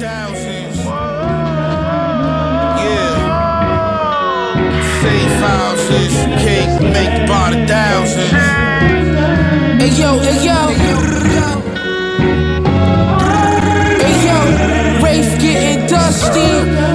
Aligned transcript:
Safe 0.00 0.08
houses, 5.44 6.16
make 6.80 7.28
thousands. 7.68 8.32
Hey 9.76 9.92
yo, 10.00 10.16
hey 10.18 10.40
yo. 10.46 10.72
Hey 14.00 14.16
yo, 14.24 14.38
getting 15.38 15.84
dusty. 15.86 16.48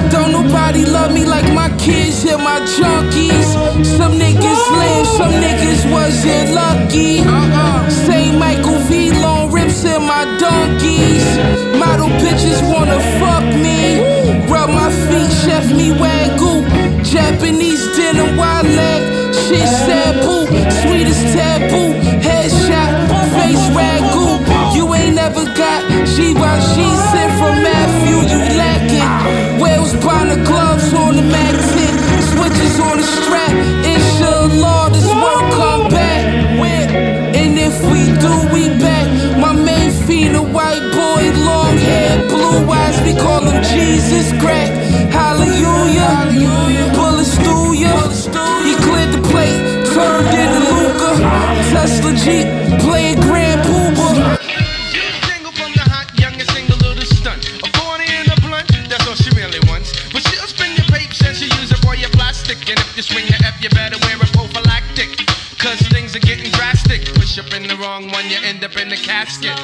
Don't 0.09 0.31
nobody 0.31 0.85
love 0.85 1.11
me 1.13 1.25
like 1.25 1.47
my 1.53 1.69
kids 1.77 2.25
and 2.25 2.41
my 2.43 2.59
junkies. 2.73 3.53
Some 3.85 4.13
niggas 4.13 4.71
live, 4.79 5.05
some 5.05 5.33
niggas 5.33 5.85
wasn't 5.91 6.53
lucky. 6.55 7.23
Donkeys. 10.45 11.27
Model 11.81 12.09
bitches 12.21 12.59
wanna 12.71 12.99
fuck 13.19 13.45
me. 13.65 13.81
Rub 14.51 14.69
my 14.69 14.89
feet, 15.05 15.31
chef 15.43 15.65
me 15.79 15.87
wagyu. 16.01 16.53
Japanese 17.03 17.83
dinner, 17.95 18.29
wild 18.39 18.67
leg. 18.79 19.01
Shit 19.43 19.67
sad 19.85 20.13
boo, 20.23 20.45
sweet 20.81 21.07
as 21.13 21.21
taboo. 21.33 21.89
Headshot, 22.27 22.91
face 23.35 23.65
ragu. 23.77 24.27
You 24.75 24.93
ain't 24.93 25.15
never 25.15 25.45
got 25.61 25.85
Givenchy 26.17 26.95
sent 27.11 27.31
from 27.39 27.63
Matthew, 27.63 28.17
you 28.31 28.39
lacking. 28.57 29.61
Wales 29.61 29.93
buying 30.03 30.29
the 30.29 30.43
gloves 30.43 30.93
on 30.93 31.15
the 31.15 31.21
10. 31.21 31.55
Switches 32.31 32.79
on 32.79 32.97
the 32.97 33.03
strap. 33.03 33.51
Inshallah, 33.85 34.89
this 34.91 35.07
world 35.07 35.53
come 35.53 35.89
back. 35.89 36.25
And 37.35 37.59
if 37.59 37.75
we 37.91 38.01
do, 38.19 38.33
we 38.53 38.64
fiend, 40.05 40.35
a 40.35 40.41
white 40.41 40.85
boy, 40.93 41.23
long 41.43 41.77
hair, 41.77 42.27
blue 42.29 42.69
eyes. 42.69 42.97
We 43.01 43.13
call 43.19 43.41
him 43.41 43.61
Jesus 43.63 44.31
crack. 44.41 44.69
Hallelujah. 45.11 46.93
Bullets 46.93 47.35
through 47.43 47.73
ya. 47.73 47.93
He 48.63 48.73
cleared 48.85 49.11
the 49.13 49.21
plate, 49.29 49.59
turned 49.93 50.29
into 50.33 50.61
Luca. 50.77 51.11
Tesla 51.71 52.13
Jeep, 52.13 52.47
playing 52.81 53.19
Grand 53.21 53.61
Puba. 53.67 54.37
Jingle 55.27 55.51
from 55.51 55.71
the 55.73 55.85
hot, 55.91 56.07
youngest 56.19 56.51
single 56.53 56.77
of 56.77 57.07
stunt. 57.07 57.41
A 57.63 57.69
40 57.77 58.03
in 58.05 58.25
a 58.31 58.35
blunt, 58.41 58.69
that's 58.89 59.07
all 59.07 59.15
she 59.15 59.29
really 59.35 59.59
wants. 59.67 59.91
But 60.13 60.21
she'll 60.27 60.47
spin 60.47 60.75
your 60.77 60.87
papes 60.87 61.21
and 61.25 61.35
she 61.35 61.45
use 61.61 61.73
for 61.79 61.95
your 61.95 62.09
plastic. 62.11 62.57
And 62.69 62.79
if 62.79 62.97
you 62.97 63.03
swing 63.03 63.25
the 63.27 63.39
F, 63.45 63.61
you 63.61 63.69
better 63.69 63.97
wear 64.05 64.17
a 64.17 64.27
prophylactic. 64.37 65.09
Cause 65.57 65.79
things 65.89 66.15
are 66.15 66.19
getting 66.19 66.51
drastic. 66.51 67.05
Push 67.15 67.39
up 67.39 67.51
in 67.53 67.67
the 67.67 67.75
wrong 67.77 68.11
one, 68.11 68.29
you 68.29 68.37
end 68.43 68.63
up 68.63 68.77
in 68.77 68.89
the 68.89 68.97
casket. 68.97 69.57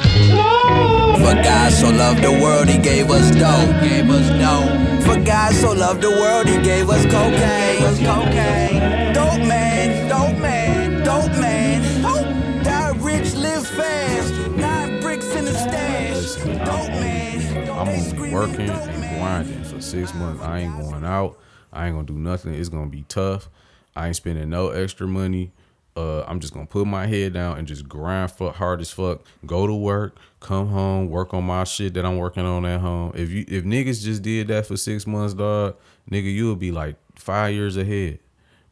So 1.82 1.90
loved 1.90 2.22
the 2.22 2.30
world, 2.30 2.68
he 2.68 2.78
gave 2.78 3.10
us 3.10 3.32
dope. 3.32 3.82
Gave 3.82 4.08
us 4.08 4.28
dope. 4.38 5.02
For 5.04 5.20
God 5.20 5.52
so 5.52 5.72
loved 5.72 6.00
the 6.00 6.10
world, 6.10 6.46
he 6.46 6.62
gave 6.62 6.88
us 6.88 7.02
cocaine. 7.06 7.80
Gave 7.80 7.82
us 7.82 7.98
cocaine. 7.98 9.12
Dope 9.12 9.44
man, 9.48 10.08
dope 10.08 10.38
man, 10.38 11.02
dope 11.02 11.32
man. 11.40 11.82
Hope. 12.04 12.62
Die 12.62 12.92
rich, 12.98 13.34
live 13.34 13.66
fast. 13.66 14.32
Nine 14.52 15.00
bricks 15.00 15.34
in 15.34 15.44
the 15.44 15.52
stash. 15.54 16.36
Dope 16.36 16.88
man. 17.00 17.68
I'm 17.70 17.86
gonna 17.86 18.14
be 18.14 18.32
working 18.32 18.70
and 18.70 19.18
grinding 19.18 19.64
for 19.64 19.80
six 19.80 20.14
months. 20.14 20.40
I 20.40 20.60
ain't 20.60 20.78
going 20.78 21.04
out. 21.04 21.36
I 21.72 21.88
ain't 21.88 21.96
gonna 21.96 22.06
do 22.06 22.14
nothing. 22.16 22.54
It's 22.54 22.68
gonna 22.68 22.90
be 22.90 23.02
tough. 23.08 23.50
I 23.96 24.06
ain't 24.06 24.14
spending 24.14 24.50
no 24.50 24.68
extra 24.68 25.08
money. 25.08 25.50
Uh, 25.94 26.22
I'm 26.22 26.40
just 26.40 26.54
gonna 26.54 26.66
put 26.66 26.86
my 26.86 27.06
head 27.06 27.34
down 27.34 27.58
and 27.58 27.68
just 27.68 27.86
grind 27.86 28.30
for 28.30 28.50
hard 28.52 28.80
as 28.80 28.90
fuck. 28.90 29.22
Go 29.44 29.66
to 29.66 29.74
work, 29.74 30.16
come 30.40 30.68
home, 30.68 31.10
work 31.10 31.34
on 31.34 31.44
my 31.44 31.64
shit 31.64 31.92
that 31.94 32.06
I'm 32.06 32.16
working 32.16 32.46
on 32.46 32.64
at 32.64 32.80
home. 32.80 33.12
If 33.14 33.30
you 33.30 33.44
if 33.46 33.64
niggas 33.64 34.02
just 34.02 34.22
did 34.22 34.48
that 34.48 34.66
for 34.66 34.76
six 34.76 35.06
months, 35.06 35.34
dog, 35.34 35.76
nigga, 36.10 36.32
you 36.32 36.48
would 36.48 36.58
be 36.58 36.72
like 36.72 36.96
five 37.14 37.54
years 37.54 37.76
ahead. 37.76 38.20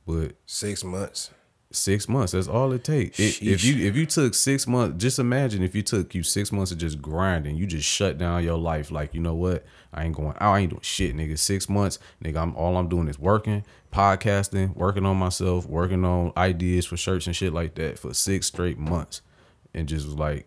But 0.06 0.32
Six 0.46 0.82
months. 0.82 1.30
Six 1.72 2.08
months. 2.08 2.32
That's 2.32 2.48
all 2.48 2.72
it 2.72 2.82
takes. 2.84 3.18
It, 3.20 3.42
if 3.42 3.64
you 3.64 3.86
if 3.86 3.96
you 3.96 4.06
took 4.06 4.34
six 4.34 4.66
months, 4.66 5.02
just 5.02 5.18
imagine 5.18 5.62
if 5.62 5.74
you 5.74 5.82
took 5.82 6.14
you 6.14 6.22
six 6.22 6.50
months 6.52 6.72
of 6.72 6.78
just 6.78 7.00
grinding, 7.00 7.56
you 7.56 7.66
just 7.66 7.88
shut 7.88 8.18
down 8.18 8.42
your 8.44 8.58
life. 8.58 8.90
Like 8.90 9.14
you 9.14 9.20
know 9.20 9.34
what? 9.34 9.64
I 9.92 10.04
ain't 10.04 10.14
going. 10.16 10.28
out. 10.30 10.42
I 10.42 10.58
ain't 10.60 10.70
doing 10.70 10.82
shit, 10.82 11.16
nigga. 11.16 11.38
Six 11.38 11.68
months, 11.68 11.98
nigga. 12.24 12.36
I'm 12.38 12.54
all 12.56 12.76
I'm 12.76 12.88
doing 12.88 13.08
is 13.08 13.18
working, 13.18 13.64
podcasting, 13.92 14.74
working 14.76 15.04
on 15.06 15.16
myself, 15.16 15.66
working 15.66 16.04
on 16.04 16.32
ideas 16.36 16.86
for 16.86 16.96
shirts 16.96 17.26
and 17.26 17.34
shit 17.36 17.52
like 17.52 17.74
that 17.76 17.98
for 17.98 18.14
six 18.14 18.46
straight 18.46 18.78
months, 18.78 19.20
and 19.74 19.88
just 19.88 20.06
was 20.06 20.14
like, 20.16 20.46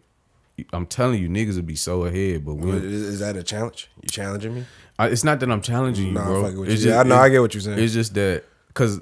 I'm 0.72 0.86
telling 0.86 1.22
you, 1.22 1.30
niggas 1.30 1.56
would 1.56 1.68
be 1.68 1.76
so 1.76 2.04
ahead. 2.06 2.46
But 2.46 2.56
we, 2.56 2.72
Is, 2.72 3.20
that 3.20 3.36
a 3.36 3.44
challenge? 3.44 3.90
You 4.02 4.10
challenging 4.10 4.56
me? 4.56 4.66
I, 5.00 5.08
it's 5.08 5.24
not 5.24 5.40
that 5.40 5.50
I'm 5.52 5.62
challenging 5.62 6.08
you, 6.08 6.12
Nah, 6.14 6.26
bro. 6.26 6.64
It's 6.64 6.84
you. 6.84 6.90
just- 6.92 7.00
I 7.00 7.04
know, 7.08 7.16
it- 7.16 7.20
I 7.20 7.30
get 7.30 7.42
what 7.42 7.54
you're 7.54 7.62
saying. 7.62 7.80
It's 7.80 7.94
just 7.94 8.14
that 8.14 8.44
because 8.68 9.02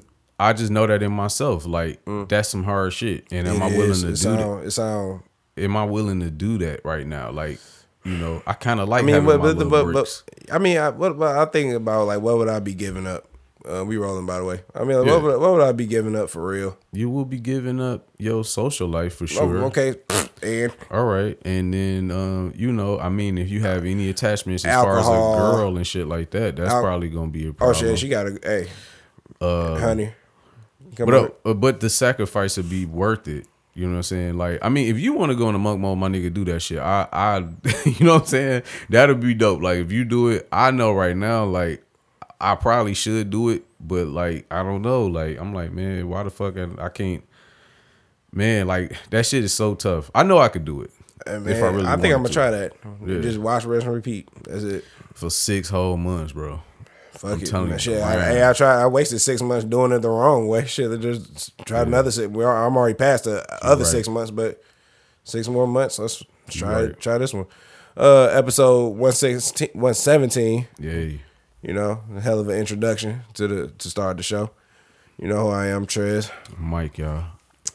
I 0.50 0.54
just 0.54 0.72
know 0.72 0.88
that 0.88 1.04
in 1.04 1.12
myself. 1.12 1.66
Like 1.66 2.00
that's 2.28 2.50
some 2.50 2.64
hard 2.64 2.94
shit, 2.94 3.26
and 3.32 3.48
am 3.48 3.56
Mm. 3.58 3.60
It 3.60 3.64
I 3.74 3.78
willing 3.78 3.92
is. 3.92 4.02
to 4.02 4.08
it 4.08 4.12
do 4.12 4.16
sound, 4.18 4.66
It 4.66 4.72
sound. 4.72 5.22
that? 5.56 5.64
Am 5.64 5.78
I 5.78 5.84
willing 5.86 6.20
to 6.22 6.32
do 6.32 6.58
that 6.60 6.84
right 6.86 7.06
now? 7.06 7.30
Like, 7.32 7.60
you 8.04 8.18
know, 8.18 8.42
I 8.48 8.54
kind 8.54 8.80
of 8.80 8.90
like 8.90 9.04
I 9.04 9.06
mean, 9.06 9.26
but 9.26 9.42
but, 9.42 9.70
but, 9.70 9.92
but 9.94 10.24
I 10.52 10.58
mean, 10.58 10.78
I, 10.78 10.90
what, 10.90 11.18
what 11.18 11.36
I 11.36 11.46
think 11.46 11.74
about 11.74 12.08
like 12.08 12.22
what 12.22 12.38
would 12.38 12.48
I 12.50 12.60
be 12.60 12.74
giving 12.74 13.06
up? 13.06 13.28
Uh, 13.64 13.86
we 13.86 13.96
rolling 13.96 14.26
by 14.26 14.40
the 14.40 14.44
way. 14.44 14.60
I 14.74 14.84
mean, 14.84 14.98
like, 14.98 15.06
Yeah. 15.06 15.14
what, 15.14 15.22
would, 15.24 15.40
what 15.40 15.52
would 15.52 15.62
I 15.62 15.72
be 15.72 15.86
giving 15.86 16.16
up 16.16 16.32
for 16.32 16.44
real? 16.48 16.76
you 16.94 17.12
will 17.12 17.26
be 17.26 17.40
giving 17.40 17.80
up 17.80 18.08
your 18.18 18.44
social 18.44 18.88
life 18.88 19.14
for 19.18 19.28
sure. 19.28 19.60
Oh, 19.60 19.66
okay, 19.68 19.94
and 20.42 20.74
All 20.90 21.06
right, 21.06 21.38
and 21.46 21.72
then 21.72 22.10
um, 22.10 22.54
you 22.56 22.72
know, 22.72 22.98
I 23.00 23.10
mean, 23.10 23.38
if 23.38 23.50
you 23.52 23.62
have 23.62 23.86
any 23.86 24.10
attachments 24.10 24.66
as 24.66 24.74
far 24.84 24.98
as 24.98 25.06
a 25.08 25.12
girl 25.12 25.78
and 25.78 25.86
shit 25.86 26.08
like 26.08 26.32
that, 26.32 26.56
that's 26.56 26.72
Al- 26.74 26.82
probably 26.82 27.10
gonna 27.10 27.28
be 27.30 27.48
a 27.50 27.54
problem. 27.54 27.76
oh 27.76 27.80
shit, 27.80 28.00
she 28.00 28.10
got 28.10 28.26
a 28.26 28.40
hey, 28.42 28.68
honey. 29.40 30.12
But 30.98 31.38
uh, 31.46 31.54
but 31.54 31.80
the 31.80 31.90
sacrifice 31.90 32.58
would 32.58 32.70
be 32.70 32.86
worth 32.86 33.28
it. 33.28 33.48
You 33.74 33.86
know 33.86 33.92
what 33.92 33.98
I'm 33.98 34.04
saying? 34.04 34.38
Like, 34.38 34.60
I 34.62 34.68
mean, 34.68 34.94
if 34.94 35.00
you 35.00 35.14
want 35.14 35.32
to 35.32 35.38
go 35.38 35.48
into 35.48 35.60
monk 35.60 35.80
mode, 35.80 35.98
my 35.98 36.10
nigga, 36.10 36.34
do 36.34 36.44
that 36.46 36.60
shit. 36.60 36.80
I, 36.80 37.08
I, 37.14 37.38
you 37.86 38.06
know 38.06 38.16
what 38.16 38.24
I'm 38.24 38.28
saying? 38.28 38.64
That'll 38.90 39.16
be 39.16 39.34
dope. 39.34 39.62
Like, 39.62 39.78
if 39.78 39.94
you 39.94 40.04
do 40.04 40.28
it, 40.28 40.46
I 40.52 40.72
know 40.72 40.92
right 40.92 41.16
now, 41.16 41.46
like, 41.46 41.82
I 42.42 42.56
probably 42.56 42.94
should 42.94 43.30
do 43.30 43.50
it, 43.50 43.64
but 43.80 44.08
like, 44.08 44.46
I 44.52 44.62
don't 44.64 44.82
know. 44.82 45.06
Like, 45.06 45.40
I'm 45.40 45.54
like, 45.54 45.72
man, 45.72 46.10
why 46.10 46.24
the 46.24 46.30
fuck 46.30 46.58
I, 46.58 46.68
I 46.84 46.90
can't? 46.90 47.24
Man, 48.34 48.68
like 48.68 48.96
that 49.10 49.26
shit 49.26 49.44
is 49.44 49.54
so 49.54 49.76
tough. 49.76 50.10
I 50.16 50.24
know 50.24 50.38
I 50.38 50.48
could 50.48 50.64
do 50.64 50.82
it 50.82 50.92
Hey, 51.26 51.38
man, 51.40 51.50
if 51.50 51.64
I 51.64 51.68
really. 51.68 51.88
I 51.88 51.96
think 51.98 52.14
I'm 52.14 52.24
gonna 52.24 52.28
to. 52.30 52.34
try 52.34 52.52
that. 52.52 52.74
Yeah. 53.06 53.20
Just 53.20 53.38
watch, 53.38 53.66
rest, 53.66 53.86
and 53.86 53.94
repeat. 53.96 54.28
That's 54.44 54.64
it. 54.64 54.86
for 55.14 55.30
six 55.30 55.70
whole 55.70 55.98
months, 55.98 56.34
bro. 56.34 56.62
Fuck 57.22 57.32
I'm 57.34 57.42
it. 57.42 57.46
telling 57.46 57.70
you, 57.72 57.78
shit. 57.78 58.00
man. 58.00 58.18
I, 58.20 58.26
hey, 58.26 58.50
I 58.50 58.54
tried. 58.54 58.82
I 58.82 58.88
wasted 58.88 59.22
six 59.22 59.42
months 59.44 59.64
doing 59.64 59.92
it 59.92 60.00
the 60.00 60.10
wrong 60.10 60.48
way. 60.48 60.66
Shit, 60.68 60.92
I 60.92 60.96
just 60.96 61.56
tried 61.66 61.86
another 61.88 62.10
six. 62.10 62.28
Well, 62.28 62.50
I'm 62.50 62.76
already 62.76 62.96
past 62.96 63.26
the 63.26 63.46
other 63.64 63.84
Right. 63.84 63.92
six 63.92 64.08
months, 64.08 64.32
but 64.32 64.60
six 65.24 65.48
more 65.48 65.68
months. 65.68 66.00
Let's 66.00 66.24
try 66.50 66.86
Right. 66.86 67.00
try 67.00 67.20
this 67.20 67.32
one. 67.32 67.46
Uh, 67.96 68.24
episode 68.34 68.96
116, 68.98 69.70
117. 69.74 70.68
Yeah, 70.80 71.18
You 71.62 71.74
know, 71.74 72.02
a 72.16 72.22
hell 72.22 72.40
of 72.40 72.50
an 72.50 72.58
introduction 72.58 73.22
to 73.36 73.48
the 73.48 73.68
to 73.78 73.90
start 73.90 74.18
the 74.18 74.24
show. 74.24 74.50
You 75.20 75.28
know 75.28 75.46
who 75.46 75.50
I 75.50 75.68
am, 75.68 75.86
Trez. 75.86 76.32
Mike, 76.58 76.98
y'all. 76.98 77.26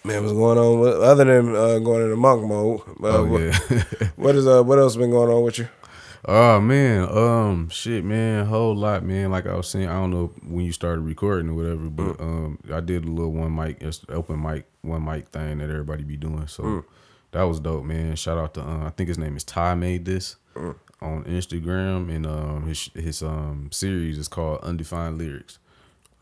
Man, 0.02 0.22
what's 0.22 0.32
going 0.34 0.58
on? 0.58 0.80
with- 0.80 0.94
Other 1.00 1.24
than 1.24 1.54
uh, 1.54 1.78
going 1.78 2.02
into 2.02 2.16
monk 2.16 2.42
mode, 2.42 2.80
uh, 3.02 3.18
Oh 3.18 3.24
what, 3.26 3.54
what 4.16 4.34
is 4.34 4.46
uh 4.48 4.62
what 4.64 4.78
else 4.80 4.96
been 4.96 5.10
going 5.12 5.30
on 5.30 5.42
with 5.44 5.58
you? 5.58 5.68
Oh 6.28 6.60
man, 6.60 7.08
um, 7.08 7.68
shit, 7.68 8.04
man, 8.04 8.46
whole 8.46 8.74
lot, 8.74 9.04
man. 9.04 9.30
Like 9.30 9.46
I 9.46 9.54
was 9.54 9.68
saying, 9.68 9.88
I 9.88 9.92
don't 9.92 10.10
know 10.10 10.32
when 10.42 10.64
you 10.64 10.72
started 10.72 11.02
recording 11.02 11.50
or 11.50 11.54
whatever, 11.54 11.88
but 11.88 12.20
um, 12.20 12.58
I 12.72 12.80
did 12.80 13.04
a 13.04 13.08
little 13.10 13.32
one 13.32 13.54
mic, 13.54 13.80
open 14.08 14.42
mic, 14.42 14.66
one 14.82 15.04
mic 15.04 15.28
thing 15.28 15.58
that 15.58 15.70
everybody 15.70 16.02
be 16.02 16.16
doing. 16.16 16.48
So 16.48 16.84
that 17.30 17.42
was 17.44 17.60
dope, 17.60 17.84
man. 17.84 18.16
Shout 18.16 18.38
out 18.38 18.54
to 18.54 18.62
uh, 18.62 18.86
I 18.86 18.90
think 18.90 19.08
his 19.08 19.18
name 19.18 19.36
is 19.36 19.44
Ty 19.44 19.76
made 19.76 20.04
this 20.04 20.34
on 21.00 21.22
Instagram, 21.24 22.12
and 22.12 22.26
um, 22.26 22.66
his 22.66 22.90
his 22.94 23.22
um 23.22 23.68
series 23.70 24.18
is 24.18 24.26
called 24.26 24.60
Undefined 24.62 25.18
Lyrics. 25.18 25.60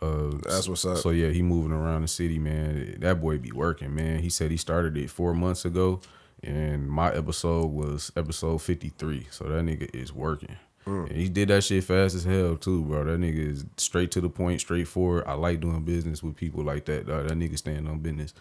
Uh, 0.02 0.32
That's 0.43 0.69
what's 0.69 0.84
up. 0.84 0.99
So 0.99 1.11
yeah, 1.11 1.28
he 1.31 1.40
moving 1.40 1.73
around 1.73 2.02
the 2.02 2.08
city, 2.08 2.38
man. 2.38 2.96
That 3.00 3.23
boy 3.23 3.38
be 3.38 3.52
working, 3.52 3.94
man. 3.94 4.19
He 4.19 4.28
said 4.28 4.50
he 4.50 4.58
started 4.58 4.99
it 4.99 5.08
four 5.08 5.32
months 5.32 5.64
ago, 5.64 6.00
and 6.44 6.88
my 6.88 7.12
episode 7.12 7.67
was 7.67 8.12
episode 8.17 8.58
fifty 8.58 8.91
three. 8.91 9.26
So 9.31 9.44
that 9.44 9.64
nigga 9.64 9.94
is 9.94 10.12
working. 10.12 10.56
Mm. 10.87 11.08
And 11.08 11.17
he 11.17 11.29
did 11.29 11.49
that 11.49 11.64
shit 11.64 11.82
fast 11.85 12.14
as 12.14 12.25
hell 12.25 12.56
too, 12.56 12.82
bro. 12.85 13.05
That 13.05 13.19
nigga 13.19 13.38
is 13.52 13.64
straight 13.79 14.11
to 14.12 14.20
the 14.20 14.29
point, 14.29 14.61
straightforward. 14.61 15.25
I 15.26 15.32
like 15.35 15.61
doing 15.61 15.82
business 15.82 16.23
with 16.23 16.37
people 16.37 16.62
like 16.62 16.85
that. 16.87 17.06
dawg. 17.06 17.29
that 17.29 17.38
nigga 17.38 17.56
stand 17.56 17.88
on 17.88 18.00
business. 18.00 18.35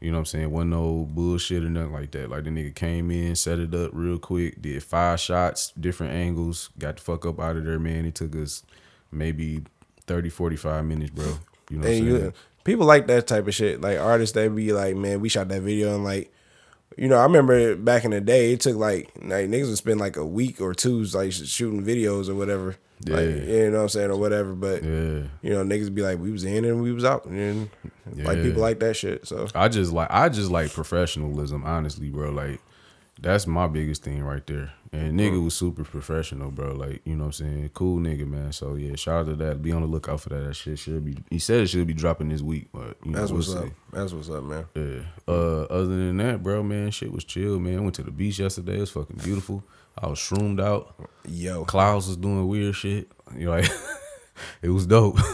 You 0.00 0.10
know 0.10 0.16
what 0.18 0.22
I'm 0.22 0.26
saying? 0.26 0.50
Wasn't 0.50 0.70
no 0.72 1.08
bullshit 1.08 1.64
or 1.64 1.70
nothing 1.70 1.92
like 1.92 2.10
that. 2.10 2.28
Like 2.30 2.44
the 2.44 2.50
nigga 2.50 2.74
came 2.74 3.10
in, 3.12 3.36
set 3.36 3.58
it 3.60 3.72
up 3.74 3.90
real 3.94 4.18
quick, 4.18 4.60
did 4.60 4.82
five 4.82 5.20
shots, 5.20 5.72
different 5.80 6.12
angles, 6.12 6.70
got 6.78 6.96
the 6.96 7.02
fuck 7.02 7.24
up 7.24 7.38
out 7.40 7.56
of 7.56 7.64
there, 7.64 7.78
man. 7.78 8.04
It 8.04 8.16
took 8.16 8.34
us 8.36 8.64
maybe 9.12 9.62
30, 10.06 10.28
45 10.30 10.84
minutes, 10.84 11.10
bro. 11.10 11.24
You 11.24 11.30
know 11.30 11.38
what 11.38 11.72
And 11.72 11.84
I'm 11.84 11.84
saying? 11.92 12.04
you, 12.06 12.32
people 12.64 12.86
like 12.86 13.06
that 13.06 13.26
type 13.28 13.46
of 13.46 13.54
shit. 13.54 13.80
Like 13.80 13.98
artists, 13.98 14.34
they 14.34 14.48
be 14.48 14.72
like, 14.72 14.96
man, 14.96 15.20
we 15.20 15.28
shot 15.28 15.48
that 15.48 15.62
video 15.62 15.94
in 15.94 16.02
like 16.02 16.32
you 16.96 17.08
know, 17.08 17.16
I 17.16 17.22
remember 17.24 17.74
back 17.76 18.04
in 18.04 18.10
the 18.12 18.20
day, 18.20 18.52
it 18.52 18.60
took 18.60 18.76
like 18.76 19.10
like 19.22 19.48
niggas 19.48 19.68
would 19.68 19.78
spend 19.78 20.00
like 20.00 20.16
a 20.16 20.24
week 20.26 20.60
or 20.60 20.74
two 20.74 21.02
like 21.04 21.32
shooting 21.32 21.84
videos 21.84 22.28
or 22.28 22.34
whatever. 22.34 22.76
Like, 23.06 23.26
you 23.26 23.70
know 23.70 23.78
what 23.78 23.82
I'm 23.82 23.88
saying, 23.90 24.10
or 24.10 24.16
whatever. 24.16 24.54
But 24.54 24.82
Yeah. 24.82 25.24
you 25.42 25.50
know, 25.50 25.62
niggas 25.64 25.94
be 25.94 26.00
like, 26.02 26.18
we 26.18 26.30
was 26.30 26.44
in 26.44 26.64
and 26.64 26.80
we 26.80 26.92
was 26.92 27.04
out, 27.04 27.26
and 27.26 27.68
like 28.16 28.42
people 28.42 28.62
like 28.62 28.78
that 28.80 28.94
shit. 28.96 29.26
So 29.26 29.48
I 29.54 29.68
just 29.68 29.92
like 29.92 30.08
I 30.10 30.28
just 30.28 30.50
like 30.50 30.70
professionalism, 30.72 31.64
honestly, 31.64 32.08
bro. 32.08 32.30
Like 32.30 32.60
that's 33.20 33.46
my 33.46 33.66
biggest 33.66 34.02
thing 34.02 34.22
right 34.22 34.46
there. 34.46 34.72
And 34.94 35.18
nigga 35.18 35.42
was 35.42 35.54
super 35.54 35.82
professional, 35.82 36.52
bro. 36.52 36.72
Like, 36.72 37.00
you 37.04 37.16
know 37.16 37.24
what 37.24 37.40
I'm 37.40 37.46
saying? 37.46 37.70
Cool 37.74 37.98
nigga, 37.98 38.28
man. 38.28 38.52
So 38.52 38.76
yeah, 38.76 38.94
shout 38.94 39.22
out 39.22 39.26
to 39.26 39.34
that. 39.36 39.60
Be 39.60 39.72
on 39.72 39.82
the 39.82 39.88
lookout 39.88 40.20
for 40.20 40.28
that. 40.28 40.44
That 40.46 40.54
shit 40.54 40.78
should 40.78 41.04
be 41.04 41.16
he 41.30 41.40
said 41.40 41.62
it 41.62 41.66
should 41.66 41.86
be 41.88 41.94
dropping 41.94 42.28
this 42.28 42.42
week, 42.42 42.68
but 42.72 42.96
you 43.04 43.10
know, 43.10 43.18
that's 43.18 43.32
we'll 43.32 43.40
what's 43.40 43.54
up. 43.54 43.68
That's 43.92 44.12
what's 44.12 44.30
up, 44.30 44.44
man. 44.44 44.66
Yeah. 44.76 45.00
Uh 45.26 45.62
other 45.64 45.86
than 45.86 46.18
that, 46.18 46.44
bro, 46.44 46.62
man, 46.62 46.92
shit 46.92 47.10
was 47.10 47.24
chill, 47.24 47.58
man. 47.58 47.82
Went 47.82 47.96
to 47.96 48.04
the 48.04 48.12
beach 48.12 48.38
yesterday. 48.38 48.76
It 48.76 48.80
was 48.80 48.90
fucking 48.90 49.20
beautiful. 49.24 49.64
I 49.98 50.06
was 50.06 50.20
shroomed 50.20 50.60
out. 50.60 50.94
Yo, 51.28 51.64
Clouds 51.64 52.06
was 52.06 52.16
doing 52.16 52.46
weird 52.46 52.76
shit. 52.76 53.08
You 53.36 53.46
know, 53.46 53.50
like 53.50 53.68
it 54.62 54.68
was 54.68 54.86
dope. 54.86 55.18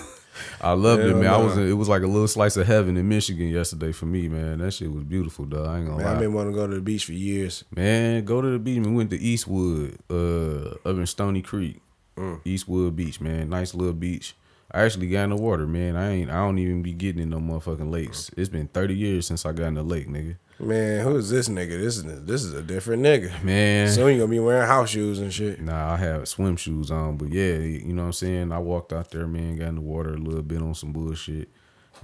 I 0.61 0.73
loved 0.73 1.03
it, 1.03 1.09
Hell 1.11 1.19
man. 1.19 1.33
I 1.33 1.37
was 1.37 1.57
it 1.57 1.73
was 1.73 1.89
like 1.89 2.03
a 2.03 2.07
little 2.07 2.29
slice 2.29 2.57
of 2.57 2.67
heaven 2.67 2.97
in 2.97 3.09
Michigan 3.09 3.49
yesterday 3.49 3.93
for 3.93 4.07
me, 4.07 4.29
man. 4.29 4.59
That 4.59 4.73
shit 4.73 4.93
was 4.93 5.05
beautiful, 5.05 5.45
dog. 5.45 5.67
I 5.67 5.79
ain't 5.79 5.87
gonna 5.87 5.99
man, 5.99 6.07
lie. 6.07 6.13
I've 6.13 6.19
been 6.21 6.33
wanting 6.33 6.53
to 6.53 6.59
go 6.59 6.67
to 6.67 6.75
the 6.75 6.81
beach 6.81 7.05
for 7.07 7.13
years. 7.13 7.65
Man, 7.75 8.25
go 8.25 8.41
to 8.41 8.49
the 8.51 8.59
beach. 8.59 8.79
We 8.85 8.91
went 8.93 9.11
to 9.11 9.19
Eastwood, 9.19 9.99
uh, 10.11 10.71
up 10.89 10.97
in 10.97 11.07
Stony 11.07 11.43
Creek, 11.43 11.81
Mm. 12.17 12.41
Eastwood 12.45 12.97
Beach, 12.97 13.21
man. 13.21 13.49
Nice 13.49 13.73
little 13.75 13.95
beach. 13.95 14.35
I 14.73 14.83
actually 14.83 15.09
got 15.09 15.25
in 15.25 15.31
the 15.31 15.37
water, 15.37 15.67
man. 15.67 15.97
I 15.97 16.11
ain't. 16.11 16.31
I 16.31 16.37
don't 16.37 16.59
even 16.59 16.83
be 16.83 16.93
getting 16.93 17.23
in 17.23 17.31
no 17.31 17.39
motherfucking 17.39 17.91
lakes. 17.91 18.31
It's 18.37 18.49
been 18.49 18.69
thirty 18.69 18.95
years 18.95 19.27
since 19.27 19.45
I 19.45 19.53
got 19.53 19.67
in 19.67 19.75
the 19.75 19.83
lake, 19.83 20.09
nigga. 20.09 20.37
Man, 20.61 21.03
who 21.03 21.17
is 21.17 21.31
this 21.31 21.49
nigga? 21.49 21.81
This 21.81 21.97
is 21.97 22.25
this 22.25 22.45
is 22.45 22.53
a 22.53 22.63
different 22.63 23.03
nigga. 23.03 23.43
Man, 23.43 23.89
Soon 23.89 24.13
you 24.13 24.19
gonna 24.19 24.31
be 24.31 24.39
wearing 24.39 24.69
house 24.69 24.91
shoes 24.91 25.19
and 25.19 25.33
shit. 25.33 25.61
Nah, 25.61 25.95
I 25.95 25.97
have 25.97 26.29
swim 26.29 26.57
shoes 26.57 26.91
on, 26.91 27.17
but 27.17 27.31
yeah, 27.31 27.55
you 27.57 27.95
know 27.95 28.03
what 28.03 28.07
I'm 28.09 28.13
saying. 28.13 28.53
I 28.53 28.59
walked 28.59 28.93
out 28.93 29.11
there, 29.11 29.27
man, 29.27 29.57
got 29.57 29.69
in 29.69 29.77
the 29.77 29.81
water 29.81 30.13
a 30.13 30.19
little 30.19 30.43
bit 30.43 30.61
on 30.61 30.75
some 30.75 30.93
bullshit, 30.93 31.49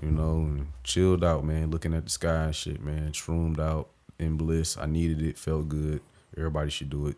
you 0.02 0.10
know, 0.10 0.38
and 0.38 0.68
chilled 0.84 1.22
out, 1.22 1.44
man, 1.44 1.70
looking 1.70 1.92
at 1.92 2.04
the 2.04 2.10
sky 2.10 2.44
and 2.44 2.54
shit, 2.56 2.82
man. 2.82 3.12
Shroomed 3.12 3.60
out 3.60 3.90
in 4.18 4.38
bliss. 4.38 4.78
I 4.78 4.86
needed 4.86 5.20
it, 5.22 5.38
felt 5.38 5.68
good. 5.68 6.00
Everybody 6.36 6.70
should 6.70 6.88
do 6.90 7.08
it, 7.08 7.16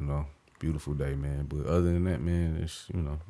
you 0.00 0.06
know. 0.06 0.26
Beautiful 0.58 0.94
day, 0.94 1.14
man. 1.14 1.46
But 1.48 1.66
other 1.66 1.82
than 1.82 2.04
that, 2.04 2.20
man, 2.20 2.58
it's 2.60 2.86
you 2.92 3.00
know, 3.00 3.20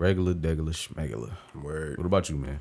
regular, 0.00 0.34
degular, 0.34 0.72
schmegular. 0.74 1.32
Word. 1.54 1.98
What 1.98 2.06
about 2.06 2.28
you, 2.30 2.36
man? 2.36 2.60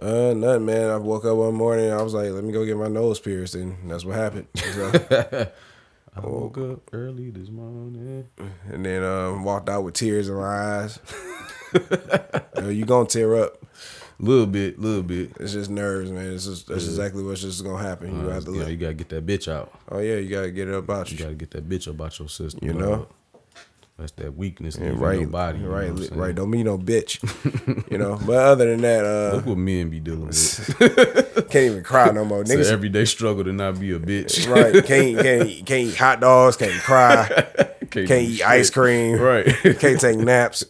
Uh, 0.00 0.32
nothing, 0.32 0.64
man. 0.66 0.88
I 0.90 0.96
woke 0.96 1.24
up 1.24 1.36
one 1.36 1.54
morning. 1.54 1.90
I 1.90 2.00
was 2.02 2.14
like, 2.14 2.30
let 2.30 2.44
me 2.44 2.52
go 2.52 2.64
get 2.64 2.76
my 2.76 2.86
nose 2.88 3.18
pierced, 3.18 3.56
and 3.56 3.90
that's 3.90 4.04
what 4.04 4.14
happened. 4.14 4.46
So, 4.54 4.92
I 6.16 6.20
woke 6.20 6.56
up 6.58 6.80
early 6.92 7.30
this 7.30 7.48
morning. 7.50 8.28
and 8.70 8.84
then 8.86 9.02
um, 9.02 9.42
walked 9.44 9.68
out 9.68 9.82
with 9.82 9.94
tears 9.94 10.28
in 10.28 10.36
my 10.36 10.42
eyes. 10.82 10.98
Yo, 12.56 12.68
you 12.68 12.84
gonna 12.84 13.06
tear 13.08 13.34
up? 13.36 13.62
A 14.20 14.24
little 14.24 14.46
bit, 14.46 14.80
little 14.80 15.02
bit. 15.02 15.32
It's 15.38 15.52
just 15.52 15.70
nerves, 15.70 16.10
man. 16.10 16.32
It's 16.32 16.44
just 16.46 16.66
that's 16.68 16.84
exactly 16.86 17.22
what's 17.22 17.40
just 17.42 17.62
gonna 17.64 17.82
happen. 17.82 18.20
You 18.20 18.30
Uh, 18.30 18.34
have 18.34 18.44
to 18.46 18.52
you, 18.52 18.58
look. 18.60 18.68
you 18.68 18.76
gotta 18.76 18.94
get 18.94 19.08
that 19.10 19.26
bitch 19.26 19.46
out. 19.52 19.72
Oh 19.90 19.98
yeah, 20.00 20.16
you 20.16 20.28
gotta 20.28 20.50
get 20.50 20.66
it 20.68 20.74
about 20.74 21.10
You 21.12 21.18
you. 21.18 21.24
gotta 21.24 21.36
get 21.36 21.50
that 21.52 21.68
bitch 21.68 21.86
about 21.86 22.18
your 22.18 22.28
system. 22.28 22.66
You 22.66 22.72
know? 22.74 23.06
That's 23.98 24.12
that 24.12 24.36
weakness 24.36 24.76
in 24.76 24.84
Yeah, 24.84 24.90
right, 24.90 25.00
right, 25.00 25.18
your 25.20 25.28
body. 25.28 25.58
you 25.58 25.64
know 25.64 25.70
right, 25.72 25.92
li- 25.92 26.06
saying? 26.06 26.20
right. 26.20 26.32
Don't 26.34 26.52
be 26.52 26.62
no 26.62 26.78
bitch. 26.78 27.18
you 27.90 27.98
know. 27.98 28.16
But 28.26 28.36
other 28.36 28.70
than 28.70 28.80
that, 28.82 29.04
uh, 29.04 29.36
Look 29.36 29.46
what 29.46 29.58
men 29.58 29.90
be 29.90 29.98
dealing 29.98 30.26
with. 30.28 30.76
can't 31.50 31.56
even 31.72 31.82
cry 31.82 32.10
no 32.12 32.24
more. 32.24 32.40
It's 32.42 32.50
an 32.52 32.58
Niggas, 32.60 32.70
everyday 32.70 33.04
struggle 33.06 33.42
to 33.42 33.52
not 33.52 33.80
be 33.80 33.90
a 33.92 33.98
bitch. 33.98 34.48
right? 34.48 34.72
Can't 34.84 35.18
can't 35.18 35.66
can't 35.66 35.88
eat 35.88 35.96
hot 35.96 36.20
dogs. 36.20 36.56
Can't 36.56 36.80
cry. 36.80 37.26
Can't, 37.90 38.06
Can't 38.06 38.22
eat 38.28 38.36
shit. 38.36 38.46
ice 38.46 38.70
cream. 38.70 39.18
Right. 39.18 39.46
Can't 39.80 40.00
take 40.00 40.18
naps. 40.18 40.62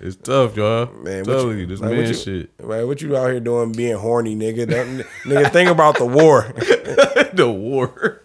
it's 0.00 0.16
tough, 0.16 0.56
y'all. 0.56 0.86
Man, 0.94 1.22
Telling 1.24 1.58
you, 1.58 1.66
this 1.66 1.78
like, 1.78 1.90
what 1.90 1.98
man 1.98 2.08
you- 2.08 2.14
shit. 2.14 2.66
Man, 2.66 2.88
what 2.88 3.00
you 3.02 3.16
out 3.16 3.30
here 3.30 3.38
doing 3.38 3.70
being 3.70 3.96
horny, 3.96 4.34
nigga? 4.34 4.66
That, 4.66 5.06
nigga, 5.24 5.52
think 5.52 5.70
about 5.70 5.98
the 5.98 6.06
war. 6.06 6.52
the 7.34 7.48
war. 7.50 8.22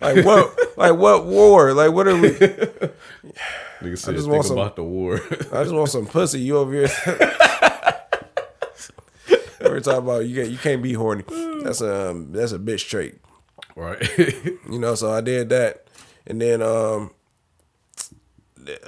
Like 0.00 0.24
what? 0.24 0.78
Like 0.78 0.96
what 0.96 1.26
war? 1.26 1.72
Like 1.74 1.92
what 1.92 2.06
are 2.08 2.16
we? 2.16 2.30
Nigga 3.80 3.98
said, 3.98 4.14
just 4.14 4.24
think 4.26 4.34
want 4.34 4.46
some- 4.46 4.58
about 4.58 4.76
the 4.76 4.84
war. 4.84 5.20
I 5.52 5.62
just 5.64 5.74
want 5.74 5.90
some 5.90 6.06
pussy. 6.06 6.40
You 6.40 6.58
over 6.58 6.72
here? 6.72 6.88
We're 9.60 9.80
talking 9.80 10.04
about 10.04 10.26
you. 10.26 10.36
Can't, 10.36 10.50
you 10.50 10.58
can't 10.58 10.82
be 10.82 10.92
horny. 10.92 11.24
That's 11.62 11.80
a 11.80 12.10
um, 12.10 12.32
that's 12.32 12.52
a 12.52 12.58
bitch 12.58 12.88
trait. 12.88 13.16
right. 13.76 14.00
You 14.70 14.78
know. 14.78 14.94
So 14.94 15.10
I 15.12 15.20
did 15.20 15.48
that, 15.48 15.86
and 16.26 16.40
then 16.40 16.62
um, 16.62 17.10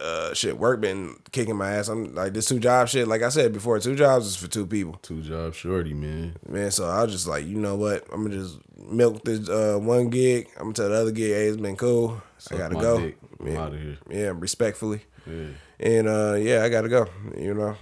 uh, 0.01 0.35
shit, 0.35 0.59
work 0.59 0.81
been 0.81 1.17
kicking 1.33 1.57
my 1.57 1.73
ass. 1.73 1.89
I'm 1.89 2.15
like 2.15 2.33
this 2.35 2.47
two 2.47 2.59
job 2.59 2.89
shit. 2.89 3.09
Like 3.09 3.23
I 3.23 3.31
said 3.31 3.53
before, 3.53 3.79
two 3.79 3.95
jobs 3.97 4.27
is 4.27 4.37
for 4.37 4.49
two 4.49 4.67
people. 4.67 4.95
Two 5.03 5.23
job 5.23 5.55
shorty, 5.55 5.95
man. 5.95 6.37
man. 6.49 6.71
So 6.71 6.87
I 6.87 7.03
was 7.03 7.13
just 7.13 7.27
like, 7.27 7.47
you 7.47 7.59
know 7.59 7.77
what? 7.77 8.05
I'm 8.13 8.23
gonna 8.25 8.37
just 8.37 8.59
milk 8.79 9.25
this 9.25 9.49
uh, 9.49 9.79
one 9.81 10.11
gig. 10.11 10.49
I'm 10.57 10.65
gonna 10.65 10.75
tell 10.75 10.89
the 10.89 10.95
other 10.97 11.13
gig, 11.13 11.33
hey, 11.33 11.47
it's 11.47 11.57
been 11.57 11.77
cool. 11.77 12.21
I 12.53 12.57
gotta 12.57 12.75
go. 12.75 13.01
dick. 13.01 13.19
I'm 13.41 13.47
Yeah, 13.49 13.61
outta 13.65 13.77
here. 13.79 13.99
yeah, 14.11 14.33
respectfully. 14.35 15.03
Yeah. 15.27 15.47
And 15.81 16.09
uh, 16.09 16.35
yeah, 16.39 16.63
I 16.65 16.69
gotta 16.69 16.89
go. 16.89 17.07
You 17.37 17.55
know, 17.55 17.77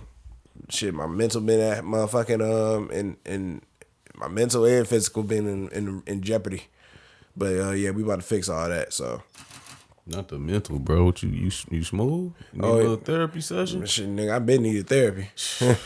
shit, 0.68 0.94
my 0.94 1.06
mental 1.06 1.40
been 1.40 1.60
at 1.60 1.84
motherfucking 1.84 2.42
um, 2.42 2.90
and 2.90 3.16
and 3.26 3.62
my 4.16 4.28
mental 4.28 4.64
and 4.64 4.86
physical 4.86 5.22
been 5.22 5.46
in 5.48 5.68
in, 5.70 6.02
in 6.06 6.22
jeopardy. 6.22 6.64
But 7.36 7.58
uh, 7.58 7.70
yeah, 7.72 7.90
we 7.90 8.02
about 8.02 8.16
to 8.20 8.26
fix 8.26 8.48
all 8.48 8.68
that. 8.68 8.92
So 8.92 9.22
Not 10.06 10.28
the 10.28 10.38
mental, 10.38 10.78
bro. 10.78 11.04
What 11.06 11.22
you 11.22 11.30
you 11.30 11.50
you 11.70 11.84
smooth? 11.84 12.32
You 12.52 12.62
need 12.62 12.64
Oh, 12.64 12.74
a 12.74 12.76
little 12.76 12.96
therapy 12.96 13.40
session? 13.40 13.84
shit, 13.86 14.08
nigga, 14.08 14.34
I 14.34 14.38
been 14.38 14.62
needed 14.62 14.86
therapy. 14.88 15.28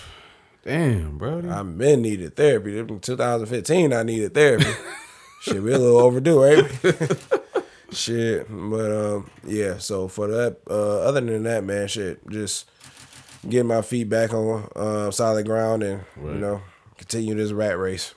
Damn, 0.64 1.18
bro. 1.18 1.42
I 1.50 1.62
been 1.62 2.02
needed 2.02 2.36
therapy. 2.36 2.78
In 2.78 3.00
2015, 3.00 3.92
I 3.92 4.02
needed 4.02 4.34
therapy. 4.34 4.66
Shit, 5.40 5.62
we 5.62 5.72
a 5.72 5.78
little 5.78 5.98
overdue, 5.98 6.42
right? 6.42 6.64
shit, 7.90 8.46
but 8.48 8.90
um, 8.92 9.30
yeah. 9.44 9.78
So 9.78 10.08
for 10.08 10.26
that, 10.28 10.58
uh, 10.68 11.00
other 11.00 11.20
than 11.20 11.42
that, 11.44 11.64
man, 11.64 11.88
shit, 11.88 12.26
just 12.28 12.68
getting 13.48 13.68
my 13.68 13.82
feet 13.82 14.08
back 14.08 14.32
on 14.34 14.68
uh, 14.76 15.10
solid 15.10 15.46
ground 15.46 15.82
and 15.82 16.02
Right. 16.16 16.34
you 16.34 16.40
know 16.40 16.60
continue 16.96 17.34
this 17.34 17.52
rat 17.52 17.78
race. 17.78 18.14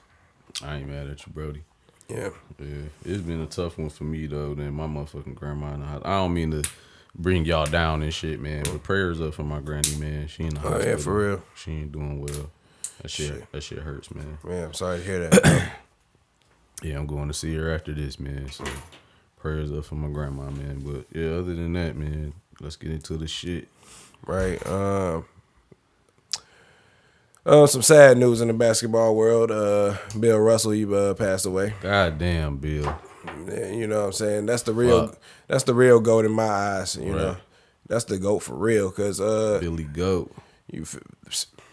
I 0.64 0.78
ain't 0.78 0.90
mad 0.90 1.08
at 1.08 1.26
you, 1.26 1.34
Brody. 1.34 1.64
Yeah, 2.10 2.30
Yeah, 2.60 2.90
it's 3.06 3.22
been 3.22 3.40
a 3.40 3.46
tough 3.48 3.78
one 3.78 3.90
for 3.90 4.04
me 4.04 4.28
though. 4.28 4.54
Then 4.54 4.74
my 4.74 4.86
motherfucking 4.88 5.36
grandma. 5.36 5.74
In 5.74 5.80
the 5.80 5.86
hospital. 5.86 6.12
I 6.12 6.18
don't 6.18 6.34
mean 6.34 6.52
to 6.52 6.70
bring 7.16 7.46
y'all 7.46 7.66
down 7.66 8.02
and 8.04 8.14
shit, 8.14 8.42
man. 8.42 8.64
But 8.66 8.84
prayers 8.84 9.22
up 9.22 9.34
for 9.34 9.44
my 9.44 9.60
granny, 9.62 9.96
man. 9.96 10.28
She 10.28 10.44
in 10.44 10.56
the 10.56 10.62
Oh, 10.68 10.80
yeah, 10.82 10.98
for 10.98 11.18
real. 11.18 11.44
She 11.56 11.72
ain't 11.72 11.92
doing 11.94 12.20
well. 12.20 12.50
That 13.02 13.10
shit, 13.10 13.50
that 13.52 13.64
shit 13.64 13.80
hurts, 13.80 14.14
man. 14.14 14.38
man, 14.44 14.66
I'm 14.66 14.74
sorry 14.74 15.00
to 15.00 15.04
hear 15.06 15.30
that. 15.30 15.72
Yeah, 16.84 16.98
I'm 16.98 17.06
going 17.06 17.28
to 17.28 17.34
see 17.34 17.54
her 17.56 17.72
after 17.72 17.94
this, 17.94 18.20
man. 18.20 18.50
So 18.50 18.64
prayers 19.42 19.72
up 19.72 19.86
for 19.86 19.96
my 19.96 20.10
grandma, 20.10 20.50
man. 20.50 20.80
But 20.86 21.06
yeah, 21.18 21.30
other 21.32 21.56
than 21.56 21.74
that, 21.74 21.96
man, 21.96 22.34
let's 22.60 22.76
get 22.76 22.92
into 22.92 23.18
the 23.18 23.28
shit. 23.28 23.68
right. 24.26 24.66
Um. 24.68 25.26
Uh, 27.44 27.66
some 27.66 27.82
sad 27.82 28.20
news 28.20 28.40
in 28.40 28.48
the 28.50 28.54
basketball 28.54 29.16
world. 29.16 29.50
Uh, 29.50 29.98
Bill 30.20 30.38
Russell, 30.38 30.72
he 30.72 30.86
uh, 30.86 31.16
passed 31.16 31.48
away. 31.48 31.74
God 31.82 32.20
damn, 32.20 32.58
Bill. 32.58 32.96
You 33.48 33.88
know 33.88 34.02
what 34.02 34.06
I'm 34.08 34.14
saying? 34.14 34.46
That's 34.46 34.62
the 34.64 34.74
real 34.74 35.08
Fuck. 35.08 35.20
that's 35.48 35.64
the 35.64 35.74
real 35.74 36.00
goat 36.00 36.26
in 36.26 36.32
my 36.32 36.44
eyes, 36.48 36.96
you 36.96 37.14
know. 37.14 37.38
That's 37.88 38.06
the 38.06 38.18
goat 38.20 38.40
for 38.40 38.56
real 38.56 38.92
cuz 38.92 39.20
uh 39.20 39.58
Billy 39.60 39.84
Goat. 39.84 40.32
you 40.72 40.86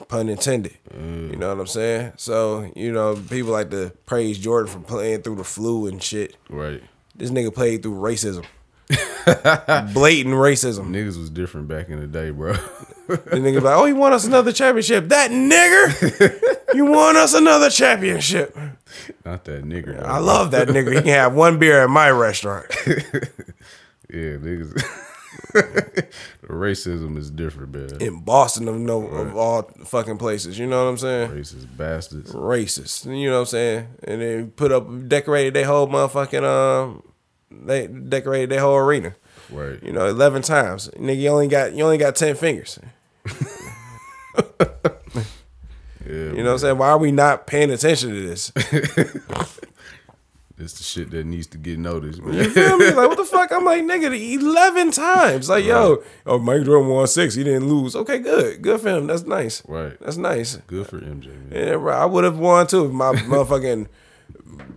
pun 0.08 0.28
intended. 0.28 0.76
You 0.94 1.36
know 1.36 1.50
what 1.50 1.60
I'm 1.60 1.66
saying? 1.66 2.12
So, 2.16 2.70
you 2.74 2.92
know, 2.92 3.14
people 3.16 3.52
like 3.52 3.70
to 3.70 3.92
praise 4.06 4.38
Jordan 4.38 4.72
for 4.72 4.80
playing 4.80 5.22
through 5.22 5.36
the 5.36 5.44
flu 5.44 5.86
and 5.86 6.02
shit. 6.02 6.36
Right. 6.50 6.82
This 7.18 7.30
nigga 7.30 7.52
played 7.54 7.82
through 7.82 7.96
racism. 7.96 8.44
Blatant 9.92 10.34
racism. 10.34 10.88
Niggas 10.88 11.18
was 11.18 11.28
different 11.28 11.68
back 11.68 11.90
in 11.90 12.00
the 12.00 12.06
day, 12.06 12.30
bro. 12.30 12.54
The 13.08 13.16
nigga 13.36 13.60
like, 13.62 13.76
"Oh, 13.76 13.84
he 13.84 13.92
won 13.92 14.12
us 14.12 14.24
another 14.24 14.52
championship." 14.52 15.08
That 15.08 15.30
nigger. 15.30 16.74
you 16.74 16.86
won 16.86 17.16
us 17.16 17.34
another 17.34 17.68
championship. 17.70 18.56
Not 19.26 19.44
that 19.44 19.64
nigger. 19.64 19.98
though. 19.98 20.06
I 20.06 20.18
love 20.18 20.52
that 20.52 20.68
nigga. 20.68 20.94
He 20.94 20.98
can 21.02 21.08
have 21.08 21.34
one 21.34 21.58
beer 21.58 21.82
at 21.82 21.90
my 21.90 22.10
restaurant. 22.10 22.66
Yeah, 24.10 24.38
niggas. 24.38 24.72
the 25.52 26.08
racism 26.48 27.18
is 27.18 27.30
different, 27.30 27.74
man. 27.74 28.00
In 28.00 28.20
Boston 28.20 28.66
of 28.68 28.76
no 28.76 29.06
of 29.06 29.36
all 29.36 29.70
fucking 29.84 30.16
places. 30.16 30.58
You 30.58 30.66
know 30.66 30.82
what 30.82 30.90
I'm 30.90 30.96
saying? 30.96 31.30
Racist 31.30 31.76
bastards. 31.76 32.32
racist. 32.32 33.04
You 33.04 33.28
know 33.28 33.34
what 33.34 33.40
I'm 33.40 33.46
saying? 33.46 33.88
And 34.04 34.22
they 34.22 34.42
put 34.44 34.72
up 34.72 34.86
decorated 35.08 35.52
their 35.52 35.66
whole 35.66 35.88
motherfucking 35.88 36.42
um 36.42 37.02
they 37.50 37.86
decorated 37.86 38.50
their 38.50 38.60
whole 38.60 38.76
arena. 38.76 39.14
Right. 39.50 39.82
You 39.82 39.92
know, 39.92 40.06
eleven 40.06 40.42
times. 40.42 40.88
Nigga, 40.96 41.18
you 41.18 41.28
only 41.28 41.48
got 41.48 41.72
you 41.74 41.84
only 41.84 41.98
got 41.98 42.16
ten 42.16 42.34
fingers. 42.34 42.78
Yeah. 46.08 46.14
You 46.14 46.36
know 46.36 46.44
what 46.44 46.52
I'm 46.52 46.58
saying? 46.58 46.78
Why 46.78 46.88
are 46.88 46.96
we 46.98 47.12
not 47.12 47.46
paying 47.46 47.70
attention 47.70 48.10
to 48.10 48.26
this? 48.26 48.50
It's 50.60 50.72
the 50.72 50.82
shit 50.82 51.12
that 51.12 51.24
needs 51.24 51.46
to 51.48 51.56
get 51.56 51.78
noticed, 51.78 52.20
man. 52.20 52.34
You 52.34 52.50
feel 52.50 52.76
me? 52.78 52.86
Like 52.86 53.08
what 53.08 53.16
the 53.16 53.24
fuck? 53.30 53.52
I'm 53.52 53.64
like 53.64 53.84
nigga, 53.84 54.12
eleven 54.40 54.90
times. 54.90 55.48
Like 55.48 55.64
yo, 55.64 56.02
oh 56.26 56.40
Mike 56.40 56.64
Jordan 56.64 56.88
won 56.88 57.06
six. 57.06 57.36
He 57.36 57.44
didn't 57.44 57.68
lose. 57.68 57.94
Okay, 57.94 58.18
good, 58.18 58.60
good 58.60 58.80
for 58.80 58.88
him. 58.88 59.06
That's 59.06 59.22
nice. 59.22 59.62
Right. 59.68 59.96
That's 60.00 60.16
nice. 60.16 60.56
Good 60.66 60.88
for 60.88 60.98
MJ, 60.98 61.26
man. 61.28 61.52
Yeah, 61.52 61.70
right. 61.74 62.02
I 62.02 62.06
would 62.06 62.24
have 62.24 62.38
won 62.40 62.66
too 62.66 62.86
if 62.86 62.90
my 62.90 63.12
motherfucking 63.12 63.86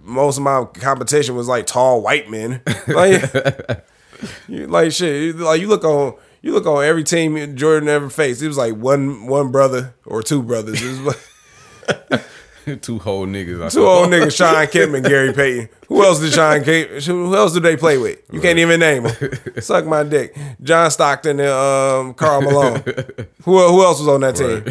most 0.04 0.38
of 0.38 0.44
my 0.44 0.66
competition 0.76 1.36
was 1.36 1.48
like 1.48 1.66
tall 1.66 2.02
white 2.02 2.30
men. 2.30 2.62
Like, 2.88 3.24
you, 4.48 4.68
like 4.68 4.92
shit. 4.92 5.22
you- 5.22 5.34
Like 5.34 5.62
you 5.62 5.68
look 5.68 5.84
on. 5.84 6.16
You 6.44 6.54
look 6.54 6.66
on 6.66 6.84
every 6.84 7.04
team 7.04 7.56
Jordan 7.56 7.88
ever 7.88 8.10
faced. 8.10 8.42
It 8.42 8.48
was 8.48 8.58
like 8.58 8.74
one 8.76 9.28
one 9.28 9.52
brother 9.52 9.94
or 10.08 10.24
two 10.24 10.42
brothers. 10.42 10.82
It 12.68 12.68
was 12.68 12.76
like, 12.76 12.82
Two 12.82 13.00
whole 13.00 13.26
niggas. 13.28 13.66
I 13.66 13.70
Two 13.70 13.86
old 13.86 14.10
niggas, 14.10 14.36
Shawn 14.36 14.68
Kemp 14.68 14.94
and 14.96 15.06
Gary 15.06 15.34
Payton. 15.34 15.70
Who 15.88 16.04
else 16.04 16.20
did 16.20 16.34
Shawn 16.34 16.64
Kemp? 16.64 16.90
Who 17.04 17.36
else 17.36 17.54
did 17.54 17.64
they 17.64 17.76
play 17.76 17.98
with? 17.98 18.20
You 18.32 18.40
can't 18.42 18.60
even 18.60 18.80
name 18.80 19.04
them. 19.04 19.16
Suck 19.62 19.86
my 19.86 20.04
dick. 20.04 20.36
John 20.62 20.90
Stockton 20.92 21.40
and 21.40 21.50
um, 21.50 22.14
Karl 22.14 22.42
Malone. 22.42 22.82
Who 23.44 23.58
who 23.68 23.84
else 23.84 24.00
was 24.00 24.08
on 24.08 24.22
that 24.22 24.36
team? 24.36 24.64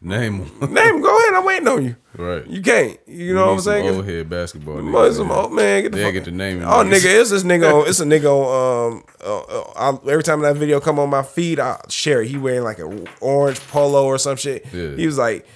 Name 0.00 0.38
them. 0.58 0.74
Name 0.74 0.94
'em. 0.96 1.02
Go 1.02 1.16
ahead. 1.18 1.34
I'm 1.34 1.44
waiting 1.44 1.68
on 1.68 1.84
you. 1.84 1.96
Right. 2.16 2.44
You 2.46 2.60
can't. 2.62 2.98
You 3.06 3.34
know 3.34 3.46
what 3.46 3.52
I'm 3.52 3.60
saying? 3.60 3.94
Old 3.94 4.04
head 4.06 4.28
basketball 4.28 4.76
niggas. 4.78 4.92
Boy, 4.92 5.12
some 5.12 5.28
man. 5.28 5.38
old 5.38 5.52
man. 5.52 5.82
Get 5.82 5.92
the 5.92 5.98
They 5.98 6.04
fuck. 6.04 6.12
get 6.14 6.24
the 6.24 6.30
name. 6.32 6.62
Oh 6.62 6.82
nigga, 6.84 7.20
it's 7.20 7.30
this 7.30 7.44
nigga 7.44 7.72
on. 7.82 7.88
It's 7.88 8.00
a 8.00 8.04
nigga 8.04 8.24
on. 8.26 8.92
Um, 8.94 9.04
uh, 9.24 9.60
uh, 9.76 9.98
every 10.10 10.22
time 10.24 10.40
that 10.40 10.56
video 10.56 10.80
come 10.80 10.98
on 10.98 11.08
my 11.10 11.22
feed, 11.22 11.60
I 11.60 11.80
share 11.88 12.22
it. 12.22 12.28
He 12.28 12.36
wearing 12.38 12.64
like 12.64 12.78
an 12.80 13.06
orange 13.20 13.60
polo 13.68 14.04
or 14.04 14.18
some 14.18 14.36
shit. 14.36 14.66
Yeah. 14.72 14.96
He 14.96 15.06
was 15.06 15.16
like, 15.18 15.46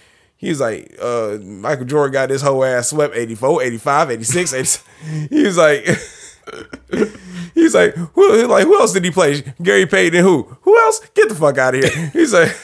he 0.44 0.50
was 0.50 0.60
like, 0.60 0.94
uh, 1.00 1.38
Michael 1.42 1.84
Jordan 1.86 2.12
got 2.12 2.28
this 2.28 2.42
whole 2.42 2.64
ass 2.64 2.88
swept 2.90 3.14
84, 3.16 3.62
85, 3.62 4.10
86, 4.10 4.54
87. 4.54 5.28
He 5.30 5.42
was 5.44 5.56
like. 5.56 5.86
He's 7.54 7.74
like, 7.74 7.94
who 7.94 8.46
like 8.46 8.64
who 8.64 8.78
else 8.78 8.92
did 8.92 9.04
he 9.04 9.10
play? 9.10 9.40
Gary 9.62 9.86
Payton 9.86 10.18
and 10.18 10.26
who? 10.26 10.42
Who 10.62 10.76
else? 10.78 11.00
Get 11.14 11.28
the 11.28 11.34
fuck 11.34 11.56
out 11.56 11.74
of 11.74 11.82
here. 11.84 12.10
He's 12.12 12.32
like 12.34 12.54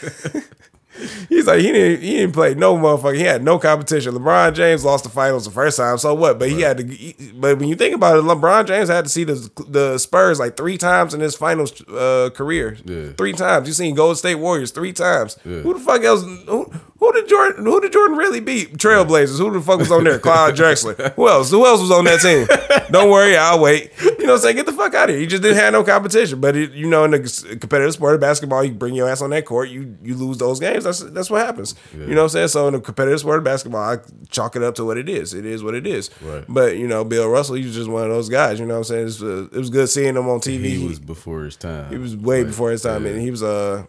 He's 1.31 1.47
like 1.47 1.61
he 1.61 1.73
didn't 1.73 2.03
he 2.03 2.17
didn't 2.19 2.35
play 2.35 2.55
no 2.55 2.77
motherfucker. 2.77 3.15
He 3.17 3.23
had 3.23 3.43
no 3.43 3.59
competition. 3.59 4.13
LeBron 4.13 4.53
James 4.55 4.85
lost 4.85 5.05
the 5.05 5.11
finals 5.11 5.45
the 5.47 5.51
first 5.51 5.79
time. 5.79 5.97
So 5.97 6.13
what? 6.15 6.39
But 6.39 6.51
he 6.51 6.61
had 6.61 6.77
to. 6.79 6.87
he- 6.87 7.15
but 7.35 7.59
when 7.59 7.69
you 7.69 7.75
think 7.77 7.95
about 7.95 8.19
it, 8.19 8.23
LeBron 8.25 8.67
James 8.67 8.91
had 8.91 9.05
to 9.05 9.11
see 9.11 9.25
the 9.25 9.51
the 9.67 9.97
Spurs 9.99 10.39
like 10.39 10.57
three 10.59 10.77
times 10.77 11.15
in 11.15 11.21
his 11.21 11.35
finals 11.37 11.81
uh, 11.89 12.29
career. 12.35 12.77
Yeah. 12.85 13.13
Three 13.17 13.33
times. 13.33 13.67
You 13.69 13.73
seen 13.73 13.95
Golden 13.95 14.17
State 14.17 14.35
Warriors 14.35 14.73
three 14.73 14.93
times. 14.93 15.39
Yeah. 15.47 15.61
Who 15.61 15.73
the 15.75 15.81
fuck 15.81 16.03
else? 16.03 16.23
Who, 16.23 16.71
who 17.01 17.13
did 17.13 17.29
Jordan? 17.29 17.65
Who 17.65 17.81
did 17.81 17.93
Jordan 17.93 18.17
really 18.17 18.41
beat? 18.41 18.77
Trailblazers. 18.77 19.39
Who 19.39 19.51
the 19.53 19.61
fuck 19.61 19.79
was 19.81 19.91
on 19.91 20.05
there? 20.05 20.19
Clyde 20.19 20.55
Drexler. 20.55 21.15
Who 21.15 21.27
else? 21.29 21.51
Who 21.51 21.67
else 21.67 21.81
was 21.81 21.91
on 21.91 22.05
that 22.05 22.21
team? 22.21 22.47
Don't 22.93 23.11
worry, 23.11 23.37
I'll 23.37 23.61
wait. 23.61 23.91
You 24.03 24.27
know 24.27 24.35
what 24.35 24.35
I'm 24.35 24.39
saying? 24.39 24.57
Get 24.57 24.67
the 24.67 24.73
fuck 24.73 24.95
out 24.95 25.09
of 25.09 25.15
here. 25.15 25.21
You 25.21 25.27
just 25.27 25.43
didn't 25.43 25.57
have 25.59 25.73
no 25.73 25.83
competition. 25.83 26.41
But 26.41 26.55
it, 26.57 26.73
you 26.73 26.87
know, 26.89 27.05
in 27.05 27.11
the 27.13 27.57
competitive 27.61 27.95
sport 27.95 28.15
of 28.15 28.21
basketball, 28.21 28.63
you 28.63 28.73
bring 28.73 28.95
your 28.95 29.09
ass 29.09 29.23
on 29.23 29.31
that 29.31 29.45
court, 29.47 29.71
you 29.71 29.97
you 30.03 30.15
lose 30.15 30.39
those 30.39 30.61
games. 30.61 30.85
That's 30.85 31.01
that's 31.01 31.31
what 31.31 31.45
happens. 31.45 31.75
You 31.93 32.07
know 32.09 32.17
what 32.17 32.23
I'm 32.25 32.29
saying? 32.29 32.49
So 32.49 32.69
in 32.69 32.75
the 32.75 32.81
competitive 32.81 33.21
sport 33.21 33.39
of 33.39 33.45
basketball, 33.45 33.81
I 33.83 33.99
chalk 34.29 34.55
it 34.57 34.63
up 34.63 34.75
to 34.77 34.85
what 34.85 34.99
it 34.99 35.09
is. 35.09 35.33
It 35.35 35.47
is 35.47 35.65
what 35.65 35.75
it 35.75 35.87
is. 35.87 36.11
Right. 36.21 36.45
But 36.49 36.77
you 36.77 36.87
know, 36.87 37.03
Bill 37.05 37.29
Russell, 37.29 37.55
he 37.57 37.65
was 37.65 37.75
just 37.75 37.89
one 37.91 38.03
of 38.05 38.11
those 38.11 38.29
guys. 38.29 38.61
You 38.61 38.67
know 38.67 38.75
what 38.75 38.79
I'm 38.79 38.85
saying? 38.85 39.07
It's, 39.07 39.23
uh, 39.23 39.49
it 39.53 39.59
was 39.59 39.71
good 39.71 39.89
seeing 39.89 40.17
him 40.17 40.29
on 40.29 40.41
TV. 40.41 40.65
He 40.77 40.87
was 40.87 40.99
before 40.99 41.45
his 41.45 41.57
time. 41.57 41.91
He 41.91 41.99
was 41.99 42.15
way 42.17 42.39
Like, 42.41 42.49
before 42.49 42.71
his 42.71 42.83
time, 42.83 43.05
yeah. 43.07 43.13
and 43.13 43.23
he 43.23 43.31
was 43.31 43.43
uh, 43.43 43.85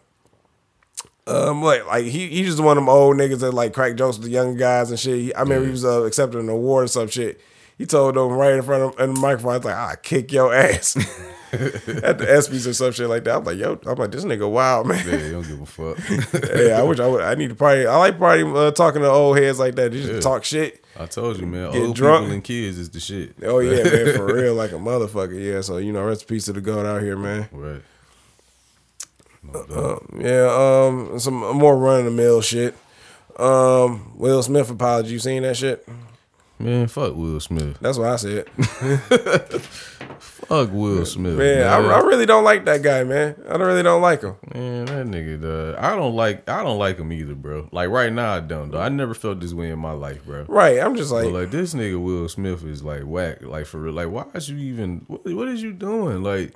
um, 1.27 1.61
like 1.63 1.85
like 1.87 2.05
he 2.05 2.27
he 2.27 2.43
just 2.43 2.59
one 2.59 2.77
of 2.77 2.81
them 2.81 2.89
old 2.89 3.15
niggas 3.17 3.39
that 3.41 3.51
like 3.53 3.73
crack 3.73 3.95
jokes 3.95 4.17
with 4.17 4.25
the 4.25 4.31
young 4.31 4.57
guys 4.57 4.89
and 4.89 4.99
shit. 4.99 5.17
He- 5.19 5.33
I 5.35 5.41
remember 5.41 5.65
he 5.65 5.71
was 5.71 5.85
uh, 5.85 6.03
accepting 6.03 6.39
an 6.41 6.49
award 6.49 6.85
or 6.85 6.87
some 6.87 7.07
shit. 7.07 7.39
He 7.77 7.85
told 7.85 8.15
them 8.15 8.29
right 8.33 8.53
in 8.53 8.61
front 8.61 8.83
of 8.83 8.99
in 8.99 9.13
the 9.15 9.19
microphone, 9.19 9.53
I 9.53 9.57
was 9.57 9.65
like, 9.65 9.75
"I 9.75 9.95
kick 10.01 10.31
your 10.31 10.53
ass." 10.53 10.95
At 11.53 12.17
the 12.17 12.25
ESPYS 12.29 12.65
or 12.67 12.73
some 12.73 12.93
shit 12.93 13.09
like 13.09 13.25
that. 13.25 13.35
I'm 13.39 13.43
like, 13.43 13.57
yo, 13.57 13.77
I'm 13.85 13.95
like, 13.97 14.09
this 14.11 14.23
nigga 14.23 14.49
wild, 14.49 14.87
man. 14.87 15.05
Yeah, 15.05 15.31
don't 15.31 15.45
give 15.45 15.59
a 15.61 15.65
fuck. 15.65 15.97
yeah, 16.57 16.79
I 16.79 16.83
wish 16.83 16.97
I 17.01 17.07
would. 17.07 17.21
I 17.21 17.35
need 17.35 17.49
to 17.49 17.55
party. 17.55 17.85
I 17.85 17.97
like 17.97 18.17
party 18.17 18.43
uh, 18.43 18.71
talking 18.71 19.01
to 19.01 19.09
old 19.09 19.37
heads 19.37 19.59
like 19.59 19.75
that. 19.75 19.91
Just 19.91 20.09
Yeah. 20.13 20.19
talk 20.21 20.45
shit. 20.45 20.85
I 20.97 21.07
told 21.07 21.37
you, 21.41 21.45
man. 21.45 21.73
Get 21.73 21.81
Old 21.81 21.95
drunk. 21.97 22.21
people 22.23 22.33
and 22.35 22.43
kids 22.45 22.77
is 22.77 22.89
the 22.91 23.01
shit. 23.01 23.35
Oh 23.43 23.59
yeah, 23.59 23.83
man, 23.83 24.15
for 24.15 24.27
real, 24.33 24.53
like 24.53 24.71
a 24.71 24.75
motherfucker. 24.75 25.37
Yeah, 25.43 25.59
so 25.59 25.75
you 25.75 25.91
know, 25.91 26.03
rest 26.05 26.21
in 26.21 26.27
peace 26.29 26.45
to 26.45 26.53
the 26.53 26.61
goat 26.61 26.85
out 26.85 27.01
here, 27.01 27.17
man. 27.17 27.49
Right. 27.51 27.81
Uh. 29.53 29.99
Yeah, 30.17 30.49
um, 30.51 31.19
some 31.19 31.35
more 31.35 31.77
run 31.77 31.99
of 31.99 32.05
the 32.05 32.11
mill 32.11 32.41
shit. 32.41 32.75
Um, 33.37 34.13
Will 34.17 34.43
Smith 34.43 34.69
apology. 34.69 35.13
You 35.13 35.19
seen 35.19 35.43
that 35.43 35.57
shit? 35.57 35.87
man, 36.59 36.87
fuck 36.87 37.15
Will 37.15 37.39
Smith. 37.39 37.77
That's 37.81 37.97
what 37.97 38.07
I 38.07 38.15
said. 38.17 38.49
Fuck 40.19 40.71
Will 40.71 41.05
Smith. 41.05 41.37
Man, 41.37 41.65
I, 41.65 41.77
I 41.77 41.99
really 42.01 42.25
don't 42.25 42.43
like 42.43 42.65
that 42.65 42.81
guy, 42.81 43.03
man. 43.03 43.35
I 43.47 43.57
don't 43.57 43.67
really 43.67 43.83
don't 43.83 44.01
like 44.01 44.21
him. 44.21 44.35
Man, 44.53 44.85
that 44.85 45.07
nigga, 45.07 45.41
dog. 45.41 45.83
I 45.83 45.95
don't 45.95 46.15
like. 46.15 46.47
I 46.49 46.61
don't 46.61 46.77
like 46.77 46.97
him 46.97 47.11
either, 47.13 47.35
bro. 47.35 47.69
Like 47.71 47.89
right 47.89 48.11
now, 48.11 48.33
I 48.33 48.41
don't. 48.41 48.71
Though. 48.71 48.81
I 48.81 48.89
never 48.89 49.13
felt 49.13 49.39
this 49.39 49.53
way 49.53 49.71
in 49.71 49.79
my 49.79 49.93
life, 49.93 50.25
bro. 50.25 50.45
Right? 50.47 50.79
I'm 50.79 50.95
just 50.95 51.11
like, 51.11 51.25
But 51.25 51.33
like 51.33 51.51
this 51.51 51.73
nigga 51.73 52.03
Will 52.03 52.27
Smith 52.27 52.63
is 52.65 52.83
like 52.83 53.03
whack. 53.03 53.41
Like 53.41 53.65
for 53.65 53.79
real. 53.79 53.93
Like 53.93 54.09
why 54.09 54.25
is 54.33 54.49
you 54.49 54.57
even? 54.57 55.05
What, 55.07 55.25
what 55.25 55.47
is 55.47 55.63
you 55.63 55.71
doing? 55.73 56.21
Like 56.21 56.53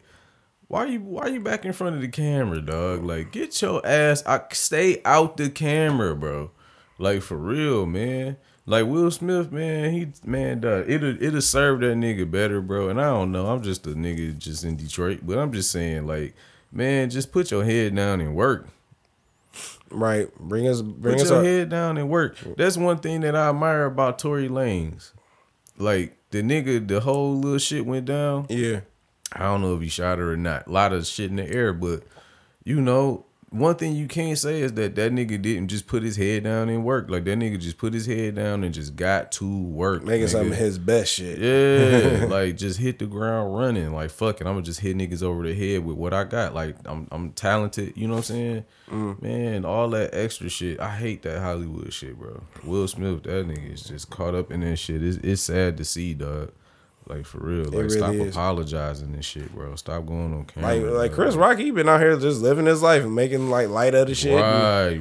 why 0.68 0.86
you 0.86 1.00
why 1.02 1.28
you 1.28 1.40
back 1.40 1.66
in 1.66 1.74
front 1.74 1.96
of 1.96 2.02
the 2.02 2.08
camera, 2.08 2.62
dog? 2.62 3.04
Like 3.04 3.32
get 3.32 3.62
your 3.62 3.86
ass. 3.86 4.24
I 4.26 4.42
stay 4.52 5.02
out 5.06 5.38
the 5.38 5.50
camera, 5.50 6.16
bro. 6.16 6.52
Like 6.98 7.22
for 7.22 7.38
real, 7.38 7.86
man. 7.86 8.38
Like 8.68 8.88
Will 8.88 9.12
Smith, 9.12 9.52
man, 9.52 9.94
he 9.94 10.08
man, 10.24 10.62
dog, 10.62 10.90
it'll 10.90 11.22
it'll 11.22 11.42
serve 11.42 11.82
that 11.82 11.96
nigga 11.98 12.30
better, 12.30 12.62
bro. 12.62 12.90
And 12.90 13.00
I 13.00 13.06
don't 13.06 13.32
know. 13.32 13.46
I'm 13.48 13.62
just 13.62 13.86
a 13.86 13.92
nigga 13.92 14.36
just 14.38 14.64
in 14.64 14.76
Detroit, 14.76 15.20
but 15.24 15.38
I'm 15.38 15.52
just 15.54 15.70
saying, 15.70 16.08
like, 16.08 16.34
man, 16.72 17.12
just 17.12 17.32
put 17.32 17.52
your 17.52 17.64
head 17.64 17.96
down 17.96 18.22
and 18.22 18.34
work. 18.34 18.68
right? 19.92 20.34
Bring 20.40 20.68
us, 20.68 20.82
bring 20.82 21.14
Put 21.16 21.24
us 21.24 21.30
your 21.30 21.40
our, 21.40 21.44
head 21.44 21.70
down 21.70 21.98
and 22.00 22.10
work. 22.10 22.38
That's 22.58 22.76
one 22.76 22.98
thing 22.98 23.22
that 23.22 23.36
I 23.36 23.50
admire 23.50 23.86
about 23.86 24.18
Tory 24.18 24.50
Lanez. 24.50 25.12
Like 25.78 26.18
the 26.32 26.42
nigga, 26.42 26.88
the 26.88 27.02
whole 27.02 27.36
little 27.36 27.60
shit 27.60 27.86
went 27.86 28.06
down. 28.06 28.48
yeah. 28.50 28.82
I 29.34 29.40
don't 29.40 29.62
know 29.62 29.76
if 29.76 29.82
he 29.82 29.90
shot 29.90 30.20
her 30.20 30.34
or 30.34 30.38
not. 30.38 30.68
A 30.68 30.72
lot 30.72 30.94
of 30.94 31.06
shit 31.06 31.30
in 31.30 31.38
the 31.38 31.50
air, 31.50 31.74
but 31.74 32.04
you 32.64 32.82
know, 32.82 33.26
one 33.50 33.76
thing 33.76 33.96
you 33.96 34.08
can't 34.08 34.38
say 34.38 34.62
is 34.62 34.74
that 34.74 34.96
that 34.96 35.12
nigga 35.14 35.42
didn't 35.42 35.70
just 35.70 35.88
put 35.88 36.04
his 36.04 36.18
head 36.18 36.44
down 36.44 36.68
and 36.68 36.84
work. 36.84 37.10
Like 37.10 37.24
that 37.26 37.38
nigga 37.38 37.60
just 37.60 37.78
put 37.78 37.94
his 37.94 38.06
head 38.06 38.36
down 38.36 38.64
and 38.64 38.74
just 38.74 38.96
got 38.96 39.32
to 39.34 39.64
work. 39.64 40.04
Making 40.04 40.28
nigga. 40.28 40.30
some 40.30 40.52
of 40.52 40.58
his 40.58 40.78
best 40.78 41.14
shit. 41.14 41.40
Yeah, 41.40 42.26
like 42.30 42.58
just 42.58 42.80
hit 42.80 43.00
the 43.00 43.06
ground 43.06 43.56
running. 43.56 43.94
Like 43.94 44.10
fuck 44.10 44.42
it, 44.42 44.48
I'm 44.48 44.54
gonna 44.54 44.64
just 44.64 44.82
hit 44.82 44.98
niggas 44.98 45.24
over 45.24 45.44
the 45.44 45.54
head 45.54 45.86
with 45.86 45.96
what 45.96 46.14
I 46.14 46.26
got. 46.26 46.54
Like 46.54 46.76
I'm 46.86 47.08
I'm 47.12 47.32
talented. 47.32 47.96
You 47.96 48.08
know 48.08 48.16
what 48.16 48.30
I'm 48.30 48.36
saying? 48.36 48.66
Mm. 48.90 49.22
Man, 49.22 49.66
all 49.66 49.90
that 49.92 50.14
extra 50.14 50.50
shit. 50.50 50.80
I 50.80 50.96
hate 50.96 51.22
that 51.22 51.40
Hollywood 51.42 51.94
shit, 51.94 52.20
bro. 52.20 52.44
Will 52.64 52.88
Smith, 52.88 53.24
that 53.24 53.48
nigga 53.48 53.74
is 53.74 53.84
just 53.84 54.10
caught 54.10 54.36
up 54.36 54.52
in 54.52 54.62
that 54.62 54.76
shit. 54.78 55.02
It's, 55.02 55.18
it's 55.18 55.42
sad 55.42 55.78
to 55.78 55.86
see, 55.86 56.14
dog. 56.14 56.52
Like 57.08 57.26
for 57.28 57.38
real. 57.38 57.66
Like 57.66 57.74
really 57.74 57.90
stop 57.90 58.14
is. 58.16 58.36
apologizing 58.36 59.14
and 59.14 59.24
shit, 59.24 59.54
bro. 59.54 59.76
Stop 59.76 60.08
going 60.08 60.34
on 60.34 60.46
camera. 60.46 60.74
Like, 60.76 60.84
like 60.94 61.12
dog. 61.12 61.16
Chris 61.20 61.36
Rock, 61.36 61.60
he 61.60 61.70
been 61.70 61.88
out 61.88 62.00
here 62.00 62.18
just 62.18 62.42
living 62.42 62.66
his 62.66 62.82
life 62.82 63.04
and 63.04 63.14
making 63.14 63.52
like 63.52 63.70
light 63.70 63.94
of 63.94 64.08
the 64.08 64.16
shit. 64.16 64.32
and- 64.34 64.42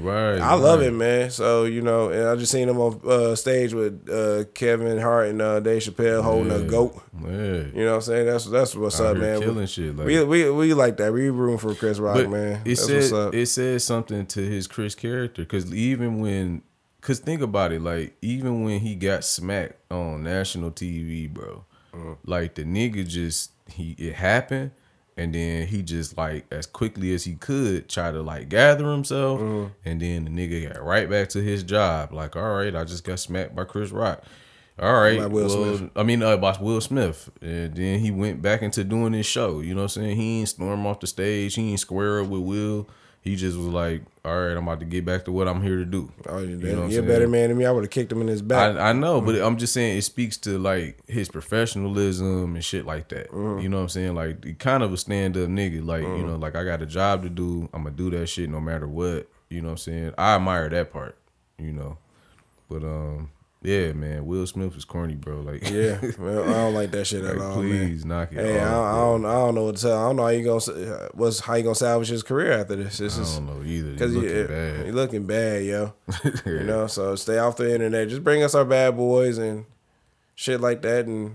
Right, 0.04 0.32
right. 0.34 0.40
I 0.40 0.52
love 0.54 0.80
right. 0.80 0.88
it, 0.88 0.92
man. 0.92 1.30
So 1.30 1.64
you 1.64 1.80
know, 1.80 2.10
and 2.10 2.28
I 2.28 2.36
just 2.36 2.52
seen 2.52 2.68
him 2.68 2.78
on 2.78 3.00
uh, 3.08 3.34
stage 3.36 3.72
with 3.72 4.06
uh, 4.10 4.44
Kevin 4.52 4.98
Hart 4.98 5.28
and 5.28 5.40
uh, 5.40 5.60
Dave 5.60 5.80
Chappelle 5.80 6.22
holding 6.22 6.52
a 6.52 6.60
goat. 6.60 7.00
Yeah. 7.22 7.30
You 7.30 7.72
know 7.74 7.86
what 7.92 7.94
I'm 7.94 8.00
saying? 8.02 8.26
That's 8.26 8.44
that's 8.46 8.76
what's 8.76 9.00
Out 9.00 9.06
up, 9.06 9.16
man. 9.16 9.40
killing 9.40 9.66
shit, 9.66 9.96
like- 9.96 10.06
we, 10.06 10.22
we 10.24 10.50
we 10.50 10.74
like 10.74 10.98
that. 10.98 11.10
We 11.12 11.30
room 11.30 11.56
for 11.56 11.74
Chris 11.74 11.98
Rock, 11.98 12.28
man. 12.28 12.60
It 12.66 12.76
That's 12.76 13.08
said 13.08 13.34
it 13.34 13.46
says 13.46 13.82
something 13.82 14.26
to 14.26 14.40
his 14.42 14.66
Chris 14.66 14.94
character 14.94 15.40
because 15.42 15.72
even 15.72 16.20
when, 16.20 16.60
cause 17.00 17.18
think 17.18 17.40
about 17.40 17.72
it, 17.72 17.80
like 17.80 18.14
even 18.20 18.62
when 18.64 18.80
he 18.80 18.94
got 18.94 19.24
smacked 19.24 19.90
on 19.90 20.22
national 20.22 20.70
TV, 20.70 21.32
bro, 21.32 21.64
Mm-hmm. 21.94 22.12
like 22.30 22.54
the 22.54 22.64
nigga 22.64 23.06
just 23.06 23.52
he 23.68 23.92
it 23.98 24.14
happened. 24.14 24.72
And 25.16 25.32
then 25.32 25.68
he 25.68 25.82
just 25.82 26.16
like 26.18 26.44
as 26.50 26.66
quickly 26.66 27.14
as 27.14 27.22
he 27.22 27.34
could 27.36 27.88
try 27.88 28.10
to 28.10 28.20
like 28.20 28.48
gather 28.48 28.90
himself, 28.90 29.40
Mm-hmm. 29.40 29.72
and 29.88 30.00
then 30.00 30.24
the 30.24 30.30
nigga 30.32 30.72
got 30.72 30.82
right 30.84 31.08
back 31.08 31.28
to 31.30 31.40
his 31.40 31.62
job. 31.62 32.12
Like, 32.12 32.34
all 32.34 32.56
right, 32.56 32.74
I 32.74 32.82
just 32.82 33.04
got 33.04 33.20
smacked 33.20 33.54
by 33.54 33.62
Chris 33.62 33.92
Rock. 33.92 34.24
All 34.76 34.92
right, 34.92 35.20
By 35.20 35.26
Will 35.26 35.46
well, 35.46 35.76
Smith. 35.78 35.90
I 35.94 36.02
mean, 36.02 36.20
uh, 36.20 36.36
by 36.36 36.56
Will 36.60 36.80
Smith, 36.80 37.30
and 37.40 37.76
then 37.76 38.00
he 38.00 38.10
went 38.10 38.42
back 38.42 38.60
into 38.60 38.82
doing 38.82 39.12
his 39.12 39.24
show. 39.24 39.60
You 39.60 39.72
know 39.76 39.82
what 39.82 39.96
I'm 39.96 40.02
saying? 40.02 40.16
He 40.16 40.40
ain't 40.40 40.48
storm 40.48 40.84
off 40.84 40.98
the 40.98 41.06
stage. 41.06 41.54
He 41.54 41.70
ain't 41.70 41.78
square 41.78 42.20
up 42.20 42.26
with 42.26 42.40
Will. 42.42 42.88
He 43.24 43.36
just 43.36 43.56
was 43.56 43.68
like, 43.68 44.02
"All 44.22 44.38
right, 44.38 44.54
I'm 44.54 44.68
about 44.68 44.80
to 44.80 44.84
get 44.84 45.06
back 45.06 45.24
to 45.24 45.32
what 45.32 45.48
I'm 45.48 45.62
here 45.62 45.78
to 45.78 45.86
do." 45.86 46.12
oh, 46.28 46.40
you 46.40 46.56
know 46.56 46.86
you're 46.86 47.02
a 47.02 47.06
better 47.06 47.26
man 47.26 47.48
than 47.48 47.56
me. 47.56 47.64
I 47.64 47.70
would 47.70 47.82
have 47.84 47.90
kicked 47.90 48.12
him 48.12 48.20
in 48.20 48.28
his 48.28 48.42
back. 48.42 48.76
I, 48.76 48.90
I 48.90 48.92
know, 48.92 49.22
but 49.22 49.34
I'm 49.36 49.56
just 49.56 49.72
saying 49.72 49.96
it 49.96 50.02
speaks 50.02 50.36
to 50.38 50.58
like 50.58 51.00
his 51.08 51.30
professionalism 51.30 52.54
and 52.54 52.62
shit 52.62 52.84
like 52.84 53.08
that. 53.08 53.30
Mm-hmm. 53.30 53.60
You 53.62 53.68
know 53.70 53.78
what 53.78 53.84
I'm 53.84 53.88
saying? 53.88 54.14
Like 54.14 54.44
he 54.44 54.52
kind 54.52 54.82
of 54.82 54.92
a 54.92 54.98
stand 54.98 55.36
up 55.38 55.48
nigga. 55.48 55.84
Like 55.84 56.02
Mm-hmm. 56.04 56.16
you 56.20 56.26
know, 56.26 56.36
like 56.36 56.54
I 56.54 56.64
got 56.64 56.82
a 56.82 56.86
job 56.86 57.22
to 57.22 57.30
do. 57.30 57.68
I'm 57.72 57.84
gonna 57.84 57.96
do 57.96 58.10
that 58.10 58.26
shit 58.28 58.50
no 58.50 58.60
matter 58.60 58.86
what. 58.86 59.26
You 59.48 59.62
know 59.62 59.68
what 59.68 59.72
I'm 59.72 59.78
saying? 59.78 60.14
I 60.18 60.34
admire 60.34 60.68
that 60.68 60.92
part. 60.92 61.16
You 61.58 61.72
know, 61.72 61.96
but 62.68 62.82
um, 62.84 63.30
Yeah, 63.64 63.92
man. 63.94 64.26
Will 64.26 64.46
Smith 64.46 64.76
is 64.76 64.84
corny, 64.84 65.14
bro. 65.14 65.40
Like, 65.40 65.68
Yeah, 65.70 65.98
well, 66.18 66.44
I 66.44 66.52
don't 66.52 66.74
like 66.80 66.90
that 66.90 67.06
shit 67.06 67.24
at 67.24 67.38
like, 67.38 67.42
all, 67.42 67.62
man. 67.62 67.88
please 67.88 68.04
knock 68.04 68.30
it 68.32 68.38
Hey, 68.38 68.60
I, 68.60 68.68
off. 68.72 68.94
I 68.94 68.98
don't, 68.98 69.24
I 69.24 69.32
don't 69.32 69.54
know 69.54 69.64
what 69.64 69.76
to 69.76 69.82
tell. 69.82 69.98
I 69.98 70.06
don't 70.08 70.16
know 70.16 70.22
how 70.24 70.28
you 70.28 70.44
gonna, 70.44 71.08
what's 71.14 71.40
how 71.40 71.54
you 71.54 71.62
gonna 71.62 71.74
salvage 71.74 72.08
his 72.08 72.22
career 72.22 72.52
after 72.52 72.76
this. 72.76 72.98
This 72.98 73.18
I 73.18 73.22
is 73.22 73.34
don't 73.36 73.46
know 73.46 73.64
either. 73.64 73.92
because 73.92 74.12
you 74.14 74.20
looking 74.20 74.36
you 74.38 74.46
bad. 74.46 74.94
looking 74.94 75.26
bad, 75.26 75.64
yo. 75.64 75.94
You 76.46 76.60
know, 76.64 76.86
so 76.86 77.16
stay 77.16 77.38
off 77.38 77.56
the 77.56 77.72
internet. 77.72 78.08
Just 78.10 78.22
bring 78.22 78.42
us 78.42 78.54
our 78.54 78.66
bad 78.66 78.96
boys 78.96 79.38
and 79.38 79.64
shit 80.34 80.60
like 80.60 80.82
that, 80.82 81.06
and 81.06 81.34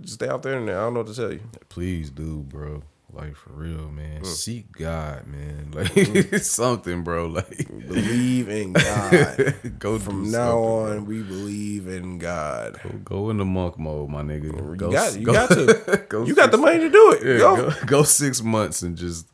just 0.00 0.14
stay 0.14 0.28
off 0.28 0.42
the 0.42 0.50
internet. 0.52 0.76
I 0.76 0.80
don't 0.82 0.94
know 0.94 1.00
what 1.00 1.08
to 1.08 1.16
tell 1.16 1.32
you. 1.32 1.40
Please 1.68 2.10
do, 2.10 2.44
bro. 2.48 2.82
Like 3.16 3.34
for 3.34 3.50
real, 3.54 3.88
man. 3.90 4.20
Mm. 4.20 4.26
Seek 4.26 4.72
God, 4.72 5.26
man. 5.26 5.70
Like 5.74 6.34
something, 6.42 7.02
bro. 7.02 7.26
Like 7.26 7.66
Believe 7.68 8.48
in 8.48 8.72
God. 8.74 9.54
go 9.78 9.98
From 9.98 10.30
now 10.30 10.58
on, 10.58 11.06
we 11.06 11.22
believe 11.22 11.88
in 11.88 12.18
God. 12.18 12.78
Go, 12.82 12.90
go 13.04 13.30
into 13.30 13.44
monk 13.46 13.78
mode, 13.78 14.10
my 14.10 14.22
nigga. 14.22 14.44
You 14.56 14.76
Go, 14.76 14.90
got, 14.92 15.18
you 15.18 15.24
go- 15.26 15.32
got 15.32 15.50
to. 15.50 16.04
go 16.08 16.24
you 16.24 16.34
got 16.34 16.50
the 16.50 16.58
money 16.58 16.78
to 16.80 16.90
do 16.90 17.12
it. 17.12 17.26
Yeah, 17.26 17.38
go. 17.38 17.72
go. 17.86 18.02
six 18.02 18.42
months 18.42 18.82
and 18.82 18.96
just 18.96 19.26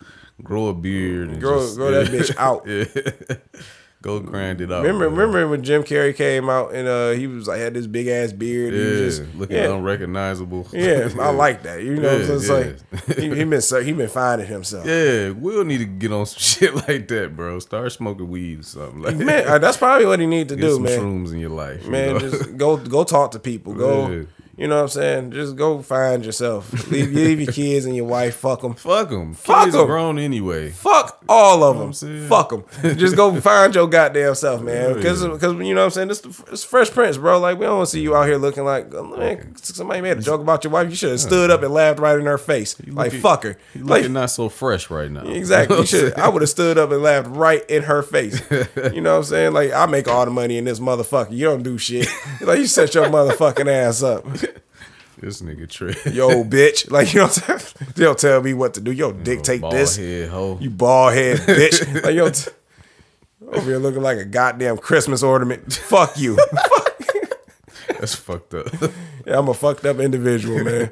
grow 0.43 0.69
a 0.69 0.75
beard 0.75 1.29
and 1.29 1.41
Grow- 1.41 1.59
just, 1.61 1.77
grow 1.77 1.91
that 1.91 2.07
bitch 2.07 2.37
out. 2.37 2.67
Yeah. 2.67 3.37
Go 4.03 4.21
grind 4.21 4.61
it 4.61 4.71
out. 4.71 4.83
Remember, 4.83 5.09
man. 5.09 5.19
remember 5.19 5.49
when 5.49 5.63
Jim 5.63 5.83
Carrey 5.85 6.15
came 6.15 6.51
out 6.51 6.75
and 6.75 6.87
uh, 6.87 7.11
he 7.13 7.27
was 7.27 7.47
like 7.49 7.59
had 7.61 7.73
this 7.73 7.87
big 7.87 8.09
ass 8.09 8.33
beard. 8.33 8.75
Yeah, 8.75 8.81
and 8.81 8.97
he 8.99 9.03
was 9.05 9.19
just, 9.21 9.35
looking 9.37 9.57
yeah, 9.57 9.73
unrecognizable. 9.75 10.67
yeah, 10.73 11.09
I 11.21 11.31
like 11.45 11.63
that. 11.63 11.83
You 11.83 11.97
know, 11.97 12.19
Yeah, 12.19 12.27
so 12.27 12.35
it's 12.37 12.49
yeah. 12.49 12.55
like 13.07 13.17
he, 13.19 13.35
he 13.35 13.45
been 13.45 13.63
so- 13.63 13.81
he 13.83 13.93
been 13.93 14.09
finding 14.09 14.47
himself. 14.47 14.85
Yeah, 14.87 15.31
we'll 15.31 15.65
need 15.65 15.79
to 15.79 15.85
get 15.87 16.13
on 16.13 16.27
some 16.27 16.39
shit 16.41 16.75
like 16.89 17.09
that, 17.09 17.35
bro. 17.37 17.59
Start 17.61 17.93
smoking 17.93 18.29
weed 18.29 18.61
or 18.61 18.63
something. 18.65 19.01
Like 19.01 19.17
Man, 19.17 19.47
uh, 19.49 19.59
that's 19.59 19.77
probably 19.79 20.07
what 20.07 20.21
he 20.21 20.27
need 20.27 20.49
to 20.51 20.57
get 20.57 20.63
do, 20.63 20.75
some 20.75 20.83
man. 20.83 20.99
shrooms 21.01 21.33
in 21.33 21.39
your 21.39 21.51
life. 21.51 21.85
you 21.85 21.91
Man, 21.91 22.13
know? 22.15 22.19
just 22.19 22.57
go 22.57 22.77
go 22.77 23.05
talk 23.05 23.31
to 23.31 23.39
people. 23.39 23.75
Go. 23.75 24.27
You 24.57 24.69
know 24.69 24.77
what 24.77 24.83
I'm 24.83 24.89
saying? 24.89 25.31
Just 25.33 25.57
go 25.57 25.81
find 25.83 26.25
yourself. 26.25 26.71
Leave, 26.91 27.11
leave 27.13 27.41
your 27.41 27.53
kids 27.61 27.87
and 27.87 27.97
your 27.97 28.05
wife. 28.05 28.37
Fuck 28.37 28.61
them. 28.63 28.75
fuck 28.75 29.09
them. 29.09 29.33
Fuck 29.35 29.65
Kids 29.65 29.75
'em. 29.75 29.83
are 29.83 29.87
grown 29.87 30.19
anyway. 30.19 30.71
Fuck 30.71 31.23
all 31.29 31.65
of 31.65 31.77
what 31.77 31.83
I'm 31.85 31.93
them. 31.93 32.29
Fuck 32.29 32.51
them. 32.51 32.99
Just 32.99 33.17
go 33.17 33.41
find 33.41 33.75
your 33.75 33.87
goddamn 33.89 34.35
self, 34.35 34.63
man. 34.63 34.91
Yeah. 34.91 34.95
Because 34.95 35.23
you 35.23 35.29
know 35.75 35.81
what 35.81 35.85
I'm 35.85 35.91
saying. 35.91 36.09
This 36.09 36.23
it's 36.51 36.65
Fresh 36.65 36.91
Prince, 36.91 37.17
bro. 37.17 37.39
Like 37.41 37.59
we 37.59 37.65
don't 37.67 37.79
want 37.79 37.89
to 37.89 37.93
see 37.93 38.01
you 38.03 38.15
out 38.15 38.27
here 38.27 38.37
looking 38.37 38.65
like 38.65 38.93
oh, 38.95 39.05
man. 39.17 39.55
Somebody 39.57 40.01
made 40.03 40.19
a 40.19 40.21
joke 40.23 40.41
about 40.43 40.65
your 40.65 40.73
wife. 40.73 40.91
You 40.91 40.97
should 40.97 41.11
have 41.13 41.21
stood 41.21 41.51
up 41.51 41.63
and 41.63 41.73
laughed 41.73 41.99
right 41.99 42.19
in 42.19 42.27
her 42.27 42.39
face, 42.39 42.79
like 42.89 43.07
looking- 43.07 43.21
fuck 43.21 43.45
her. 43.45 43.57
You 43.75 43.85
Like 43.85 44.03
looking 44.03 44.13
not 44.13 44.31
so 44.31 44.49
fresh 44.51 44.91
right 44.91 45.11
now. 45.11 45.23
Exactly. 45.25 45.79
You 45.79 45.87
should. 45.87 46.15
I 46.19 46.29
would 46.29 46.43
have 46.43 46.49
stood 46.51 46.77
up 46.79 46.91
and 46.93 47.03
laughed 47.03 47.29
right 47.29 47.65
in 47.71 47.85
her 47.85 48.03
face. 48.03 48.43
You 48.51 49.01
know 49.01 49.13
what 49.13 49.19
I'm 49.19 49.25
saying? 49.25 49.53
Like 49.55 49.73
I 49.73 49.87
make 49.87 50.09
all 50.09 50.25
the 50.27 50.31
money 50.31 50.59
in 50.59 50.65
this 50.67 50.79
motherfucker. 50.79 51.33
You 51.33 51.47
don't 51.47 51.63
do 51.63 51.79
shit. 51.79 52.07
Like 52.43 52.59
you 52.59 52.67
set 52.67 52.95
your 52.95 53.07
motherfucking 53.07 53.67
ass 53.67 54.03
up. 54.03 54.27
This 55.23 55.41
nigga 55.41 55.71
trick. 55.71 55.97
Yo, 56.07 56.43
bitch. 56.45 56.91
Like 56.91 57.15
you 57.15 57.21
know 57.21 57.27
what 57.27 57.49
I'm 57.49 57.59
saying? 57.61 57.93
They 57.95 58.05
don't 58.05 58.19
tell 58.19 58.43
me 58.43 58.55
what 58.55 58.75
to 58.75 58.81
do. 58.81 58.91
Yo, 58.91 59.13
dictate 59.13 59.61
Bald 59.61 59.73
this. 59.73 59.97
head. 59.97 60.33
You 60.61 60.69
bald 60.69 61.15
head 61.15 61.39
bitch. 61.39 62.03
Like 62.03 62.15
yo, 62.17 62.29
t- 62.31 62.51
over 63.47 63.61
here 63.71 63.79
looking 63.79 64.03
like 64.03 64.19
a 64.19 64.25
goddamn 64.25 64.79
Christmas 64.79 65.23
ornament. 65.23 65.73
Fuck 65.73 66.19
you. 66.19 66.37
That's 68.01 68.15
fucked 68.17 68.55
up. 68.55 68.67
Yeah, 69.25 69.39
I'm 69.39 69.49
a 69.49 69.55
fucked 69.55 69.85
up 69.85 70.01
individual, 70.01 70.65
man. 70.65 70.91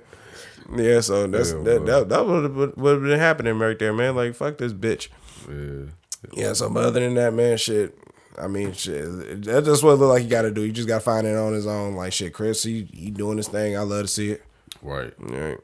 Yeah, 0.76 1.00
so 1.00 1.26
that's 1.26 1.50
Yeah, 1.50 1.58
that, 1.64 1.86
that 1.86 2.08
that 2.10 2.24
would 2.26 2.76
would 2.76 2.92
have 2.92 3.02
been 3.02 3.18
happening 3.18 3.58
right 3.58 3.76
there, 3.76 3.92
man. 3.92 4.14
Like 4.14 4.36
fuck 4.36 4.56
this 4.58 4.72
bitch. 4.72 5.08
yeah. 5.48 5.90
Yeah, 6.32 6.52
so 6.52 6.70
but 6.70 6.84
other 6.84 7.00
than 7.00 7.14
that, 7.14 7.34
man, 7.34 7.56
shit. 7.56 7.98
I 8.40 8.48
mean, 8.48 8.72
shit. 8.72 9.42
That's 9.44 9.66
just 9.66 9.82
what 9.82 9.92
it 9.92 9.96
look 9.96 10.10
like 10.10 10.22
You 10.22 10.28
got 10.28 10.42
to 10.42 10.50
do. 10.50 10.62
You 10.62 10.72
just 10.72 10.88
got 10.88 10.96
to 10.96 11.00
find 11.00 11.26
it 11.26 11.36
on 11.36 11.52
his 11.52 11.66
own. 11.66 11.94
Like 11.94 12.12
shit, 12.12 12.32
Chris, 12.32 12.62
he 12.62 12.88
he 12.92 13.10
doing 13.10 13.36
his 13.36 13.48
thing. 13.48 13.76
I 13.76 13.82
love 13.82 14.02
to 14.02 14.08
see 14.08 14.32
it. 14.32 14.42
Right. 14.82 15.12
Right. 15.18 15.58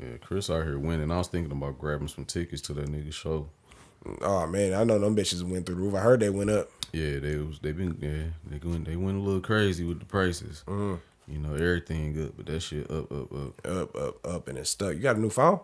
Yeah, 0.00 0.16
Chris 0.20 0.48
out 0.48 0.64
here 0.64 0.78
winning. 0.78 1.10
I 1.10 1.18
was 1.18 1.28
thinking 1.28 1.52
about 1.52 1.78
grabbing 1.78 2.08
some 2.08 2.24
tickets 2.24 2.62
to 2.62 2.72
that 2.74 2.86
nigga 2.86 3.12
show. 3.12 3.48
Oh 4.22 4.46
man, 4.46 4.72
I 4.72 4.84
know 4.84 4.98
them 4.98 5.14
bitches 5.14 5.42
went 5.42 5.66
through 5.66 5.74
the 5.74 5.80
roof. 5.82 5.94
I 5.94 6.00
heard 6.00 6.20
they 6.20 6.30
went 6.30 6.48
up. 6.48 6.70
Yeah, 6.92 7.18
they 7.18 7.36
was 7.36 7.58
they 7.58 7.72
been 7.72 7.98
yeah 8.00 8.32
they 8.50 8.66
went 8.66 8.86
they 8.86 8.96
went 8.96 9.18
a 9.18 9.20
little 9.20 9.42
crazy 9.42 9.84
with 9.84 10.00
the 10.00 10.06
prices. 10.06 10.64
Mm-hmm. 10.66 11.32
You 11.32 11.38
know 11.38 11.54
everything 11.54 12.24
up, 12.24 12.32
but 12.36 12.46
that 12.46 12.60
shit 12.60 12.90
up 12.90 13.12
up 13.12 13.32
up. 13.32 13.66
Up, 13.66 13.96
up, 13.96 14.26
up, 14.26 14.48
and 14.48 14.58
it's 14.58 14.70
stuck. 14.70 14.94
You 14.94 15.00
got 15.00 15.16
a 15.16 15.20
new 15.20 15.30
phone? 15.30 15.60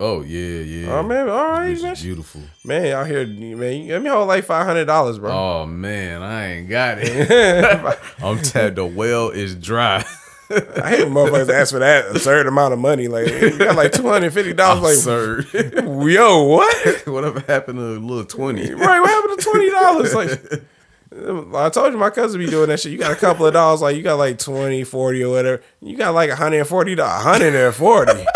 Oh 0.00 0.22
yeah, 0.22 0.60
yeah. 0.60 0.92
Oh 0.92 1.02
man, 1.02 1.28
all 1.28 1.48
right, 1.50 1.82
man. 1.82 1.96
beautiful. 1.96 2.40
Man, 2.64 2.86
out 2.94 3.08
here, 3.08 3.26
man. 3.26 3.88
Let 3.88 4.00
me 4.00 4.08
hold 4.08 4.28
like 4.28 4.44
five 4.44 4.64
hundred 4.64 4.84
dollars, 4.84 5.18
bro. 5.18 5.32
Oh 5.32 5.66
man, 5.66 6.22
I 6.22 6.52
ain't 6.52 6.68
got 6.68 6.98
it. 7.00 7.98
I'm 8.22 8.38
tapped. 8.40 8.76
The 8.76 8.86
well 8.86 9.30
is 9.30 9.56
dry. 9.56 10.04
I 10.50 10.88
hate 10.88 11.04
when 11.04 11.14
motherfuckers 11.14 11.52
ask 11.52 11.72
for 11.72 11.80
that 11.80 12.12
absurd 12.12 12.46
amount 12.46 12.74
of 12.74 12.78
money. 12.78 13.08
Like 13.08 13.26
you 13.26 13.58
got 13.58 13.74
like 13.74 13.90
two 13.90 14.06
hundred 14.06 14.32
fifty 14.32 14.52
dollars. 14.52 15.04
Like 15.04 15.16
absurd. 15.44 15.46
Yo, 15.84 16.44
what? 16.44 17.06
Whatever 17.08 17.40
happened 17.40 17.78
to 17.80 17.84
a 17.84 17.98
little 17.98 18.24
twenty? 18.24 18.72
Right. 18.72 19.00
What 19.00 19.10
happened 19.10 19.36
to 19.36 19.44
twenty 19.44 19.70
dollars? 19.70 20.14
Like. 20.14 20.62
I 21.10 21.70
told 21.70 21.92
you 21.92 21.98
my 21.98 22.10
cousin 22.10 22.38
be 22.38 22.46
doing 22.46 22.68
that 22.68 22.78
shit. 22.78 22.92
You 22.92 22.98
got 22.98 23.10
a 23.10 23.16
couple 23.16 23.46
of 23.46 23.54
dollars, 23.54 23.80
like 23.80 23.96
you 23.96 24.02
got 24.02 24.18
like 24.18 24.38
20, 24.38 24.84
40 24.84 25.24
or 25.24 25.30
whatever. 25.30 25.62
You 25.80 25.96
got 25.96 26.12
like 26.12 26.28
140 26.28 26.96
to 26.96 27.02
140. 27.02 28.26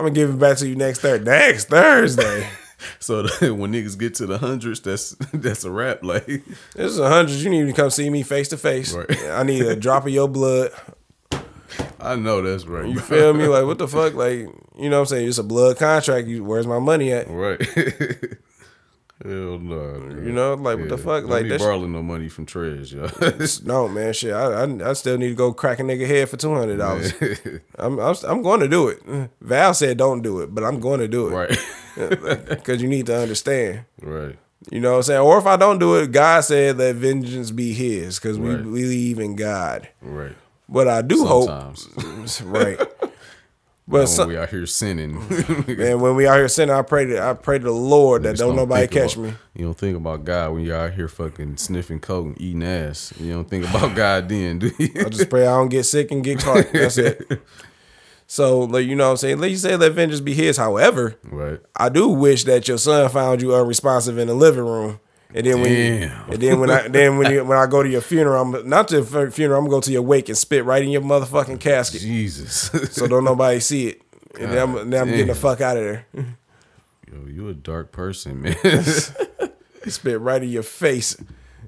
I'm 0.00 0.06
gonna 0.06 0.14
give 0.14 0.30
it 0.30 0.38
back 0.38 0.56
to 0.56 0.66
you 0.66 0.76
next 0.76 1.00
Thursday. 1.00 1.24
Next 1.30 1.66
Thursday. 1.66 2.48
So 2.98 3.24
the, 3.24 3.54
when 3.54 3.74
niggas 3.74 3.98
get 3.98 4.14
to 4.14 4.26
the 4.26 4.38
hundreds, 4.38 4.80
that's 4.80 5.10
that's 5.34 5.64
a 5.64 5.70
wrap. 5.70 6.02
Like 6.02 6.24
This 6.24 6.46
is 6.92 6.98
a 6.98 7.10
hundred. 7.10 7.34
You 7.34 7.50
need 7.50 7.66
to 7.66 7.74
come 7.74 7.90
see 7.90 8.08
me 8.08 8.22
face 8.22 8.48
to 8.48 8.56
face. 8.56 8.96
I 9.28 9.42
need 9.42 9.66
a 9.66 9.76
drop 9.76 10.06
of 10.06 10.12
your 10.12 10.28
blood. 10.28 10.70
I 12.00 12.16
know 12.16 12.40
that's 12.40 12.64
right. 12.64 12.88
You 12.88 12.98
feel 12.98 13.34
me? 13.34 13.46
Like 13.46 13.66
what 13.66 13.76
the 13.76 13.86
fuck? 13.86 14.14
Like 14.14 14.48
you 14.78 14.88
know 14.88 14.96
what 14.96 15.00
I'm 15.00 15.06
saying? 15.06 15.28
It's 15.28 15.36
a 15.36 15.42
blood 15.42 15.76
contract. 15.76 16.26
You, 16.26 16.42
where's 16.42 16.66
my 16.66 16.78
money 16.78 17.12
at? 17.12 17.28
Right. 17.28 17.60
Hell 19.22 19.58
no. 19.58 19.94
You 20.24 20.32
know, 20.32 20.54
like 20.54 20.78
what 20.78 20.88
the 20.88 20.96
fuck? 20.96 21.22
Don't 21.22 21.30
Like 21.30 21.42
be 21.44 21.50
that. 21.50 21.58
borrowing 21.58 21.92
no 21.92 22.02
money 22.02 22.28
from 22.30 22.46
Trez, 22.46 22.90
y'all. 22.92 23.66
No 23.66 23.86
man, 23.88 24.12
shit. 24.14 24.32
I, 24.32 24.64
I 24.64 24.90
I 24.90 24.92
still 24.94 25.18
need 25.18 25.28
to 25.28 25.34
go 25.34 25.52
crack 25.52 25.78
a 25.78 25.82
nigga 25.82 26.06
head 26.06 26.28
for 26.30 26.38
two 26.38 26.54
hundred 26.54 26.78
dollars. 26.78 27.12
I'm, 27.78 27.98
I'm 27.98 28.14
I'm 28.26 28.42
going 28.42 28.60
to 28.60 28.68
do 28.68 28.88
it. 28.88 29.02
Val 29.42 29.74
said 29.74 29.98
don't 29.98 30.22
do 30.22 30.40
it, 30.40 30.54
but 30.54 30.64
I'm 30.64 30.80
going 30.80 31.00
to 31.00 31.08
do 31.08 31.28
it. 31.28 31.32
right. 31.32 31.58
Because 32.48 32.80
you 32.80 32.88
need 32.88 33.06
to 33.06 33.18
understand. 33.20 33.84
right. 34.00 34.38
You 34.70 34.78
know 34.80 34.92
what 34.92 34.96
I'm 34.98 35.02
saying? 35.04 35.20
Or 35.20 35.38
if 35.38 35.46
I 35.46 35.56
don't 35.56 35.78
do 35.78 35.96
it, 35.96 36.12
God 36.12 36.40
said 36.42 36.78
let 36.78 36.94
vengeance 36.96 37.50
be 37.50 37.72
his 37.74 38.18
because 38.18 38.38
we 38.38 38.54
Right. 38.54 38.62
believe 38.62 39.18
in 39.18 39.34
God. 39.36 39.88
Right. 40.00 40.36
But 40.68 40.86
I 40.88 41.02
do 41.02 41.16
Sometimes. 41.26 41.88
hope. 41.96 42.40
right. 42.54 42.80
But 43.90 43.98
when 43.98 44.06
some, 44.06 44.28
we 44.28 44.36
out 44.36 44.48
here 44.50 44.66
sinning. 44.66 45.14
man, 45.66 46.00
when 46.00 46.14
we 46.14 46.26
out 46.26 46.36
here 46.36 46.48
sinning, 46.48 46.74
I 46.74 46.82
pray 46.82 47.06
to 47.06 47.20
I 47.22 47.34
pray 47.34 47.58
to 47.58 47.64
the 47.64 47.72
Lord 47.72 48.22
that 48.22 48.32
Just 48.32 48.40
don't 48.42 48.54
nobody 48.56 48.86
catch 48.86 49.16
about- 49.16 49.24
me. 49.30 49.34
You 49.54 49.64
don't 49.64 49.76
think 49.76 49.96
about 49.96 50.24
God 50.24 50.52
when 50.52 50.64
you're 50.64 50.76
out 50.76 50.94
here 50.94 51.08
fucking 51.08 51.56
sniffing 51.56 51.98
coke 52.00 52.26
and 52.26 52.40
eating 52.40 52.62
ass. 52.62 53.12
You 53.18 53.32
don't 53.32 53.48
think 53.50 53.68
about 53.68 53.96
God 53.96 54.28
then, 54.28 54.60
do 54.60 54.70
you? 54.78 54.88
I 55.04 55.08
just 55.08 55.28
pray 55.28 55.42
I 55.42 55.56
don't 55.56 55.68
get 55.70 55.84
sick 55.84 56.10
and 56.12 56.22
get 56.22 56.38
caught. 56.38 56.72
That's 56.72 56.98
it. 56.98 57.42
So, 58.32 58.60
like 58.60 58.86
you 58.86 58.94
know 58.94 59.06
what 59.06 59.10
I'm 59.10 59.16
saying? 59.16 59.40
Like 59.40 59.50
you 59.50 59.56
say 59.56 59.74
let 59.74 59.90
vengeance 59.90 60.20
be 60.20 60.34
his. 60.34 60.56
However, 60.56 61.16
right. 61.24 61.58
I 61.74 61.88
do 61.88 62.06
wish 62.06 62.44
that 62.44 62.68
your 62.68 62.78
son 62.78 63.08
found 63.10 63.42
you 63.42 63.52
unresponsive 63.56 64.18
in 64.18 64.28
the 64.28 64.34
living 64.34 64.64
room. 64.64 65.00
And 65.32 65.46
then 65.46 65.60
when 65.60 65.72
you, 65.72 66.10
and 66.28 66.42
then 66.42 66.60
when 66.60 66.70
I 66.70 66.88
then 66.88 67.18
when 67.18 67.30
you, 67.32 67.44
when 67.44 67.56
I 67.56 67.66
go 67.66 67.82
to 67.82 67.88
your 67.88 68.00
funeral, 68.00 68.42
I'm 68.42 68.68
not 68.68 68.88
to 68.88 68.96
your 68.96 69.30
funeral, 69.30 69.58
I'm 69.58 69.66
gonna 69.66 69.76
go 69.76 69.80
to 69.80 69.92
your 69.92 70.02
wake 70.02 70.28
and 70.28 70.36
spit 70.36 70.64
right 70.64 70.82
in 70.82 70.90
your 70.90 71.02
motherfucking 71.02 71.60
casket, 71.60 72.00
Jesus. 72.00 72.70
so 72.92 73.06
don't 73.06 73.24
nobody 73.24 73.60
see 73.60 73.88
it. 73.88 74.02
And 74.38 74.52
then 74.52 74.58
I'm, 74.58 74.90
then 74.90 75.02
I'm 75.02 75.08
getting 75.08 75.26
the 75.28 75.34
fuck 75.34 75.60
out 75.60 75.76
of 75.76 75.82
there. 75.82 76.06
Yo, 76.12 77.26
you 77.26 77.48
a 77.48 77.54
dark 77.54 77.92
person, 77.92 78.42
man. 78.42 78.56
spit 79.88 80.20
right 80.20 80.42
in 80.42 80.48
your 80.48 80.62
face. 80.62 81.16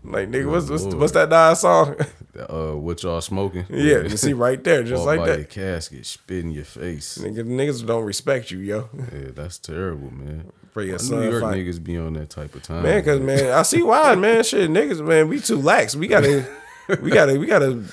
Like 0.04 0.28
nigga, 0.28 0.50
what's 0.50 0.68
what's, 0.68 0.82
Lord. 0.82 0.98
what's 0.98 1.12
that 1.12 1.28
Nas 1.28 1.60
song? 1.60 1.94
uh, 2.36 2.72
what 2.72 3.02
y'all 3.04 3.20
smoking? 3.20 3.66
yeah, 3.70 4.02
you 4.02 4.16
see 4.16 4.32
right 4.32 4.62
there, 4.62 4.82
just 4.82 5.04
like 5.04 5.20
by 5.20 5.26
that. 5.28 5.38
your 5.38 5.44
casket, 5.46 6.04
spit 6.06 6.44
in 6.44 6.50
your 6.50 6.64
face. 6.64 7.18
Nigga, 7.18 7.44
niggas 7.44 7.86
don't 7.86 8.04
respect 8.04 8.50
you, 8.50 8.58
yo. 8.58 8.88
Yeah, 8.96 9.30
that's 9.32 9.58
terrible, 9.58 10.10
man. 10.12 10.50
Pray 10.72 10.86
your 10.86 10.94
Why 10.94 10.98
son 10.98 11.20
New 11.20 11.30
York 11.30 11.42
fight. 11.42 11.58
niggas 11.58 11.82
be 11.84 11.98
on 11.98 12.14
that 12.14 12.30
type 12.30 12.54
of 12.54 12.62
time, 12.62 12.82
Man, 12.82 13.04
cause 13.04 13.20
man, 13.20 13.52
I 13.52 13.62
see 13.62 13.82
why, 13.82 14.14
man. 14.14 14.42
Shit, 14.44 14.70
niggas, 14.70 15.06
man, 15.06 15.28
we 15.28 15.38
too 15.40 15.56
lax. 15.56 15.94
We 15.94 16.06
gotta, 16.08 16.46
we 17.02 17.10
gotta, 17.10 17.38
we 17.38 17.46
gotta, 17.46 17.84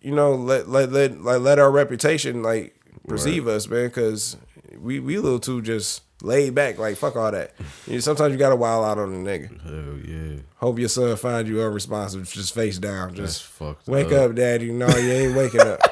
you 0.00 0.12
know, 0.12 0.34
let 0.34 0.68
let 0.68 0.90
let 0.90 1.20
like 1.22 1.40
let 1.40 1.58
our 1.58 1.70
reputation 1.70 2.42
like 2.42 2.74
perceive 3.06 3.46
us, 3.46 3.68
man. 3.68 3.90
Cause 3.90 4.36
we 4.76 4.98
we 4.98 5.14
a 5.16 5.20
little 5.20 5.38
too 5.38 5.62
just 5.62 6.02
laid 6.20 6.54
back. 6.54 6.78
Like 6.78 6.96
fuck 6.96 7.14
all 7.14 7.30
that. 7.30 7.52
You 7.86 7.94
know, 7.94 8.00
sometimes 8.00 8.32
you 8.32 8.38
gotta 8.38 8.56
wild 8.56 8.84
out 8.84 8.98
on 8.98 9.14
a 9.14 9.18
nigga. 9.18 9.62
Hell 9.62 9.98
yeah, 10.04 10.40
Hope 10.56 10.80
your 10.80 10.88
son 10.88 11.16
finds 11.16 11.48
you 11.48 11.62
unresponsive, 11.62 12.28
just 12.28 12.52
face 12.54 12.78
down, 12.78 13.14
just 13.14 13.44
fucked. 13.44 13.86
wake 13.86 14.10
up, 14.10 14.34
daddy. 14.34 14.72
No, 14.72 14.88
you 14.88 15.12
ain't 15.12 15.36
waking 15.36 15.60
up. 15.60 15.80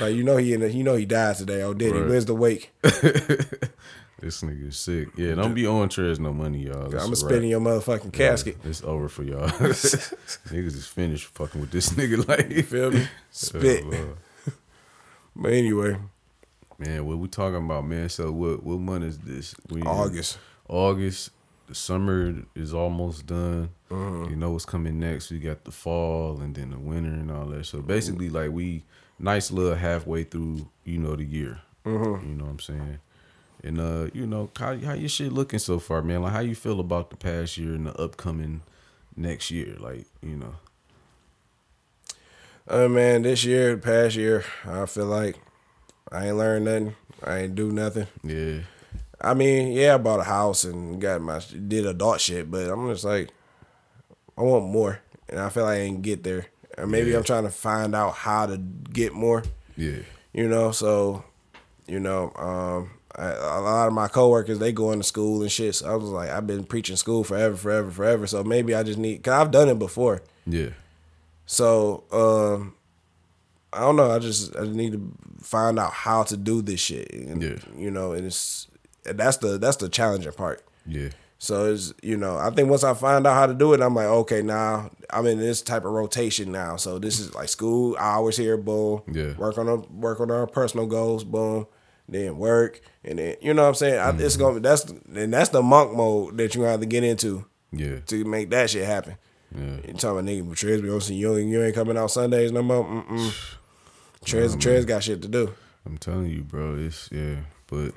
Like 0.00 0.14
you 0.14 0.22
know 0.22 0.36
he 0.36 0.52
in 0.52 0.60
the, 0.60 0.70
you 0.70 0.84
know 0.84 0.94
he 0.94 1.06
died 1.06 1.36
today. 1.36 1.62
Oh, 1.62 1.74
did 1.74 1.92
he? 1.94 2.00
Where's 2.00 2.26
the 2.26 2.34
wake? 2.36 2.72
This 4.18 4.40
nigga 4.42 4.68
is 4.68 4.78
sick. 4.78 5.08
Yeah, 5.16 5.34
don't 5.34 5.52
be 5.54 5.66
on 5.66 5.88
Trez 5.90 6.18
no 6.18 6.32
money, 6.32 6.66
y'all. 6.66 6.84
I'm 6.86 6.90
gonna 6.90 7.16
spit 7.16 7.42
in 7.42 7.50
your 7.50 7.60
motherfucking 7.60 8.12
casket. 8.14 8.56
It's 8.64 8.82
over 8.82 9.08
for 9.10 9.22
y'all. 9.22 9.48
Niggas 9.48 10.74
is 10.74 10.86
finished 10.86 11.26
fucking 11.26 11.60
with 11.60 11.70
this 11.70 11.90
nigga. 11.94 12.26
Like, 12.26 12.50
You 12.50 12.62
feel 12.62 12.90
me? 12.90 13.06
Spit. 13.30 13.84
Oh, 13.86 14.16
But 15.34 15.52
anyway, 15.52 15.98
Man, 16.78 17.06
what 17.06 17.18
we 17.18 17.28
talking 17.28 17.64
about, 17.64 17.86
man? 17.86 18.08
So 18.08 18.30
what 18.32 18.62
what 18.62 18.78
month 18.78 19.04
is 19.04 19.18
this? 19.18 19.54
We 19.68 19.82
August. 19.82 20.38
August. 20.68 21.30
The 21.68 21.74
summer 21.74 22.34
is 22.54 22.72
almost 22.72 23.26
done. 23.26 23.70
Mm-hmm. 23.90 24.30
You 24.30 24.36
know 24.36 24.52
what's 24.52 24.64
coming 24.64 25.00
next? 25.00 25.30
We 25.32 25.40
got 25.40 25.64
the 25.64 25.72
fall 25.72 26.38
and 26.40 26.54
then 26.54 26.70
the 26.70 26.78
winter 26.78 27.10
and 27.10 27.30
all 27.30 27.46
that. 27.46 27.66
So 27.66 27.80
basically, 27.82 28.28
like 28.30 28.50
we 28.50 28.84
nice 29.18 29.50
little 29.50 29.74
halfway 29.74 30.22
through, 30.24 30.68
you 30.84 30.98
know, 30.98 31.16
the 31.16 31.24
year. 31.24 31.60
Mm-hmm. 31.84 32.28
You 32.28 32.34
know 32.36 32.44
what 32.44 32.50
I'm 32.50 32.60
saying? 32.60 32.98
And 33.66 33.80
uh, 33.80 34.10
you 34.14 34.26
know, 34.26 34.48
how 34.56 34.76
how 34.78 34.92
your 34.92 35.08
shit 35.08 35.32
looking 35.32 35.58
so 35.58 35.80
far, 35.80 36.00
man? 36.00 36.22
Like 36.22 36.32
how 36.32 36.40
you 36.40 36.54
feel 36.54 36.78
about 36.78 37.10
the 37.10 37.16
past 37.16 37.58
year 37.58 37.74
and 37.74 37.86
the 37.86 38.00
upcoming 38.00 38.62
next 39.16 39.50
year? 39.50 39.76
Like, 39.80 40.06
you 40.22 40.36
know. 40.36 40.54
Uh 42.68 42.88
man, 42.88 43.22
this 43.22 43.44
year, 43.44 43.74
the 43.74 43.82
past 43.82 44.14
year, 44.14 44.44
I 44.64 44.86
feel 44.86 45.06
like 45.06 45.36
I 46.12 46.28
ain't 46.28 46.36
learned 46.36 46.64
nothing. 46.64 46.94
I 47.24 47.38
ain't 47.40 47.54
do 47.56 47.72
nothing. 47.72 48.06
Yeah. 48.22 48.60
I 49.20 49.34
mean, 49.34 49.72
yeah, 49.72 49.94
I 49.94 49.98
bought 49.98 50.20
a 50.20 50.24
house 50.24 50.62
and 50.64 51.00
got 51.00 51.20
my 51.20 51.40
did 51.66 51.86
adult 51.86 52.20
shit, 52.20 52.48
but 52.50 52.68
I'm 52.70 52.88
just 52.90 53.04
like, 53.04 53.30
I 54.38 54.42
want 54.42 54.66
more, 54.66 55.00
and 55.28 55.40
I 55.40 55.48
feel 55.48 55.64
like 55.64 55.78
I 55.78 55.80
ain't 55.80 56.02
get 56.02 56.22
there. 56.22 56.46
Or 56.78 56.86
maybe 56.86 57.10
Yeah. 57.10 57.16
I'm 57.16 57.24
trying 57.24 57.44
to 57.44 57.50
find 57.50 57.94
out 57.94 58.12
how 58.14 58.46
to 58.46 58.58
get 58.58 59.12
more. 59.12 59.42
Yeah. 59.76 60.00
You 60.32 60.48
know, 60.48 60.70
so 60.70 61.24
you 61.88 61.98
know, 61.98 62.32
um, 62.36 62.90
I, 63.16 63.30
a 63.30 63.60
lot 63.60 63.86
of 63.88 63.92
my 63.94 64.08
coworkers 64.08 64.58
they 64.58 64.72
going 64.72 64.98
to 65.00 65.04
school 65.04 65.42
and 65.42 65.50
shit. 65.50 65.74
So 65.76 65.90
I 65.90 65.96
was 65.96 66.10
like, 66.10 66.30
I've 66.30 66.46
been 66.46 66.64
preaching 66.64 66.96
school 66.96 67.24
forever, 67.24 67.56
forever, 67.56 67.90
forever. 67.90 68.26
So 68.26 68.44
maybe 68.44 68.74
I 68.74 68.82
just 68.82 68.98
need, 68.98 69.22
cause 69.22 69.32
I've 69.32 69.50
done 69.50 69.68
it 69.68 69.78
before. 69.78 70.22
Yeah. 70.46 70.70
So 71.46 72.04
um, 72.12 72.74
I 73.72 73.80
don't 73.80 73.96
know. 73.96 74.10
I 74.10 74.18
just 74.18 74.56
I 74.56 74.64
need 74.66 74.92
to 74.92 75.12
find 75.40 75.78
out 75.78 75.92
how 75.92 76.24
to 76.24 76.36
do 76.36 76.62
this 76.62 76.80
shit. 76.80 77.12
And, 77.12 77.42
Yeah. 77.42 77.56
You 77.76 77.90
know, 77.90 78.12
and 78.12 78.26
it's 78.26 78.68
and 79.06 79.18
that's 79.18 79.38
the 79.38 79.58
that's 79.58 79.76
the 79.76 79.88
challenging 79.88 80.32
part. 80.32 80.62
Yeah. 80.86 81.08
So 81.38 81.72
it's 81.72 81.92
you 82.02 82.16
know 82.16 82.36
I 82.38 82.50
think 82.50 82.68
once 82.70 82.82
I 82.84 82.94
find 82.94 83.26
out 83.26 83.34
how 83.34 83.46
to 83.46 83.54
do 83.54 83.72
it, 83.74 83.80
I'm 83.80 83.94
like 83.94 84.06
okay 84.06 84.42
now 84.42 84.90
I'm 85.10 85.26
in 85.26 85.38
this 85.38 85.62
type 85.62 85.84
of 85.84 85.92
rotation 85.92 86.50
now. 86.50 86.76
So 86.76 86.98
this 86.98 87.18
is 87.18 87.34
like 87.34 87.48
school 87.48 87.96
hours 87.98 88.36
here, 88.36 88.56
boom. 88.56 89.02
Yeah. 89.10 89.34
Work 89.36 89.58
on 89.58 89.68
a, 89.68 89.76
work 89.76 90.20
on 90.20 90.30
our 90.30 90.46
personal 90.46 90.86
goals, 90.86 91.24
boom. 91.24 91.66
Then 92.08 92.38
work, 92.38 92.80
and 93.04 93.18
then 93.18 93.36
you 93.40 93.52
know 93.52 93.62
what 93.62 93.68
I'm 93.68 93.74
saying. 93.74 93.98
I, 93.98 94.10
it's 94.10 94.36
mm-hmm. 94.36 94.42
gonna 94.42 94.60
that's 94.60 94.84
and 95.14 95.32
that's 95.32 95.50
the 95.50 95.62
monk 95.62 95.92
mode 95.92 96.36
that 96.36 96.54
you 96.54 96.62
have 96.62 96.80
to 96.80 96.86
get 96.86 97.02
into 97.02 97.44
Yeah. 97.72 97.98
to 98.06 98.24
make 98.24 98.50
that 98.50 98.70
shit 98.70 98.86
happen. 98.86 99.16
Yeah. 99.54 99.76
You 99.86 99.94
talking 99.94 100.10
about 100.10 100.24
nigga, 100.24 100.48
but 100.48 100.56
Trez, 100.58 100.82
we 100.82 100.88
don't 100.88 101.00
see 101.02 101.14
you. 101.14 101.36
ain't- 101.36 101.48
You 101.48 101.62
ain't 101.62 101.74
coming 101.74 101.96
out 101.96 102.10
Sundays 102.10 102.52
no 102.52 102.62
more. 102.62 102.84
Mm-mm. 102.84 103.56
Trez, 104.24 104.56
Trez 104.56 104.86
got 104.86 105.02
shit 105.02 105.22
to 105.22 105.28
do. 105.28 105.52
I'm 105.84 105.98
telling 105.98 106.26
you, 106.26 106.42
bro. 106.42 106.76
It's 106.76 107.08
yeah, 107.12 107.36
but 107.68 107.92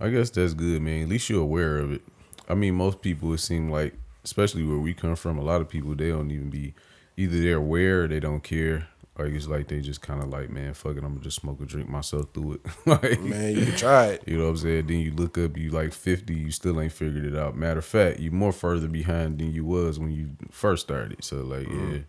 I 0.00 0.08
guess 0.08 0.30
that's 0.30 0.54
good, 0.54 0.82
man. 0.82 1.02
At 1.04 1.08
least 1.08 1.28
you're 1.30 1.42
aware 1.42 1.78
of 1.78 1.92
it. 1.92 2.02
I 2.48 2.54
mean, 2.54 2.74
most 2.74 3.02
people 3.02 3.32
it 3.32 3.38
seem 3.38 3.70
like, 3.70 3.94
especially 4.24 4.64
where 4.64 4.78
we 4.78 4.94
come 4.94 5.16
from, 5.16 5.38
a 5.38 5.42
lot 5.42 5.60
of 5.60 5.68
people 5.68 5.94
they 5.94 6.10
don't 6.10 6.30
even 6.30 6.50
be 6.50 6.74
either 7.16 7.40
they're 7.40 7.56
aware 7.56 8.04
or 8.04 8.08
they 8.08 8.20
don't 8.20 8.42
care, 8.42 8.88
or 9.22 9.26
it's 9.26 9.46
like 9.46 9.68
they 9.68 9.80
just 9.80 10.02
kind 10.02 10.22
of 10.22 10.28
like, 10.28 10.50
man, 10.50 10.74
fuck 10.74 10.96
it, 10.96 11.04
I'm 11.04 11.12
gonna 11.12 11.20
just 11.20 11.40
smoke 11.40 11.60
a 11.60 11.64
drink 11.64 11.88
myself 11.88 12.26
through 12.34 12.54
it. 12.54 12.60
like, 12.86 13.20
Man, 13.20 13.56
you 13.56 13.66
can 13.66 13.76
try 13.76 14.06
it. 14.06 14.24
you 14.26 14.36
know 14.36 14.44
what 14.44 14.50
I'm 14.50 14.56
saying? 14.58 14.86
Then 14.86 14.98
you 14.98 15.12
look 15.12 15.38
up, 15.38 15.56
you 15.56 15.70
like 15.70 15.92
50, 15.92 16.34
you 16.34 16.50
still 16.50 16.80
ain't 16.80 16.92
figured 16.92 17.24
it 17.24 17.36
out. 17.36 17.56
Matter 17.56 17.78
of 17.78 17.84
fact, 17.84 18.20
you 18.20 18.30
more 18.30 18.52
further 18.52 18.88
behind 18.88 19.38
than 19.38 19.52
you 19.52 19.64
was 19.64 19.98
when 19.98 20.10
you 20.10 20.30
first 20.50 20.86
started. 20.86 21.22
So 21.24 21.36
like, 21.36 21.66
mm-hmm. 21.66 21.94
yeah, 21.94 22.00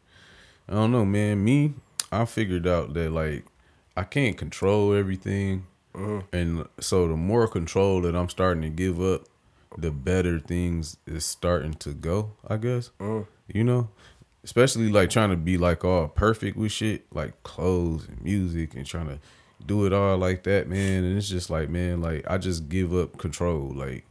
I 0.67 0.73
don't 0.73 0.91
know, 0.91 1.06
man. 1.06 1.43
Me, 1.43 1.73
I 2.12 2.26
figured 2.26 2.67
out 2.67 2.93
that 2.93 3.12
like 3.12 3.45
I 3.95 4.04
can't 4.04 4.38
control 4.38 4.93
everything, 4.93 5.67
mm-hmm. 5.93 6.36
and 6.36 6.67
so 6.80 7.08
the 7.08 7.15
more 7.15 7.47
control 7.47 8.02
that 8.02 8.15
I'm 8.15 8.30
starting 8.30 8.63
to 8.63 8.69
give 8.69 9.02
up, 9.02 9.23
the 9.78 9.91
better 9.91 10.39
things 10.39 10.97
is 11.06 11.26
starting 11.26 11.73
to 11.76 11.93
go. 11.93 12.32
I 12.47 12.58
guess 12.58 12.91
mm-hmm. 12.99 13.30
you 13.47 13.63
know. 13.63 13.89
Especially 14.43 14.89
like 14.89 15.10
trying 15.10 15.29
to 15.29 15.38
be 15.38 15.58
like 15.58 15.86
all 15.86 16.08
perfect 16.08 16.58
with 16.58 16.71
shit, 16.71 17.06
like 17.13 17.41
clothes 17.43 18.08
and 18.08 18.21
music 18.21 18.75
and 18.75 18.86
trying 18.86 19.08
to 19.08 19.19
do 19.65 19.86
it 19.86 19.93
all 19.93 20.17
like 20.17 20.43
that, 20.43 20.67
man. 20.67 21.03
And 21.03 21.17
it's 21.17 21.29
just 21.29 21.49
like, 21.49 21.69
man, 21.69 22.01
like 22.01 22.29
I 22.29 22.38
just 22.38 22.67
give 22.69 22.93
up 22.93 23.17
control. 23.17 23.71
Like, 23.73 24.06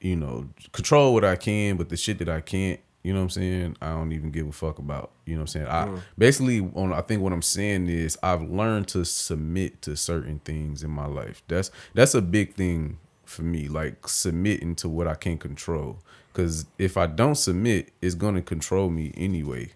you 0.00 0.16
know, 0.16 0.48
control 0.72 1.14
what 1.14 1.24
I 1.24 1.36
can, 1.36 1.76
but 1.76 1.88
the 1.88 1.96
shit 1.96 2.18
that 2.18 2.28
I 2.28 2.40
can't, 2.40 2.80
you 3.02 3.12
know 3.12 3.20
what 3.20 3.24
I'm 3.24 3.30
saying? 3.30 3.76
I 3.80 3.88
don't 3.88 4.12
even 4.12 4.30
give 4.30 4.46
a 4.46 4.52
fuck 4.52 4.78
about. 4.78 5.10
You 5.26 5.34
know 5.34 5.40
what 5.40 5.54
I'm 5.54 5.66
saying? 5.66 5.66
I 5.66 5.86
mm. 5.86 6.00
basically 6.16 6.60
on 6.74 6.92
I 6.92 7.00
think 7.00 7.22
what 7.22 7.32
I'm 7.32 7.42
saying 7.42 7.88
is 7.88 8.18
I've 8.22 8.42
learned 8.42 8.88
to 8.88 9.04
submit 9.04 9.82
to 9.82 9.96
certain 9.96 10.38
things 10.40 10.82
in 10.82 10.90
my 10.90 11.06
life. 11.06 11.42
That's 11.48 11.70
that's 11.94 12.14
a 12.14 12.22
big 12.22 12.54
thing 12.54 12.98
for 13.24 13.42
me, 13.42 13.68
like 13.68 14.06
submitting 14.06 14.76
to 14.76 14.88
what 14.88 15.08
I 15.08 15.14
can't 15.14 15.40
control. 15.40 15.98
Cause 16.32 16.66
if 16.78 16.96
I 16.96 17.06
don't 17.06 17.34
submit, 17.34 17.92
it's 18.00 18.14
gonna 18.14 18.42
control 18.42 18.88
me 18.88 19.12
anyway, 19.16 19.72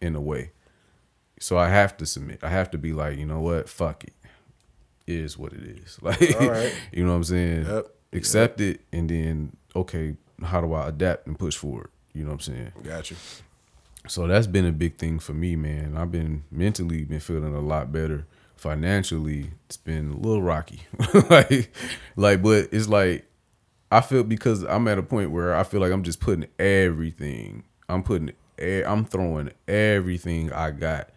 in 0.00 0.16
a 0.16 0.20
way. 0.20 0.50
So 1.38 1.58
I 1.58 1.68
have 1.68 1.96
to 1.98 2.06
submit. 2.06 2.42
I 2.42 2.48
have 2.50 2.70
to 2.72 2.78
be 2.78 2.92
like, 2.92 3.18
you 3.18 3.26
know 3.26 3.40
what? 3.40 3.68
Fuck 3.68 4.04
it. 4.04 4.14
It 5.06 5.16
is 5.16 5.36
what 5.38 5.52
it 5.52 5.62
is. 5.62 5.98
Like, 6.02 6.20
right. 6.20 6.74
you 6.92 7.04
know 7.04 7.10
what 7.10 7.16
I'm 7.16 7.24
saying? 7.24 7.66
Yep. 7.66 7.86
Accept 8.14 8.60
it, 8.60 8.80
and 8.92 9.08
then 9.08 9.56
okay, 9.74 10.16
how 10.42 10.60
do 10.60 10.74
I 10.74 10.88
adapt 10.88 11.26
and 11.26 11.38
push 11.38 11.56
forward? 11.56 11.90
You 12.12 12.24
know 12.24 12.30
what 12.30 12.34
I'm 12.34 12.54
saying? 12.54 12.72
Got 12.82 13.10
you. 13.10 13.16
So 14.08 14.26
that's 14.26 14.46
been 14.46 14.66
a 14.66 14.72
big 14.72 14.98
thing 14.98 15.18
for 15.18 15.32
me, 15.32 15.56
man. 15.56 15.96
I've 15.96 16.10
been 16.10 16.44
mentally 16.50 17.04
been 17.04 17.20
feeling 17.20 17.54
a 17.54 17.60
lot 17.60 17.92
better. 17.92 18.26
Financially, 18.56 19.50
it's 19.66 19.76
been 19.76 20.12
a 20.12 20.16
little 20.16 20.42
rocky. 20.42 20.82
like, 21.30 21.74
like, 22.16 22.42
but 22.42 22.68
it's 22.72 22.88
like 22.88 23.26
I 23.92 24.00
feel 24.00 24.24
because 24.24 24.62
I'm 24.62 24.88
at 24.88 24.96
a 24.96 25.02
point 25.02 25.30
where 25.30 25.54
I 25.54 25.64
feel 25.64 25.80
like 25.80 25.92
I'm 25.92 26.02
just 26.02 26.18
putting 26.18 26.46
everything. 26.58 27.64
I'm 27.90 28.02
putting, 28.02 28.32
I'm 28.58 29.04
throwing 29.04 29.50
everything 29.68 30.50
I 30.50 30.70
got 30.70 31.10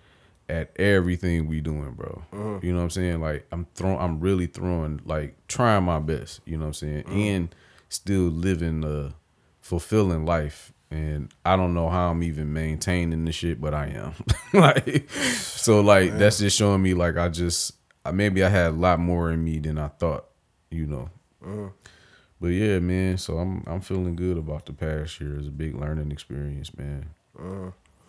at 0.50 0.78
everything 0.78 1.48
we 1.48 1.62
doing, 1.62 1.94
bro. 1.94 2.22
Uh-huh. 2.34 2.60
You 2.62 2.74
know 2.74 2.80
what 2.80 2.84
I'm 2.84 2.90
saying? 2.90 3.22
Like 3.22 3.48
I'm 3.54 3.66
throwing, 3.76 3.98
I'm 3.98 4.20
really 4.20 4.48
throwing, 4.48 5.00
like 5.06 5.38
trying 5.48 5.86
my 5.86 6.00
best. 6.00 6.42
You 6.46 6.58
know 6.58 6.66
what 6.66 6.68
I'm 6.68 6.74
saying? 6.74 7.04
Uh-huh. 7.06 7.16
And 7.16 7.56
still 7.88 8.24
living 8.24 8.84
a 8.84 9.16
fulfilling 9.62 10.26
life. 10.26 10.74
And 10.92 11.34
I 11.46 11.56
don't 11.56 11.74
know 11.74 11.90
how 11.90 12.12
I'm 12.12 12.24
even 12.24 12.52
maintaining 12.52 13.24
this 13.24 13.36
shit, 13.36 13.62
but 13.62 13.74
I 13.74 13.88
am. 13.88 14.14
like, 14.54 15.10
so 15.10 15.80
like 15.80 16.18
that's 16.18 16.40
just 16.40 16.58
showing 16.58 16.82
me 16.82 16.94
like 16.94 17.16
I 17.16 17.30
just 17.30 17.72
maybe 18.12 18.44
I 18.44 18.50
had 18.50 18.68
a 18.68 18.72
lot 18.72 19.00
more 19.00 19.32
in 19.32 19.46
me 19.46 19.60
than 19.60 19.78
I 19.78 19.88
thought. 19.88 20.26
You 20.70 20.88
know. 20.88 21.10
Uh-huh. 21.42 21.70
But 22.42 22.48
yeah, 22.50 22.80
man. 22.80 23.18
So 23.18 23.38
I'm 23.38 23.64
I'm 23.68 23.82
feeling 23.82 24.16
good 24.16 24.38
about 24.38 24.66
the 24.66 24.74
past 24.74 25.20
year. 25.22 25.38
It's 25.38 25.48
a 25.48 25.52
big 25.52 25.76
learning 25.76 26.12
experience, 26.12 26.78
man. 26.78 27.10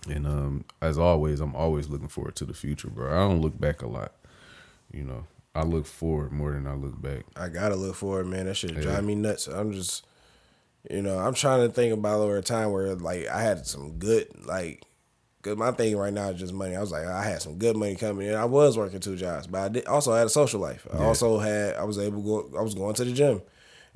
And 0.09 0.27
um, 0.27 0.65
as 0.81 0.99
always, 0.99 1.41
I'm 1.41 1.55
always 1.57 1.89
looking 1.89 2.09
forward 2.09 2.37
to 2.37 2.45
the 2.45 2.55
future, 2.55 2.89
bro. 2.89 3.11
I 3.11 3.29
don't 3.29 3.41
look 3.41 3.59
back 3.61 3.83
a 3.83 3.89
lot. 3.89 4.13
You 4.93 5.03
know, 5.05 5.25
I 5.55 5.63
look 5.63 5.87
forward 5.87 6.31
more 6.33 6.53
than 6.53 6.67
I 6.67 6.75
look 6.75 7.01
back. 7.01 7.25
I 7.37 7.49
gotta 7.49 7.75
look 7.77 7.97
forward, 7.97 8.27
man. 8.27 8.47
That 8.47 8.55
shit 8.55 8.73
Yeah. 8.73 8.81
drive 8.83 9.05
me 9.05 9.15
nuts. 9.17 9.49
I'm 9.49 9.73
just, 9.73 10.07
you 10.91 11.03
know, 11.03 11.19
I'm 11.19 11.35
trying 11.35 11.67
to 11.67 11.73
think 11.73 11.93
about 11.93 12.21
over 12.21 12.37
a 12.37 12.43
time 12.43 12.71
where 12.71 12.95
like 12.95 13.27
I 13.29 13.43
had 13.43 13.67
some 13.67 13.99
good 13.99 14.29
like. 14.47 14.83
Cause 15.43 15.57
my 15.57 15.71
thing 15.71 15.97
right 15.97 16.13
now 16.13 16.31
is 16.31 16.41
just 16.41 16.53
money. 16.53 16.75
I 16.75 16.81
was 16.81 16.91
like, 16.91 17.07
I 17.07 17.23
had 17.23 17.41
some 17.41 17.57
good 17.57 17.77
money 17.77 17.95
coming 17.95 18.27
in. 18.27 18.35
I 18.35 18.47
was 18.47 18.77
working 18.77 18.99
two 18.99 19.15
jobs, 19.15 19.47
but 19.47 19.61
I 19.61 19.69
did 19.69 19.87
also 19.87 20.13
had 20.13 20.27
a 20.27 20.31
social 20.31 20.59
life. 20.59 20.89
I 20.93 20.97
Yeah. 20.97 21.05
also 21.05 21.39
had, 21.39 21.77
I 21.77 21.85
was 21.85 21.99
able 22.01 22.21
to 22.21 22.51
go, 22.51 22.59
I 22.59 22.63
was 22.63 22.75
going 22.75 22.95
to 22.97 23.05
the 23.05 23.13
gym 23.13 23.41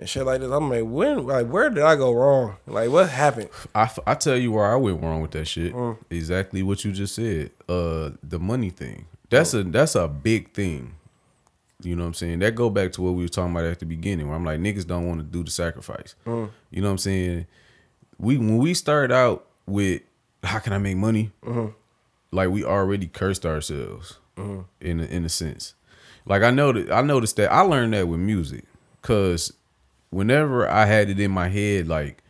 and 0.01 0.09
shit 0.09 0.25
like 0.27 0.41
this. 0.41 0.51
I'm 0.51 0.69
like, 0.69 0.83
when, 0.85 1.27
like, 1.27 1.47
where 1.47 1.71
did 1.71 1.85
I 1.85 1.95
go 1.95 2.13
wrong? 2.13 2.57
Like, 2.67 2.91
what 2.91 3.09
happened? 3.09 3.51
I, 3.75 3.83
f- 3.83 3.99
I 4.07 4.15
tell 4.15 4.37
you 4.37 4.51
where 4.51 4.67
I 4.67 4.75
went 4.77 5.01
wrong 5.03 5.21
with 5.21 5.31
that 5.33 5.45
shit. 5.45 5.73
Mm. 5.73 5.97
Exactly 6.11 6.63
what 6.65 6.85
you 6.85 6.91
just 6.91 7.15
said. 7.15 7.53
Uh, 7.69 8.11
the 8.23 8.39
money 8.41 8.71
thing. 8.71 9.07
That's 9.29 9.55
a 9.55 9.63
that's 9.63 9.95
a 9.95 10.09
big 10.09 10.51
thing. 10.53 10.95
You 11.83 11.95
know 11.97 12.03
what 12.03 12.09
I'm 12.09 12.15
saying? 12.15 12.41
That 12.41 12.57
go 12.57 12.69
back 12.69 12.93
to 12.93 13.03
what 13.03 13.13
we 13.13 13.23
were 13.23 13.29
talking 13.29 13.53
about 13.53 13.65
at 13.65 13.79
the 13.79 13.87
beginning, 13.87 14.27
where 14.27 14.37
I'm 14.37 14.45
like, 14.45 14.59
niggas 14.59 14.87
don't 14.87 15.07
want 15.07 15.21
to 15.21 15.25
do 15.25 15.45
the 15.45 15.51
sacrifice. 15.53 16.15
Mm. 16.27 16.51
You 16.71 16.83
know 16.83 16.89
what 16.89 16.93
I'm 16.93 16.99
saying? 16.99 17.47
We 18.19 18.37
when 18.39 18.59
we 18.59 18.75
started 18.75 19.15
out 19.15 19.47
with 19.67 20.03
how 20.43 20.59
can 20.59 20.73
I 20.73 20.79
make 20.79 20.97
money, 20.97 21.31
Mm-hmm. 21.45 21.69
like 22.33 22.51
we 22.51 22.65
already 22.65 23.07
cursed 23.07 23.47
ourselves 23.47 24.19
in 24.37 25.01
a, 25.01 25.05
in 25.05 25.25
a 25.25 25.29
sense. 25.29 25.75
Like 26.27 26.43
I 26.43 26.51
know 26.51 26.73
that 26.73 26.91
I 26.91 27.03
noticed 27.03 27.37
that 27.37 27.53
I 27.53 27.61
learned 27.61 27.93
that 27.95 28.09
with 28.09 28.21
music, 28.21 28.65
cause 29.03 29.53
whenever 30.11 30.69
I 30.69 30.87
had 30.87 31.09
it 31.11 31.19
in 31.19 31.31
my 31.31 31.49
head, 31.49 31.89
like 31.89 32.23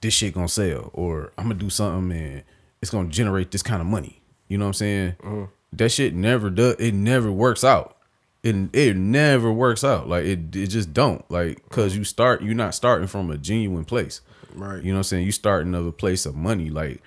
this 0.00 0.14
shit 0.14 0.34
gonna 0.34 0.48
sell, 0.48 0.90
or 0.92 1.32
I'm 1.36 1.44
gonna 1.44 1.54
do 1.56 1.70
something 1.70 2.16
and 2.16 2.42
it's 2.80 2.90
gonna 2.90 3.08
generate 3.08 3.50
this 3.50 3.62
kind 3.62 3.80
of 3.80 3.86
money. 3.86 4.22
You 4.48 4.58
know 4.58 4.66
what 4.66 4.70
I'm 4.70 4.74
saying? 4.74 5.12
Mm-hmm. 5.22 5.44
That 5.74 5.88
shit 5.90 6.14
never 6.14 6.50
does. 6.50 6.76
It 6.78 6.92
never 6.94 7.32
works 7.32 7.64
out. 7.64 7.96
it 8.42 8.54
it 8.74 8.96
never 8.96 9.52
works 9.52 9.84
out. 9.84 10.08
Like 10.08 10.24
it 10.24 10.54
it 10.54 10.66
just 10.68 10.92
don't. 10.92 11.28
Like 11.30 11.68
cause 11.70 11.96
you 11.96 12.04
start 12.04 12.42
you're 12.42 12.54
not 12.54 12.74
starting 12.74 13.08
from 13.08 13.30
a 13.30 13.38
genuine 13.38 13.84
place. 13.84 14.20
Right. 14.54 14.82
You 14.82 14.92
know 14.92 14.96
what 14.96 15.00
I'm 15.00 15.04
saying? 15.04 15.26
You 15.26 15.32
starting 15.32 15.74
of 15.74 15.86
a 15.86 15.92
place 15.92 16.26
of 16.26 16.34
money. 16.34 16.68
Like, 16.68 17.02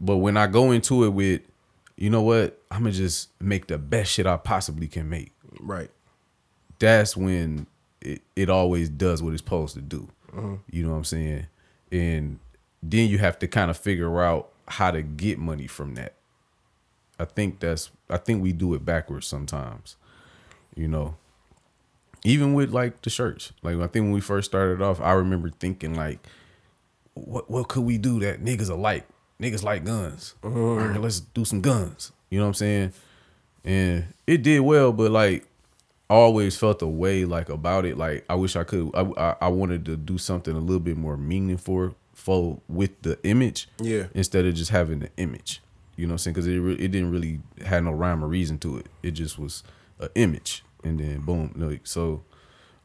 but 0.00 0.16
when 0.16 0.36
I 0.36 0.46
go 0.48 0.72
into 0.72 1.04
it 1.04 1.10
with, 1.10 1.42
you 1.96 2.10
know 2.10 2.22
what, 2.22 2.60
I'm 2.70 2.80
gonna 2.80 2.92
just 2.92 3.28
make 3.40 3.66
the 3.68 3.78
best 3.78 4.10
shit 4.10 4.26
I 4.26 4.36
possibly 4.36 4.88
can 4.88 5.08
make. 5.08 5.32
Right. 5.60 5.90
That's 6.80 7.16
when 7.16 7.66
it, 8.00 8.22
it 8.36 8.50
always 8.50 8.88
does 8.88 9.22
what 9.22 9.32
it's 9.32 9.42
supposed 9.42 9.74
to 9.74 9.80
do. 9.80 10.08
Uh-huh. 10.36 10.56
You 10.70 10.84
know 10.84 10.90
what 10.90 10.96
I'm 10.96 11.04
saying? 11.04 11.46
And 11.92 12.38
then 12.82 13.08
you 13.08 13.18
have 13.18 13.38
to 13.40 13.48
kind 13.48 13.70
of 13.70 13.76
figure 13.76 14.22
out 14.22 14.50
how 14.68 14.90
to 14.90 15.02
get 15.02 15.38
money 15.38 15.66
from 15.66 15.94
that. 15.94 16.14
I 17.18 17.24
think 17.24 17.60
that's 17.60 17.90
I 18.08 18.16
think 18.16 18.42
we 18.42 18.52
do 18.52 18.74
it 18.74 18.84
backwards 18.84 19.26
sometimes. 19.26 19.96
You 20.74 20.88
know. 20.88 21.16
Even 22.22 22.52
with 22.54 22.70
like 22.70 23.00
the 23.02 23.10
shirts. 23.10 23.52
Like 23.62 23.76
I 23.76 23.86
think 23.86 24.04
when 24.04 24.12
we 24.12 24.20
first 24.20 24.50
started 24.50 24.82
off, 24.82 25.00
I 25.00 25.12
remember 25.12 25.50
thinking 25.50 25.94
like 25.94 26.18
what 27.14 27.50
what 27.50 27.68
could 27.68 27.84
we 27.84 27.98
do 27.98 28.20
that 28.20 28.42
niggas 28.42 28.70
are 28.70 28.76
like? 28.76 29.06
Niggas 29.40 29.62
like 29.62 29.84
guns. 29.84 30.34
Uh-huh. 30.42 30.58
All 30.58 30.76
right, 30.76 31.00
let's 31.00 31.20
do 31.20 31.44
some 31.44 31.60
guns. 31.60 32.12
You 32.28 32.38
know 32.38 32.44
what 32.44 32.48
I'm 32.48 32.54
saying? 32.54 32.92
And 33.64 34.04
it 34.26 34.42
did 34.42 34.60
well, 34.60 34.92
but 34.92 35.10
like 35.10 35.46
always 36.14 36.56
felt 36.56 36.82
a 36.82 36.86
way 36.86 37.24
like 37.24 37.48
about 37.48 37.84
it. 37.84 37.96
Like 37.96 38.24
I 38.28 38.34
wish 38.34 38.56
I 38.56 38.64
could. 38.64 38.90
I, 38.94 39.02
I 39.16 39.36
I 39.42 39.48
wanted 39.48 39.84
to 39.86 39.96
do 39.96 40.18
something 40.18 40.54
a 40.54 40.60
little 40.60 40.80
bit 40.80 40.96
more 40.96 41.16
meaningful 41.16 41.94
for 42.14 42.60
with 42.68 43.00
the 43.02 43.18
image. 43.24 43.68
Yeah. 43.78 44.06
Instead 44.14 44.44
of 44.46 44.54
just 44.54 44.70
having 44.70 44.98
the 44.98 45.10
image. 45.16 45.62
You 45.96 46.06
know 46.06 46.12
what 46.12 46.14
I'm 46.14 46.18
saying? 46.18 46.34
Because 46.34 46.46
it 46.46 46.58
re- 46.58 46.74
it 46.74 46.88
didn't 46.88 47.10
really 47.10 47.40
had 47.64 47.84
no 47.84 47.92
rhyme 47.92 48.24
or 48.24 48.28
reason 48.28 48.58
to 48.60 48.78
it. 48.78 48.86
It 49.02 49.12
just 49.12 49.38
was 49.38 49.62
an 49.98 50.08
image, 50.14 50.64
and 50.82 50.98
then 50.98 51.20
boom. 51.20 51.52
Like 51.54 51.86
so, 51.86 52.22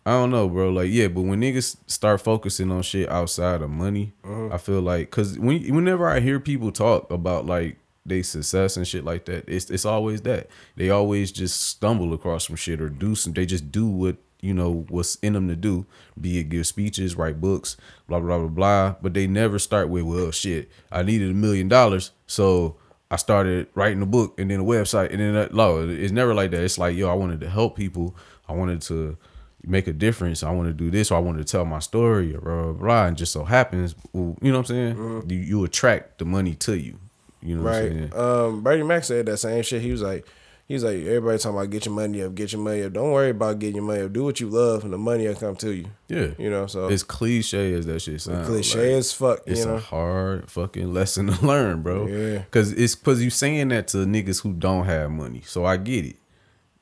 I 0.06 0.12
don't 0.12 0.32
know, 0.32 0.50
bro. 0.50 0.70
Like 0.70 0.90
yeah, 0.92 1.08
but 1.08 1.22
when 1.22 1.40
niggas 1.40 1.78
start 1.88 2.22
focusing 2.22 2.72
on 2.72 2.82
shit 2.82 3.10
outside 3.10 3.62
of 3.62 3.70
money, 3.70 4.14
uh-huh. 4.24 4.50
I 4.54 4.58
feel 4.58 4.82
like 4.82 5.12
because 5.12 5.40
when 5.40 5.74
whenever 5.74 6.10
I 6.10 6.20
hear 6.20 6.42
people 6.42 6.72
talk 6.72 7.10
about 7.10 7.46
like 7.46 7.78
they 8.06 8.22
success 8.22 8.78
and 8.78 8.88
shit 8.88 9.04
like 9.04 9.26
that, 9.26 9.46
it's 9.48 9.70
it's 9.70 9.86
always 9.86 10.22
that 10.22 10.48
they 10.76 10.89
always 10.89 11.32
just 11.32 11.62
stumble 11.62 12.13
across 12.13 12.48
some 12.48 12.56
shit 12.56 12.82
or 12.82 12.89
do 12.89 13.15
some. 13.15 13.34
They 13.34 13.46
just 13.46 13.72
do 13.72 13.88
what 13.88 14.18
you 14.41 14.54
know 14.54 14.86
what's 14.89 15.15
in 15.15 15.34
them 15.34 15.48
to 15.48 15.56
do, 15.56 15.86
be 16.20 16.38
it 16.38 16.50
give 16.50 16.68
speeches, 16.68 17.15
write 17.15 17.41
books, 17.41 17.78
blah 18.08 18.20
blah 18.20 18.38
blah 18.38 18.48
blah. 18.48 18.96
But 19.02 19.13
they 19.13 19.28
never 19.28 19.60
start 19.60 19.89
with 19.89 20.04
well, 20.04 20.32
shit. 20.32 20.70
I 20.91 21.04
needed 21.04 21.32
a 21.32 21.34
million 21.34 21.68
dollars, 21.68 22.12
so 22.28 22.78
I 23.10 23.15
started 23.15 23.68
writing 23.76 24.02
a 24.02 24.06
book 24.06 24.39
and 24.39 24.52
then 24.52 24.60
a 24.60 24.63
website 24.63 25.12
and 25.12 25.20
then 25.20 25.34
that. 25.34 25.54
No, 25.54 25.88
it's 25.89 26.12
never 26.12 26.34
like 26.34 26.52
that. 26.52 26.63
It's 26.63 26.78
like 26.78 26.96
yo, 26.96 27.10
I 27.10 27.13
wanted 27.13 27.39
to 27.41 27.50
help 27.50 27.76
people. 27.76 28.15
I 28.48 28.54
wanted 28.54 28.82
to 28.84 29.18
make 29.63 29.88
a 29.88 29.94
difference. 29.94 30.44
I 30.44 30.52
want 30.52 30.68
to 30.68 30.74
do 30.74 30.91
this, 30.91 31.12
or 31.12 31.15
I 31.15 31.20
wanted 31.20 31.46
to 31.46 31.52
tell 31.52 31.65
my 31.65 31.80
story, 31.80 32.36
or 32.36 32.41
blah 32.41 32.63
blah 32.63 32.74
blah. 32.74 33.06
And 33.08 33.18
just 33.18 33.32
so 33.32 33.44
happens, 33.44 33.96
you 34.13 34.36
know 34.41 34.52
what 34.52 34.58
I'm 34.58 34.65
saying? 34.65 34.96
Mm-hmm. 34.96 35.32
You, 35.32 35.38
you 35.39 35.63
attract 35.63 36.20
the 36.20 36.26
money 36.26 36.54
to 36.56 36.78
you. 36.78 37.00
You 37.45 37.58
know 37.58 37.63
what 37.63 37.73
I'm 37.75 37.89
saying? 37.89 38.10
Right. 38.10 38.19
Um, 38.19 38.62
Brady 38.63 38.84
Mac 38.84 39.03
said 39.03 39.25
that 39.27 39.38
same 39.38 39.62
shit. 39.63 39.81
He 39.81 39.91
was 39.91 40.01
like, 40.01 40.25
he 40.67 40.73
was 40.73 40.84
like, 40.84 40.97
everybody 40.97 41.38
talking 41.38 41.58
about 41.58 41.69
get 41.69 41.86
your 41.86 41.93
money 41.93 42.23
up, 42.23 42.34
get 42.34 42.51
your 42.51 42.62
money 42.62 42.81
up. 42.81 42.93
Don't 42.93 43.12
worry 43.12 43.29
about 43.29 43.60
getting 43.60 43.75
your 43.75 43.86
money 43.86 44.01
up. 44.01 44.13
Do 44.13 44.23
what 44.23 44.39
you 44.39 44.49
love, 44.49 44.84
and 44.84 44.91
the 44.91 44.97
money 44.97 45.27
will 45.27 45.36
come 45.36 45.55
to 45.58 45.71
you. 45.71 45.86
Yeah. 46.08 46.29
You 46.39 46.49
know, 46.49 46.65
so 46.65 46.88
it's 46.88 47.03
cliche 47.03 47.73
as 47.73 47.86
that 47.86 47.99
shit 48.01 48.19
sounds. 48.19 48.47
cliche 48.47 48.93
as 48.93 49.13
fuck. 49.13 49.41
It's 49.45 49.60
you 49.60 49.67
know, 49.67 49.75
a 49.75 49.79
hard 49.79 50.49
fucking 50.49 50.91
lesson 50.91 51.27
to 51.31 51.45
learn, 51.45 51.84
bro. 51.84 52.08
Yeah. 52.08 52.43
Cause 52.49 52.71
it's 52.71 52.95
cause 52.95 53.21
you 53.21 53.29
saying 53.29 53.67
that 53.67 53.89
to 53.89 53.97
niggas 53.97 54.41
who 54.41 54.53
don't 54.53 54.86
have 54.86 55.12
money. 55.12 55.43
So 55.45 55.65
I 55.65 55.77
get 55.77 56.03
it. 56.03 56.15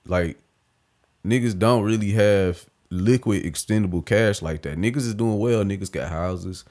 Like 0.05 0.37
niggas 1.25 1.59
don't 1.59 1.83
really 1.83 2.11
have 2.11 2.65
liquid 2.89 3.43
extendable 3.43 4.05
cash 4.05 4.41
like 4.41 4.61
that. 4.61 4.77
Niggas 4.77 4.97
is 4.97 5.15
doing 5.15 5.39
well. 5.39 5.63
Niggas 5.65 5.91
got 5.91 6.09
houses. 6.09 6.63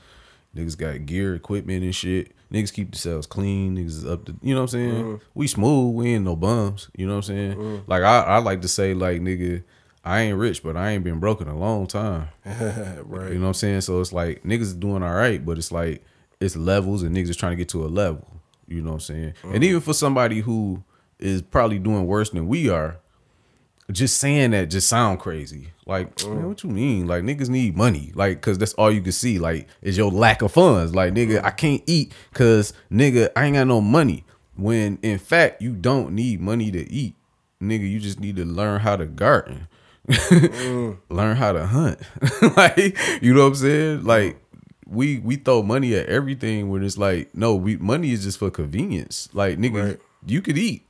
Niggas 0.57 0.79
got 0.79 1.05
gear, 1.05 1.35
equipment 1.35 1.83
and 1.83 1.95
shit. 1.95 2.33
Niggas 2.53 2.73
keep 2.73 2.91
themselves 2.91 3.27
clean. 3.27 3.77
Niggas 3.77 3.87
is 3.87 4.07
up 4.07 4.27
to 4.27 4.35
you 4.43 4.55
know 4.55 4.61
what 4.61 4.75
I'm 4.75 4.81
saying? 4.81 5.05
Mm-hmm. 5.05 5.25
We 5.35 5.47
smooth. 5.47 5.95
We 5.95 6.15
ain't 6.15 6.25
no 6.25 6.37
bums. 6.37 6.91
You 6.97 7.07
know 7.07 7.15
what 7.15 7.29
I'm 7.29 7.57
saying? 7.57 7.85
Like 7.87 8.03
I, 8.03 8.21
I 8.23 8.39
like 8.39 8.61
to 8.63 8.69
say 8.69 8.93
like 8.93 9.21
nigga, 9.21 9.63
I 10.05 10.21
ain't 10.23 10.39
rich, 10.39 10.63
but 10.63 10.77
I 10.77 10.91
ain't 10.91 11.05
been 11.05 11.19
broke 11.19 11.41
in 11.41 11.49
a 11.49 11.57
long 11.57 11.87
time. 11.87 12.29
right. 12.45 13.33
You 13.33 13.39
know 13.39 13.43
what 13.43 13.49
I'm 13.49 13.55
saying? 13.55 13.81
So 13.83 14.01
it's 14.01 14.13
like 14.13 14.43
niggas 14.43 14.61
is 14.63 14.75
doing 14.75 15.03
all 15.03 15.15
right, 15.15 15.45
but 15.45 15.57
it's 15.59 15.73
like 15.73 16.05
it's 16.41 16.57
levels 16.57 17.03
and 17.03 17.17
niggas 17.17 17.31
is 17.31 17.37
trying 17.37 17.53
to 17.53 17.57
get 17.57 17.69
to 17.71 17.85
a 17.85 17.89
level. 17.89 18.27
You 18.69 18.83
know 18.83 18.91
what 18.91 18.95
I'm 18.97 19.01
saying? 19.01 19.35
And 19.45 19.65
even 19.65 19.81
for 19.81 19.95
somebody 19.95 20.41
who 20.41 20.83
is 21.19 21.41
probably 21.43 21.79
doing 21.79 22.07
worse 22.07 22.31
than 22.31 22.49
we 22.49 22.69
are, 22.69 22.99
just 23.93 24.19
saying 24.19 24.53
that 24.53 24.67
just 24.67 24.89
sound 24.89 25.21
crazy. 25.21 25.69
Like, 25.87 26.25
man, 26.25 26.45
oh. 26.45 26.49
what 26.49 26.63
you 26.63 26.71
mean? 26.71 27.07
Like 27.07 27.25
niggas 27.25 27.49
need 27.49 27.77
money. 27.77 28.13
Like, 28.15 28.41
cause 28.41 28.59
that's 28.59 28.75
all 28.75 28.91
you 28.91 29.01
can 29.01 29.13
see. 29.13 29.39
Like, 29.39 29.69
is 29.83 29.97
your 29.97 30.11
lack 30.11 30.43
of 30.43 30.53
funds. 30.53 30.95
Like, 30.95 31.15
nigga, 31.15 31.43
I 31.45 31.51
can't 31.51 31.83
eat 31.87 32.13
cause 32.35 32.73
nigga, 32.91 33.31
I 33.37 33.45
ain't 33.47 33.57
got 33.57 33.67
no 33.67 33.81
money. 33.81 34.25
When 34.57 34.99
in 35.03 35.19
fact 35.19 35.63
you 35.63 35.73
don't 35.75 36.15
need 36.15 36.41
money 36.41 36.71
to 36.71 36.91
eat. 36.91 37.15
Nigga, 37.61 37.89
you 37.91 38.01
just 38.01 38.21
need 38.21 38.37
to 38.37 38.45
learn 38.45 38.81
how 38.81 38.97
to 38.97 39.07
garden. 39.07 39.69
Mm. 40.09 40.99
learn 41.11 41.37
how 41.37 41.53
to 41.53 41.67
hunt. 41.67 42.01
like, 42.57 42.99
you 43.23 43.35
know 43.35 43.43
what 43.43 43.49
I'm 43.49 43.55
saying? 43.57 44.05
Like 44.05 44.39
we 44.87 45.19
we 45.19 45.37
throw 45.37 45.63
money 45.63 45.95
at 45.95 46.07
everything 46.07 46.71
when 46.71 46.85
it's 46.85 46.99
like, 46.99 47.35
no, 47.35 47.55
we 47.55 47.77
money 47.77 48.13
is 48.13 48.25
just 48.25 48.39
for 48.39 48.51
convenience. 48.51 49.29
Like 49.33 49.59
nigga, 49.59 49.85
Right. 49.91 50.01
you 50.27 50.43
could 50.43 50.59
eat. 50.59 50.87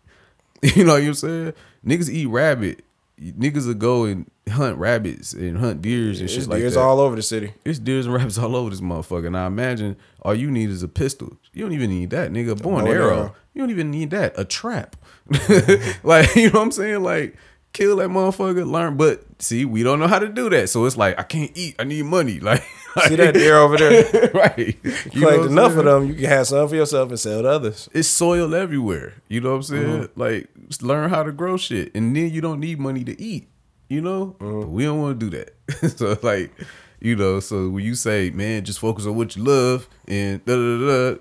You 0.76 0.84
know 0.84 0.92
what 0.94 1.02
I'm 1.02 1.14
saying? 1.14 1.52
Niggas 1.84 2.08
eat 2.08 2.26
rabbit. 2.26 2.84
Niggas 3.22 3.66
will 3.66 3.74
go 3.74 4.04
and 4.04 4.30
hunt 4.50 4.76
rabbits 4.78 5.32
and 5.32 5.58
hunt 5.58 5.80
deers 5.82 6.18
and 6.20 6.28
It's 6.28 6.34
shit 6.38 6.48
like 6.48 6.58
deers 6.60 6.74
that. 6.74 6.80
all 6.80 6.98
over 7.00 7.14
the 7.16 7.22
city. 7.22 7.54
It's 7.64 7.78
deers 7.78 8.06
and 8.06 8.14
rabbits 8.14 8.38
all 8.38 8.56
over 8.56 8.70
this 8.70 8.80
motherfucker. 8.80 9.30
Now 9.30 9.46
imagine 9.46 9.96
all 10.22 10.34
you 10.34 10.50
need 10.50 10.70
is 10.70 10.82
a 10.82 10.88
pistol. 10.88 11.36
You 11.52 11.62
don't 11.64 11.72
even 11.72 11.90
need 11.90 12.10
that, 12.10 12.30
nigga. 12.32 12.52
And 12.52 12.62
bow 12.62 12.78
and 12.78 12.88
arrow. 12.88 13.06
arrow. 13.08 13.34
You 13.54 13.62
don't 13.62 13.70
even 13.70 13.90
need 13.90 14.10
that. 14.10 14.38
A 14.38 14.44
trap. 14.44 14.96
like, 16.02 16.34
you 16.36 16.46
know 16.50 16.58
what 16.58 16.62
I'm 16.62 16.72
saying? 16.72 17.02
Like, 17.02 17.36
kill 17.72 17.96
that 17.96 18.08
motherfucker, 18.08 18.66
learn. 18.68 18.96
But 18.96 19.24
see, 19.40 19.64
we 19.64 19.82
don't 19.82 20.00
know 20.00 20.08
how 20.08 20.18
to 20.18 20.28
do 20.28 20.50
that. 20.50 20.68
So 20.70 20.84
it's 20.86 20.96
like, 20.96 21.18
I 21.18 21.22
can't 21.22 21.50
eat. 21.54 21.76
I 21.78 21.84
need 21.84 22.04
money. 22.04 22.40
Like, 22.40 22.64
See 23.06 23.16
that 23.16 23.34
deer 23.34 23.56
over 23.56 23.76
there? 23.76 24.30
right. 24.34 24.76
You 24.84 25.20
Collect 25.20 25.44
enough 25.44 25.76
of 25.76 25.84
them, 25.84 26.08
you 26.08 26.14
can 26.14 26.24
have 26.24 26.46
some 26.46 26.68
for 26.68 26.76
yourself 26.76 27.08
and 27.08 27.18
sell 27.18 27.42
to 27.42 27.48
others. 27.48 27.88
It's 27.92 28.08
soil 28.08 28.54
everywhere. 28.54 29.14
You 29.28 29.40
know 29.40 29.50
what 29.50 29.56
I'm 29.56 29.62
saying? 29.62 30.02
Mm-hmm. 30.02 30.20
Like, 30.20 30.48
learn 30.82 31.10
how 31.10 31.22
to 31.22 31.32
grow 31.32 31.56
shit. 31.56 31.94
And 31.94 32.14
then 32.14 32.30
you 32.30 32.40
don't 32.40 32.60
need 32.60 32.78
money 32.78 33.04
to 33.04 33.20
eat. 33.20 33.48
You 33.88 34.00
know? 34.00 34.36
Mm-hmm. 34.40 34.72
We 34.72 34.84
don't 34.84 35.00
want 35.00 35.20
to 35.20 35.30
do 35.30 35.38
that. 35.38 35.90
so, 35.96 36.18
like, 36.22 36.52
you 37.00 37.16
know, 37.16 37.40
so 37.40 37.68
when 37.68 37.84
you 37.84 37.94
say, 37.94 38.30
man, 38.30 38.64
just 38.64 38.78
focus 38.78 39.06
on 39.06 39.16
what 39.16 39.36
you 39.36 39.44
love 39.44 39.88
and 40.06 40.44
da 40.44 40.54
da, 40.54 41.14
da 41.14 41.20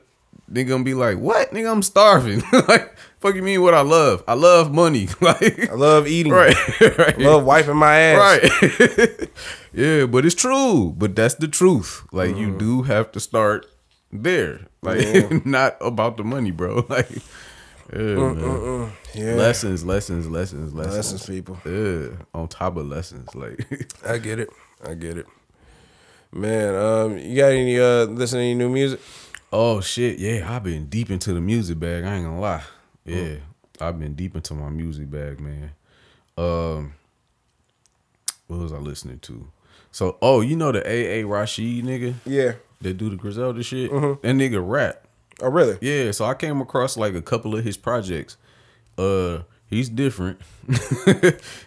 they 0.51 0.65
gonna 0.65 0.83
be 0.83 0.93
like, 0.93 1.17
what? 1.17 1.51
Nigga, 1.51 1.71
I'm 1.71 1.81
starving. 1.81 2.43
like, 2.67 2.97
fuck 3.19 3.35
you 3.35 3.41
mean 3.41 3.61
what 3.61 3.73
I 3.73 3.81
love? 3.81 4.23
I 4.27 4.33
love 4.33 4.73
money. 4.73 5.07
like, 5.21 5.69
I 5.69 5.73
love 5.73 6.07
eating. 6.07 6.33
right. 6.33 6.55
right. 6.81 7.17
I 7.17 7.21
love 7.21 7.45
wiping 7.45 7.77
my 7.77 7.95
ass. 7.95 8.41
Right. 8.61 9.29
yeah, 9.73 10.05
but 10.05 10.25
it's 10.25 10.35
true. 10.35 10.93
But 10.97 11.15
that's 11.15 11.35
the 11.35 11.47
truth. 11.47 12.05
Like 12.11 12.35
you 12.35 12.55
do 12.57 12.83
have 12.83 13.11
to 13.13 13.19
start 13.19 13.65
there. 14.11 14.67
Like 14.81 15.45
not 15.45 15.77
about 15.79 16.17
the 16.17 16.23
money, 16.23 16.51
bro. 16.51 16.85
Like 16.89 17.09
yeah. 17.93 18.89
Yeah. 19.13 19.35
lessons, 19.35 19.83
lessons, 19.83 20.27
lessons, 20.27 20.73
lessons. 20.73 20.95
Lessons, 20.95 21.25
people. 21.25 21.57
Yeah, 21.65 22.23
on 22.33 22.47
top 22.47 22.77
of 22.77 22.87
lessons. 22.87 23.33
Like 23.35 23.89
I 24.05 24.17
get 24.17 24.39
it. 24.39 24.49
I 24.85 24.93
get 24.95 25.17
it. 25.17 25.27
Man, 26.33 26.75
um, 26.75 27.17
you 27.17 27.35
got 27.35 27.51
any 27.51 27.77
uh 27.77 28.05
listen 28.05 28.39
to 28.39 28.43
any 28.43 28.55
new 28.55 28.69
music? 28.69 29.01
Oh 29.51 29.81
shit, 29.81 30.19
yeah. 30.19 30.53
I've 30.53 30.63
been 30.63 30.85
deep 30.87 31.09
into 31.11 31.33
the 31.33 31.41
music 31.41 31.79
bag. 31.79 32.03
I 32.03 32.15
ain't 32.15 32.25
gonna 32.25 32.39
lie. 32.39 32.63
Yeah, 33.05 33.35
I've 33.79 33.99
been 33.99 34.13
deep 34.13 34.35
into 34.35 34.53
my 34.53 34.69
music 34.69 35.09
bag, 35.09 35.39
man. 35.39 35.71
Um, 36.37 36.93
what 38.47 38.59
was 38.59 38.73
I 38.73 38.77
listening 38.77 39.19
to? 39.19 39.47
So, 39.91 40.17
oh, 40.21 40.41
you 40.41 40.55
know 40.55 40.71
the 40.71 40.81
AA 40.81 41.27
Rashid 41.27 41.83
nigga 41.83 42.13
Yeah. 42.25 42.53
that 42.81 42.93
do 42.95 43.09
the 43.09 43.15
Griselda 43.17 43.61
shit. 43.63 43.91
That 43.91 44.21
nigga 44.23 44.61
rap. 44.65 45.05
Oh 45.41 45.49
really? 45.49 45.77
Yeah, 45.81 46.11
so 46.11 46.25
I 46.25 46.33
came 46.35 46.61
across 46.61 46.95
like 46.97 47.15
a 47.15 47.21
couple 47.21 47.55
of 47.55 47.63
his 47.63 47.75
projects. 47.75 48.37
Uh 48.97 49.39
he's 49.67 49.89
different. 49.89 50.39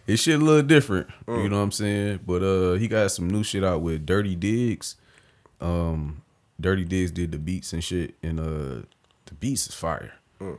his 0.07 0.21
shit 0.21 0.41
a 0.41 0.45
little 0.45 0.63
different. 0.63 1.09
You 1.27 1.49
know 1.49 1.57
what 1.57 1.63
I'm 1.65 1.73
saying? 1.73 2.21
But 2.27 2.43
uh 2.43 2.75
he 2.75 2.87
got 2.89 3.11
some 3.11 3.29
new 3.29 3.43
shit 3.43 3.65
out 3.65 3.83
with 3.83 4.07
Dirty 4.07 4.37
Diggs. 4.37 4.97
Um 5.61 6.23
Dirty 6.61 6.85
Diggs 6.85 7.11
did 7.11 7.33
the 7.33 7.39
beats 7.39 7.73
and 7.73 7.83
shit 7.83 8.15
and 8.23 8.41
uh 8.41 8.87
the 9.27 9.35
beats 9.39 9.67
is 9.69 9.75
fire. 9.75 10.15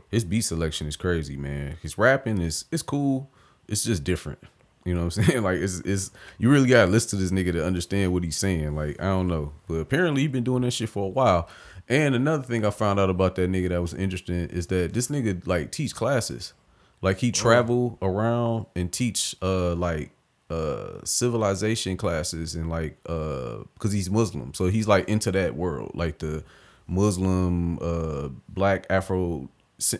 His 0.09 0.25
beat 0.25 0.41
selection 0.41 0.87
is 0.87 0.95
crazy, 0.95 1.37
man. 1.37 1.77
His 1.81 1.97
rapping 1.97 2.41
is 2.41 2.65
it's 2.71 2.81
cool. 2.81 3.29
It's 3.67 3.83
just 3.83 4.03
different. 4.03 4.39
You 4.83 4.93
know 4.93 5.05
what 5.05 5.17
I'm 5.17 5.23
saying? 5.25 5.43
Like 5.43 5.57
it's 5.59 5.79
it's 5.79 6.11
you 6.37 6.49
really 6.49 6.67
gotta 6.67 6.89
listen 6.91 7.11
to 7.11 7.15
this 7.17 7.31
nigga 7.31 7.51
to 7.53 7.65
understand 7.65 8.13
what 8.13 8.23
he's 8.23 8.37
saying. 8.37 8.75
Like, 8.75 8.99
I 8.99 9.05
don't 9.05 9.27
know. 9.27 9.53
But 9.67 9.75
apparently 9.75 10.21
he 10.21 10.27
been 10.27 10.43
doing 10.43 10.61
that 10.63 10.71
shit 10.71 10.89
for 10.89 11.05
a 11.05 11.09
while. 11.09 11.49
And 11.87 12.15
another 12.15 12.41
thing 12.43 12.65
I 12.65 12.71
found 12.71 12.99
out 12.99 13.11
about 13.11 13.35
that 13.35 13.49
nigga 13.49 13.69
that 13.69 13.81
was 13.81 13.93
interesting 13.93 14.49
is 14.49 14.67
that 14.67 14.93
this 14.93 15.07
nigga 15.07 15.45
like 15.45 15.71
teach 15.71 15.93
classes. 15.93 16.53
Like 17.01 17.19
he 17.19 17.31
travel 17.31 17.99
around 18.01 18.65
and 18.75 18.91
teach 18.91 19.35
uh 19.41 19.75
like 19.75 20.11
uh 20.49 20.99
civilization 21.03 21.97
classes 21.97 22.55
and 22.55 22.69
like 22.69 22.97
uh 23.07 23.57
because 23.73 23.91
he's 23.91 24.09
Muslim, 24.09 24.53
so 24.53 24.67
he's 24.67 24.87
like 24.87 25.07
into 25.09 25.31
that 25.31 25.55
world, 25.55 25.91
like 25.95 26.19
the 26.19 26.43
Muslim 26.87 27.79
uh 27.81 28.29
black 28.49 28.85
Afro 28.89 29.49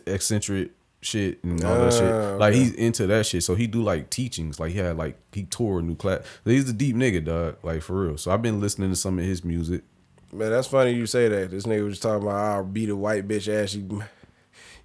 eccentric 0.08 0.72
shit 1.02 1.44
and 1.44 1.64
all 1.64 1.76
that 1.76 1.94
Ah, 1.94 2.00
shit. 2.00 2.40
Like 2.40 2.54
okay. 2.54 2.60
he's 2.60 2.74
into 2.74 3.08
that 3.08 3.26
shit. 3.26 3.44
So 3.44 3.56
he 3.56 3.68
do 3.68 3.82
like 3.82 4.10
teachings. 4.10 4.60
Like 4.60 4.72
he 4.72 4.80
had 4.80 4.98
like 4.98 5.18
he 5.32 5.44
tore 5.44 5.80
a 5.80 5.82
new 5.82 5.96
class. 5.96 6.22
He's 6.44 6.70
a 6.70 6.74
deep 6.74 6.96
nigga, 6.96 7.24
dog. 7.24 7.58
Like 7.64 7.82
for 7.82 8.06
real. 8.06 8.18
So 8.18 8.32
I've 8.32 8.42
been 8.42 8.60
listening 8.60 8.90
to 8.90 8.96
some 8.96 9.20
of 9.20 9.26
his 9.26 9.44
music. 9.44 9.84
Man, 10.32 10.52
that's 10.52 10.68
funny 10.68 10.92
you 10.92 11.06
say 11.06 11.28
that. 11.30 11.52
This 11.52 11.66
nigga 11.66 11.86
was 11.86 12.00
talking 12.00 12.24
about 12.24 12.36
I'll 12.36 12.64
beat 12.64 12.90
a 12.90 12.96
white 12.96 13.28
bitch 13.28 13.48
ass. 13.48 13.78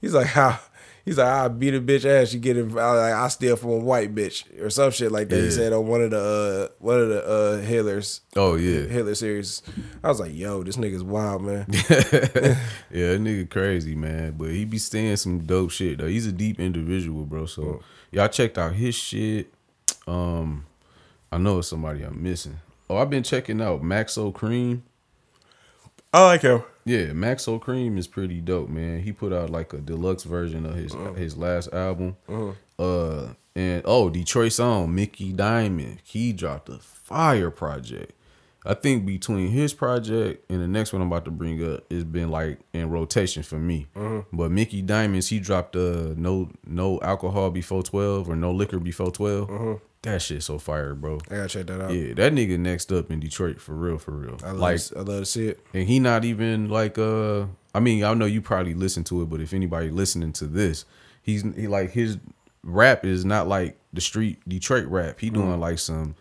He's 0.01 0.15
like 0.15 0.29
how 0.29 0.59
he's 1.05 1.19
like 1.19 1.27
I'll 1.27 1.49
beat 1.49 1.75
a 1.75 1.81
bitch 1.81 2.05
ass. 2.05 2.33
You 2.33 2.41
get 2.41 2.57
it. 2.57 2.77
I, 2.77 3.25
I 3.25 3.29
steal 3.29 3.57
from 3.57 3.71
a 3.71 3.77
white 3.79 4.15
bitch 4.15 4.45
or 4.63 4.71
some 4.71 4.91
shit 4.91 5.11
like 5.13 5.29
that. 5.29 5.41
He 5.41 5.51
said 5.51 5.73
on 5.73 5.87
one 5.87 6.03
of 6.03 6.11
the 6.11 6.71
uh, 6.71 6.75
one 6.79 7.01
of 7.01 7.09
the 7.09 7.25
uh, 7.25 7.61
Hitlers 7.63 8.21
Oh 8.37 8.55
yeah. 8.57 8.87
Hitler 8.87 9.15
series. 9.15 9.63
I 10.03 10.09
was 10.09 10.21
like, 10.21 10.35
yo, 10.35 10.63
this 10.63 10.77
nigga's 10.77 11.03
wild, 11.03 11.43
man. 11.43 11.67
yeah, 11.69 13.13
that 13.13 13.21
nigga 13.21 13.49
crazy, 13.51 13.95
man. 13.95 14.33
But 14.39 14.51
he 14.51 14.65
be 14.65 14.79
saying 14.79 15.17
some 15.17 15.41
dope 15.41 15.71
shit 15.71 15.99
though. 15.99 16.07
He's 16.07 16.27
a 16.27 16.33
deep 16.33 16.61
individual, 16.61 17.25
bro. 17.25 17.47
So 17.47 17.83
y'all 18.11 18.29
checked 18.29 18.59
out 18.59 18.75
his 18.75 18.95
shit. 18.95 19.53
Um, 20.07 20.67
I 21.33 21.39
know 21.39 21.59
it's 21.59 21.69
somebody 21.69 22.03
I'm 22.03 22.23
missing. 22.23 22.59
Oh, 22.89 22.97
I've 22.97 23.11
been 23.11 23.23
checking 23.23 23.61
out 23.61 23.83
Maxo 23.83 24.33
Kream. 24.33 24.83
I 26.13 26.25
like 26.25 26.43
him. 26.43 26.63
Yeah, 26.85 27.07
Maxo 27.09 27.61
Kream 27.61 27.97
is 27.99 28.09
pretty 28.09 28.41
dope, 28.41 28.69
man. 28.69 29.01
He 29.01 29.13
put 29.13 29.33
out 29.33 29.51
like 29.51 29.73
a 29.73 29.79
deluxe 29.79 30.25
version 30.25 30.67
of 30.67 30.75
his 30.75 30.93
his 31.17 31.37
last 31.37 31.73
album. 31.73 32.17
Uh, 32.79 33.35
and 33.55 33.83
oh, 33.85 34.11
Detroit 34.11 34.53
song 34.53 34.95
Mickey 34.95 35.33
Diamond. 35.33 36.01
He 36.05 36.33
dropped 36.33 36.69
a 36.69 36.79
fire 36.79 37.51
project. 37.51 38.13
I 38.67 38.75
think 38.75 39.07
between 39.07 39.49
his 39.49 39.73
project 39.73 40.51
and 40.51 40.61
the 40.61 40.69
next 40.69 40.93
one 40.93 41.01
I'm 41.01 41.09
about 41.09 41.25
to 41.27 41.31
bring 41.31 41.63
up, 41.73 41.85
it's 41.91 42.05
been 42.05 42.31
like 42.31 42.59
in 42.75 42.91
rotation 42.91 43.43
for 43.43 43.59
me. 43.59 43.87
But 44.33 44.51
Mickey 44.51 44.83
Diamonds, 44.83 45.29
he 45.29 45.39
dropped 45.39 45.77
uh 45.77 46.15
no 46.17 46.51
no 46.67 47.01
alcohol 47.03 47.51
before 47.51 47.83
twelve 47.83 48.29
or 48.29 48.37
no 48.37 48.51
liquor 48.53 48.79
before 48.79 49.11
12 49.13 49.81
That 50.03 50.23
shit 50.23 50.43
so 50.43 50.59
fire, 50.59 50.95
bro. 50.95 51.19
I 51.31 51.37
gotta 51.37 51.49
check 51.49 51.67
that 51.67 51.81
out. 51.81 51.93
Yeah, 51.93 52.15
that 52.15 52.33
nigga 52.33 52.59
next 52.59 52.91
up 52.91 53.11
in 53.11 53.21
Detroit 53.21 53.61
for 53.61 53.75
real, 53.75 53.99
for 53.99 54.13
real. 54.13 54.39
I 54.43 54.53
love, 54.53 54.59
like 54.59 54.81
I 54.97 55.01
love 55.01 55.21
to 55.21 55.27
see 55.27 55.49
it. 55.49 55.61
and 55.75 55.87
he 55.87 55.99
not 55.99 56.25
even 56.25 56.71
like 56.71 56.97
uh 56.99 57.45
I 57.75 57.81
mean 57.81 58.03
I 58.03 58.15
know 58.15 58.25
you 58.25 58.41
probably 58.41 58.73
listen 58.75 59.05
to 59.05 59.23
it, 59.23 59.27
but 59.27 59.41
if 59.43 59.53
anybody 59.53 59.91
listening 59.91 60.33
to 60.35 60.47
this, 60.47 60.87
he's 61.23 61.43
he 61.55 61.67
like 61.67 61.91
his 61.91 62.17
rap 62.63 63.05
is 63.05 63.25
not 63.27 63.47
like 63.47 63.79
the 63.93 64.01
street 64.01 64.39
Detroit 64.49 64.87
rap. 64.87 65.21
He 65.21 65.29
doing 65.29 65.61
like 65.61 65.79
some 65.79 66.15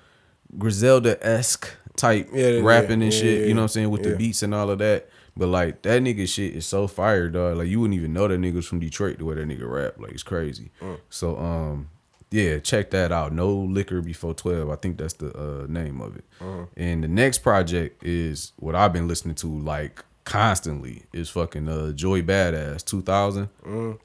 Griselda 0.58 1.18
esque 1.26 1.70
type 1.96 2.30
Yeah, 2.34 2.48
yeah, 2.48 2.62
rapping 2.62 3.02
and 3.02 3.14
yeah, 3.14 3.20
shit. 3.20 3.42
yeah, 3.42 3.46
you 3.48 3.54
know 3.54 3.62
what 3.62 3.64
I'm 3.64 3.70
saying 3.70 3.90
with 3.92 4.04
yeah. 4.04 4.12
the 4.12 4.16
beats 4.18 4.44
and 4.44 4.54
all 4.54 4.70
of 4.70 4.80
that. 4.80 5.08
But 5.38 5.48
like 5.48 5.84
that 5.84 6.02
nigga 6.02 6.28
shit 6.28 6.54
is 6.54 6.66
so 6.66 6.88
fire, 6.88 7.30
dog. 7.30 7.56
Like 7.58 7.70
you 7.70 7.80
wouldn't 7.80 7.98
even 7.98 8.12
know 8.12 8.28
that 8.28 8.42
nigga's 8.42 8.66
from 8.68 8.80
Detroit 8.80 9.20
the 9.20 9.26
way 9.26 9.36
that 9.36 9.48
nigga 9.48 9.72
rap. 9.72 10.00
Like 10.00 10.12
it's 10.12 10.24
crazy. 10.24 10.72
Mm. 10.82 11.00
So 11.10 11.38
um 11.38 11.90
yeah, 12.32 12.60
check 12.60 12.92
that 12.92 13.12
out. 13.12 13.34
No 13.34 13.52
liquor 13.52 14.02
before 14.02 14.34
twelve. 14.34 14.70
I 14.70 14.76
think 14.76 14.98
that's 14.98 15.14
the 15.14 15.36
uh, 15.36 15.66
name 15.68 16.00
of 16.02 16.16
it. 16.16 16.26
Mm. 16.40 16.68
And 16.78 17.04
the 17.04 17.08
next 17.08 17.40
project 17.40 18.04
is 18.04 18.54
what 18.58 18.76
I've 18.76 18.94
been 18.94 19.08
listening 19.08 19.36
to 19.36 19.48
like 19.48 20.04
constantly. 20.26 21.04
Is 21.12 21.30
fucking 21.30 21.68
uh, 21.68 21.92
Joey 21.94 22.22
Badass 22.22 22.86
two 22.86 23.02
thousand. 23.02 23.50
Mm. 23.66 24.00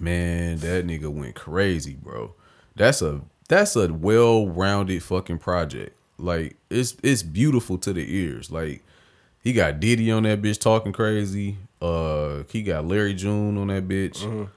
Man, 0.00 0.58
that 0.58 0.86
nigga 0.86 1.08
went 1.08 1.34
crazy, 1.34 1.94
bro. 1.94 2.34
That's 2.74 3.02
a 3.02 3.20
that's 3.48 3.76
a 3.76 3.92
well 3.92 4.46
rounded 4.46 5.02
fucking 5.02 5.38
project. 5.38 5.94
Like 6.18 6.56
it's 6.70 6.96
it's 7.02 7.22
beautiful 7.22 7.76
to 7.78 7.92
the 7.92 8.16
ears. 8.16 8.50
Like 8.50 8.82
he 9.42 9.52
got 9.52 9.78
Diddy 9.78 10.10
on 10.10 10.22
that 10.22 10.40
bitch 10.40 10.58
talking 10.58 10.92
crazy. 10.92 11.58
Uh, 11.82 12.44
he 12.50 12.62
got 12.62 12.86
Larry 12.86 13.14
June 13.14 13.58
on 13.58 13.68
that 13.68 13.86
bitch. 13.86 14.48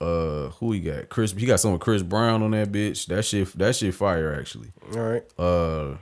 Uh, 0.00 0.48
who 0.58 0.72
he 0.72 0.80
got? 0.80 1.08
Chris. 1.08 1.32
He 1.32 1.46
got 1.46 1.60
some 1.60 1.72
with 1.72 1.80
Chris 1.80 2.02
Brown 2.02 2.42
on 2.42 2.52
that 2.52 2.72
bitch. 2.72 3.06
That 3.06 3.24
shit. 3.24 3.52
That 3.58 3.76
shit 3.76 3.94
fire 3.94 4.34
actually. 4.38 4.72
All 4.94 5.00
right. 5.00 5.24
Uh, 5.38 5.96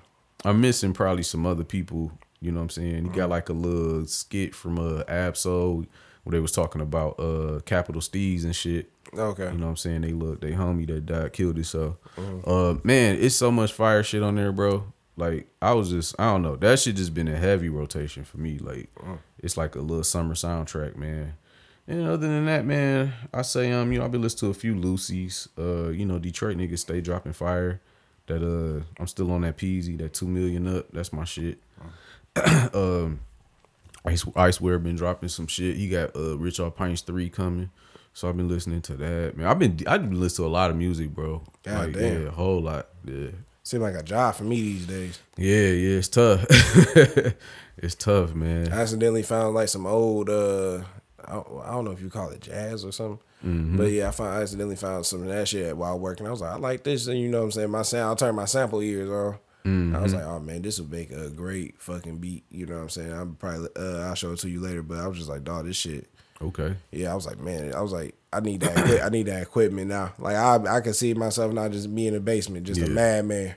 I'm 0.45 0.61
missing 0.61 0.93
probably 0.93 1.25
some 1.25 1.47
other 1.47 1.65
people. 1.65 2.13
You 2.41 2.53
know 2.53 2.59
what 2.59 2.65
I'm 2.65 2.71
saying? 2.71 3.05
He 3.05 3.11
got 3.11 3.31
like 3.31 3.49
a 3.49 3.53
little 3.53 4.07
skit 4.07 4.55
from 4.55 4.79
uh 4.79 5.03
Absol 5.05 5.87
where 6.23 6.33
they 6.33 6.41
was 6.41 6.53
talking 6.53 6.81
about 6.81 7.19
uh 7.19 7.61
Capital 7.65 8.01
Steez 8.01 8.45
and 8.45 8.55
shit. 8.55 8.91
Okay. 9.17 9.45
You 9.45 9.59
know 9.59 9.65
what 9.65 9.71
I'm 9.71 9.77
saying? 9.77 10.03
They 10.03 10.13
look, 10.13 10.41
they 10.41 10.53
homie 10.53 10.87
that 10.87 11.07
died 11.07 11.33
killed 11.33 11.57
himself. 11.57 11.97
Uh, 12.47 12.75
man, 12.85 13.17
it's 13.19 13.35
so 13.35 13.51
much 13.51 13.73
fire 13.73 14.03
shit 14.03 14.23
on 14.23 14.35
there, 14.37 14.53
bro. 14.53 14.93
Like 15.17 15.49
I 15.61 15.73
was 15.73 15.91
just, 15.91 16.15
I 16.19 16.31
don't 16.31 16.43
know, 16.43 16.55
that 16.57 16.79
shit 16.79 16.95
just 16.97 17.15
been 17.15 17.27
a 17.27 17.37
heavy 17.37 17.69
rotation 17.69 18.23
for 18.23 18.39
me. 18.39 18.59
Like 18.59 18.91
it's 19.39 19.57
like 19.57 19.75
a 19.75 19.81
little 19.81 20.05
summer 20.05 20.35
soundtrack, 20.35 20.97
man. 20.97 21.35
And 21.89 22.07
other 22.07 22.29
than 22.29 22.45
that, 22.45 22.67
man, 22.67 23.15
I 23.33 23.41
say 23.41 23.73
um, 23.73 23.91
you 23.91 23.99
know, 23.99 24.05
I've 24.05 24.13
been 24.13 24.21
listening 24.21 24.53
to 24.53 24.57
a 24.57 24.61
few 24.61 24.75
Lucy's. 24.75 25.49
Uh, 25.59 25.89
you 25.89 26.05
know, 26.05 26.19
Detroit 26.19 26.59
niggas 26.59 26.81
stay 26.81 27.01
dropping 27.01 27.33
fire. 27.33 27.81
That 28.27 28.43
uh, 28.43 28.85
I'm 29.01 29.07
still 29.07 29.33
on 29.33 29.41
that 29.41 29.57
Peezy, 29.57 29.97
that 29.99 30.13
two 30.13 30.27
million 30.27 30.69
up. 30.69 30.93
That's 30.93 31.15
my 31.15 31.25
shit. 31.25 31.59
um, 32.75 33.21
Ice 34.05 34.25
Icewear 34.25 34.83
been 34.83 34.97
dropping 34.97 35.31
some 35.31 35.47
shit. 35.47 35.77
He 35.77 35.89
got 35.89 36.15
uh 36.15 36.37
Rich 36.37 36.61
Off 36.61 36.77
Pints 36.77 37.01
three 37.01 37.31
coming. 37.31 37.71
So 38.13 38.29
I've 38.29 38.37
been 38.37 38.49
listening 38.49 38.83
to 38.83 38.95
that. 38.97 39.37
Man, 39.39 39.47
I've 39.47 39.59
been 39.59 39.79
I've 39.87 40.03
been 40.03 40.21
listening 40.21 40.45
to 40.45 40.51
a 40.51 40.53
lot 40.53 40.71
of 40.71 40.77
music, 40.77 41.15
bro. 41.15 41.43
God 41.63 41.87
like, 41.87 41.95
damn. 41.95 42.23
yeah, 42.23 42.29
a 42.29 42.33
whole 42.33 42.61
lot. 42.61 42.89
Yeah. 43.05 43.29
Seem 43.63 43.81
like 43.81 43.95
a 43.95 44.03
job 44.03 44.35
for 44.35 44.45
me 44.45 44.61
these 44.61 44.87
days. 44.87 45.21
Yeah, 45.39 45.69
yeah, 45.69 45.99
it's 45.99 46.09
tough. 46.09 46.45
it's 47.79 47.95
tough, 47.95 48.35
man. 48.35 48.73
I 48.73 48.81
accidentally 48.81 49.23
found 49.23 49.55
like 49.55 49.69
some 49.69 49.87
old 49.87 50.29
uh 50.29 50.81
I 51.29 51.35
don't, 51.35 51.63
I 51.65 51.71
don't 51.73 51.85
know 51.85 51.91
if 51.91 52.01
you 52.01 52.09
call 52.09 52.31
it 52.31 52.41
jazz 52.41 52.85
or 52.85 52.93
something. 52.93 53.19
Mm-hmm. 53.45 53.77
But 53.77 53.91
yeah, 53.93 54.09
I 54.09 54.11
found 54.11 54.31
I 54.31 54.43
accidentally 54.43 54.77
found 54.77 55.07
some 55.07 55.23
of 55.23 55.29
that 55.29 55.47
shit 55.47 55.77
while 55.77 55.99
working. 55.99 56.27
I 56.27 56.31
was 56.31 56.41
like, 56.41 56.53
I 56.53 56.57
like 56.57 56.83
this, 56.83 57.07
and 57.07 57.19
you 57.19 57.29
know 57.29 57.39
what 57.39 57.45
I'm 57.45 57.53
saying? 57.53 57.71
My 57.71 57.83
sound, 57.83 58.09
I'll 58.09 58.17
turn 58.17 58.35
my 58.35 58.47
sample 58.47 58.83
ears 58.83 59.11
on. 59.11 59.39
Mm-hmm. 59.65 59.97
I 59.97 60.01
was 60.01 60.15
like, 60.15 60.25
oh 60.25 60.41
man, 60.41 60.63
this 60.63 60.81
would 60.81 60.91
make 60.91 61.11
a 61.11 61.29
great 61.31 61.81
fucking 61.81 62.19
beat. 62.19 62.45
You 62.51 62.67
know 62.67 62.77
what 62.77 62.83
I'm 62.83 62.89
saying? 62.89 63.13
I'm 63.13 63.35
probably 63.37 63.69
uh, 63.77 64.09
I'll 64.09 64.15
show 64.15 64.33
it 64.33 64.39
to 64.41 64.49
you 64.49 64.61
later, 64.61 64.83
but 64.83 64.99
I 64.99 65.07
was 65.07 65.19
just 65.19 65.29
like, 65.29 65.45
dog, 65.45 65.67
this 65.67 65.77
shit. 65.77 66.09
Okay. 66.41 66.77
Yeah, 66.93 67.13
I 67.13 67.15
was 67.15 67.27
like, 67.27 67.39
man, 67.39 67.75
I 67.75 67.81
was 67.81 67.93
like, 67.93 68.15
I 68.33 68.41
need 68.41 68.61
that. 68.61 69.03
I 69.05 69.09
need 69.09 69.27
that 69.27 69.43
equipment 69.43 69.89
now. 69.89 70.13
Like 70.19 70.37
I, 70.37 70.77
I 70.77 70.81
can 70.81 70.95
see 70.95 71.15
myself 71.15 71.53
not 71.53 71.73
just 71.73 71.95
be 71.95 72.07
in 72.07 72.15
the 72.15 72.21
basement, 72.21 72.67
just 72.67 72.81
a 72.81 72.89
madman, 72.89 73.55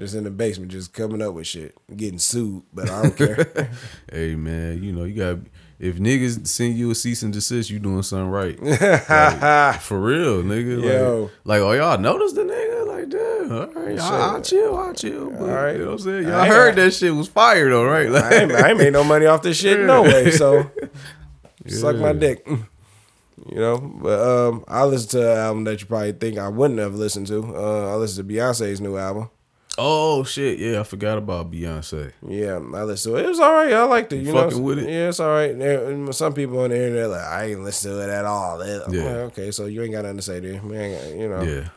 just 0.00 0.14
in 0.14 0.24
the 0.24 0.30
basement, 0.30 0.72
just 0.72 0.92
coming 0.92 1.22
up 1.22 1.34
with 1.34 1.46
shit, 1.46 1.76
getting 1.94 2.18
sued. 2.18 2.64
But 2.72 2.90
I 2.90 3.02
don't 3.02 3.16
care. 3.16 3.70
Hey 4.10 4.34
man, 4.34 4.82
you 4.82 4.92
know, 4.92 5.04
you 5.04 5.14
got 5.14 5.38
if 5.82 5.96
niggas 5.96 6.46
send 6.46 6.78
you 6.78 6.92
a 6.92 6.94
cease 6.94 7.24
and 7.24 7.32
desist, 7.32 7.68
you 7.68 7.80
doing 7.80 8.04
something 8.04 8.30
right. 8.30 8.56
Like, 8.62 9.80
for 9.80 10.00
real, 10.00 10.44
nigga. 10.44 10.76
Like, 10.76 10.84
Yo. 10.92 11.30
like, 11.44 11.60
oh 11.60 11.72
y'all 11.72 11.98
noticed 11.98 12.36
the 12.36 12.42
nigga? 12.42 12.86
Like, 12.86 13.08
damn, 13.08 13.52
all 13.52 13.66
right, 13.82 13.98
I'll, 13.98 14.36
I'll 14.36 14.42
chill, 14.42 14.76
I'll 14.76 14.94
chill. 14.94 15.30
But, 15.30 15.40
All 15.40 15.46
right. 15.48 15.72
You 15.72 15.78
know 15.80 15.86
what 15.86 15.92
I'm 15.92 15.98
saying? 15.98 16.26
I 16.26 16.30
Y'all 16.30 16.42
ain't 16.44 16.52
heard 16.54 16.76
that 16.76 16.94
shit 16.94 17.12
was 17.12 17.26
fire 17.26 17.68
though, 17.68 17.84
right? 17.84 18.08
Like, 18.08 18.24
I 18.24 18.34
ain't, 18.36 18.52
I 18.52 18.68
ain't 18.70 18.78
made 18.78 18.92
no 18.92 19.02
money 19.02 19.26
off 19.26 19.42
this 19.42 19.56
shit 19.58 19.80
no 19.80 20.02
way. 20.02 20.30
So 20.30 20.70
suck 21.66 21.96
my 21.96 22.12
dick. 22.12 22.46
You 23.50 23.56
know, 23.56 23.78
but 23.78 24.20
um, 24.20 24.64
I 24.68 24.84
listened 24.84 25.10
to 25.12 25.32
an 25.32 25.38
album 25.38 25.64
that 25.64 25.80
you 25.80 25.86
probably 25.88 26.12
think 26.12 26.38
I 26.38 26.46
wouldn't 26.46 26.78
have 26.78 26.94
listened 26.94 27.26
to. 27.26 27.42
Uh, 27.56 27.92
I 27.92 27.96
listened 27.96 28.28
to 28.28 28.32
Beyonce's 28.34 28.80
new 28.80 28.96
album. 28.96 29.30
Oh 29.78 30.24
shit, 30.24 30.58
yeah, 30.58 30.80
I 30.80 30.82
forgot 30.82 31.18
about 31.18 31.50
Beyonce. 31.50 32.12
Yeah, 32.26 32.56
I 32.56 32.82
listened 32.84 33.14
to 33.14 33.20
it. 33.20 33.24
It 33.26 33.28
was 33.28 33.40
all 33.40 33.52
right. 33.52 33.72
I 33.72 33.84
liked 33.84 34.12
it. 34.12 34.16
You, 34.16 34.28
You 34.28 34.32
know, 34.34 34.42
fucking 34.50 34.62
with 34.62 34.78
it? 34.78 34.88
Yeah, 34.88 35.08
it's 35.08 35.20
all 35.20 35.28
right. 35.30 35.56
There- 35.58 36.12
some 36.12 36.34
people 36.34 36.58
on 36.60 36.70
the 36.70 36.76
internet 36.76 37.08
like 37.10 37.20
I 37.24 37.44
ain't 37.50 37.62
listen 37.64 37.92
to 37.92 38.00
it 38.02 38.10
at 38.10 38.24
all. 38.24 38.60
I'm 38.60 38.92
Yeah. 38.94 39.04
like, 39.04 39.14
okay, 39.32 39.50
so 39.50 39.66
you 39.66 39.82
ain't 39.82 39.92
got 39.92 40.02
nothing 40.02 40.18
to 40.18 40.22
say 40.22 40.40
there, 40.40 40.62
man. 40.62 41.18
You 41.18 41.28
know. 41.28 41.42
Yeah. 41.42 41.68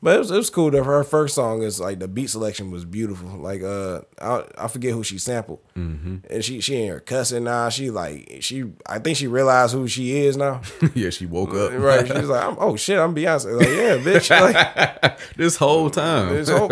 But 0.00 0.14
it 0.14 0.18
was, 0.20 0.30
it 0.30 0.36
was 0.36 0.50
cool. 0.50 0.70
The, 0.70 0.84
her 0.84 1.02
first 1.02 1.34
song 1.34 1.62
is 1.62 1.80
like 1.80 1.98
the 1.98 2.06
beat 2.06 2.30
selection 2.30 2.70
was 2.70 2.84
beautiful. 2.84 3.30
Like 3.30 3.62
uh, 3.62 4.02
I, 4.20 4.44
I 4.56 4.68
forget 4.68 4.92
who 4.92 5.02
she 5.02 5.18
sampled, 5.18 5.58
mm-hmm. 5.74 6.18
and 6.30 6.44
she 6.44 6.60
she 6.60 6.76
ain't 6.76 6.92
her 6.92 7.00
cussing 7.00 7.44
now. 7.44 7.68
She 7.68 7.90
like 7.90 8.38
she 8.40 8.64
I 8.86 9.00
think 9.00 9.16
she 9.16 9.26
realized 9.26 9.74
who 9.74 9.88
she 9.88 10.18
is 10.18 10.36
now. 10.36 10.60
yeah, 10.94 11.10
she 11.10 11.26
woke 11.26 11.52
up. 11.52 11.72
right? 11.74 12.06
She's 12.06 12.28
like, 12.28 12.44
I'm, 12.44 12.56
oh 12.60 12.76
shit, 12.76 12.96
I'm 12.96 13.12
Beyonce. 13.12 13.58
Like 13.58 13.68
yeah, 13.68 13.96
bitch. 13.98 14.30
Like 14.30 15.18
this 15.36 15.56
whole 15.56 15.90
time. 15.90 16.32
it's 16.36 16.48
whole 16.48 16.70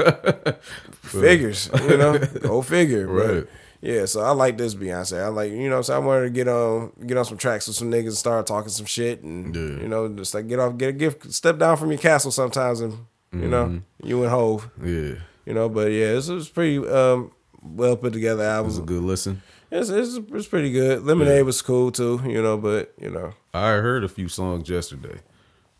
figures, 1.03 1.68
you 1.82 1.96
know, 1.96 2.18
go 2.18 2.62
figure. 2.62 3.09
Right. 3.09 3.26
But 3.44 3.48
yeah, 3.80 4.05
so 4.05 4.20
I 4.20 4.30
like 4.30 4.57
this 4.57 4.76
Beyonce. 4.76 5.20
I 5.20 5.28
like 5.28 5.50
you 5.50 5.68
know, 5.68 5.82
so 5.82 5.96
I 5.96 5.98
wanted 5.98 6.22
to 6.22 6.30
get 6.30 6.46
on 6.46 6.92
get 7.05 7.16
on 7.16 7.24
some 7.24 7.38
tracks 7.38 7.66
with 7.66 7.76
some 7.76 7.90
niggas 7.90 8.07
and 8.07 8.14
start 8.14 8.46
talking 8.46 8.70
some 8.70 8.86
shit, 8.86 9.24
and 9.24 9.55
Yeah. 9.55 9.82
you 9.82 9.88
know, 9.88 10.09
just 10.11 10.32
like 10.32 10.46
get 10.46 10.61
off, 10.61 10.76
get 10.78 10.90
a 10.90 10.92
gift, 10.92 11.32
step 11.32 11.59
down 11.59 11.76
from 11.76 11.90
your 11.90 11.98
castle 11.98 12.30
sometimes, 12.30 12.80
and 12.80 12.96
you 13.43 13.49
know, 13.49 13.66
Mm-hmm. 13.66 14.07
you 14.07 14.22
and 14.22 14.30
Hove. 14.30 14.70
yeah. 14.82 15.14
You 15.45 15.55
know, 15.55 15.68
but 15.68 15.93
yeah, 15.93 16.12
this 16.12 16.28
was 16.28 16.49
pretty 16.49 16.78
um 16.89 17.30
well 17.62 17.97
put 17.97 18.12
together 18.12 18.43
It 18.59 18.64
was 18.64 18.78
a 18.78 18.82
good 18.82 19.03
listen. 19.03 19.43
It's, 19.70 19.89
it's 19.91 20.16
it's 20.32 20.47
pretty 20.47 20.70
good. 20.72 21.03
Lemonade 21.05 21.45
was 21.45 21.61
cool 21.62 21.91
too, 21.93 22.20
you 22.26 22.41
know, 22.43 22.57
but 22.57 22.93
you 23.01 23.11
know, 23.11 23.32
I 23.55 23.70
heard 23.72 24.05
a 24.05 24.09
few 24.09 24.28
songs 24.28 24.68
yesterday. 24.68 25.20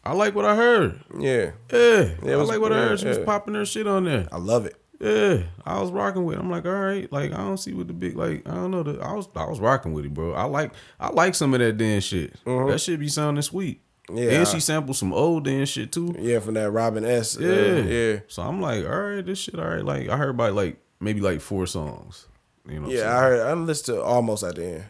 I 0.05 0.13
like 0.13 0.35
what 0.37 0.45
I 0.45 0.55
heard. 0.55 1.01
Yeah, 1.19 1.51
Yeah, 1.73 2.11
Yeah, 2.23 2.35
I 2.35 2.37
was- 2.37 2.49
like 2.49 2.61
what 2.61 2.73
I 2.73 2.77
heard. 2.77 3.01
She 3.01 3.09
was 3.09 3.19
popping 3.19 3.55
her 3.55 3.65
shit 3.67 3.87
on 3.89 4.05
there. 4.05 4.27
I 4.31 4.39
love 4.39 4.67
it. 4.67 4.77
Yeah, 5.01 5.43
I 5.65 5.79
was 5.81 5.91
rocking 5.91 6.25
with. 6.25 6.37
It. 6.37 6.41
I'm 6.41 6.49
like, 6.51 6.65
all 6.65 6.73
right, 6.73 7.11
like 7.13 7.33
I 7.33 7.37
don't 7.39 7.59
see 7.59 7.75
what 7.75 7.87
the 7.87 7.93
big 7.93 8.17
like. 8.17 8.49
I 8.49 8.55
don't 8.55 8.71
know. 8.71 8.83
The, 8.83 8.99
I 9.03 9.13
was 9.13 9.29
I 9.37 9.45
was 9.45 9.61
rocking 9.61 9.93
with 9.93 10.07
it, 10.07 10.15
bro. 10.15 10.33
I 10.33 10.45
like 10.45 10.73
I 10.99 11.11
like 11.11 11.35
some 11.35 11.53
of 11.55 11.61
that 11.61 11.77
damn 11.77 12.01
shit. 12.01 12.35
That 12.47 12.81
shit 12.81 12.99
be 12.99 13.09
sounding 13.09 13.43
sweet. 13.43 13.83
Yeah, 14.13 14.31
and 14.39 14.47
she 14.49 14.61
sampled 14.61 14.97
some 14.97 15.13
old 15.13 15.45
dance 15.45 15.69
shit 15.71 15.91
too. 15.93 16.15
Yeah, 16.19 16.39
from 16.41 16.55
that 16.55 16.71
Robin 16.71 17.05
S. 17.05 17.37
uh, 17.37 17.41
Yeah, 17.43 17.77
yeah. 17.79 18.19
So 18.29 18.43
I'm 18.43 18.61
like, 18.61 18.85
all 18.85 19.01
right, 19.01 19.27
this 19.27 19.39
shit, 19.41 19.59
all 19.59 19.67
right. 19.69 19.85
Like 19.85 20.09
I 20.09 20.17
heard 20.17 20.31
about 20.31 20.55
like 20.55 20.77
maybe 21.01 21.21
like 21.21 21.41
four 21.41 21.67
songs. 21.67 22.27
You 22.69 22.81
know, 22.81 22.89
Yeah, 22.89 23.17
I 23.17 23.21
heard. 23.23 23.41
I 23.47 23.53
listened 23.55 23.97
to 23.99 24.03
almost 24.05 24.43
at 24.45 24.55
the 24.57 24.65
end? 24.67 24.85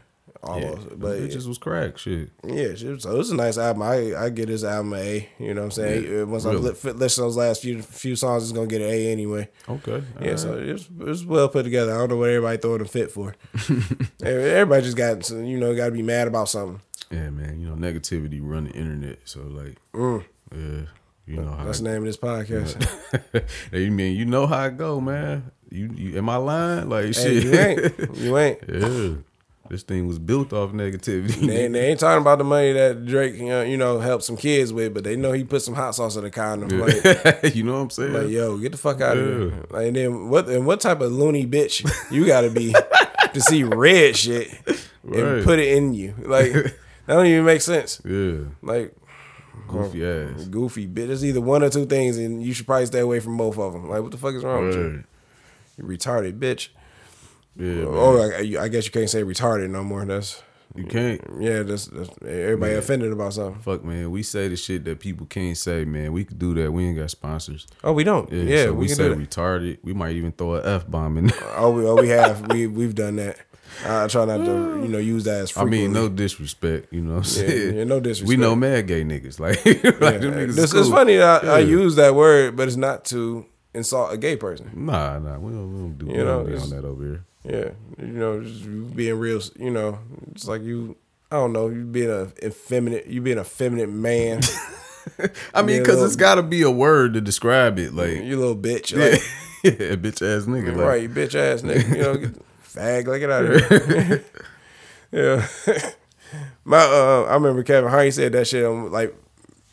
Yeah, 0.47 0.51
almost. 0.53 0.89
them 0.91 0.99
but 0.99 1.19
bitches 1.19 1.47
was 1.49 1.59
crack 1.59 1.99
shit. 1.99 2.31
yeah, 2.45 2.75
shit, 2.75 3.03
so 3.03 3.11
it 3.11 3.17
was 3.19 3.31
a 3.31 3.35
nice 3.37 3.59
album. 3.59 3.83
I 3.83 4.15
I 4.15 4.29
get 4.29 4.47
this 4.49 4.63
album 4.65 4.93
A. 4.95 5.29
You 5.39 5.55
know 5.55 5.63
what 5.63 5.65
I'm 5.67 5.71
saying? 5.73 6.05
Yeah, 6.05 6.23
Uh, 6.23 6.27
Once 6.27 6.45
I 6.47 6.53
really. 6.53 6.75
fi- 6.75 6.91
listen 6.93 7.23
to 7.23 7.27
those 7.27 7.37
last 7.37 7.63
few 7.63 7.83
few 7.83 8.17
songs, 8.17 8.45
it's 8.45 8.53
gonna 8.53 8.67
get 8.69 8.81
an 8.83 8.89
A 8.91 9.11
anyway. 9.13 9.49
Okay, 9.69 10.03
Yeah, 10.23 10.37
so 10.37 10.53
right. 10.55 10.63
it 10.63 10.73
was, 10.73 10.85
it 11.01 11.05
was 11.07 11.25
well 11.27 11.49
put 11.49 11.65
together. 11.65 11.95
I 11.95 11.99
don't 11.99 12.11
know 12.11 12.17
what 12.17 12.29
everybody 12.29 12.59
throwing 12.59 12.83
a 12.83 12.85
fit 12.85 13.11
for. 13.11 13.35
everybody 14.23 14.83
just 14.83 14.97
got 14.97 15.29
you 15.31 15.59
know 15.59 15.75
got 15.75 15.87
to 15.87 15.93
be 15.93 16.03
mad 16.03 16.29
about 16.29 16.49
something. 16.49 16.81
yeah, 17.11 17.31
man. 17.31 17.61
You 17.61 17.66
negativity 17.77 18.41
run 18.43 18.65
the 18.65 18.73
internet. 18.73 19.21
So 19.25 19.41
like, 19.43 19.79
yeah, 19.95 20.87
you 21.27 21.37
know 21.43 21.51
how. 21.51 21.63
Mm. 21.63 21.65
That's 21.67 21.79
the 21.81 21.85
name 21.91 21.99
of 21.99 22.05
this 22.05 22.17
podcast. 22.17 23.49
you 23.73 23.91
mean 23.91 24.17
you 24.17 24.25
know 24.25 24.47
how 24.47 24.65
it 24.65 24.77
go, 24.77 25.01
man? 25.01 25.51
You, 25.71 25.91
you 25.95 26.19
am 26.19 26.29
I 26.29 26.37
lying? 26.37 26.89
Like 26.89 27.07
hey, 27.07 27.13
shit. 27.13 27.43
you 27.43 27.55
ain't, 27.55 28.17
you 28.17 28.39
ain't. 28.39 28.59
yeah, 28.69 29.15
this 29.69 29.83
thing 29.83 30.07
was 30.07 30.21
built 30.21 30.53
off 30.53 30.71
negativity. 30.71 31.47
They, 31.47 31.67
they 31.67 31.87
ain't 31.91 31.99
talking 31.99 32.21
about 32.21 32.39
the 32.39 32.45
money 32.45 32.73
that 32.73 33.05
Drake, 33.05 33.35
you 33.35 33.47
know, 33.47 33.63
you 33.63 33.77
know, 33.77 33.99
helped 33.99 34.23
some 34.23 34.37
kids 34.37 34.73
with, 34.73 34.95
but 34.95 35.03
they 35.03 35.17
know 35.17 35.33
he 35.33 35.43
put 35.43 35.63
some 35.63 35.75
hot 35.75 35.97
sauce 35.97 36.15
in 36.15 36.23
the 36.23 36.31
condom. 36.31 36.79
Like, 36.79 37.55
you 37.55 37.65
know 37.65 37.73
what 37.73 37.79
I'm 37.81 37.91
saying? 37.91 38.13
like, 38.13 38.29
yo, 38.29 38.57
get 38.59 38.73
the 38.73 38.79
fuck 38.79 39.01
out 39.01 39.17
of 39.17 39.27
here. 39.27 39.65
Like, 39.71 39.87
and 39.89 39.97
then 39.97 40.29
what? 40.29 40.49
And 40.49 40.67
what 40.67 40.81
type 40.81 41.01
of 41.01 41.11
loony 41.11 41.47
bitch 41.47 41.85
you 42.13 42.27
got 42.27 42.43
to 42.43 42.51
be 42.51 42.75
to 43.35 43.41
see 43.41 43.65
red 43.65 44.17
shit 44.17 44.49
and 44.67 45.45
put 45.45 45.59
it 45.59 45.77
in 45.77 45.95
you? 45.95 46.15
Like, 46.25 46.79
that 47.07 47.15
don't 47.15 47.27
even 47.27 47.45
make 47.45 47.61
sense. 47.61 48.01
yeah, 48.05 48.39
Like, 48.63 48.95
goofy 49.69 50.05
ass. 50.05 50.45
goofy 50.49 50.87
bitch. 50.87 51.11
It's 51.11 51.25
either 51.25 51.41
one 51.41 51.63
or 51.63 51.71
two 51.71 51.87
things, 51.87 52.19
and 52.19 52.43
you 52.43 52.53
should 52.53 52.67
probably 52.67 52.87
stay 52.87 53.01
away 53.01 53.21
from 53.21 53.37
both 53.37 53.59
of 53.59 53.73
them. 53.73 53.89
Like, 53.89 54.03
what 54.03 54.11
the 54.11 54.19
fuck 54.19 54.35
is 54.35 54.45
wrong 54.45 54.67
with 54.67 54.77
you? 54.77 55.05
You 55.79 55.85
retarded 55.85 56.39
bitch. 56.39 56.69
Yeah. 57.57 57.85
Oh, 57.87 58.21
I, 58.21 58.65
I 58.65 58.69
guess 58.69 58.85
you 58.87 58.93
can't 58.93 59.09
say 59.09 59.23
retarded 59.23 59.71
no 59.71 59.83
more. 59.83 60.05
That's 60.05 60.43
you 60.75 60.85
can't. 60.85 61.21
yeah. 61.39 61.63
That's, 61.63 61.87
that's 61.87 62.11
everybody 62.23 62.73
Man. 62.73 62.79
offended 62.79 63.13
about 63.13 63.33
something. 63.33 63.63
Fuck, 63.63 63.83
man. 63.83 64.11
We 64.11 64.23
say 64.23 64.49
the 64.49 64.57
shit 64.57 64.85
that 64.85 65.01
people 65.01 65.27
can't 65.27 65.57
say, 65.57 65.85
man. 65.87 66.13
We 66.13 66.25
could 66.25 66.39
do 66.39 66.55
that. 66.55 66.71
We 66.71 66.85
ain't 66.87 66.99
got 66.99 67.11
sponsors. 67.11 67.67
Oh, 67.83 67.93
we 67.93 68.05
don't. 68.05 68.31
Yeah, 68.31 68.43
Yeah, 68.43 68.65
so 68.65 68.73
we, 68.75 68.79
we, 68.81 68.87
can 68.89 68.97
say 68.97 69.09
retarded. 69.09 69.79
We 69.83 69.95
might 69.95 70.17
even 70.17 70.33
throw 70.33 70.57
an 70.57 70.67
f 70.67 70.87
bomb 70.87 71.17
in. 71.17 71.29
there. 71.29 71.39
Oh, 71.57 71.71
we, 71.71 71.87
oh, 71.87 71.95
we 71.95 72.09
have. 72.09 72.47
we 72.53 72.67
we've 72.67 72.95
done 72.95 73.17
that. 73.17 73.39
I 73.85 74.07
try 74.09 74.25
not 74.25 74.39
to, 74.39 74.51
mm. 74.51 74.83
you 74.83 74.89
know, 74.89 74.99
use 74.99 75.25
that 75.25 75.41
as 75.43 75.57
I 75.57 75.65
mean, 75.65 75.93
no 75.93 76.09
disrespect. 76.09 76.93
You 76.93 77.03
know 77.03 77.17
what 77.17 77.27
I'm 77.39 77.43
Yeah, 77.43 77.49
saying? 77.49 77.77
yeah, 77.77 77.85
no 77.85 78.01
disrespect. 78.01 78.29
We 78.29 78.37
know 78.37 78.55
mad 78.57 78.87
gay 78.87 79.03
niggas. 79.05 79.39
Like, 79.41 79.65
like 80.01 80.21
them 80.21 80.33
niggas. 80.35 80.49
is 80.49 80.59
It's, 80.59 80.75
it's 80.75 80.89
funny 80.89 81.17
that 81.17 81.45
I, 81.45 81.57
I 81.57 81.59
use 81.59 81.97
that 81.97 82.15
word, 82.15 82.57
but 82.57 82.69
it's 82.69 82.77
not 82.77 83.05
to 83.07 83.47
insult 83.75 84.13
a 84.13 84.17
gay 84.17 84.37
person. 84.37 84.71
Nah, 84.75 85.19
nah. 85.19 85.39
We 85.39 85.53
don't, 85.53 85.73
we 85.73 85.79
don't 85.81 85.99
do. 85.99 86.07
You 86.07 86.25
know, 86.25 86.39
don't 86.39 86.47
be 86.47 86.53
it's- 86.53 86.71
on 86.73 86.77
that 86.77 86.87
over 86.87 87.03
here. 87.05 87.25
Yeah, 87.45 87.71
you 88.05 88.13
know, 88.13 88.43
just 88.43 88.65
being 88.97 89.19
real. 89.21 89.41
You 89.57 89.71
know, 89.71 90.01
it's 90.33 90.49
like 90.49 90.63
you. 90.63 90.97
I 91.31 91.37
don't 91.37 91.53
know. 91.53 91.69
You 91.69 91.85
being 91.85 92.11
a 92.11 92.33
effeminate. 92.45 93.07
You 93.07 93.21
being 93.21 93.39
a 93.39 93.45
feminine 93.45 94.03
man. 94.03 94.41
I 95.55 95.63
mean, 95.63 95.79
because 95.81 96.03
it's 96.03 96.17
got 96.17 96.37
to 96.37 96.43
be 96.43 96.63
a 96.63 96.71
word 96.73 97.15
to 97.15 97.21
describe 97.21 97.79
it. 97.79 97.95
Like, 97.95 98.23
you 98.25 98.37
little 98.37 98.57
bitch. 98.57 98.91
yeah, 98.97 99.11
Like, 99.11 99.79
yeah, 99.79 99.95
bitch 99.95 100.23
ass 100.23 100.47
nigga. 100.47 100.75
Like, 100.77 100.87
right, 100.87 101.03
you 101.03 101.09
bitch 101.09 101.37
ass 101.37 101.63
nigga. 101.63 101.89
You 101.97 102.03
know, 102.03 102.17
get, 102.17 102.35
fag, 102.77 103.07
like 103.07 103.21
get 103.21 103.31
out 103.31 103.45
of 103.45 103.69
here. 103.69 104.25
yeah. 105.13 105.47
My, 106.65 106.79
uh, 106.79 107.27
I 107.29 107.35
remember 107.35 107.63
Kevin 107.63 107.91
Hart. 107.91 108.13
Said 108.13 108.33
that 108.33 108.47
shit 108.47 108.65
on 108.65 108.91
like, 108.91 109.15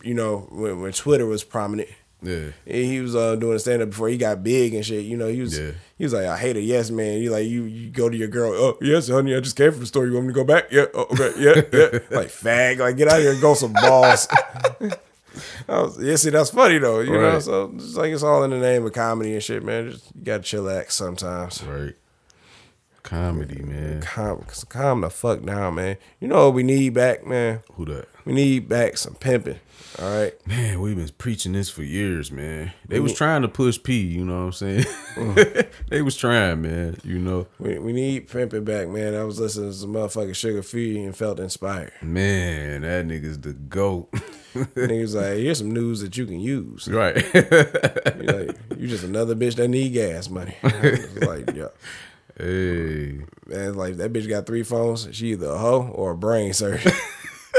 you 0.03 0.13
know, 0.13 0.47
when 0.51 0.81
when 0.81 0.91
Twitter 0.93 1.25
was 1.25 1.43
prominent. 1.43 1.89
Yeah. 2.21 2.51
He 2.65 3.01
was 3.01 3.17
uh, 3.17 3.35
doing 3.35 3.59
stand 3.59 3.81
up 3.81 3.89
before 3.89 4.07
he 4.07 4.17
got 4.17 4.43
big 4.43 4.73
and 4.73 4.85
shit. 4.85 5.03
You 5.03 5.17
know, 5.17 5.27
he 5.27 5.41
was 5.41 5.59
Yeah. 5.59 5.71
he 5.97 6.05
was 6.05 6.13
like, 6.13 6.25
I 6.25 6.37
hate 6.37 6.55
a 6.55 6.61
yes 6.61 6.89
man. 6.89 7.21
You 7.21 7.31
like 7.31 7.47
you 7.47 7.63
you 7.63 7.89
go 7.89 8.07
to 8.07 8.15
your 8.15 8.29
girl, 8.29 8.53
oh 8.53 8.77
yes, 8.79 9.09
honey, 9.09 9.35
I 9.35 9.41
just 9.41 9.57
came 9.57 9.71
from 9.71 9.81
the 9.81 9.85
store. 9.87 10.05
You 10.07 10.13
want 10.13 10.27
me 10.27 10.33
to 10.33 10.35
go 10.35 10.45
back? 10.45 10.71
Yeah, 10.71 10.85
oh, 10.93 11.07
okay, 11.11 11.33
yeah, 11.37 11.55
yeah. 11.55 11.99
like 12.17 12.29
fag, 12.29 12.79
like 12.79 12.95
get 12.95 13.09
out 13.09 13.17
of 13.17 13.23
here 13.23 13.33
and 13.33 13.41
go 13.41 13.55
some 13.55 13.73
balls. 13.73 14.27
I 15.67 15.81
was, 15.81 16.01
yeah, 16.01 16.15
see, 16.15 16.29
that's 16.29 16.51
funny 16.51 16.77
though. 16.77 17.01
You 17.01 17.11
know, 17.13 17.39
so 17.39 17.73
it's 17.75 17.95
like 17.95 18.13
it's 18.13 18.23
all 18.23 18.43
in 18.43 18.51
the 18.51 18.59
name 18.59 18.85
of 18.85 18.93
comedy 18.93 19.33
and 19.33 19.43
shit, 19.43 19.63
man. 19.63 19.91
Just 19.91 20.15
you 20.15 20.23
gotta 20.23 20.43
chillax 20.43 20.91
sometimes. 20.91 21.61
Right. 21.63 21.95
Comedy, 23.03 23.61
man. 23.61 24.01
Calm, 24.01 24.45
calm 24.69 25.01
the 25.01 25.09
fuck 25.09 25.43
down, 25.43 25.75
man. 25.75 25.97
You 26.19 26.27
know 26.29 26.45
what 26.45 26.53
we 26.55 26.63
need 26.63 26.93
back, 26.93 27.25
man? 27.27 27.59
Who 27.73 27.85
that? 27.85 28.07
We 28.25 28.33
need 28.33 28.69
back 28.69 28.95
some 28.97 29.15
pimping. 29.15 29.59
All 30.01 30.09
right. 30.21 30.47
Man, 30.47 30.79
we've 30.79 30.95
been 30.95 31.09
preaching 31.17 31.51
this 31.51 31.69
for 31.69 31.83
years, 31.83 32.31
man. 32.31 32.71
They 32.87 32.99
was 33.01 33.13
trying 33.13 33.41
to 33.43 33.47
push 33.49 33.81
P, 33.83 33.99
you 33.99 34.23
know 34.25 34.39
what 34.39 34.45
I'm 34.45 34.51
saying? 34.53 34.83
Mm. 35.15 35.67
they 35.89 36.01
was 36.01 36.15
trying, 36.15 36.61
man. 36.61 36.97
You 37.03 37.19
know, 37.19 37.45
We, 37.59 37.77
we 37.77 37.91
need 37.91 38.29
pimping 38.29 38.63
back, 38.63 38.87
man. 38.87 39.13
I 39.13 39.23
was 39.25 39.39
listening 39.39 39.69
to 39.71 39.75
some 39.77 39.93
motherfucking 39.93 40.29
Suga 40.31 40.63
Free 40.65 41.03
and 41.03 41.15
felt 41.15 41.39
inspired. 41.39 41.91
man, 42.01 42.81
that 42.81 43.05
nigga's 43.05 43.39
the 43.39 43.53
goat. 43.53 44.09
Niggas 44.53 45.15
like, 45.15 45.37
here's 45.39 45.57
some 45.57 45.71
news 45.71 46.01
that 46.01 46.15
you 46.15 46.25
can 46.27 46.39
use. 46.39 46.87
right. 46.87 47.15
You 47.33 47.41
like, 48.27 48.57
you 48.77 48.87
just 48.87 49.03
another 49.03 49.35
bitch 49.35 49.55
that 49.55 49.67
need 49.67 49.93
gas 49.93 50.29
money. 50.29 50.55
Like, 50.63 51.53
yeah. 51.55 51.67
Hey, 52.37 53.21
Man, 53.45 53.73
like 53.75 53.97
that 53.97 54.11
bitch 54.13 54.27
got 54.29 54.45
three 54.45 54.63
phones. 54.63 55.07
She 55.11 55.31
either 55.31 55.47
a 55.49 55.57
hoe 55.57 55.87
or 55.93 56.11
a 56.11 56.17
brain 56.17 56.53
surgeon. 56.53 56.91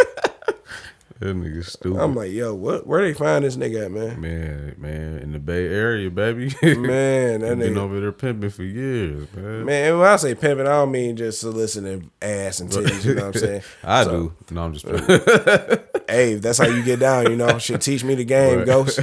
that 1.20 1.36
nigga's 1.36 1.72
stupid. 1.72 2.00
I'm 2.00 2.14
like, 2.14 2.32
yo, 2.32 2.54
what? 2.54 2.86
Where 2.86 3.00
they 3.02 3.14
find 3.14 3.44
this 3.44 3.56
nigga 3.56 3.84
at, 3.86 3.92
man? 3.92 4.20
man, 4.20 4.74
man, 4.78 5.18
in 5.18 5.32
the 5.32 5.38
Bay 5.38 5.66
Area, 5.68 6.10
baby. 6.10 6.46
Man, 6.62 7.40
that 7.40 7.56
nigga 7.56 7.58
been 7.60 7.78
over 7.78 8.00
there 8.00 8.12
pimping 8.12 8.50
for 8.50 8.64
years, 8.64 9.28
man. 9.34 9.64
Man, 9.64 9.98
when 9.98 10.06
I 10.08 10.16
say 10.16 10.34
pimping, 10.34 10.66
I 10.66 10.70
don't 10.70 10.90
mean 10.90 11.16
just 11.16 11.40
soliciting 11.40 12.10
ass 12.20 12.60
and 12.60 12.68
titties. 12.70 13.04
You 13.04 13.14
know 13.14 13.26
what 13.28 13.36
I'm 13.36 13.40
saying? 13.40 13.62
I 13.84 14.04
So, 14.04 14.10
do. 14.10 14.54
No, 14.54 14.64
I'm 14.64 14.72
just 14.74 14.86
playing. 14.86 15.80
Hey, 16.08 16.34
that's 16.34 16.58
how 16.58 16.66
you 16.66 16.82
get 16.82 16.98
down. 17.00 17.30
You 17.30 17.36
know, 17.36 17.58
should 17.58 17.80
teach 17.80 18.02
me 18.04 18.14
the 18.16 18.24
game, 18.24 18.58
Right. 18.58 18.66
ghost. 18.66 19.00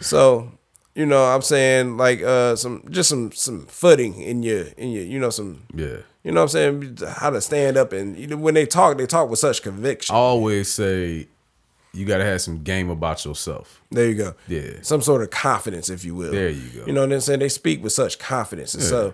So, 0.00 0.50
you 0.96 1.04
know, 1.04 1.22
I'm 1.26 1.42
saying 1.42 1.98
like 1.98 2.22
uh 2.22 2.56
some 2.56 2.82
just 2.90 3.10
some 3.10 3.30
some 3.30 3.66
footing 3.66 4.20
in 4.20 4.42
your 4.42 4.64
in 4.78 4.90
your 4.90 5.04
you 5.04 5.20
know 5.20 5.28
some 5.28 5.64
yeah. 5.74 5.98
you 6.24 6.32
know 6.32 6.42
what 6.42 6.56
I'm 6.56 6.96
saying 6.96 6.98
how 7.06 7.28
to 7.28 7.40
stand 7.42 7.76
up 7.76 7.92
and 7.92 8.16
you 8.16 8.26
know, 8.26 8.38
when 8.38 8.54
they 8.54 8.64
talk 8.64 8.96
they 8.96 9.06
talk 9.06 9.28
with 9.28 9.38
such 9.38 9.62
conviction. 9.62 10.14
I 10.14 10.18
always 10.18 10.70
say 10.70 11.28
you 11.92 12.06
gotta 12.06 12.24
have 12.24 12.40
some 12.40 12.62
game 12.62 12.88
about 12.88 13.26
yourself. 13.26 13.82
There 13.90 14.08
you 14.08 14.14
go. 14.14 14.34
Yeah. 14.48 14.78
Some 14.80 15.02
sort 15.02 15.22
of 15.22 15.30
confidence, 15.30 15.90
if 15.90 16.02
you 16.02 16.14
will. 16.14 16.32
There 16.32 16.48
you 16.48 16.80
go. 16.80 16.86
You 16.86 16.94
know 16.94 17.02
what 17.02 17.12
I'm 17.12 17.20
saying? 17.20 17.40
They 17.40 17.50
speak 17.50 17.82
with 17.82 17.92
such 17.92 18.18
confidence. 18.18 18.72
And 18.72 18.82
so 18.82 19.12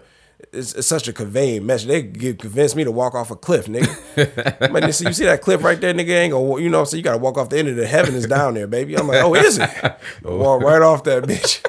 it's, 0.53 0.75
it's 0.75 0.87
such 0.87 1.09
a 1.09 1.13
conveying 1.13 1.65
message. 1.65 1.89
They 1.89 2.03
could 2.03 2.39
convince 2.39 2.75
me 2.75 2.85
to 2.85 2.91
walk 2.91 3.15
off 3.15 3.31
a 3.31 3.37
cliff, 3.37 3.67
nigga. 3.67 4.71
Man, 4.73 4.87
you 4.87 4.93
see, 4.93 5.07
you 5.07 5.13
see 5.13 5.25
that 5.25 5.43
cliff 5.43 5.63
right 5.63 5.81
there, 5.81 5.95
nigga? 5.95 6.11
Ain't 6.11 6.33
gonna, 6.33 6.61
you 6.61 6.69
know, 6.69 6.85
so 6.85 6.97
you 6.97 7.03
gotta 7.03 7.19
walk 7.19 7.39
off 7.39 7.49
the 7.49 7.59
end 7.59 7.69
of 7.69 7.77
the 7.77 7.87
heaven 7.87 8.15
is 8.15 8.27
down 8.27 8.55
there, 8.55 8.67
baby. 8.67 8.97
I'm 8.97 9.09
like, 9.09 9.23
oh, 9.23 9.35
is 9.35 9.59
it? 9.59 9.71
Walk 10.23 10.63
right 10.63 10.83
off 10.83 11.05
that 11.05 11.25
bitch. 11.25 11.65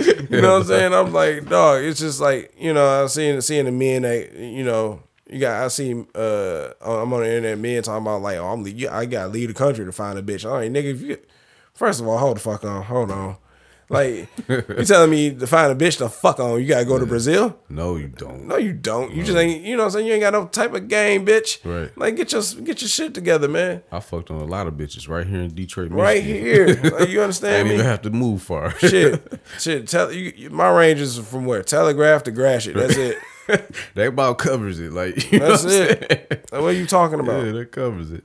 you 0.30 0.40
know 0.40 0.54
what 0.54 0.62
I'm 0.62 0.66
saying? 0.68 0.94
I'm 0.94 1.12
like, 1.12 1.48
dog, 1.48 1.82
it's 1.82 2.00
just 2.00 2.20
like, 2.20 2.54
you 2.58 2.72
know, 2.72 3.02
I'm 3.02 3.08
seeing 3.08 3.40
seeing 3.40 3.66
the 3.66 3.72
men 3.72 4.02
that, 4.02 4.32
you 4.34 4.64
know, 4.64 5.02
you 5.28 5.38
got 5.38 5.64
I 5.64 5.68
see 5.68 5.92
uh 6.14 6.68
I'm 6.80 7.12
on 7.12 7.20
the 7.20 7.28
internet 7.28 7.58
men 7.58 7.82
talking 7.82 8.02
about 8.02 8.22
like, 8.22 8.38
oh, 8.38 8.46
I'm 8.46 8.66
I 8.90 9.06
gotta 9.06 9.28
leave 9.28 9.48
the 9.48 9.54
country 9.54 9.84
to 9.84 9.92
find 9.92 10.18
a 10.18 10.22
bitch. 10.22 10.44
All 10.44 10.56
right, 10.56 10.72
nigga, 10.72 10.94
if 10.94 11.00
you 11.00 11.18
first 11.72 12.00
of 12.00 12.08
all, 12.08 12.18
hold 12.18 12.36
the 12.36 12.40
fuck 12.40 12.64
on, 12.64 12.82
hold 12.82 13.10
on. 13.10 13.36
Like 13.90 14.28
you 14.48 14.84
telling 14.84 15.10
me 15.10 15.34
to 15.34 15.46
find 15.48 15.72
a 15.72 15.74
bitch 15.74 15.98
to 15.98 16.08
fuck 16.08 16.38
on, 16.38 16.60
you 16.60 16.68
gotta 16.68 16.84
go 16.84 16.96
to 16.96 17.06
Brazil? 17.06 17.58
No, 17.68 17.96
you 17.96 18.06
don't. 18.06 18.46
No, 18.46 18.56
you 18.56 18.72
don't. 18.72 19.12
You 19.12 19.24
just 19.24 19.36
ain't 19.36 19.64
you 19.64 19.76
know 19.76 19.82
what 19.82 19.86
I'm 19.86 19.90
saying? 19.90 20.06
You 20.06 20.12
ain't 20.12 20.22
got 20.22 20.32
no 20.32 20.46
type 20.46 20.72
of 20.74 20.86
game, 20.86 21.26
bitch. 21.26 21.58
Right. 21.64 21.90
Like 21.98 22.14
get 22.14 22.30
your 22.30 22.40
get 22.62 22.80
your 22.82 22.88
shit 22.88 23.14
together, 23.14 23.48
man. 23.48 23.82
I 23.90 23.98
fucked 23.98 24.30
on 24.30 24.40
a 24.40 24.44
lot 24.44 24.68
of 24.68 24.74
bitches 24.74 25.08
right 25.08 25.26
here 25.26 25.40
in 25.40 25.52
Detroit, 25.54 25.90
Michigan. 25.90 26.02
Right 26.04 26.22
here. 26.22 26.66
Like, 27.00 27.08
you 27.08 27.18
I 27.20 27.24
understand 27.24 27.54
didn't 27.56 27.68
me? 27.68 27.74
even 27.74 27.86
have 27.86 28.02
to 28.02 28.10
move 28.10 28.42
far. 28.42 28.70
shit. 28.78 29.40
Shit. 29.58 29.88
Tell 29.88 30.12
you, 30.12 30.32
you- 30.36 30.50
my 30.50 30.70
range 30.70 31.00
is 31.00 31.18
from 31.18 31.44
where? 31.44 31.62
Telegraph 31.64 32.22
to 32.24 32.30
Gratiot. 32.30 32.76
That's 32.76 32.96
it. 32.96 33.18
that 33.96 34.06
about 34.06 34.38
covers 34.38 34.78
it. 34.78 34.92
Like 34.92 35.32
you 35.32 35.40
know 35.40 35.48
That's 35.48 35.64
what 35.64 35.72
I'm 35.74 35.80
it. 35.80 36.08
saying? 36.30 36.40
Like, 36.52 36.52
what 36.52 36.62
are 36.62 36.72
you 36.72 36.86
talking 36.86 37.18
about? 37.18 37.44
Yeah, 37.44 37.52
that 37.52 37.72
covers 37.72 38.12
it. 38.12 38.22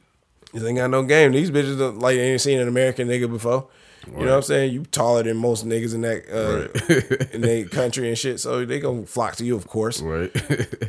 You 0.54 0.66
ain't 0.68 0.78
got 0.78 0.92
no 0.92 1.02
game. 1.02 1.32
These 1.32 1.50
bitches 1.50 1.80
don't, 1.80 1.98
like 2.00 2.18
ain't 2.18 2.40
seen 2.40 2.60
an 2.60 2.68
American 2.68 3.08
nigga 3.08 3.28
before. 3.28 3.68
You 4.08 4.26
know 4.26 4.26
what 4.26 4.36
I'm 4.38 4.42
saying? 4.44 4.74
You 4.74 4.84
taller 4.86 5.24
than 5.24 5.38
most 5.38 5.66
niggas 5.66 5.94
in 5.94 6.02
that 6.02 6.24
uh, 6.30 7.28
in 7.34 7.42
their 7.42 7.66
country 7.66 8.08
and 8.10 8.18
shit, 8.18 8.40
so 8.40 8.66
they 8.66 8.80
gonna 8.80 9.06
flock 9.06 9.36
to 9.38 9.46
you, 9.46 9.56
of 9.56 9.68
course. 9.68 10.02
Right. 10.02 10.32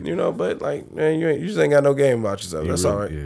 You 0.07 0.15
know, 0.15 0.31
but 0.31 0.63
like, 0.63 0.93
man, 0.93 1.19
you 1.19 1.29
ain't, 1.29 1.41
you 1.41 1.49
just 1.49 1.59
ain't 1.59 1.73
got 1.73 1.83
no 1.83 1.93
game 1.93 2.21
about 2.21 2.41
yourself. 2.41 2.69
That's 2.69 2.85
all 2.85 2.99
right. 2.99 3.11
Yeah. 3.11 3.19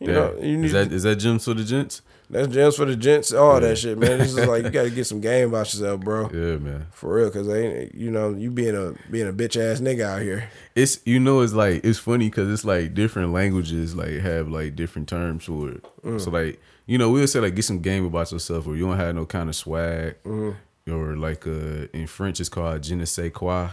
You 0.00 0.06
Damn. 0.08 0.14
know, 0.14 0.36
you 0.42 0.56
need 0.56 0.66
is 0.66 0.72
that 0.72 0.92
is 0.92 1.02
that 1.04 1.16
gems 1.16 1.44
for 1.44 1.54
the 1.54 1.62
gents? 1.62 2.02
That's 2.28 2.48
gems 2.48 2.74
for 2.74 2.84
the 2.84 2.96
gents, 2.96 3.32
all 3.32 3.60
that 3.60 3.78
shit, 3.78 3.96
man. 3.96 4.20
It's 4.20 4.34
just 4.34 4.48
like 4.48 4.64
you 4.64 4.70
gotta 4.78 4.90
get 4.90 5.06
some 5.06 5.20
game 5.20 5.50
about 5.50 5.72
yourself, 5.72 6.00
bro. 6.00 6.28
Yeah, 6.32 6.56
man. 6.56 6.86
For 6.90 7.14
real, 7.14 7.30
cause 7.30 7.48
ain't 7.48 7.94
you 7.94 8.10
know 8.10 8.30
you 8.30 8.50
being 8.50 8.74
a 8.74 8.94
being 9.10 9.28
a 9.28 9.32
bitch 9.32 9.56
ass 9.56 9.80
nigga 9.80 10.04
out 10.04 10.22
here. 10.22 10.50
It's 10.74 10.98
you 11.04 11.20
know 11.20 11.40
it's 11.40 11.52
like 11.52 11.84
it's 11.84 11.98
funny 12.00 12.28
because 12.28 12.50
it's 12.50 12.64
like 12.64 12.94
different 12.94 13.32
languages 13.32 13.94
like 13.94 14.14
have 14.14 14.48
like 14.48 14.74
different 14.74 15.08
terms 15.08 15.44
for 15.44 15.70
it. 15.70 15.84
So 16.20 16.30
like 16.30 16.60
you 16.86 16.98
know 16.98 17.10
we'll 17.10 17.26
say 17.26 17.40
like 17.40 17.54
get 17.54 17.64
some 17.64 17.80
game 17.80 18.04
about 18.06 18.30
yourself 18.32 18.66
or 18.66 18.76
you 18.76 18.86
don't 18.86 18.96
have 18.96 19.14
no 19.14 19.26
kind 19.26 19.48
of 19.48 19.56
swag 19.56 20.16
or 20.24 21.16
like 21.16 21.46
uh 21.46 21.86
in 21.92 22.06
French 22.06 22.40
it's 22.40 22.48
called 22.48 22.82
je 22.82 22.94
ne 22.94 23.04
sais 23.04 23.30
quoi. 23.30 23.68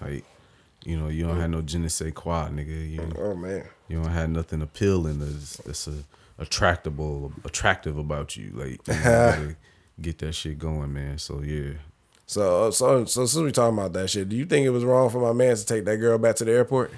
Like 0.00 0.24
you 0.84 0.96
know 0.98 1.08
you 1.08 1.26
don't 1.26 1.38
have 1.40 1.50
no 1.50 1.62
je 1.62 1.78
ne 1.78 1.88
sais 1.88 2.12
quoi, 2.12 2.48
nigga. 2.50 2.90
You 2.90 3.00
Oh 3.18 3.34
man, 3.34 3.64
you 3.88 3.96
don't 4.02 4.12
have 4.12 4.28
nothing 4.30 4.60
appealing 4.62 5.18
that's 5.20 5.56
that's 5.58 5.86
a, 5.88 5.94
attractable 6.38 7.32
attractive 7.44 7.96
about 7.98 8.36
you. 8.36 8.50
Like 8.54 8.80
you 8.88 8.94
know, 9.04 9.54
get 10.00 10.18
that 10.18 10.34
shit 10.34 10.58
going, 10.58 10.92
man. 10.92 11.16
So 11.18 11.40
yeah. 11.40 11.74
so 12.26 12.64
uh, 12.66 12.70
so 12.70 13.04
so 13.06 13.24
since 13.26 13.42
we 13.42 13.52
talking 13.52 13.78
about 13.78 13.92
that 13.94 14.10
shit, 14.10 14.28
do 14.28 14.36
you 14.36 14.44
think 14.44 14.66
it 14.66 14.70
was 14.70 14.84
wrong 14.84 15.08
for 15.10 15.20
my 15.20 15.32
man 15.32 15.56
to 15.56 15.64
take 15.64 15.84
that 15.86 15.96
girl 15.96 16.18
back 16.18 16.36
to 16.36 16.44
the 16.44 16.52
airport? 16.52 16.92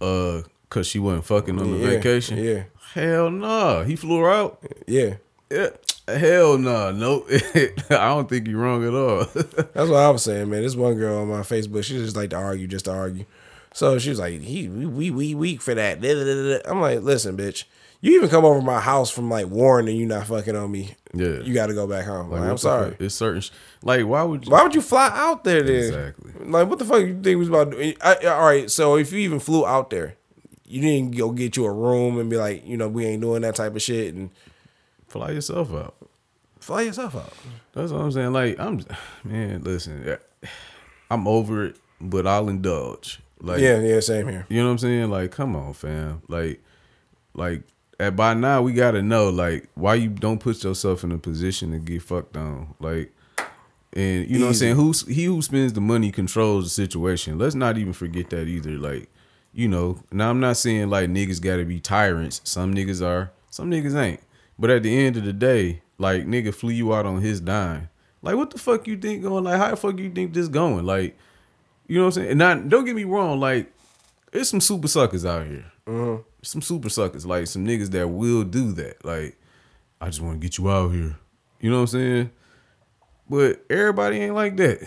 Uh, 0.00 0.42
cause 0.68 0.86
she 0.88 0.98
wasn't 0.98 1.24
fucking 1.24 1.58
on 1.60 1.70
the 1.72 1.78
Yeah, 1.78 1.86
vacation. 1.90 2.38
yeah. 2.38 2.64
Hell 2.94 3.30
no. 3.30 3.82
He 3.82 3.96
flew 3.96 4.20
her 4.20 4.30
out. 4.30 4.62
Yeah, 4.86 5.14
Yeah. 5.50 5.70
Hell 6.06 6.58
no. 6.58 6.92
Nope. 6.92 7.28
I 7.90 8.08
don't 8.08 8.28
think 8.28 8.46
you're 8.46 8.60
wrong 8.60 8.86
at 8.86 8.94
all. 8.94 9.24
That's 9.34 9.90
what 9.90 9.94
I 10.00 10.10
was 10.10 10.22
saying, 10.22 10.48
man. 10.50 10.62
This 10.62 10.76
one 10.76 10.94
girl 10.94 11.18
on 11.22 11.28
my 11.28 11.40
Facebook, 11.40 11.82
she 11.84 11.94
just 11.94 12.14
like 12.16 12.30
to 12.30 12.36
argue, 12.36 12.66
just 12.66 12.84
to 12.84 12.92
argue. 12.92 13.24
So 13.72 13.98
she 13.98 14.10
was 14.10 14.20
like, 14.20 14.40
"He, 14.40 14.68
we, 14.68 14.86
we, 14.86 15.10
we 15.10 15.34
weak 15.34 15.60
for 15.60 15.74
that." 15.74 16.04
I'm 16.66 16.80
like, 16.80 17.00
"Listen, 17.00 17.36
bitch, 17.36 17.64
you 18.00 18.16
even 18.16 18.28
come 18.28 18.44
over 18.44 18.60
my 18.60 18.78
house 18.80 19.10
from 19.10 19.28
like 19.30 19.46
Warren 19.46 19.88
and 19.88 19.96
you 19.96 20.06
not 20.06 20.26
fucking 20.26 20.54
on 20.54 20.70
me. 20.70 20.94
Yeah. 21.14 21.40
you 21.40 21.54
got 21.54 21.66
to 21.66 21.74
go 21.74 21.86
back 21.86 22.04
home. 22.04 22.30
Like, 22.30 22.40
what 22.42 22.50
I'm 22.50 22.58
sorry. 22.58 22.90
fuck? 22.92 23.00
It's 23.00 23.14
certain. 23.14 23.40
Sh- 23.40 23.50
like, 23.82 24.04
why 24.04 24.22
would 24.22 24.44
you? 24.44 24.52
Why 24.52 24.62
would 24.62 24.74
you 24.74 24.82
fly 24.82 25.10
out 25.12 25.42
there 25.42 25.62
then? 25.62 25.74
Exactly. 25.76 26.32
Like, 26.44 26.68
what 26.68 26.78
the 26.78 26.84
fuck 26.84 27.00
you 27.00 27.20
think 27.20 27.38
was 27.38 27.48
about? 27.48 27.72
to 27.72 27.78
do? 27.82 27.94
I, 28.02 28.14
all 28.26 28.44
right, 28.44 28.70
so 28.70 28.96
if 28.96 29.10
you 29.10 29.18
even 29.20 29.40
flew 29.40 29.66
out 29.66 29.90
there, 29.90 30.16
you 30.74 30.80
didn't 30.80 31.16
go 31.16 31.30
get 31.30 31.56
you 31.56 31.64
a 31.66 31.70
room 31.72 32.18
and 32.18 32.28
be 32.28 32.36
like, 32.36 32.66
you 32.66 32.76
know, 32.76 32.88
we 32.88 33.06
ain't 33.06 33.22
doing 33.22 33.42
that 33.42 33.54
type 33.54 33.76
of 33.76 33.82
shit 33.82 34.12
and 34.12 34.30
Fly 35.06 35.30
yourself 35.30 35.72
out. 35.72 35.94
fly 36.58 36.82
yourself 36.82 37.14
out. 37.14 37.32
That's 37.74 37.92
what 37.92 38.00
I'm 38.00 38.10
saying. 38.10 38.32
Like, 38.32 38.58
I'm, 38.58 38.84
man, 39.22 39.62
listen, 39.62 40.16
I'm 41.08 41.28
over 41.28 41.66
it, 41.66 41.76
but 42.00 42.26
I'll 42.26 42.48
indulge. 42.48 43.20
Like, 43.40 43.60
Yeah, 43.60 43.78
yeah, 43.78 44.00
same 44.00 44.26
here. 44.26 44.46
You 44.48 44.58
know 44.58 44.66
what 44.66 44.72
I'm 44.72 44.78
saying? 44.78 45.10
Like, 45.10 45.30
come 45.30 45.54
on, 45.54 45.72
fam. 45.74 46.22
Like, 46.26 46.60
like, 47.34 47.62
at 48.00 48.16
by 48.16 48.34
now 48.34 48.60
we 48.62 48.72
gotta 48.72 49.02
know, 49.02 49.30
like, 49.30 49.68
why 49.76 49.94
you 49.94 50.08
don't 50.08 50.40
put 50.40 50.64
yourself 50.64 51.04
in 51.04 51.12
a 51.12 51.18
position 51.18 51.70
to 51.70 51.78
get 51.78 52.02
fucked 52.02 52.36
on. 52.36 52.74
Like, 52.80 53.12
and 53.92 54.28
you 54.28 54.40
know 54.40 54.46
what 54.46 54.50
I'm 54.50 54.54
saying? 54.54 54.74
Who's 54.74 55.06
he 55.06 55.26
who 55.26 55.40
spends 55.42 55.74
the 55.74 55.80
money 55.80 56.10
controls 56.10 56.64
the 56.64 56.70
situation. 56.70 57.38
Let's 57.38 57.54
not 57.54 57.78
even 57.78 57.92
forget 57.92 58.30
that 58.30 58.48
either. 58.48 58.72
Like, 58.72 59.08
you 59.54 59.68
know, 59.68 60.02
now 60.10 60.30
I'm 60.30 60.40
not 60.40 60.56
saying 60.56 60.90
like 60.90 61.08
niggas 61.08 61.40
gotta 61.40 61.64
be 61.64 61.80
tyrants. 61.80 62.40
Some 62.44 62.74
niggas 62.74 63.04
are, 63.04 63.30
some 63.50 63.70
niggas 63.70 63.96
ain't. 63.96 64.20
But 64.58 64.70
at 64.70 64.82
the 64.82 64.96
end 64.96 65.16
of 65.16 65.24
the 65.24 65.32
day, 65.32 65.82
like 65.98 66.26
nigga 66.26 66.52
flew 66.52 66.70
you 66.70 66.92
out 66.94 67.06
on 67.06 67.20
his 67.20 67.40
dime. 67.40 67.88
Like 68.20 68.36
what 68.36 68.50
the 68.50 68.58
fuck 68.58 68.86
you 68.86 68.96
think 68.96 69.22
going? 69.22 69.44
Like 69.44 69.58
how 69.58 69.70
the 69.70 69.76
fuck 69.76 69.98
you 69.98 70.10
think 70.10 70.34
this 70.34 70.48
going? 70.48 70.84
Like, 70.84 71.16
you 71.86 71.98
know 71.98 72.04
what 72.04 72.16
I'm 72.16 72.22
saying? 72.22 72.30
And 72.30 72.38
not 72.38 72.68
don't 72.68 72.84
get 72.84 72.96
me 72.96 73.04
wrong, 73.04 73.38
like 73.38 73.72
there's 74.32 74.48
some 74.48 74.60
super 74.60 74.88
suckers 74.88 75.24
out 75.24 75.46
here. 75.46 75.64
Uh-huh. 75.86 76.18
Some 76.42 76.60
super 76.60 76.88
suckers, 76.88 77.24
like 77.24 77.46
some 77.46 77.64
niggas 77.64 77.90
that 77.92 78.08
will 78.08 78.42
do 78.42 78.72
that. 78.72 79.04
Like, 79.04 79.38
I 80.00 80.06
just 80.06 80.20
want 80.20 80.40
to 80.40 80.44
get 80.44 80.58
you 80.58 80.68
out 80.68 80.88
here. 80.88 81.16
You 81.60 81.70
know 81.70 81.76
what 81.76 81.82
I'm 81.82 81.86
saying? 81.86 82.30
But 83.30 83.64
everybody 83.70 84.18
ain't 84.18 84.34
like 84.34 84.56
that. 84.56 84.86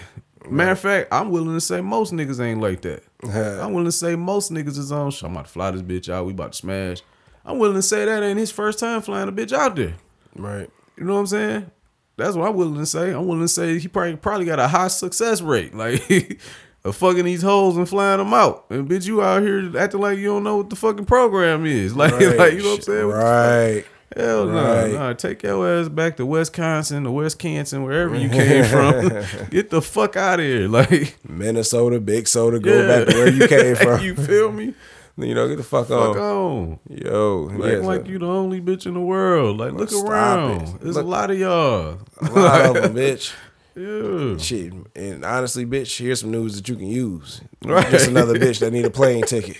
Matter 0.49 0.71
of 0.71 0.79
fact, 0.79 1.07
I'm 1.11 1.31
willing 1.31 1.53
to 1.53 1.61
say 1.61 1.81
most 1.81 2.13
niggas 2.13 2.39
ain't 2.39 2.61
like 2.61 2.81
that. 2.81 3.03
I'm 3.23 3.71
willing 3.73 3.85
to 3.85 3.91
say 3.91 4.15
most 4.15 4.51
niggas 4.51 4.77
is 4.77 4.91
on. 4.91 5.11
I'm 5.23 5.31
about 5.31 5.45
to 5.45 5.51
fly 5.51 5.71
this 5.71 5.81
bitch 5.81 6.07
out. 6.11 6.25
We 6.25 6.33
about 6.33 6.51
to 6.53 6.57
smash. 6.57 7.01
I'm 7.45 7.57
willing 7.59 7.75
to 7.77 7.81
say 7.81 8.05
that 8.05 8.23
ain't 8.23 8.37
his 8.39 8.51
first 8.51 8.77
time 8.79 9.01
flying 9.01 9.27
a 9.29 9.31
bitch 9.31 9.53
out 9.53 9.75
there. 9.75 9.95
Right. 10.35 10.69
You 10.97 11.05
know 11.05 11.13
what 11.13 11.19
I'm 11.21 11.27
saying? 11.27 11.71
That's 12.17 12.35
what 12.35 12.47
I'm 12.49 12.55
willing 12.55 12.75
to 12.75 12.85
say. 12.85 13.11
I'm 13.11 13.25
willing 13.27 13.43
to 13.43 13.47
say 13.47 13.79
he 13.79 13.87
probably 13.87 14.15
probably 14.17 14.45
got 14.45 14.59
a 14.59 14.67
high 14.67 14.87
success 14.89 15.41
rate, 15.41 15.73
like 15.75 16.39
of 16.83 16.95
fucking 16.95 17.25
these 17.25 17.41
hoes 17.41 17.77
and 17.77 17.87
flying 17.87 18.17
them 18.19 18.33
out. 18.33 18.65
And 18.69 18.87
bitch, 18.89 19.05
you 19.07 19.21
out 19.21 19.41
here 19.41 19.71
acting 19.77 19.99
like 20.01 20.17
you 20.17 20.25
don't 20.27 20.43
know 20.43 20.57
what 20.57 20.69
the 20.69 20.75
fucking 20.75 21.05
program 21.05 21.65
is. 21.65 21.93
Like, 21.95 22.11
Right. 22.13 22.37
like 22.37 22.53
you 22.53 22.63
know 22.63 22.69
what 22.71 22.75
I'm 22.77 22.81
saying? 22.81 23.07
What 23.07 23.13
the 23.15 23.21
fuck? 23.21 23.23
Right. 23.23 23.85
Hell 24.15 24.45
no, 24.45 24.53
Right. 24.83 24.93
nah. 24.93 25.13
Take 25.13 25.43
your 25.43 25.67
ass 25.81 25.89
back 25.89 26.17
to 26.17 26.25
Wisconsin 26.25 27.05
or 27.05 27.13
Wisconsin, 27.15 27.83
wherever 27.83 28.15
you 28.15 28.29
came 28.29 28.63
from. 28.65 29.49
Get 29.49 29.69
the 29.69 29.81
fuck 29.81 30.15
out 30.15 30.39
of 30.39 30.45
here. 30.45 30.67
Like, 30.69 31.17
Minnesota, 31.27 31.99
big 31.99 32.27
soda, 32.27 32.59
go 32.59 32.81
yeah. 32.81 32.87
back 32.87 33.07
to 33.09 33.13
where 33.15 33.29
you 33.31 33.47
came 33.49 33.75
from. 33.75 34.01
you 34.01 34.15
feel 34.15 34.51
me? 34.51 34.73
you 35.17 35.33
know, 35.33 35.47
get 35.47 35.57
the 35.57 35.63
fuck, 35.63 35.87
Fuck 35.87 36.15
on. 36.15 36.17
on. 36.17 36.79
Yo, 36.89 37.49
Like, 37.51 37.71
yeah, 37.71 37.77
like 37.79 38.07
you 38.07 38.19
the 38.19 38.27
only 38.27 38.61
bitch 38.61 38.85
in 38.85 38.93
the 38.93 39.01
world. 39.01 39.57
Like, 39.57 39.73
look 39.73 39.91
around. 39.91 40.61
it. 40.61 40.81
There's 40.81 40.95
Look- 40.95 41.05
a 41.05 41.09
lot 41.09 41.31
of 41.31 41.39
y'all. 41.39 41.97
a 42.21 42.29
lot 42.31 42.61
of 42.77 42.83
them, 42.83 42.93
bitch. 42.93 43.33
Yeah. 43.75 44.37
Shit, 44.37 44.73
and 44.95 45.23
honestly, 45.25 45.65
bitch, 45.65 45.99
here's 45.99 46.21
some 46.21 46.31
news 46.31 46.55
that 46.55 46.67
you 46.69 46.75
can 46.75 46.87
use. 46.87 47.41
Right. 47.63 47.87
Just 47.91 48.07
another 48.07 48.33
bitch 48.35 48.59
that 48.59 48.71
need 48.71 48.85
a 48.85 48.89
plane 48.89 49.23
ticket. 49.23 49.57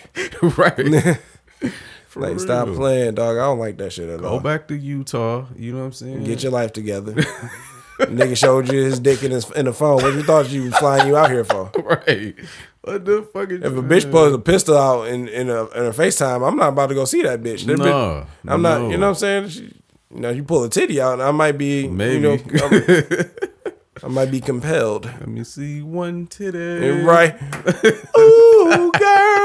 right. 0.58 1.20
For 2.18 2.30
Like, 2.30 2.40
stop 2.40 2.68
playing, 2.70 3.16
dog. 3.16 3.38
I 3.38 3.42
don't 3.42 3.60
like 3.60 3.78
that 3.78 3.94
shit 3.94 4.10
at 4.10 4.22
Go 4.22 4.28
all. 4.28 4.38
Go 4.38 4.44
back 4.44 4.68
to 4.70 4.76
Utah. 4.78 5.46
You 5.56 5.74
know 5.74 5.80
what 5.80 5.86
I'm 5.86 5.94
saying? 5.94 6.24
Get 6.24 6.42
your 6.42 6.52
life 6.52 6.74
together. 6.74 7.14
Nigga 8.00 8.38
showed 8.38 8.68
you 8.72 8.84
his 8.84 9.00
dick 9.00 9.24
in, 9.24 9.32
his, 9.32 9.50
in 9.52 9.66
the 9.66 9.74
phone. 9.74 10.02
What 10.02 10.14
you 10.14 10.24
thought 10.24 10.50
you 10.50 10.66
was 10.66 10.78
flying 10.78 11.08
you 11.08 11.18
out 11.18 11.30
here 11.30 11.44
for? 11.44 11.72
right. 11.84 12.36
What 12.82 13.06
the 13.06 13.22
fuck 13.34 13.50
is 13.52 13.64
If 13.64 13.74
a 13.74 13.82
bitch 13.82 14.10
pulls 14.10 14.34
a 14.34 14.40
pistol 14.40 14.78
out 14.78 15.08
in 15.08 15.28
in 15.28 15.50
a 15.50 15.66
in 15.66 15.86
a 15.86 15.92
FaceTime, 15.92 16.48
I'm 16.48 16.56
not 16.56 16.70
about 16.70 16.88
to 16.90 16.96
go 16.96 17.06
see 17.06 17.22
that 17.24 17.42
bitch. 17.44 17.66
That 17.66 17.78
No, 17.78 17.84
bitch- 17.86 18.28
I'm 18.48 18.62
not. 18.62 18.90
You 18.92 18.98
know 18.98 19.08
what 19.08 19.10
I'm 19.10 19.16
saying? 19.16 19.50
She, 19.50 19.62
you 20.14 20.22
know, 20.22 20.30
you 20.30 20.44
pull 20.44 20.64
a 20.64 20.70
titty 20.70 21.02
out, 21.02 21.20
I 21.20 21.32
might 21.32 21.58
be 21.58 21.88
Maybe. 21.88 22.16
You 22.16 22.38
know, 22.38 23.24
I 24.04 24.08
might 24.08 24.32
be 24.32 24.40
compelled. 24.42 25.06
Let 25.06 25.28
me 25.28 25.44
see 25.44 25.82
one 25.82 26.28
titty. 26.28 27.02
Right? 27.02 27.36
Ooh, 28.18 28.92
girl. 28.98 29.37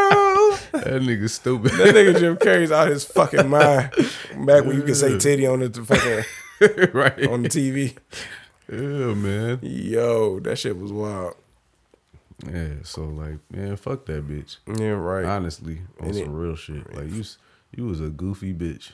That 0.73 1.03
nigga 1.03 1.29
stupid. 1.31 1.73
That 1.73 1.95
nigga 1.95 2.19
Jim 2.19 2.37
Carrey's 2.37 2.73
out 2.73 2.89
his 2.89 3.05
fucking 3.05 3.49
mind. 3.49 3.91
Back 4.47 4.65
when 4.65 4.77
you 4.77 4.83
could 4.83 4.97
say 4.97 5.19
titty 5.19 5.47
on 5.47 5.61
the 5.61 5.71
fucking 5.71 6.91
right. 6.95 7.27
on 7.29 7.43
the 7.43 7.49
TV. 7.49 7.97
yeah, 8.71 9.15
man. 9.15 9.59
Yo, 9.63 10.41
that 10.41 10.57
shit 10.59 10.77
was 10.79 10.93
wild. 10.93 11.35
Yeah. 12.47 12.75
So 12.83 13.05
like, 13.05 13.39
man, 13.51 13.77
fuck 13.77 14.07
that 14.07 14.27
bitch. 14.27 14.57
Yeah, 14.67 14.91
right. 14.91 15.25
Honestly, 15.25 15.83
on 16.01 16.07
And 16.09 16.15
some 16.17 16.25
it- 16.25 16.31
real 16.31 16.57
shit. 16.57 16.95
Like 16.95 17.11
you, 17.11 17.25
you 17.77 17.87
was 17.87 18.01
a 18.01 18.09
goofy 18.09 18.53
bitch. 18.53 18.93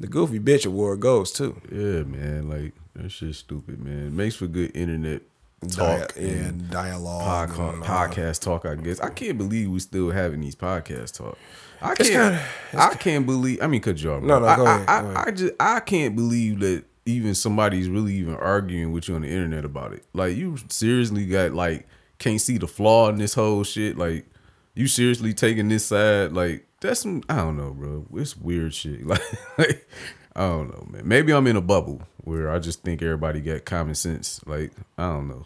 The 0.00 0.06
Goofy 0.08 0.40
Bitch 0.40 0.66
Award 0.66 1.00
goes 1.00 1.30
too. 1.32 1.60
Yeah, 1.70 2.02
man. 2.02 2.48
Like 2.48 2.72
that 2.96 3.10
shit's 3.10 3.38
stupid, 3.38 3.78
man. 3.84 4.16
Makes 4.16 4.36
for 4.36 4.46
good 4.46 4.74
internet 4.74 5.22
talk. 5.70 6.12
yeah, 6.16 6.28
and 6.28 6.70
dialogue. 6.70 7.50
podca- 7.50 7.74
and, 7.74 7.82
podcast 7.82 8.40
talk. 8.40 8.66
I 8.66 8.74
guess 8.76 9.00
I 9.00 9.10
can't 9.10 9.38
believe 9.38 9.70
we 9.70 9.78
still 9.80 10.10
having 10.10 10.40
these 10.40 10.56
podcast 10.56 11.16
talk. 11.18 11.38
I 11.80 11.94
can't. 11.94 12.08
kinda- 12.08 12.42
I 12.74 12.94
can't 12.94 13.26
believe. 13.26 13.60
I 13.62 13.66
mean, 13.66 13.80
cut 13.80 14.00
you 14.02 14.12
off. 14.12 14.22
No, 14.22 14.38
no, 14.38 14.46
I, 14.46 14.56
go 14.56 14.64
I- 14.66 14.74
ahead, 14.76 14.88
I, 14.88 15.00
go 15.02 15.06
ahead. 15.10 15.28
I 15.28 15.30
just 15.32 15.54
I 15.60 15.80
can't 15.80 16.16
believe 16.16 16.60
that 16.60 16.84
even 17.06 17.34
somebody's 17.34 17.88
really 17.88 18.14
even 18.14 18.34
arguing 18.34 18.92
with 18.92 19.08
you 19.08 19.14
on 19.16 19.22
the 19.22 19.28
internet 19.28 19.64
about 19.64 19.92
it. 19.92 20.04
Like 20.12 20.36
you 20.36 20.56
seriously 20.68 21.26
got 21.26 21.52
like 21.52 21.86
can't 22.18 22.40
see 22.40 22.58
the 22.58 22.68
flaw 22.68 23.08
in 23.08 23.16
this 23.18 23.34
whole 23.34 23.64
shit. 23.64 23.98
Like 23.98 24.26
you 24.74 24.86
seriously 24.86 25.34
taking 25.34 25.68
this 25.68 25.86
side. 25.86 26.32
Like 26.32 26.66
that's 26.80 27.00
some. 27.00 27.22
I 27.28 27.36
don't 27.36 27.56
know, 27.56 27.72
bro. 27.72 28.06
It's 28.14 28.36
weird 28.36 28.74
shit. 28.74 29.04
Like. 29.06 29.22
like 29.58 29.88
I 30.34 30.48
don't 30.48 30.68
know, 30.70 30.86
man. 30.90 31.06
Maybe 31.06 31.30
I'm 31.34 31.46
in 31.46 31.56
a 31.56 31.60
bubble 31.60 32.00
where 32.24 32.50
I 32.50 32.58
just 32.58 32.82
think 32.82 33.02
everybody 33.02 33.42
got 33.42 33.66
common 33.66 33.94
sense. 33.94 34.40
Like 34.46 34.72
I 34.96 35.02
don't 35.10 35.28
know. 35.28 35.44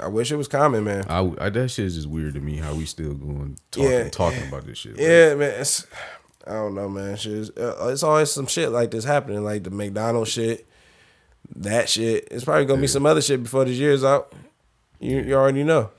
I 0.00 0.06
wish 0.08 0.30
it 0.32 0.36
was 0.36 0.48
common, 0.48 0.84
man. 0.84 1.04
I, 1.08 1.20
I 1.38 1.48
that 1.50 1.70
shit 1.70 1.86
is 1.86 1.94
just 1.94 2.08
weird 2.08 2.34
to 2.34 2.40
me 2.40 2.56
how 2.56 2.74
we 2.74 2.84
still 2.84 3.14
going 3.14 3.56
talking 3.70 3.90
Yeah. 3.90 4.08
talking 4.10 4.46
about 4.48 4.66
this 4.66 4.78
shit. 4.78 4.98
Yeah, 4.98 5.34
man. 5.34 5.60
It's, 5.60 5.86
I 6.46 6.52
don't 6.52 6.74
know, 6.74 6.88
man. 6.88 7.16
Shit, 7.16 7.32
is- 7.32 7.50
uh, 7.50 7.88
it's 7.92 8.02
always 8.02 8.30
some 8.30 8.46
shit 8.46 8.70
like 8.70 8.90
this 8.90 9.04
happening, 9.04 9.42
like 9.44 9.64
the 9.64 9.70
McDonald's 9.70 10.30
shit, 10.30 10.66
that 11.56 11.88
shit. 11.88 12.28
It's 12.30 12.44
probably 12.44 12.66
gonna 12.66 12.80
be 12.80 12.86
some 12.86 13.06
other 13.06 13.22
shit 13.22 13.42
before 13.42 13.64
this 13.64 13.76
year's 13.78 14.04
out. 14.04 14.32
You 15.00 15.20
you 15.20 15.34
already 15.34 15.64
know. 15.64 15.90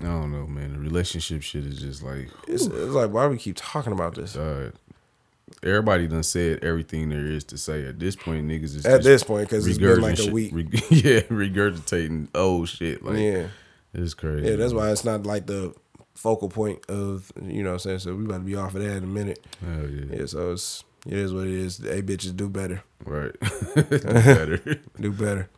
I 0.00 0.04
don't 0.06 0.32
know, 0.32 0.46
man. 0.46 0.72
The 0.72 0.78
relationship 0.80 1.42
shit 1.42 1.64
is 1.64 1.80
just 1.80 2.02
like 2.02 2.28
It's, 2.48 2.64
it's 2.66 2.72
like 2.94 3.10
why 3.12 3.24
do 3.26 3.30
we 3.30 3.38
keep 3.38 3.56
talking 3.58 3.92
about 3.92 4.14
this 4.14 4.36
everybody 5.64 6.06
done 6.06 6.22
said 6.22 6.62
everything 6.64 7.08
there 7.10 7.26
is 7.26 7.44
to 7.44 7.58
say. 7.58 7.86
At 7.86 7.98
this 7.98 8.14
point, 8.16 8.46
niggas 8.48 8.76
is 8.76 8.86
at 8.86 9.02
this 9.02 9.22
point 9.24 9.48
because 9.48 9.66
it's 9.66 9.78
been 9.78 10.00
like 10.00 10.18
a 10.18 10.30
week. 10.30 10.52
reg- 10.54 10.72
yeah, 10.90 11.20
regurgitating 11.22 12.28
old 12.34 12.68
shit. 12.68 13.02
Like 13.04 13.18
Yeah. 13.18 13.48
it's 13.92 14.14
crazy. 14.14 14.48
Yeah, 14.48 14.56
that's 14.56 14.72
why 14.72 14.90
it's 14.90 15.04
not 15.04 15.24
like 15.24 15.46
the 15.46 15.74
focal 16.14 16.48
point 16.48 16.84
of 16.88 17.32
you 17.42 17.62
know 17.62 17.70
what 17.70 17.74
I'm 17.74 17.78
saying. 17.80 17.98
So 18.00 18.14
we 18.14 18.24
about 18.24 18.38
to 18.38 18.44
be 18.44 18.56
off 18.56 18.74
of 18.74 18.82
that 18.82 18.96
in 18.98 19.04
a 19.04 19.06
minute. 19.06 19.44
Yeah. 19.62 20.16
Yeah, 20.18 20.26
so 20.26 20.52
it's 20.52 20.84
It 21.06 21.14
is 21.14 21.32
what 21.34 21.46
it 21.46 21.52
is. 21.54 21.78
Hey, 21.78 22.02
bitches, 22.02 22.34
do 22.36 22.48
better. 22.48 22.82
Right. 23.04 23.34
Do 23.74 23.82
better. 24.00 24.80
Do 25.00 25.12
better. 25.12 25.48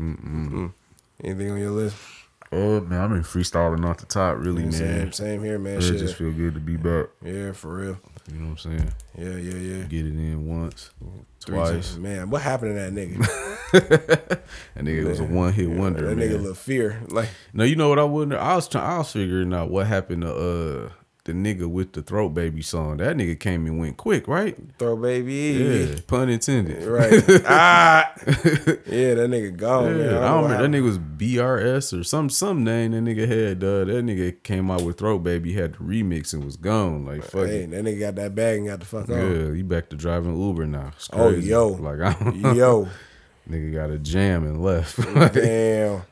Mm-mm. 0.00 0.72
Anything 1.22 1.50
on 1.50 1.58
your 1.58 1.70
list? 1.70 1.96
Oh 2.52 2.80
man, 2.80 3.00
I've 3.00 3.10
been 3.10 3.22
freestyling 3.22 3.84
off 3.84 3.98
the 3.98 4.06
top, 4.06 4.38
really, 4.38 4.64
Yeah, 4.64 4.70
Same, 4.70 4.86
man. 4.98 5.12
same 5.12 5.42
here, 5.42 5.58
man. 5.58 5.78
It 5.78 5.82
Shit. 5.82 5.98
just 5.98 6.14
feel 6.14 6.30
good 6.32 6.54
to 6.54 6.60
be 6.60 6.76
back. 6.76 7.06
yeah, 7.22 7.52
for 7.52 7.74
real. 7.74 7.98
You 8.32 8.38
know 8.40 8.50
what 8.50 8.64
I'm 8.64 8.78
saying? 8.78 8.92
Yeah, 9.16 9.36
yeah, 9.36 9.54
yeah. 9.78 9.84
Get 9.84 10.04
it 10.06 10.14
in 10.14 10.46
once, 10.46 10.90
twice. 11.40 11.70
times. 11.70 11.98
Man, 11.98 12.30
what 12.30 12.42
happened 12.42 12.76
to 12.76 12.80
that 12.80 12.92
nigga? 12.92 14.42
That 14.74 14.84
nigga 14.84 15.04
was 15.08 15.20
a 15.20 15.24
one 15.24 15.52
hit 15.52 15.68
wonder, 15.70 16.06
that 16.08 16.16
man. 16.16 16.28
nigga 16.28 16.42
look 16.42 16.56
fear. 16.56 17.00
Like, 17.08 17.28
No, 17.52 17.64
you 17.64 17.76
know 17.76 17.88
what 17.88 17.98
I 17.98 18.04
wouldn't. 18.04 18.38
I 18.38 18.54
was 18.54 18.68
trying. 18.68 18.84
I 18.84 18.98
was 18.98 19.10
figuring 19.10 19.52
out 19.54 19.70
what 19.70 19.86
happened 19.86 20.22
to 20.22 20.34
uh 20.34 20.88
the 21.26 21.32
nigga 21.32 21.68
with 21.68 21.92
the 21.92 22.02
throat 22.02 22.30
baby 22.30 22.62
song. 22.62 22.96
That 22.96 23.16
nigga 23.16 23.38
came 23.38 23.66
and 23.66 23.78
went 23.78 23.96
quick, 23.98 24.26
right? 24.26 24.56
throw 24.78 24.96
baby. 24.96 25.34
Yeah, 25.92 26.00
pun 26.06 26.28
intended. 26.30 26.82
Right. 26.84 27.22
ah. 27.46 28.12
Yeah, 28.86 29.14
that 29.14 29.28
nigga 29.30 29.56
gone, 29.56 29.98
Yeah, 29.98 30.06
man. 30.06 30.14
I 30.22 30.26
I 30.28 30.42
remember. 30.42 30.62
That 30.62 30.70
nigga 30.70 30.84
was 30.84 30.98
BRS 30.98 31.98
or 32.00 32.04
some 32.04 32.30
some 32.30 32.64
name 32.64 32.92
that 32.92 33.02
nigga 33.04 33.26
had. 33.28 33.62
Uh, 33.62 33.84
that 33.84 34.04
nigga 34.04 34.42
came 34.42 34.70
out 34.70 34.82
with 34.82 34.98
Throat 34.98 35.18
Baby, 35.24 35.52
had 35.52 35.74
the 35.74 35.78
remix 35.78 36.32
and 36.32 36.44
was 36.44 36.56
gone. 36.56 37.04
Like 37.04 37.24
fuck 37.24 37.46
Hey, 37.46 37.62
it. 37.64 37.70
that 37.72 37.84
nigga 37.84 38.00
got 38.00 38.14
that 38.14 38.34
bag 38.34 38.58
and 38.58 38.68
got 38.68 38.80
the 38.80 38.86
fuck 38.86 39.08
on. 39.10 39.16
Yeah, 39.18 39.54
he 39.54 39.62
back 39.62 39.88
to 39.90 39.96
driving 39.96 40.40
Uber 40.40 40.66
now. 40.66 40.92
Oh, 41.12 41.30
yo. 41.30 41.68
like 41.68 42.00
I 42.00 42.12
don't 42.22 42.54
Yo, 42.56 42.88
nigga 43.50 43.74
got 43.74 43.90
a 43.90 43.98
jam 43.98 44.44
and 44.44 44.62
left. 44.62 44.96
damn. 45.34 46.02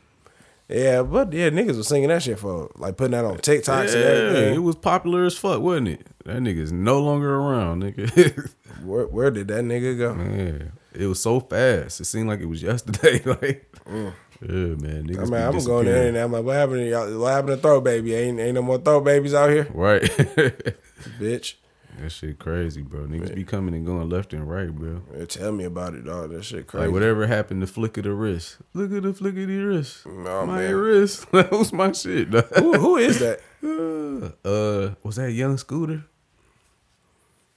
Yeah, 0.69 1.03
but 1.03 1.33
yeah, 1.33 1.51
niggas 1.51 1.77
was 1.77 1.89
singing 1.89 2.09
that 2.09 2.23
shit 2.23 2.39
for 2.39 2.71
like 2.77 2.97
putting 2.97 3.13
that 3.13 3.25
on 3.25 3.37
TikToks 3.39 3.95
and 3.95 4.03
everything. 4.03 4.55
it 4.55 4.63
was 4.63 4.77
popular 4.77 5.25
as 5.25 5.37
fuck, 5.37 5.61
wasn't 5.61 5.89
it? 5.89 6.07
That 6.25 6.39
nigga's 6.39 6.73
no 6.73 7.01
longer 7.01 7.35
around, 7.35 7.83
nigga. 7.83 8.51
Where, 8.83 9.07
where 9.07 9.31
did 9.31 9.49
that 9.49 9.65
nigga 9.65 9.97
go? 9.97 10.15
Man, 10.15 10.73
it 10.93 11.07
was 11.07 11.21
so 11.21 11.41
fast. 11.41 12.01
It 12.01 12.05
seemed 12.05 12.29
like 12.29 12.41
it 12.41 12.47
was 12.47 12.63
yesterday. 12.63 13.23
like, 13.25 13.73
mm. 13.87 14.13
yeah, 14.43 14.49
man. 14.49 15.07
Niggas 15.07 15.21
I 15.21 15.25
mean, 15.25 15.35
I'm 15.35 15.65
going 15.65 15.87
there 15.87 16.09
and 16.09 16.17
I'm 16.19 16.33
like, 16.33 16.45
what 16.45 16.57
happened 16.57 16.79
to 16.81 16.91
y'all? 16.91 17.19
What 17.19 17.33
happened 17.33 17.57
to 17.57 17.63
throw 17.63 17.81
baby? 17.81 18.15
Ain't 18.15 18.39
ain't 18.41 18.55
no 18.55 18.63
more 18.63 18.77
throw 18.79 19.01
babies 19.01 19.33
out 19.33 19.49
here, 19.49 19.69
Right. 19.73 20.03
bitch. 21.19 21.55
That 21.99 22.11
shit 22.11 22.39
crazy, 22.39 22.83
bro. 22.83 23.07
Niggas 23.07 23.35
be 23.35 23.45
coming 23.45 23.75
and 23.75 23.87
going 23.87 24.09
left 24.09 24.33
and 24.33 24.49
right, 24.49 24.71
bro. 24.71 25.03
Yeah, 25.17 25.25
tell 25.27 25.53
me 25.53 25.65
about 25.65 25.95
it, 25.95 26.05
dog. 26.05 26.31
That 26.31 26.45
shit 26.45 26.67
crazy. 26.67 26.87
Like 26.87 26.93
whatever 26.93 27.27
happened 27.27 27.61
to 27.61 27.67
flick 27.67 27.97
of 27.97 28.05
the 28.05 28.13
wrist. 28.13 28.59
Look 28.73 28.93
at 28.93 29.03
the 29.03 29.13
flick 29.13 29.37
of 29.37 29.47
the 29.47 29.59
wrist. 29.59 30.03
Oh, 30.07 30.47
my 30.47 30.59
man. 30.63 30.75
wrist. 30.75 31.27
That 31.33 31.51
was 31.53 31.73
my 31.73 31.93
shit. 31.93 32.31
dog. 32.31 32.47
who, 32.57 32.73
who 32.75 32.97
is 32.97 33.19
that? 33.21 33.41
uh, 34.45 34.95
was 35.03 35.17
that 35.17 35.33
Young 35.33 35.57
Scooter? 35.57 36.05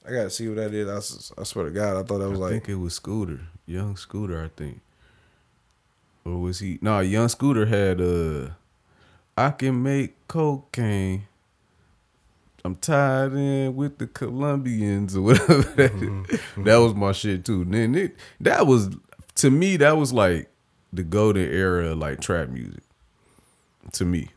I 0.05 0.11
gotta 0.11 0.29
see 0.29 0.47
what 0.47 0.57
that 0.57 0.73
is. 0.73 1.31
I 1.37 1.43
swear 1.43 1.65
to 1.65 1.71
God, 1.71 1.97
I 1.97 2.03
thought 2.03 2.19
that 2.19 2.29
was 2.29 2.39
I 2.39 2.43
like 2.43 2.51
think 2.51 2.69
it 2.69 2.75
was 2.75 2.93
Scooter. 2.93 3.41
Young 3.65 3.97
Scooter, 3.97 4.41
I 4.41 4.47
think. 4.55 4.81
Or 6.23 6.37
was 6.39 6.59
he? 6.59 6.79
No, 6.81 6.99
Young 7.01 7.27
Scooter 7.27 7.65
had 7.65 7.99
uh 7.99 8.51
I 9.37 9.51
can 9.51 9.83
make 9.83 10.27
cocaine. 10.27 11.27
I'm 12.65 12.75
tied 12.75 13.31
in 13.33 13.75
with 13.75 13.97
the 13.97 14.07
Colombians 14.07 15.15
or 15.15 15.21
whatever. 15.21 15.61
That, 15.75 15.91
Mm-hmm. 15.93 16.63
that 16.63 16.77
was 16.77 16.93
my 16.93 17.11
shit 17.11 17.45
too. 17.45 17.63
Then 17.65 17.95
it, 17.95 18.15
that 18.41 18.67
was 18.67 18.89
to 19.35 19.49
me 19.51 19.77
that 19.77 19.95
was 19.97 20.11
like 20.11 20.49
the 20.91 21.03
golden 21.03 21.47
era 21.49 21.87
of 21.91 21.97
like 21.99 22.19
trap 22.21 22.49
music. 22.49 22.83
To 23.93 24.03
me, 24.05 24.29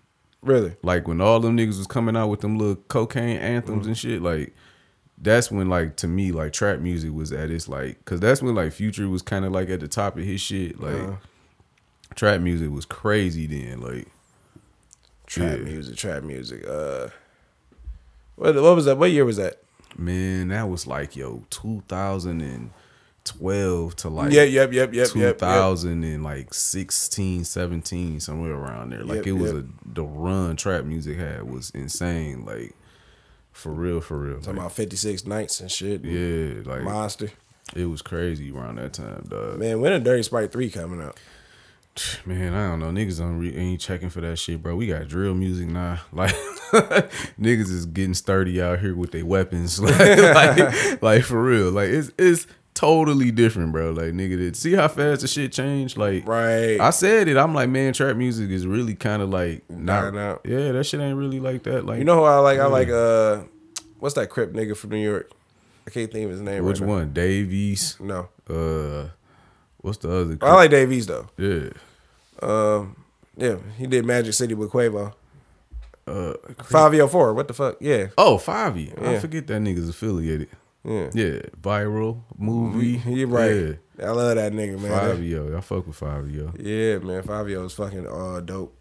really. 0.42 0.76
like 0.82 1.08
when 1.08 1.20
all 1.20 1.40
them 1.40 1.56
niggas 1.56 1.78
was 1.78 1.86
coming 1.88 2.16
out 2.16 2.28
with 2.28 2.40
them 2.40 2.56
little 2.56 2.76
cocaine 2.76 3.36
anthems 3.38 3.86
and 3.86 3.98
shit, 3.98 4.22
like 4.22 4.54
that's 5.18 5.50
when 5.50 5.68
like 5.68 5.96
to 5.96 6.06
me 6.08 6.30
like 6.30 6.52
trap 6.52 6.78
music 6.78 7.12
was 7.12 7.32
at 7.32 7.50
its 7.50 7.68
like 7.68 8.04
cause 8.04 8.20
that's 8.20 8.40
when 8.42 8.54
like 8.54 8.72
Future 8.72 9.08
was 9.08 9.22
kind 9.22 9.44
of 9.44 9.50
like 9.52 9.68
at 9.70 9.80
the 9.80 9.88
top 9.88 10.16
of 10.16 10.22
his 10.24 10.40
shit. 10.40 10.78
Like 10.80 11.16
trap 12.14 12.40
music 12.42 12.70
was 12.70 12.84
crazy 12.84 13.46
then. 13.48 13.80
Like 13.80 14.06
Trap 15.26 15.58
Yeah. 15.58 15.64
music, 15.64 15.96
trap 15.96 16.22
music. 16.22 16.64
Uh, 16.68 17.08
what 18.36 18.54
what 18.54 18.74
was 18.76 18.84
that? 18.86 18.96
What 18.98 19.10
year 19.10 19.24
was 19.24 19.36
that? 19.36 19.56
man, 19.96 20.48
that 20.48 20.68
was 20.68 20.86
like 20.86 21.16
yo 21.16 21.42
2012 21.50 23.96
to 23.96 24.08
like 24.08 24.32
Yep, 24.32 24.50
yep, 24.50 24.72
yep, 24.72 24.74
yep, 24.94 24.94
yep, 25.08 25.14
yep. 25.16 25.38
2000 25.38 26.04
and 26.04 26.22
like 26.24 26.54
16 26.54 27.44
17 27.44 28.20
somewhere 28.20 28.52
around 28.52 28.92
there 28.92 29.04
like 29.04 29.16
Yep, 29.18 29.26
it 29.26 29.32
was 29.32 29.52
yep. 29.52 29.64
a 29.64 29.66
the 29.94 30.04
run 30.04 30.56
trap 30.56 30.84
music 30.84 31.18
had 31.18 31.42
was 31.42 31.70
insane 31.70 32.44
like 32.44 32.74
for 33.52 33.72
real 33.72 34.00
for 34.00 34.18
real 34.18 34.38
Talking 34.38 34.54
Like, 34.56 34.66
about 34.66 34.72
56 34.72 35.26
nights 35.26 35.60
and 35.60 35.70
shit. 35.70 36.04
yeah 36.04 36.62
like 36.64 36.82
Monster. 36.82 37.30
It 37.74 37.84
was 37.86 38.02
crazy 38.02 38.50
around 38.50 38.76
that 38.78 38.94
time, 38.94 39.26
dog. 39.28 39.58
Man, 39.60 39.80
when 39.80 39.92
a 39.92 40.00
Dirty 40.00 40.24
Sprite 40.24 40.50
3 40.50 40.70
coming 40.70 41.00
out? 41.02 41.16
I 41.96 42.30
don't 42.30 42.78
know. 42.78 42.86
Niggas 42.86 43.18
don't 43.18 43.38
re- 43.38 43.56
ain't 43.56 43.80
checking 43.80 44.10
for 44.10 44.20
that 44.20 44.38
shit, 44.38 44.62
bro. 44.62 44.76
We 44.76 44.86
got 44.86 45.08
drill 45.08 45.34
music 45.34 45.68
now. 45.68 46.00
Like 46.12 46.34
niggas 47.38 47.68
is 47.70 47.84
getting 47.86 48.14
sturdy 48.14 48.62
out 48.62 48.78
here 48.78 48.94
with 48.94 49.10
their 49.10 49.26
weapons. 49.26 49.80
Like, 49.80 49.98
like, 49.98 51.02
like, 51.02 51.22
for 51.24 51.42
real. 51.42 51.70
Like 51.72 51.88
it's 51.88 52.12
it's 52.16 52.46
totally 52.74 53.30
different, 53.32 53.72
bro. 53.72 53.90
Like 53.90 54.12
nigga, 54.12 54.36
did 54.38 54.56
see 54.56 54.72
how 54.74 54.86
fast 54.88 55.22
the 55.22 55.28
shit 55.28 55.52
changed? 55.52 55.96
Like 55.98 56.26
Right. 56.26 56.78
I 56.80 56.90
said 56.90 57.26
it. 57.28 57.36
I'm 57.36 57.54
like, 57.54 57.68
man, 57.68 57.92
trap 57.92 58.16
music 58.16 58.50
is 58.50 58.66
really 58.66 58.94
kind 58.94 59.20
of 59.20 59.28
like 59.30 59.68
not. 59.68 60.16
Out. 60.16 60.42
Yeah, 60.44 60.72
that 60.72 60.84
shit 60.84 61.00
ain't 61.00 61.18
really 61.18 61.40
like 61.40 61.64
that. 61.64 61.84
Like 61.84 61.98
You 61.98 62.04
know 62.04 62.16
who 62.16 62.22
I 62.24 62.38
like? 62.38 62.60
I 62.60 62.66
like, 62.66 62.88
uh, 62.88 63.42
what's 63.98 64.14
that 64.14 64.30
Crip 64.30 64.52
nigga 64.52 64.76
from 64.76 64.90
New 64.90 64.98
York? 65.02 65.30
I 65.86 65.90
can't 65.90 66.10
think 66.12 66.26
of 66.26 66.30
his 66.30 66.40
name 66.40 66.64
which 66.64 66.78
right 66.80 66.86
now. 66.86 66.92
one? 66.94 67.12
Dave 67.12 67.52
East. 67.52 68.00
No. 68.00 68.28
Uh, 68.48 69.08
what's 69.80 69.98
the 69.98 70.12
other? 70.12 70.38
I 70.42 70.54
like 70.54 70.70
Dave 70.70 70.92
East, 70.92 71.08
though. 71.08 71.28
yeah. 71.36 71.70
Um. 72.42 72.96
Yeah, 73.36 73.56
he 73.78 73.86
did 73.86 74.04
Magic 74.04 74.34
City 74.34 74.54
with 74.54 74.70
Quavo. 74.70 75.14
Uh, 76.06 76.34
504, 76.64 77.34
what 77.34 77.48
the 77.48 77.54
fuck? 77.54 77.76
Yeah. 77.80 78.08
Oh, 78.18 78.36
Fivio. 78.36 79.00
I 79.02 79.18
forget 79.18 79.46
that 79.46 79.62
nigga's 79.62 79.88
affiliated. 79.88 80.48
Yeah. 80.84 81.10
Yeah, 81.12 81.40
viral 81.60 82.22
movie. 82.36 83.00
You're 83.08 83.28
right. 83.28 83.78
Yeah. 83.98 84.06
I 84.06 84.10
love 84.10 84.34
that 84.36 84.52
nigga, 84.52 84.78
man. 84.80 84.90
Fivio, 84.90 85.56
I 85.56 85.60
fuck 85.60 85.86
with 85.86 85.98
Fivio. 86.00 86.54
Yeah, 86.58 86.98
man. 87.06 87.22
Fivio 87.22 87.64
is 87.66 87.72
fucking 87.74 88.06
uh, 88.06 88.40
dope. 88.40 88.76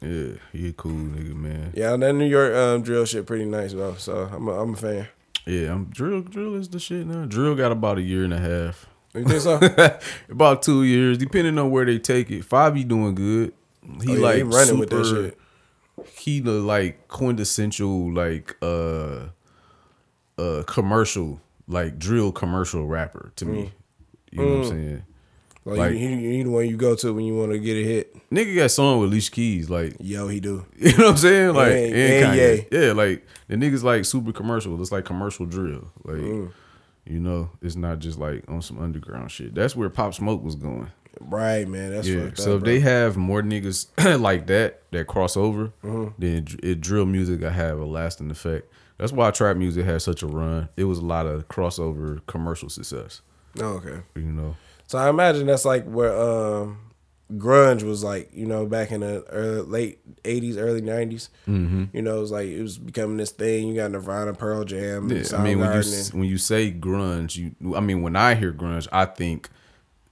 Yeah, 0.00 0.34
he 0.52 0.68
a 0.68 0.72
cool 0.72 0.92
nigga, 0.92 1.34
man. 1.34 1.72
Yeah, 1.74 1.96
that 1.96 2.12
New 2.12 2.26
York 2.26 2.54
um, 2.54 2.82
drill 2.82 3.04
shit 3.06 3.26
pretty 3.26 3.44
nice 3.46 3.72
though. 3.72 3.94
So 3.94 4.28
I'm 4.32 4.46
a, 4.48 4.60
I'm 4.62 4.74
a 4.74 4.76
fan. 4.76 5.08
Yeah, 5.46 5.72
I'm 5.72 5.86
drill. 5.86 6.20
Drill 6.22 6.54
is 6.56 6.68
the 6.68 6.78
shit 6.78 7.06
now. 7.06 7.24
Drill 7.24 7.54
got 7.54 7.72
about 7.72 7.98
a 7.98 8.02
year 8.02 8.24
and 8.24 8.34
a 8.34 8.38
half, 8.38 8.86
You 9.14 9.24
think 9.24 9.40
so? 9.42 9.98
about 10.30 10.62
two 10.62 10.84
years, 10.84 11.18
depending 11.18 11.58
on 11.58 11.70
where 11.70 11.84
they 11.84 11.98
take 11.98 12.30
it. 12.30 12.44
Five 12.44 12.74
doing 12.88 13.14
good. 13.14 13.52
He 14.02 14.12
Oh, 14.12 14.14
yeah, 14.14 14.20
like 14.20 14.36
he 14.36 14.42
running 14.42 14.78
with 14.78 14.90
that 14.90 15.04
shit. 15.06 15.38
He 16.18 16.40
the 16.40 16.52
like 16.52 17.08
quintessential 17.08 18.12
like 18.12 18.56
uh 18.62 19.26
uh 20.38 20.62
commercial 20.66 21.40
like 21.68 21.98
drill 21.98 22.32
commercial 22.32 22.86
rapper 22.86 23.32
to 23.36 23.44
me. 23.44 23.62
Mm. 23.62 23.70
You 24.32 24.38
know 24.46 24.48
what 24.58 24.64
I'm 24.64 24.70
saying? 24.70 25.02
Like, 25.64 25.78
Like- 25.78 25.92
he, 25.92 25.98
he, 25.98 26.36
he 26.38 26.42
the 26.42 26.50
one 26.50 26.66
you 26.68 26.76
go 26.76 26.94
to 26.96 27.12
when 27.14 27.24
you 27.24 27.36
want 27.36 27.52
to 27.52 27.58
get 27.58 27.74
a 27.76 27.84
hit. 27.84 28.30
Nigga 28.30 28.56
got 28.56 28.70
song 28.70 28.98
with 29.00 29.10
Alicia 29.10 29.30
Keys, 29.30 29.70
like 29.70 29.94
Yo, 30.00 30.26
he 30.28 30.40
do. 30.40 30.64
You 30.76 30.96
know 30.96 31.04
what 31.04 31.10
I'm 31.10 31.16
saying? 31.18 31.54
Like, 31.54 31.72
And- 31.72 31.94
and, 31.94 32.24
and 32.24 32.38
Kanye. 32.38 32.68
Yeah, 32.72 32.92
like 32.92 33.26
the 33.48 33.56
niggas 33.56 33.82
like 33.82 34.04
super 34.06 34.32
commercial. 34.32 34.80
It's 34.80 34.90
like 34.90 35.04
commercial 35.04 35.44
drill. 35.46 35.90
Like, 36.04 36.16
Mm. 36.16 36.52
You 37.04 37.18
know, 37.20 37.50
it's 37.60 37.76
not 37.76 37.98
just 37.98 38.18
like 38.18 38.44
on 38.48 38.62
some 38.62 38.78
underground 38.78 39.30
shit. 39.30 39.54
That's 39.54 39.74
where 39.76 39.90
Pop 39.90 40.14
Smoke 40.14 40.42
was 40.42 40.54
going. 40.54 40.90
Right, 41.20 41.68
man. 41.68 41.90
That's 41.92 42.08
yeah. 42.08 42.30
So 42.34 42.52
up, 42.52 42.56
if 42.58 42.60
bro. 42.64 42.72
they 42.72 42.80
have 42.80 43.16
more 43.16 43.42
niggas 43.42 43.86
like 44.20 44.46
that 44.46 44.82
that 44.92 45.06
cross 45.06 45.36
over, 45.36 45.72
Mm-hmm. 45.84 46.08
then 46.18 46.46
it 46.62 46.80
drill 46.80 47.04
music 47.06 47.42
I 47.42 47.50
have 47.50 47.78
a 47.78 47.84
lasting 47.84 48.30
effect. 48.30 48.72
That's 48.98 49.12
why 49.12 49.30
trap 49.30 49.56
music 49.56 49.84
had 49.84 50.00
such 50.00 50.22
a 50.22 50.26
run. 50.26 50.68
It 50.76 50.84
was 50.84 50.98
a 50.98 51.04
lot 51.04 51.26
of 51.26 51.48
crossover 51.48 52.20
commercial 52.26 52.68
success. 52.68 53.20
Oh, 53.60 53.74
okay. 53.78 54.00
You 54.14 54.22
know. 54.32 54.56
So 54.86 54.98
I 54.98 55.08
imagine 55.10 55.46
that's 55.46 55.64
like 55.64 55.84
where 55.86 56.16
um, 56.16 56.78
grunge 57.36 57.82
was 57.82 58.02
like, 58.04 58.30
you 58.32 58.46
know, 58.46 58.66
back 58.66 58.90
in 58.92 59.00
the 59.00 59.22
early, 59.30 59.62
late 59.62 60.22
'80s, 60.24 60.56
early 60.58 60.82
'90s. 60.82 61.28
Mm-hmm. 61.48 61.84
You 61.92 62.02
know, 62.02 62.18
it 62.18 62.20
was 62.20 62.30
like 62.32 62.46
it 62.48 62.62
was 62.62 62.78
becoming 62.78 63.16
this 63.16 63.30
thing. 63.30 63.68
You 63.68 63.74
got 63.76 63.90
Nirvana, 63.90 64.34
Pearl 64.34 64.64
Jam, 64.64 65.08
Yeah, 65.10 65.22
I 65.36 65.42
mean, 65.42 65.58
when 65.60 65.72
you 65.82 65.82
when 66.12 66.24
you 66.28 66.38
say 66.38 66.70
grunge, 66.72 67.36
you 67.36 67.76
I 67.76 67.80
mean 67.80 68.02
when 68.02 68.16
I 68.16 68.34
hear 68.34 68.52
grunge, 68.52 68.86
I 68.92 69.06
think 69.06 69.48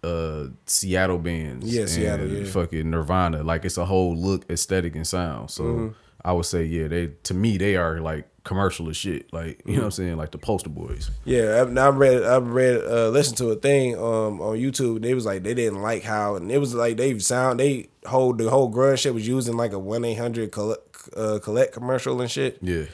uh 0.03 0.47
Seattle 0.67 1.19
bands, 1.19 1.67
Yeah, 1.75 1.87
Seattle, 1.87 2.27
and 2.27 2.47
yeah. 2.47 2.53
fucking 2.53 2.91
Nirvana. 2.91 3.43
Like 3.43 3.65
it's 3.65 3.77
a 3.79 3.85
whole 3.85 4.17
look, 4.17 4.51
aesthetic, 4.51 4.95
and 4.97 5.07
sound. 5.07 5.51
So 5.51 5.63
Mm-hmm. 5.65 5.89
I 6.23 6.33
would 6.33 6.45
say, 6.47 6.65
yeah, 6.65 6.87
they 6.89 7.09
to 7.25 7.35
me 7.35 7.57
they 7.57 7.77
are 7.77 7.99
like 8.01 8.29
commercial 8.45 8.89
as 8.89 8.97
shit. 8.97 9.33
Like 9.33 9.63
you 9.65 9.75
know 9.75 9.81
what. 9.81 9.85
I'm 9.87 9.91
saying, 9.93 10.17
like 10.17 10.31
the 10.31 10.39
poster 10.39 10.71
boys. 10.71 11.11
Yeah, 11.25 11.65
I, 11.65 11.81
I 11.81 11.89
read, 11.91 12.23
I 12.23 12.39
read, 12.39 12.83
uh, 12.85 13.09
listened 13.11 13.39
to 13.39 13.49
a 13.51 13.57
thing 13.57 13.97
um 13.97 14.41
on 14.41 14.57
YouTube. 14.57 15.03
They 15.03 15.15
was 15.15 15.27
like 15.27 15.43
they 15.43 15.55
didn't 15.55 15.83
like 15.83 16.03
how, 16.03 16.37
and 16.37 16.51
it 16.51 16.59
was 16.59 16.75
like 16.75 16.97
they 16.97 17.19
sound 17.19 17.61
they 17.61 17.89
hold 18.07 18.39
the 18.39 18.49
whole 18.51 18.73
grunge 18.73 18.99
shit 18.99 19.15
was 19.15 19.27
using 19.29 19.57
like 19.57 19.73
a 19.73 19.79
one 19.79 20.05
eight 20.05 20.15
hundred 20.19 20.53
collect 20.53 21.09
uh, 21.17 21.39
collect 21.43 21.73
commercial 21.73 22.21
and 22.21 22.31
shit. 22.31 22.59
Yeah, 22.61 22.85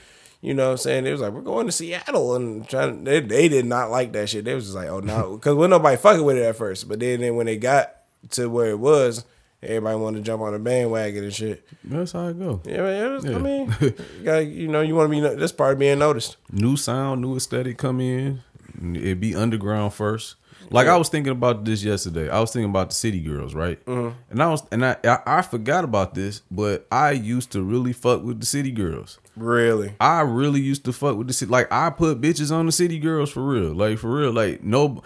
You 0.41 0.55
know 0.55 0.67
what 0.67 0.71
I'm 0.73 0.77
saying? 0.79 1.07
It 1.07 1.13
was 1.13 1.21
like, 1.21 1.33
we're 1.33 1.41
going 1.41 1.67
to 1.67 1.73
Seattle 1.73 2.37
and 2.37 2.69
trying. 2.69 3.03
They, 3.05 3.21
they 3.21 3.49
did 3.49 3.67
not 3.67 3.91
like 3.91 4.13
that 4.13 4.29
shit. 4.29 4.45
They 4.45 4.55
was 4.55 4.65
just 4.65 4.77
like, 4.77 4.89
oh 4.89 5.01
no, 5.01 5.37
because 5.37 5.55
when 5.57 5.71
nobody 5.71 5.97
fucking 5.97 6.25
with 6.25 6.37
it 6.37 6.43
at 6.43 6.57
first, 6.57 6.89
but 6.89 7.01
then, 7.01 7.21
then 7.21 7.35
when 7.37 7.47
they 7.47 7.57
got 7.57 7.95
to 8.31 8.49
where 8.49 8.71
it 8.71 8.79
was, 8.79 9.25
everybody 9.63 9.97
wanted 9.99 10.19
to 10.19 10.23
jump 10.25 10.43
on 10.43 10.53
the 10.53 10.59
bandwagon 10.59 11.25
and 11.25 11.35
shit. 11.35 11.67
That's 11.85 12.13
how 12.13 12.29
it 12.29 12.39
go. 12.39 12.61
Yeah, 12.65 12.83
man, 12.83 13.13
was- 13.13 13.27
I 13.27 13.39
mean, 13.39 13.75
you, 13.81 13.95
gotta, 14.25 14.45
you 14.45 14.69
know, 14.69 14.81
you 14.81 14.95
want 14.95 15.11
to 15.11 15.11
be 15.11 15.37
this 15.37 15.53
part 15.53 15.75
of 15.75 15.79
being 15.79 15.99
noticed. 15.99 16.37
New 16.53 16.77
sound, 16.77 17.23
new 17.23 17.37
aesthetic 17.37 17.79
come 17.79 18.01
in. 18.01 18.43
It 18.95 19.21
be 19.21 19.35
underground 19.35 19.95
first. 19.95 20.37
Like 20.71 20.89
I 20.89 20.97
was 20.97 21.09
thinking 21.09 21.33
about 21.33 21.65
this 21.65 21.85
yesterday. 21.85 22.29
I 22.29 22.41
was 22.41 22.53
thinking 22.53 22.71
about 22.71 22.89
the 22.91 22.95
City 22.95 23.21
Girls, 23.21 23.55
right? 23.55 23.85
Mm-hmm. 23.87 24.19
And 24.31 24.43
I 24.43 24.49
was, 24.49 24.63
and 24.73 24.85
I, 24.85 24.97
I, 25.05 25.19
I 25.27 25.43
forgot 25.43 25.85
about 25.85 26.15
this, 26.15 26.43
but 26.51 26.87
I 26.91 27.13
used 27.13 27.53
to 27.53 27.63
really 27.63 27.93
fuck 27.93 28.25
with 28.25 28.41
the 28.41 28.47
City 28.47 28.73
Girls. 28.73 29.21
Really, 29.37 29.95
I 30.01 30.23
really 30.23 30.61
used 30.61 30.85
to 30.87 30.93
fuck 30.93 31.17
with 31.17 31.29
the 31.29 31.33
city. 31.35 31.51
Like 31.51 31.71
I 31.71 31.91
put 31.91 32.21
bitches 32.21 32.51
on 32.51 32.67
the 32.67 32.73
city 32.73 32.99
girls 32.99 33.31
for 33.31 33.43
real. 33.47 33.75
Like 33.75 33.99
for 33.99 34.11
real. 34.11 34.33
Like 34.33 34.63
no 34.63 35.03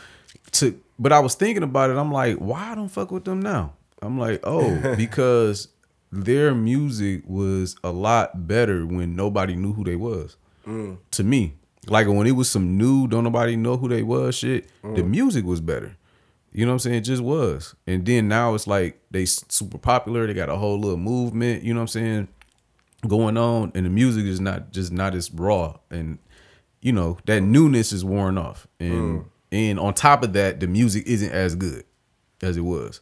to 0.53 0.81
but 0.99 1.13
I 1.13 1.19
was 1.21 1.35
thinking 1.35 1.63
about 1.63 1.91
it. 1.91 1.97
I'm 1.97 2.13
like, 2.13 2.37
why 2.37 2.73
I 2.73 2.75
don't 2.75 2.89
fuck 2.89 3.11
with 3.11 3.25
them 3.25 3.41
now? 3.41 3.73
I'm 4.03 4.19
like, 4.19 4.41
oh, 4.45 4.95
because 4.97 5.69
their 6.13 6.55
music 6.55 7.23
was 7.27 7.77
a 7.85 7.91
lot 7.91 8.47
better 8.47 8.87
when 8.87 9.15
nobody 9.15 9.57
knew 9.57 9.73
who 9.73 9.85
they 9.85 9.97
was. 9.97 10.37
Mm. 10.67 10.99
To 11.13 11.25
me. 11.25 11.55
Like 11.87 12.07
when 12.07 12.27
it 12.27 12.33
was 12.33 12.51
some 12.51 12.77
new, 12.77 13.09
don't 13.09 13.25
nobody 13.25 13.57
know 13.57 13.77
who 13.77 13.89
they 13.89 14.03
was 14.03 14.37
shit, 14.37 14.69
the 14.83 15.03
mm. 15.03 15.09
music 15.09 15.45
was 15.45 15.61
better. 15.61 15.97
You 16.53 16.67
know 16.67 16.73
what 16.73 16.75
I'm 16.75 16.79
saying? 16.81 16.97
It 16.97 17.01
just 17.03 17.23
was. 17.23 17.75
And 17.87 18.05
then 18.05 18.29
now 18.29 18.55
it's 18.55 18.67
like 18.67 19.01
they 19.11 19.25
super 19.25 19.79
popular. 19.79 20.27
They 20.27 20.35
got 20.35 20.51
a 20.51 20.57
whole 20.57 20.79
little 20.79 20.99
movement, 20.99 21.63
you 21.63 21.73
know 21.73 21.81
what 21.81 21.85
I'm 21.85 21.89
saying? 21.89 22.29
going 23.07 23.37
on 23.37 23.73
and 23.75 23.87
the 23.87 23.91
music 23.91 24.25
is 24.25 24.41
not 24.41 24.73
just 24.73 24.93
not 24.93 25.15
as 25.15 25.33
raw 25.33 25.77
and 25.91 26.19
you 26.83 26.93
know 26.93 27.19
that 27.27 27.41
newness 27.41 27.93
is 27.93 28.05
worn 28.05 28.37
off 28.37 28.67
and 28.79 29.21
mm. 29.21 29.25
and 29.53 29.81
on 29.81 29.95
top 29.95 30.23
of 30.23 30.35
that 30.35 30.61
the 30.61 30.67
music 30.67 31.07
isn't 31.07 31.33
as 31.33 31.55
good 31.55 31.85
as 32.43 32.57
it 32.57 32.63
was 32.63 33.01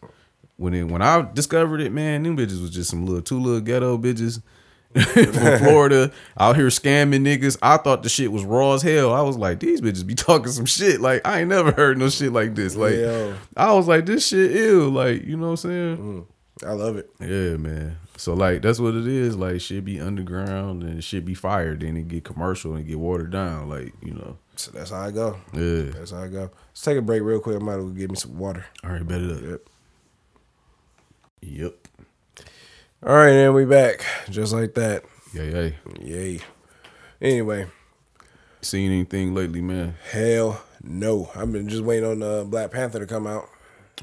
when 0.59 0.74
it 0.74 0.84
when 0.84 1.00
I 1.00 1.26
discovered 1.32 1.80
it 1.80 1.92
man 1.92 2.22
them 2.22 2.36
bitches 2.36 2.61
was 2.61 2.70
just 2.70 2.90
some 2.90 3.06
little 3.06 3.22
two 3.22 3.40
little 3.40 3.61
ghetto 3.61 3.96
bitches 3.96 4.42
from 4.92 5.59
Florida 5.59 6.11
out 6.38 6.56
here 6.56 6.68
scamming 6.68 7.22
niggas 7.22 7.56
I 7.62 7.78
thought 7.78 8.02
the 8.02 8.09
shit 8.09 8.30
was 8.30 8.44
raw 8.44 8.74
as 8.74 8.82
hell 8.82 9.12
I 9.12 9.22
was 9.22 9.36
like 9.36 9.61
these 9.61 9.80
bitches 9.80 10.06
be 10.06 10.14
talking 10.14 10.52
some 10.52 10.66
shit 10.66 11.00
like 11.00 11.26
I 11.26 11.40
ain't 11.40 11.48
never 11.48 11.72
heard 11.72 11.98
no 11.98 12.11
shit 12.11 12.32
like 12.32 12.54
this 12.54 12.76
like 12.76 12.94
Yeah. 12.94 13.34
I 13.56 13.72
was 13.72 13.88
like 13.88 14.04
this 14.04 14.28
shit 14.28 14.54
ill 14.54 14.90
like 14.90 15.24
you 15.24 15.36
know 15.36 15.46
what 15.46 15.50
I'm 15.50 15.56
saying 15.56 15.96
mm. 15.96 16.26
I 16.66 16.72
love 16.72 16.96
it. 16.96 17.11
yeah, 17.20 17.56
man. 17.56 17.98
So 18.16 18.34
like 18.34 18.62
that's 18.62 18.80
what 18.80 18.94
it 18.94 19.06
is. 19.06 19.36
Like 19.36 19.61
shit 19.61 19.84
be 19.84 20.00
underground 20.00 20.82
and 20.82 21.02
shit 21.02 21.24
be 21.24 21.34
fired, 21.34 21.80
then 21.80 21.96
it 21.96 22.09
get 22.09 22.24
commercial 22.24 22.74
and 22.74 22.86
get 22.86 22.98
watered 22.98 23.30
down. 23.30 23.68
Like 23.68 23.94
you 24.02 24.14
know. 24.14 24.38
So 24.56 24.72
that's 24.72 24.90
how 24.90 25.02
I 25.02 25.11
go. 25.11 25.38
Yeah. 25.52 25.92
That's 25.92 26.11
how 26.11 26.22
I 26.22 26.28
go. 26.28 26.50
Let's 26.70 26.82
take 26.82 26.98
a 26.98 27.02
break 27.02 27.22
real 27.22 27.40
quick. 27.40 27.56
I 27.56 27.64
might 27.64 27.74
as 27.74 27.84
well 27.84 27.92
get 27.92 28.11
me 28.11 28.16
some 28.16 28.38
water. 28.38 28.66
All 28.82 28.90
right, 28.90 29.06
bet 29.06 29.20
it 29.20 29.30
up. 29.30 29.42
Yep. 29.42 29.61
Yep. 31.41 31.74
All 33.07 33.14
right, 33.14 33.30
and 33.30 33.55
we 33.55 33.64
back 33.64 34.05
just 34.30 34.53
like 34.53 34.74
that. 34.74 35.05
Yay, 35.32 35.74
yeah. 36.01 36.05
Yay. 36.05 36.41
Anyway, 37.20 37.66
Seen 38.61 38.91
anything 38.91 39.34
lately, 39.34 39.61
man? 39.61 39.95
hell 40.11 40.62
no. 40.82 41.30
I've 41.34 41.53
been 41.53 41.68
just 41.68 41.82
waiting 41.84 42.09
on 42.09 42.22
uh, 42.22 42.45
Black 42.45 42.70
Panther 42.70 42.99
to 43.01 43.07
come 43.07 43.26
out. 43.26 43.49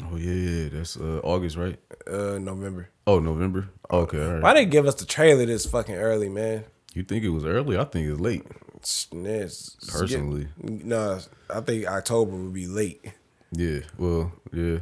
Oh 0.04 0.16
yeah, 0.18 0.34
yeah. 0.34 0.70
That's 0.70 0.98
uh, 0.98 1.20
August, 1.24 1.58
right? 1.58 1.78
Uh, 2.10 2.38
November. 2.40 2.90
Oh, 3.08 3.20
November. 3.20 3.70
Okay, 3.92 4.24
all 4.24 4.34
right. 4.34 4.42
Why 4.42 4.54
they 4.54 4.66
give 4.66 4.86
us 4.88 4.96
the 4.96 5.06
trailer 5.06 5.46
this 5.46 5.66
fucking 5.66 5.96
early, 5.96 6.30
man? 6.30 6.66
You 6.94 7.04
think 7.04 7.24
it 7.24 7.30
was 7.30 7.44
early? 7.46 7.78
I 7.78 7.84
think 7.84 8.10
it's 8.10 8.20
late. 8.20 8.44
It's, 8.78 9.08
it's, 9.12 9.76
Personally. 9.92 10.48
no, 10.58 11.20
I 11.54 11.62
think 11.62 11.86
October 11.88 12.36
would 12.36 12.54
be 12.54 12.68
late. 12.68 13.04
Yeah. 13.52 13.80
Well, 13.98 14.32
yeah. 14.54 14.80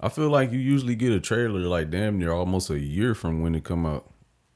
I 0.00 0.08
feel 0.08 0.28
like 0.30 0.52
you 0.52 0.58
usually 0.58 0.94
get 0.94 1.12
a 1.12 1.20
trailer 1.20 1.60
like 1.60 1.90
damn 1.90 2.18
near 2.18 2.30
almost 2.32 2.70
a 2.70 2.78
year 2.78 3.14
from 3.14 3.42
when 3.42 3.54
it 3.54 3.64
come 3.64 3.84
out. 3.86 4.08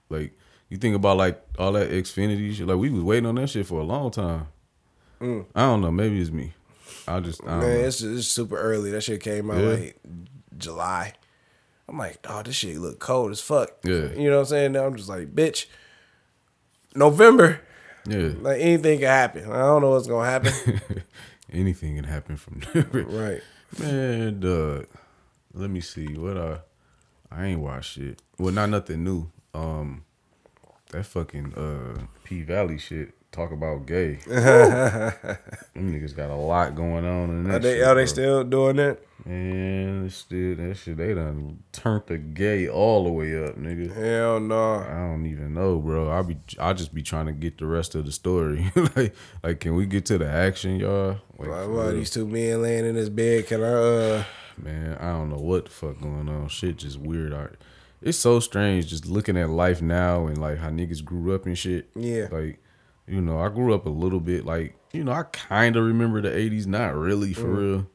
Like 0.09 0.39
you 0.69 0.77
think 0.79 0.95
about 0.95 1.17
like 1.17 1.43
all 1.59 1.73
that 1.73 1.91
Xfinity 1.91 2.55
shit. 2.55 2.67
Like 2.67 2.79
we 2.79 2.91
was 2.91 3.03
waiting 3.03 3.27
on 3.27 3.35
that 3.37 3.49
shit 3.51 3.67
for 3.67 3.81
a 3.81 3.85
long 3.85 4.11
time. 4.11 4.47
I 5.21 5.45
don't 5.55 5.81
know. 5.81 5.91
Maybe 5.93 6.21
it's 6.21 6.31
me. 6.31 6.53
I 7.07 7.21
just 7.21 7.43
I 7.45 7.47
don't 7.47 7.61
Mm. 7.61 7.63
Man, 7.63 7.85
it's 7.85 8.03
it's 8.03 8.29
super 8.29 8.57
early. 8.57 8.91
That 8.91 9.03
shit 9.03 9.21
came 9.21 9.51
out 9.51 9.59
Yeah. 9.63 9.69
like 9.71 9.97
July. 10.59 11.13
I'm 11.89 11.99
like, 11.99 12.19
oh, 12.29 12.43
this 12.43 12.55
shit 12.57 12.79
look 12.79 12.99
cold 13.01 13.33
as 13.33 13.41
fuck. 13.41 13.71
Yeah. 13.85 14.13
You 14.17 14.31
know 14.31 14.37
what 14.37 14.43
I'm 14.43 14.47
saying? 14.47 14.73
Now 14.73 14.87
I'm 14.87 14.97
just 14.97 15.09
like, 15.09 15.35
bitch, 15.35 15.67
November, 16.95 17.61
yeah. 18.07 18.31
like 18.41 18.61
anything 18.61 18.99
can 19.01 19.09
happen. 19.09 19.51
I 19.51 19.59
don't 19.59 19.83
know 19.83 19.91
what's 19.91 20.07
gonna 20.07 20.29
happen. 20.29 20.81
Anything 21.53 21.97
can 21.97 22.05
happen 22.05 22.37
from 22.39 22.63
there. 22.73 22.87
right. 23.05 23.41
Man, 23.79 24.41
dog. 24.41 24.87
Let 25.55 25.71
me 25.71 25.81
see. 25.81 26.17
What 26.17 26.37
I 26.37 26.59
I 27.31 27.47
ain't 27.47 27.61
watched 27.61 27.99
it. 27.99 28.21
Well, 28.39 28.53
not 28.53 28.71
nothing 28.71 29.05
new. 29.05 29.31
Um 29.55 30.05
that 30.91 31.05
fucking 31.07 31.55
uh 31.55 32.03
P 32.25 32.43
Valley 32.43 32.79
shit. 32.79 33.15
Talk 33.33 33.51
about 33.51 33.87
gay. 33.87 34.17
Them 34.27 35.15
niggas 35.77 36.15
got 36.15 36.29
a 36.29 36.35
lot 36.35 36.75
going 36.75 37.07
on 37.07 37.31
in 37.31 37.45
that 37.45 37.55
Are 37.55 37.59
they 37.61 37.75
shit, 37.77 37.83
are 37.87 37.95
they 37.95 38.03
bro. 38.03 38.07
still 38.07 38.45
doing 38.45 38.77
that? 38.77 38.99
Man, 39.25 40.11
still 40.11 40.57
that 40.57 40.77
shit. 40.77 40.99
They 40.99 41.15
done 41.15 41.63
turned 41.73 42.03
the 42.09 42.19
gay 42.19 42.69
all 42.69 43.05
the 43.05 43.11
way 43.11 43.43
up, 43.43 43.57
nigga. 43.57 43.95
Hell 43.95 44.39
no. 44.41 44.75
I 44.81 44.91
don't 45.09 45.25
even 45.25 45.55
know, 45.55 45.79
bro. 45.79 46.11
I 46.13 46.21
be 46.23 46.37
I 46.59 46.75
just 46.75 46.93
be 46.93 47.03
trying 47.03 47.25
to 47.27 47.33
get 47.33 47.57
the 47.57 47.65
rest 47.67 47.95
of 47.95 48.05
the 48.05 48.13
story. 48.13 48.71
like, 48.97 49.15
like, 49.43 49.61
can 49.61 49.77
we 49.77 49.87
get 49.87 50.05
to 50.07 50.19
the 50.19 50.29
action, 50.29 50.77
y'all? 50.77 51.19
Like, 51.39 51.49
Why, 51.49 51.65
why 51.67 51.91
these 51.93 52.11
two 52.11 52.27
men 52.27 52.61
laying 52.61 52.85
in 52.85 52.97
this 52.97 53.09
bed? 53.09 53.47
Can 53.47 53.63
I? 53.63 53.67
uh 53.73 54.25
man, 54.57 54.97
I 55.01 55.13
don't 55.13 55.31
know 55.31 55.37
what 55.37 55.67
the 55.67 55.71
fuck 55.71 56.01
going 56.01 56.29
on. 56.29 56.49
Shit 56.49 56.79
just 56.79 56.99
weird. 56.99 57.33
I, 57.33 57.49
it's 58.01 58.19
so 58.19 58.41
strange 58.41 58.89
just 58.89 59.07
looking 59.07 59.37
at 59.37 59.51
life 59.51 59.81
now 59.81 60.27
and 60.27 60.39
like 60.39 60.59
how 60.59 60.71
niggas 60.71 61.05
grew 61.05 61.35
up 61.35 61.47
and 61.47 61.57
shit. 61.57 61.89
Yeah. 61.95 62.29
Like, 62.31 62.59
you 63.07 63.21
know, 63.21 63.41
I 63.41 63.49
grew 63.49 63.75
up 63.75 63.87
a 63.87 63.91
little 63.91 64.21
bit 64.21 64.45
like, 64.45 64.77
you 64.93 65.05
know, 65.05 65.13
I 65.13 65.23
kind 65.25 65.77
of 65.77 65.85
remember 65.85 66.21
the 66.21 66.31
80s, 66.31 66.67
not 66.67 66.95
really 66.95 67.33
for 67.33 67.47
mm. 67.47 67.57
real. 67.57 67.87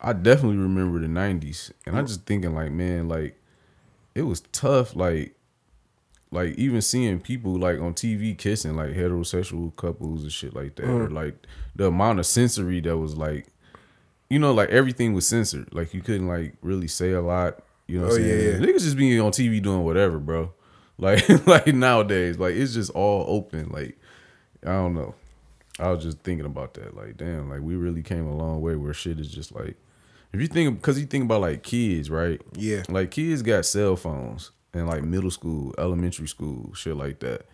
I 0.00 0.12
definitely 0.12 0.58
remember 0.58 0.98
the 0.98 1.06
90s. 1.06 1.70
And 1.86 1.96
I'm 1.96 2.04
mm. 2.04 2.08
just 2.08 2.26
thinking 2.26 2.54
like, 2.54 2.72
man, 2.72 3.08
like 3.08 3.38
it 4.14 4.22
was 4.22 4.40
tough 4.52 4.94
like 4.94 5.34
like 6.30 6.54
even 6.56 6.80
seeing 6.80 7.20
people 7.20 7.56
like 7.56 7.78
on 7.78 7.92
TV 7.92 8.36
kissing 8.36 8.74
like 8.74 8.90
heterosexual 8.90 9.74
couples 9.76 10.22
and 10.22 10.32
shit 10.32 10.54
like 10.54 10.74
that 10.76 10.86
or 10.86 11.08
mm. 11.08 11.12
like 11.12 11.46
the 11.76 11.86
amount 11.86 12.18
of 12.18 12.26
sensory 12.26 12.80
that 12.80 12.96
was 12.96 13.16
like 13.16 13.46
you 14.32 14.38
know, 14.38 14.52
like 14.52 14.70
everything 14.70 15.12
was 15.12 15.26
censored. 15.26 15.68
Like 15.74 15.92
you 15.94 16.00
couldn't 16.00 16.26
like 16.28 16.54
really 16.62 16.88
say 16.88 17.12
a 17.12 17.20
lot. 17.20 17.58
You 17.86 17.98
know 17.98 18.06
what 18.06 18.12
Oh, 18.12 18.16
I'm 18.16 18.22
saying? 18.22 18.44
yeah, 18.44 18.50
yeah. 18.52 18.58
Niggas 18.66 18.80
just 18.80 18.96
being 18.96 19.20
on 19.20 19.32
TV 19.32 19.62
doing 19.62 19.84
whatever, 19.84 20.18
bro. 20.18 20.52
Like 20.98 21.28
like 21.46 21.66
nowadays, 21.68 22.38
like 22.38 22.54
it's 22.54 22.74
just 22.74 22.90
all 22.92 23.24
open. 23.26 23.70
Like 23.70 23.98
I 24.62 24.72
don't 24.72 24.94
know. 24.94 25.14
I 25.80 25.90
was 25.90 26.02
just 26.04 26.18
thinking 26.20 26.46
about 26.46 26.74
that. 26.74 26.94
Like 26.94 27.16
damn, 27.16 27.48
like 27.50 27.60
we 27.60 27.74
really 27.74 28.02
came 28.02 28.26
a 28.28 28.36
long 28.36 28.60
way 28.60 28.76
where 28.76 28.94
shit 28.94 29.18
is 29.18 29.28
just 29.32 29.52
like 29.52 29.76
if 30.32 30.40
you 30.40 30.46
think 30.46 30.76
because 30.76 31.00
you 31.00 31.06
think 31.06 31.24
about 31.24 31.40
like 31.40 31.62
kids, 31.64 32.08
right? 32.08 32.40
Yeah. 32.54 32.82
Like 32.88 33.10
kids 33.10 33.42
got 33.42 33.64
cell 33.66 33.96
phones 33.96 34.52
and 34.74 34.86
like 34.86 35.02
middle 35.02 35.30
school, 35.30 35.74
elementary 35.76 36.28
school, 36.28 36.72
shit 36.74 36.96
like 36.96 37.18
that. 37.20 37.46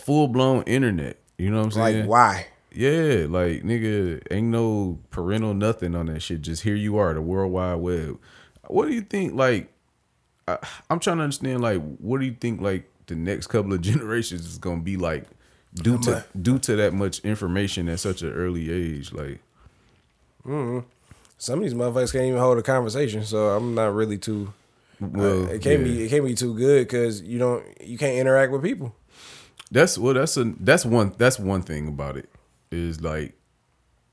Full 0.00 0.26
blown 0.28 0.62
internet. 0.64 1.18
You 1.36 1.50
know 1.50 1.58
what 1.58 1.66
I'm 1.66 1.70
saying? 1.72 2.00
Like 2.00 2.08
why? 2.08 2.46
Yeah, 2.78 3.26
like 3.28 3.64
nigga, 3.64 4.22
ain't 4.30 4.46
no 4.46 5.00
parental 5.10 5.52
nothing 5.52 5.96
on 5.96 6.06
that 6.06 6.20
shit. 6.20 6.42
Just 6.42 6.62
here 6.62 6.76
you 6.76 6.96
are, 6.96 7.12
the 7.12 7.20
World 7.20 7.50
Wide 7.50 7.74
Web. 7.74 8.20
What 8.68 8.86
do 8.86 8.94
you 8.94 9.00
think? 9.00 9.34
Like, 9.34 9.72
I, 10.46 10.58
I'm 10.88 11.00
trying 11.00 11.16
to 11.16 11.24
understand. 11.24 11.60
Like, 11.60 11.82
what 11.96 12.20
do 12.20 12.26
you 12.26 12.36
think? 12.40 12.60
Like, 12.60 12.88
the 13.08 13.16
next 13.16 13.48
couple 13.48 13.72
of 13.72 13.80
generations 13.80 14.46
is 14.46 14.58
gonna 14.58 14.80
be 14.80 14.96
like 14.96 15.24
due 15.74 15.98
to 16.02 16.24
due 16.40 16.60
to 16.60 16.76
that 16.76 16.94
much 16.94 17.18
information 17.24 17.88
at 17.88 17.98
such 17.98 18.22
an 18.22 18.32
early 18.32 18.70
age. 18.70 19.12
Like, 19.12 19.40
hmm. 20.44 20.78
Some 21.36 21.58
of 21.58 21.64
these 21.64 21.74
motherfuckers 21.74 22.12
can't 22.12 22.26
even 22.26 22.38
hold 22.38 22.58
a 22.58 22.62
conversation, 22.62 23.24
so 23.24 23.56
I'm 23.56 23.74
not 23.74 23.92
really 23.92 24.18
too. 24.18 24.52
well, 25.00 25.48
it 25.48 25.62
can't 25.62 25.80
yeah. 25.80 25.84
be. 25.84 26.04
It 26.04 26.10
can't 26.10 26.24
be 26.24 26.36
too 26.36 26.54
good 26.54 26.86
because 26.86 27.22
you 27.22 27.40
don't. 27.40 27.64
You 27.80 27.98
can't 27.98 28.18
interact 28.18 28.52
with 28.52 28.62
people. 28.62 28.94
That's 29.68 29.98
well. 29.98 30.14
That's 30.14 30.36
a 30.36 30.44
that's 30.60 30.86
one 30.86 31.12
that's 31.18 31.40
one 31.40 31.62
thing 31.62 31.88
about 31.88 32.16
it 32.16 32.30
is 32.70 33.00
like 33.00 33.34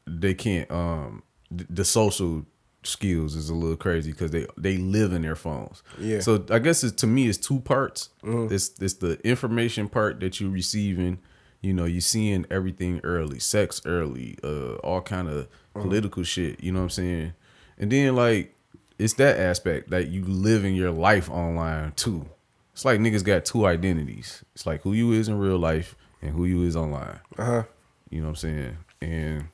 they 0.07 0.33
can't 0.33 0.69
um 0.71 1.23
th- 1.55 1.67
the 1.69 1.85
social 1.85 2.45
skills 2.83 3.35
is 3.35 3.49
a 3.49 3.53
little 3.55 3.75
crazy 3.75 4.11
because 4.11 4.31
they 4.31 4.45
they 4.57 4.77
live 4.77 5.11
in 5.13 5.21
their 5.23 5.35
phones. 5.35 5.81
Yeah. 5.99 6.19
So 6.19 6.43
I 6.49 6.59
guess 6.59 6.83
it's 6.83 6.95
to 7.01 7.07
me 7.07 7.27
it's 7.27 7.37
two 7.37 7.59
parts. 7.59 8.09
It's 8.23 8.71
it's 8.79 8.95
the 8.95 9.19
information 9.27 9.89
part 9.89 10.19
that 10.19 10.39
you're 10.39 10.51
receiving. 10.51 11.19
You 11.61 11.73
know, 11.73 11.85
you 11.85 11.99
seeing 11.99 12.45
everything 12.51 13.01
early, 13.03 13.39
sex 13.39 13.81
early, 13.85 14.37
uh, 14.43 14.75
all 14.75 15.01
kind 15.01 15.27
of 15.27 15.47
political 15.73 16.21
shit. 16.21 16.63
You 16.63 16.71
know 16.71 16.79
what 16.79 16.83
I'm 16.83 16.89
saying? 16.91 17.33
And 17.79 17.91
then 17.91 18.15
like 18.15 18.55
it's 18.99 19.13
that 19.13 19.39
aspect 19.39 19.89
that 19.89 20.07
you 20.09 20.23
living 20.23 20.75
your 20.75 20.91
life 20.91 21.29
online 21.29 21.93
too. 21.93 22.29
It's 22.73 22.85
like 22.85 22.99
niggas 22.99 23.23
got 23.23 23.45
two 23.45 23.65
identities. 23.65 24.43
It's 24.53 24.65
like 24.65 24.81
who 24.81 24.93
you 24.93 25.11
is 25.13 25.27
in 25.27 25.39
real 25.39 25.57
life 25.57 25.95
and 26.21 26.31
who 26.31 26.45
you 26.45 26.63
is 26.63 26.75
online. 26.75 27.19
Uh 27.37 27.45
huh. 27.45 27.63
You 28.09 28.19
know 28.19 28.27
what 28.27 28.31
I'm 28.31 28.35
saying? 28.35 28.77
And 29.01 29.47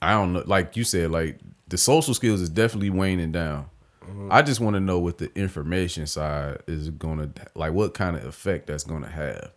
I 0.00 0.12
don't 0.12 0.32
know, 0.32 0.42
like 0.46 0.76
you 0.76 0.84
said, 0.84 1.10
like 1.10 1.38
the 1.68 1.78
social 1.78 2.14
skills 2.14 2.40
is 2.40 2.48
definitely 2.48 2.90
waning 2.90 3.32
down. 3.32 3.66
Mm-hmm. 4.02 4.28
I 4.30 4.42
just 4.42 4.60
want 4.60 4.74
to 4.74 4.80
know 4.80 4.98
what 4.98 5.18
the 5.18 5.30
information 5.38 6.06
side 6.06 6.62
is 6.66 6.90
gonna 6.90 7.30
like, 7.54 7.72
what 7.72 7.94
kind 7.94 8.16
of 8.16 8.24
effect 8.24 8.68
that's 8.68 8.84
gonna 8.84 9.08
have. 9.08 9.52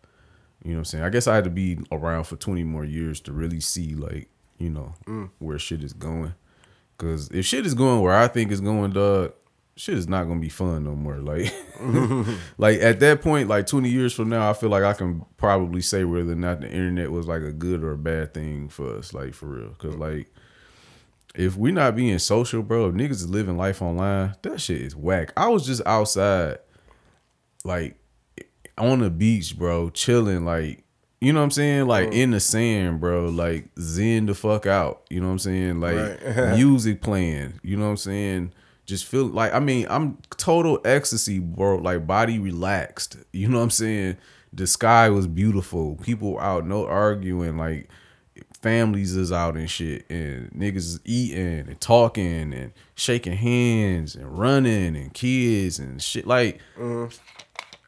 You 0.64 0.72
know 0.72 0.78
what 0.78 0.80
I'm 0.80 0.86
saying? 0.86 1.04
I 1.04 1.10
guess 1.10 1.28
I 1.28 1.36
had 1.36 1.46
to 1.46 1.50
be 1.50 1.80
around 1.92 2.26
for 2.26 2.36
20 2.36 2.64
more 2.64 2.84
years 2.84 3.20
to 3.22 3.32
really 3.32 3.60
see 3.60 3.96
like, 3.96 4.30
you 4.58 4.70
know, 4.70 4.94
mm. 5.06 5.30
where 5.40 5.58
shit 5.58 5.84
is 5.84 5.94
going. 5.94 6.36
Cause 6.98 7.30
if 7.32 7.46
shit 7.46 7.66
is 7.66 7.74
going 7.74 8.02
where 8.02 8.14
I 8.14 8.28
think 8.28 8.52
it's 8.52 8.62
going, 8.62 8.92
dog, 8.92 9.34
shit 9.82 9.98
is 9.98 10.08
not 10.08 10.26
gonna 10.26 10.40
be 10.40 10.50
fun 10.50 10.84
no 10.84 10.96
more. 10.96 11.18
Like, 11.22 11.54
like 12.58 12.80
at 12.82 13.00
that 13.00 13.22
point, 13.22 13.50
like 13.50 13.66
20 13.66 13.90
years 13.90 14.14
from 14.14 14.30
now, 14.30 14.50
I 14.50 14.54
feel 14.54 14.70
like 14.70 14.84
I 14.84 14.94
can 14.94 15.26
probably 15.38 15.82
say 15.82 16.04
whether 16.04 16.34
or 16.34 16.36
not 16.36 16.62
the 16.62 16.68
internet 16.68 17.12
was 17.12 17.28
like 17.28 17.42
a 17.42 17.52
good 17.52 17.84
or 17.84 17.94
a 17.94 17.98
bad 17.98 18.34
thing 18.34 18.70
for 18.70 18.98
us, 18.98 19.14
like 19.14 19.34
for 19.34 19.48
real. 19.48 19.74
Cause 19.80 19.96
like, 19.96 20.32
if 21.34 21.58
we're 21.58 21.74
not 21.74 21.96
being 21.96 22.20
social, 22.20 22.62
bro, 22.62 22.90
if 22.90 22.96
niggas 22.96 23.12
is 23.12 23.30
living 23.30 23.58
life 23.58 23.82
online, 23.82 24.36
that 24.44 24.62
shit 24.62 24.82
is 24.82 24.96
whack. 24.96 25.34
I 25.36 25.48
was 25.48 25.66
just 25.66 25.82
outside, 25.86 26.60
like 27.64 27.98
on 28.78 29.00
the 29.00 29.10
beach, 29.10 29.58
bro, 29.58 29.90
chilling, 29.90 30.46
like 30.46 30.84
you 31.22 31.34
know 31.34 31.40
what 31.40 31.46
I'm 31.46 31.52
saying, 31.52 31.88
like 31.88 32.10
mm. 32.10 32.14
in 32.14 32.32
the 32.32 32.40
sand, 32.40 33.00
bro, 33.00 33.30
like 33.30 33.70
zen 33.80 34.28
the 34.28 34.36
fuck 34.36 34.68
out. 34.68 35.04
You 35.10 35.22
know 35.22 35.28
what 35.28 35.34
I'm 35.34 35.40
saying, 35.40 35.80
like 35.80 35.96
Right. 35.96 36.56
music 36.56 37.02
playing. 37.02 37.60
You 37.64 37.78
know 37.78 37.86
what 37.86 37.92
I'm 37.92 37.98
saying. 37.98 38.54
Just 38.86 39.06
feel 39.06 39.26
like 39.26 39.54
I 39.54 39.60
mean 39.60 39.88
I'm 39.90 40.18
total 40.38 40.80
ecstasy, 40.86 41.40
bro. 41.40 41.78
Like 41.78 42.08
body 42.08 42.40
relaxed. 42.40 43.18
You 43.32 43.48
know 43.48 43.58
what 43.58 43.64
I'm 43.64 43.70
saying. 43.72 44.18
The 44.54 44.68
sky 44.68 45.10
was 45.10 45.28
beautiful. 45.28 45.96
People 45.96 46.38
out 46.40 46.66
no 46.66 46.86
arguing. 46.86 47.58
Like 47.58 47.90
families 48.62 49.16
is 49.16 49.32
out 49.32 49.56
and 49.56 49.70
shit, 49.70 50.06
and 50.10 50.52
niggas 50.52 50.78
is 50.78 51.00
eating 51.06 51.60
and 51.68 51.80
talking 51.80 52.54
and 52.54 52.74
shaking 52.96 53.34
hands 53.34 54.16
and 54.16 54.38
running 54.38 54.96
and 54.96 55.14
kids 55.14 55.80
and 55.80 56.02
shit. 56.02 56.28
Like 56.28 56.60
mm-hmm. 56.78 57.16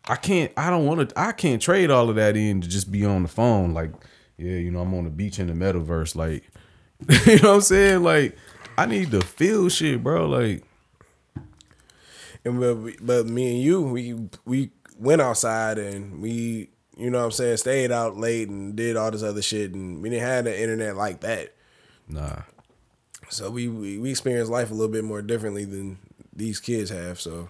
I 0.07 0.15
can't. 0.15 0.51
I 0.57 0.69
don't 0.69 0.85
want 0.85 1.09
to. 1.09 1.19
I 1.19 1.31
can't 1.31 1.61
trade 1.61 1.89
all 1.89 2.09
of 2.09 2.15
that 2.17 2.35
in 2.35 2.61
to 2.61 2.67
just 2.67 2.91
be 2.91 3.05
on 3.05 3.23
the 3.23 3.29
phone. 3.29 3.73
Like, 3.73 3.91
yeah, 4.37 4.55
you 4.55 4.71
know, 4.71 4.79
I'm 4.79 4.93
on 4.93 5.05
the 5.05 5.09
beach 5.09 5.39
in 5.39 5.47
the 5.47 5.53
metaverse. 5.53 6.15
Like, 6.15 6.49
you 7.25 7.39
know 7.41 7.49
what 7.49 7.55
I'm 7.55 7.61
saying? 7.61 8.03
Like, 8.03 8.37
I 8.77 8.85
need 8.85 9.11
to 9.11 9.21
feel 9.21 9.69
shit, 9.69 10.03
bro. 10.03 10.27
Like, 10.27 10.63
And 12.45 12.59
but, 12.59 13.05
but 13.05 13.25
me 13.27 13.53
and 13.55 13.61
you, 13.61 13.81
we 13.81 14.15
we 14.45 14.71
went 14.97 15.21
outside 15.21 15.77
and 15.77 16.21
we, 16.21 16.69
you 16.97 17.09
know 17.09 17.19
what 17.19 17.25
I'm 17.25 17.31
saying, 17.31 17.57
stayed 17.57 17.91
out 17.91 18.17
late 18.17 18.49
and 18.49 18.75
did 18.75 18.97
all 18.97 19.11
this 19.11 19.23
other 19.23 19.41
shit 19.41 19.73
and 19.73 20.01
we 20.01 20.09
didn't 20.09 20.27
have 20.27 20.45
the 20.45 20.61
internet 20.61 20.95
like 20.95 21.21
that. 21.21 21.53
nah. 22.07 22.41
So 23.29 23.49
we 23.49 23.67
we, 23.67 23.97
we 23.97 24.11
experienced 24.11 24.51
life 24.51 24.69
a 24.69 24.73
little 24.73 24.91
bit 24.91 25.03
more 25.03 25.21
differently 25.21 25.65
than 25.65 25.97
these 26.35 26.59
kids 26.59 26.89
have. 26.89 27.19
So 27.19 27.49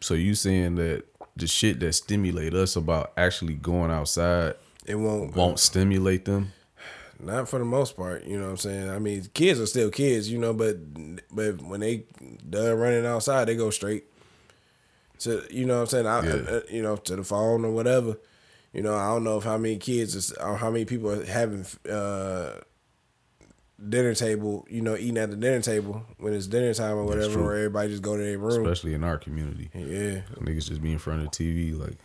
So 0.00 0.14
you 0.14 0.34
saying 0.34 0.76
that 0.76 1.04
the 1.36 1.46
shit 1.46 1.80
that 1.80 1.92
stimulate 1.92 2.54
us 2.54 2.76
about 2.76 3.12
actually 3.16 3.54
going 3.54 3.90
outside 3.90 4.54
it 4.84 4.96
won't 4.96 5.30
uh, 5.30 5.34
won't 5.36 5.58
stimulate 5.58 6.24
them? 6.24 6.52
not 7.20 7.48
for 7.48 7.60
the 7.60 7.64
most 7.64 7.96
part, 7.96 8.24
you 8.24 8.36
know 8.36 8.46
what 8.46 8.50
I'm 8.50 8.56
saying? 8.56 8.90
I 8.90 8.98
mean, 8.98 9.24
kids 9.32 9.60
are 9.60 9.66
still 9.66 9.90
kids, 9.90 10.28
you 10.28 10.38
know, 10.38 10.52
but 10.52 10.76
but 11.30 11.62
when 11.62 11.80
they 11.80 12.04
done 12.50 12.76
running 12.76 13.06
outside, 13.06 13.46
they 13.46 13.54
go 13.54 13.70
straight 13.70 14.04
to 15.22 15.46
you 15.50 15.64
know 15.64 15.76
what 15.76 15.80
I'm 15.82 15.86
saying? 15.88 16.06
I, 16.06 16.24
Yeah. 16.26 16.32
uh, 16.56 16.60
you 16.70 16.82
know, 16.82 16.96
to 16.96 17.16
the 17.16 17.24
phone 17.24 17.64
or 17.64 17.70
whatever. 17.72 18.16
You 18.72 18.82
know, 18.82 18.94
I 18.94 19.08
don't 19.08 19.24
know 19.24 19.36
if 19.38 19.44
how 19.44 19.58
many 19.58 19.76
kids 19.76 20.14
is, 20.14 20.32
or 20.32 20.56
how 20.56 20.70
many 20.70 20.84
people 20.86 21.10
are 21.10 21.24
having 21.24 21.66
uh 21.90 22.60
dinner 23.88 24.14
table, 24.14 24.66
you 24.70 24.80
know, 24.80 24.96
eating 24.96 25.18
at 25.18 25.30
the 25.30 25.36
dinner 25.36 25.60
table 25.60 26.04
when 26.18 26.32
it's 26.32 26.46
dinner 26.46 26.72
time 26.72 26.96
or 26.96 27.04
whatever, 27.04 27.40
or 27.40 27.54
everybody 27.56 27.88
just 27.88 28.02
go 28.02 28.16
to 28.16 28.22
their 28.22 28.38
room. 28.38 28.64
Especially 28.64 28.94
in 28.94 29.02
our 29.04 29.18
community, 29.18 29.70
Yeah. 29.74 30.20
niggas 30.40 30.68
just 30.68 30.80
be 30.82 30.92
in 30.92 30.98
front 30.98 31.20
of 31.24 31.30
the 31.30 31.36
TV. 31.44 31.78
Like, 31.78 31.98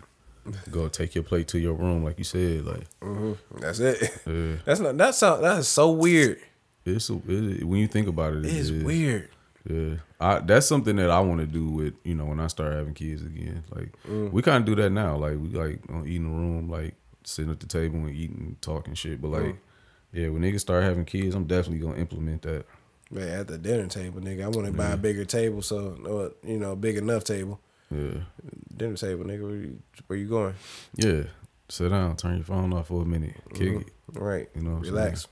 go 0.72 0.88
take 0.88 1.13
your 1.13 1.24
plate 1.24 1.47
to 1.49 1.59
your 1.59 1.74
room, 1.74 2.03
like 2.03 2.18
you 2.18 2.24
said. 2.24 2.65
Like, 2.65 2.88
mhm 3.01 3.38
That's 3.59 3.80
it. 3.80 4.22
yeah. 4.26 4.55
That's 4.65 4.80
not 4.80 4.97
that's 4.97 5.18
so 5.20 5.39
that's 5.41 5.68
so 5.68 5.91
weird. 5.91 6.39
it's 6.86 7.09
it, 7.09 7.63
when 7.63 7.80
you 7.80 7.88
think 7.88 8.07
about 8.07 8.34
it, 8.34 8.45
it 8.45 8.53
It's 8.53 8.70
is. 8.70 8.84
weird. 8.84 9.30
Yeah, 9.70 9.95
I, 10.20 10.39
that's 10.39 10.65
something 10.65 10.95
that 10.95 11.09
I 11.09 11.20
want 11.20 11.41
to 11.41 11.47
do 11.47 11.70
with 11.70 11.93
you 12.03 12.15
know 12.15 12.26
when 12.26 12.39
I 12.39 12.47
start 12.47 12.74
having 12.74 12.93
kids 12.93 13.22
again. 13.22 13.63
Like 13.70 13.91
mm. 14.07 14.32
we 14.32 14.41
kind 14.41 14.57
of 14.57 14.65
do 14.65 14.82
that 14.82 14.91
now. 14.91 15.18
Like 15.18 15.34
we 15.34 15.49
like 15.49 15.82
on 15.89 16.07
eating 16.07 16.32
the 16.32 16.38
room, 16.38 16.70
like 16.70 16.95
sitting 17.24 17.51
at 17.51 17.59
the 17.59 17.65
table 17.65 17.97
and 17.97 18.11
eating, 18.11 18.57
talking 18.61 18.93
shit. 18.93 19.22
But 19.22 19.30
like, 19.30 19.43
mm. 19.43 19.57
yeah, 20.13 20.30
when 20.30 20.41
niggas 20.41 20.61
start 20.61 20.84
having 20.84 21.05
kids, 21.05 21.36
I'm 21.36 21.45
definitely 21.45 21.80
gonna 21.80 21.99
implement 21.99 22.43
that. 22.43 22.65
Man, 23.11 23.28
at 23.28 23.47
the 23.47 23.57
dinner 23.57 23.88
table, 23.88 24.22
nigga, 24.22 24.43
I 24.43 24.47
want 24.47 24.68
to 24.68 24.74
buy 24.74 24.91
a 24.91 24.97
bigger 24.97 25.26
table, 25.26 25.61
so 25.61 26.34
uh, 26.43 26.47
you 26.47 26.59
know, 26.59 26.76
big 26.76 26.97
enough 26.97 27.24
table. 27.24 27.59
Yeah, 27.89 28.22
Dinner 28.76 28.97
table, 28.97 29.24
nigga. 29.24 29.43
Where 29.43 29.55
you, 29.55 29.80
where 30.07 30.20
you 30.20 30.28
going? 30.28 30.55
yeah. 30.95 31.24
Sit 31.70 31.89
down, 31.89 32.15
turn 32.15 32.36
your 32.36 32.45
phone 32.45 32.72
off 32.72 32.88
for 32.88 33.01
a 33.01 33.05
minute, 33.05 33.36
kick 33.53 33.68
mm-hmm. 33.68 33.82
it. 33.82 33.91
Right. 34.13 34.49
You 34.55 34.61
know, 34.61 34.76
relax. 34.76 35.28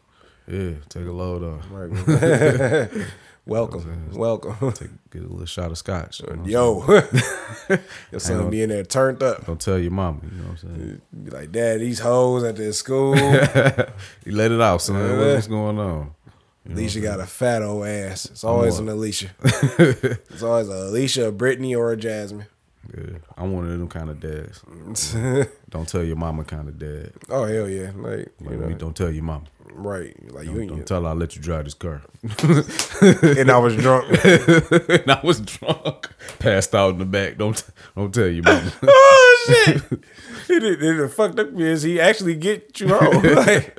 Yeah, 0.48 0.72
take 0.90 1.08
a 1.08 1.12
load 1.12 1.44
off. 1.44 1.66
Right. 1.72 2.90
welcome, 3.46 4.12
welcome. 4.14 4.72
Take 4.74 4.90
get 5.10 5.24
a 5.24 5.28
little 5.28 5.46
shot 5.46 5.72
of 5.72 5.78
scotch. 5.78 6.22
you 6.22 6.36
know 6.36 6.46
Yo, 6.46 6.86
your 8.12 8.20
son 8.20 8.42
on. 8.42 8.50
be 8.52 8.62
in 8.62 8.70
there 8.70 8.84
turned 8.84 9.24
up. 9.24 9.46
Don't 9.46 9.60
tell 9.60 9.80
your 9.80 9.92
mama. 9.92 10.20
You 10.24 10.38
know 10.38 10.44
what 10.50 10.64
I'm 10.64 10.78
saying? 10.78 11.02
Be 11.24 11.32
like, 11.32 11.52
Dad, 11.52 11.82
these 11.82 12.00
hoes 12.00 12.44
at 12.44 12.56
this 12.56 12.78
school. 12.78 13.16
You 13.16 14.32
let 14.34 14.52
it 14.52 14.62
out, 14.62 14.82
son. 14.84 14.96
Yeah. 14.96 15.34
What's 15.34 15.48
going 15.48 15.80
on? 15.80 16.14
You 16.66 16.74
know 16.74 16.80
Alicia 16.82 17.00
got 17.02 17.20
a 17.20 17.26
fat 17.26 17.62
old 17.62 17.86
ass. 17.86 18.26
It's 18.26 18.44
always 18.44 18.80
an 18.80 18.90
Alicia. 18.90 19.30
it's 19.40 20.44
always 20.44 20.68
a 20.70 20.90
Alicia, 20.90 21.28
a 21.28 21.32
Brittany, 21.32 21.76
or 21.76 21.92
a 21.92 21.98
Jasmine. 21.98 22.48
Yeah, 22.94 23.18
I'm 23.38 23.52
one 23.54 23.66
of 23.66 23.72
them 23.72 23.88
kind 23.88 24.10
of 24.10 24.20
dads. 24.20 24.62
Don't 25.70 25.88
tell 25.88 26.04
your 26.04 26.16
mama 26.16 26.44
kind 26.44 26.68
of 26.68 26.78
dad. 26.78 27.12
oh 27.30 27.46
hell 27.46 27.70
yeah, 27.70 27.92
like 27.96 28.32
Like, 28.40 28.52
you 28.52 28.58
know, 28.58 28.70
don't 28.74 28.96
tell 28.96 29.10
your 29.12 29.24
mama. 29.24 29.46
right? 29.74 30.16
Like 30.32 30.46
Don't, 30.46 30.56
you, 30.56 30.68
don't 30.68 30.88
tell 30.88 31.04
her 31.04 31.10
I 31.10 31.14
let 31.14 31.36
you 31.36 31.42
drive 31.42 31.66
this 31.66 31.74
car. 31.74 32.02
and 32.42 33.52
I 33.52 33.58
was 33.58 33.76
drunk. 33.76 34.08
and 34.24 35.12
I 35.12 35.20
was 35.24 35.42
drunk, 35.42 36.10
passed 36.40 36.74
out 36.76 36.92
in 36.92 37.00
the 37.00 37.06
back. 37.06 37.38
Don't 37.38 37.62
don't 37.96 38.14
tell 38.14 38.28
your 38.28 38.44
mama. 38.44 38.72
oh 38.84 39.46
shit! 39.48 39.84
He 40.48 40.60
did, 40.60 40.82
it 40.82 41.10
fucked 41.10 41.40
up 41.40 41.54
is 41.56 41.82
he 41.84 42.00
actually 42.00 42.36
get 42.36 42.80
you 42.80 42.90
home? 42.90 43.24
like, 43.36 43.78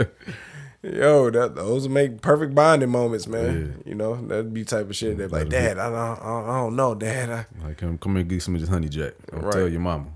yo, 0.83 1.31
that 1.31 1.55
those 1.57 1.89
make 1.89 2.21
perfect 2.23 2.55
bonding 2.55 2.91
moments, 2.91 3.27
man. 3.27 3.83
You 3.85 3.95
know 3.95 4.17
that'd 4.17 4.53
be 4.55 4.65
type 4.65 4.89
of 4.89 4.97
shit. 4.97 5.19
That 5.19 5.33
like, 5.33 5.49
Dad, 5.49 5.79
I 5.79 5.91
don't, 5.91 6.23
I 6.23 6.59
don't, 6.59 6.77
know, 6.77 6.95
Dad. 6.95 7.31
I, 7.31 7.47
like, 7.67 7.79
come, 7.79 7.99
come 7.99 8.13
here, 8.13 8.21
and 8.21 8.31
get 8.31 8.43
some 8.43 8.55
of 8.55 8.61
this 8.61 8.71
honey 8.71 8.89
jack. 8.89 9.15
I'll 9.33 9.41
Right. 9.41 9.53
tell 9.55 9.69
your 9.69 9.81
mama. 9.81 10.07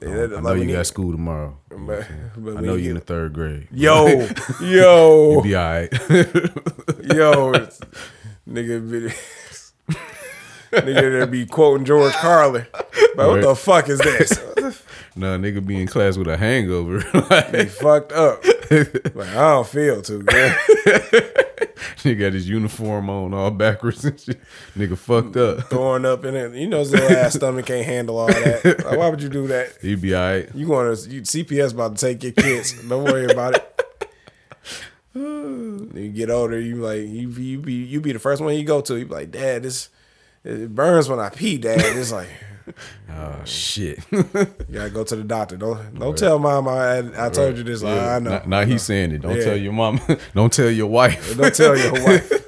Yeah, 0.00 0.08
I 0.08 0.12
that- 0.14 0.30
know 0.30 0.38
like 0.54 0.62
you 0.62 0.72
got 0.72 0.86
school 0.86 1.10
tomorrow. 1.12 1.56
You 1.70 1.78
know 1.78 1.84
what 1.86 1.98
I'm 2.08 2.32
But- 2.36 2.44
but 2.44 2.56
I 2.58 2.60
know 2.60 2.74
you 2.74 2.84
you 2.84 2.88
in 2.90 2.94
the 2.96 3.00
third 3.00 3.32
grade. 3.32 3.66
Yo, 3.72 4.06
yo, 4.62 5.32
You 5.36 5.42
be 5.42 5.54
all 5.56 5.70
right. 5.70 5.92
yo, 7.02 7.52
nigga, 8.48 8.90
be, 8.90 9.12
nigga, 10.72 10.94
there 10.94 11.26
be 11.26 11.46
quoting 11.46 11.84
George 11.84 12.12
Carlin. 12.14 12.66
Like, 13.16 13.26
what 13.26 13.40
the 13.40 13.56
fuck 13.56 13.88
is 13.88 13.98
this? 13.98 14.38
Nah, 15.18 15.36
nigga 15.36 15.64
be 15.64 15.80
in 15.80 15.86
class 15.86 16.16
with 16.16 16.28
a 16.28 16.36
hangover. 16.36 17.00
He 17.00 17.18
like, 17.30 17.68
fucked 17.68 18.12
up. 18.12 18.44
Like 19.14 19.28
I 19.28 19.50
don't 19.50 19.66
feel 19.66 20.02
too 20.02 20.22
good. 20.22 20.56
nigga 21.98 22.18
got 22.18 22.32
his 22.32 22.48
uniform 22.48 23.10
on 23.10 23.34
all 23.34 23.50
backwards 23.50 24.04
and 24.04 24.18
shit. 24.18 24.40
Nigga 24.76 24.96
fucked 24.96 25.36
up. 25.36 25.68
Throwing 25.70 26.04
up 26.04 26.24
in 26.24 26.34
it. 26.34 26.54
You 26.54 26.68
know, 26.68 26.78
his 26.80 26.92
little 26.92 27.10
ass 27.10 27.34
stomach 27.34 27.66
can't 27.66 27.84
handle 27.84 28.18
all 28.18 28.28
that. 28.28 28.64
Like, 28.88 28.98
why 28.98 29.08
would 29.08 29.22
you 29.22 29.28
do 29.28 29.46
that? 29.48 29.76
He'd 29.82 30.00
be 30.00 30.14
all 30.14 30.22
right. 30.22 30.48
You 30.54 30.66
going 30.66 30.94
to 30.94 31.10
you, 31.10 31.22
CPS 31.22 31.74
about 31.74 31.96
to 31.96 32.06
take 32.06 32.22
your 32.22 32.32
kids. 32.32 32.72
Don't 32.88 33.04
worry 33.04 33.26
about 33.26 33.56
it. 33.56 34.08
you 35.14 36.12
get 36.14 36.30
older, 36.30 36.60
you 36.60 36.76
like 36.76 37.00
you 37.00 37.28
you 37.30 37.58
be 37.58 37.74
you 37.74 38.00
be 38.00 38.12
the 38.12 38.18
first 38.18 38.40
one 38.40 38.54
you 38.54 38.64
go 38.64 38.80
to. 38.80 38.96
You 38.96 39.06
be 39.06 39.14
like, 39.14 39.30
Dad, 39.30 39.64
this 39.64 39.90
it 40.44 40.74
burns 40.74 41.08
when 41.08 41.18
I 41.18 41.28
pee. 41.30 41.58
Dad, 41.58 41.80
it's 41.80 42.12
like 42.12 42.28
Oh, 43.10 43.40
shit. 43.44 43.98
you 44.12 44.22
gotta 44.72 44.90
go 44.90 45.02
to 45.02 45.16
the 45.16 45.24
doctor. 45.24 45.56
Don't 45.56 45.98
don't 45.98 46.16
tell 46.16 46.38
mom 46.38 46.68
I 46.68 46.98
I 47.26 47.30
told 47.30 47.56
you 47.56 47.64
this. 47.64 47.82
Yeah. 47.82 48.16
I 48.16 48.18
know. 48.20 48.30
Now, 48.30 48.42
now 48.46 48.64
he's 48.64 48.82
saying 48.82 49.12
it. 49.12 49.22
Don't 49.22 49.36
Yeah. 49.36 49.44
tell 49.44 49.56
your 49.56 49.72
mama. 49.72 50.00
Don't 50.34 50.52
tell 50.52 50.70
your 50.70 50.86
wife. 50.88 51.36
Don't 51.36 51.54
tell 51.54 51.76
your 51.76 51.92
wife. 51.92 52.32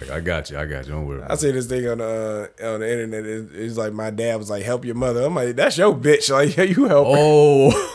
Like, 0.00 0.10
I 0.10 0.20
got 0.20 0.50
you. 0.50 0.58
I 0.58 0.66
got 0.66 0.84
you. 0.84 0.92
Don't 0.92 1.06
worry. 1.06 1.22
I 1.22 1.36
see 1.36 1.52
this 1.52 1.66
thing 1.68 1.88
on 1.88 1.98
the 1.98 2.50
uh, 2.62 2.74
on 2.74 2.80
the 2.80 2.90
internet. 2.92 3.24
It, 3.24 3.48
it's 3.54 3.78
like 3.78 3.94
my 3.94 4.10
dad 4.10 4.36
was 4.36 4.50
like, 4.50 4.62
"Help 4.62 4.84
your 4.84 4.94
mother." 4.94 5.22
I'm 5.24 5.34
like, 5.34 5.56
"That's 5.56 5.78
your 5.78 5.94
bitch." 5.94 6.28
Like, 6.30 6.54
yeah, 6.54 6.64
you 6.64 6.84
help. 6.84 7.06
her. 7.06 7.14
Oh. 7.16 7.92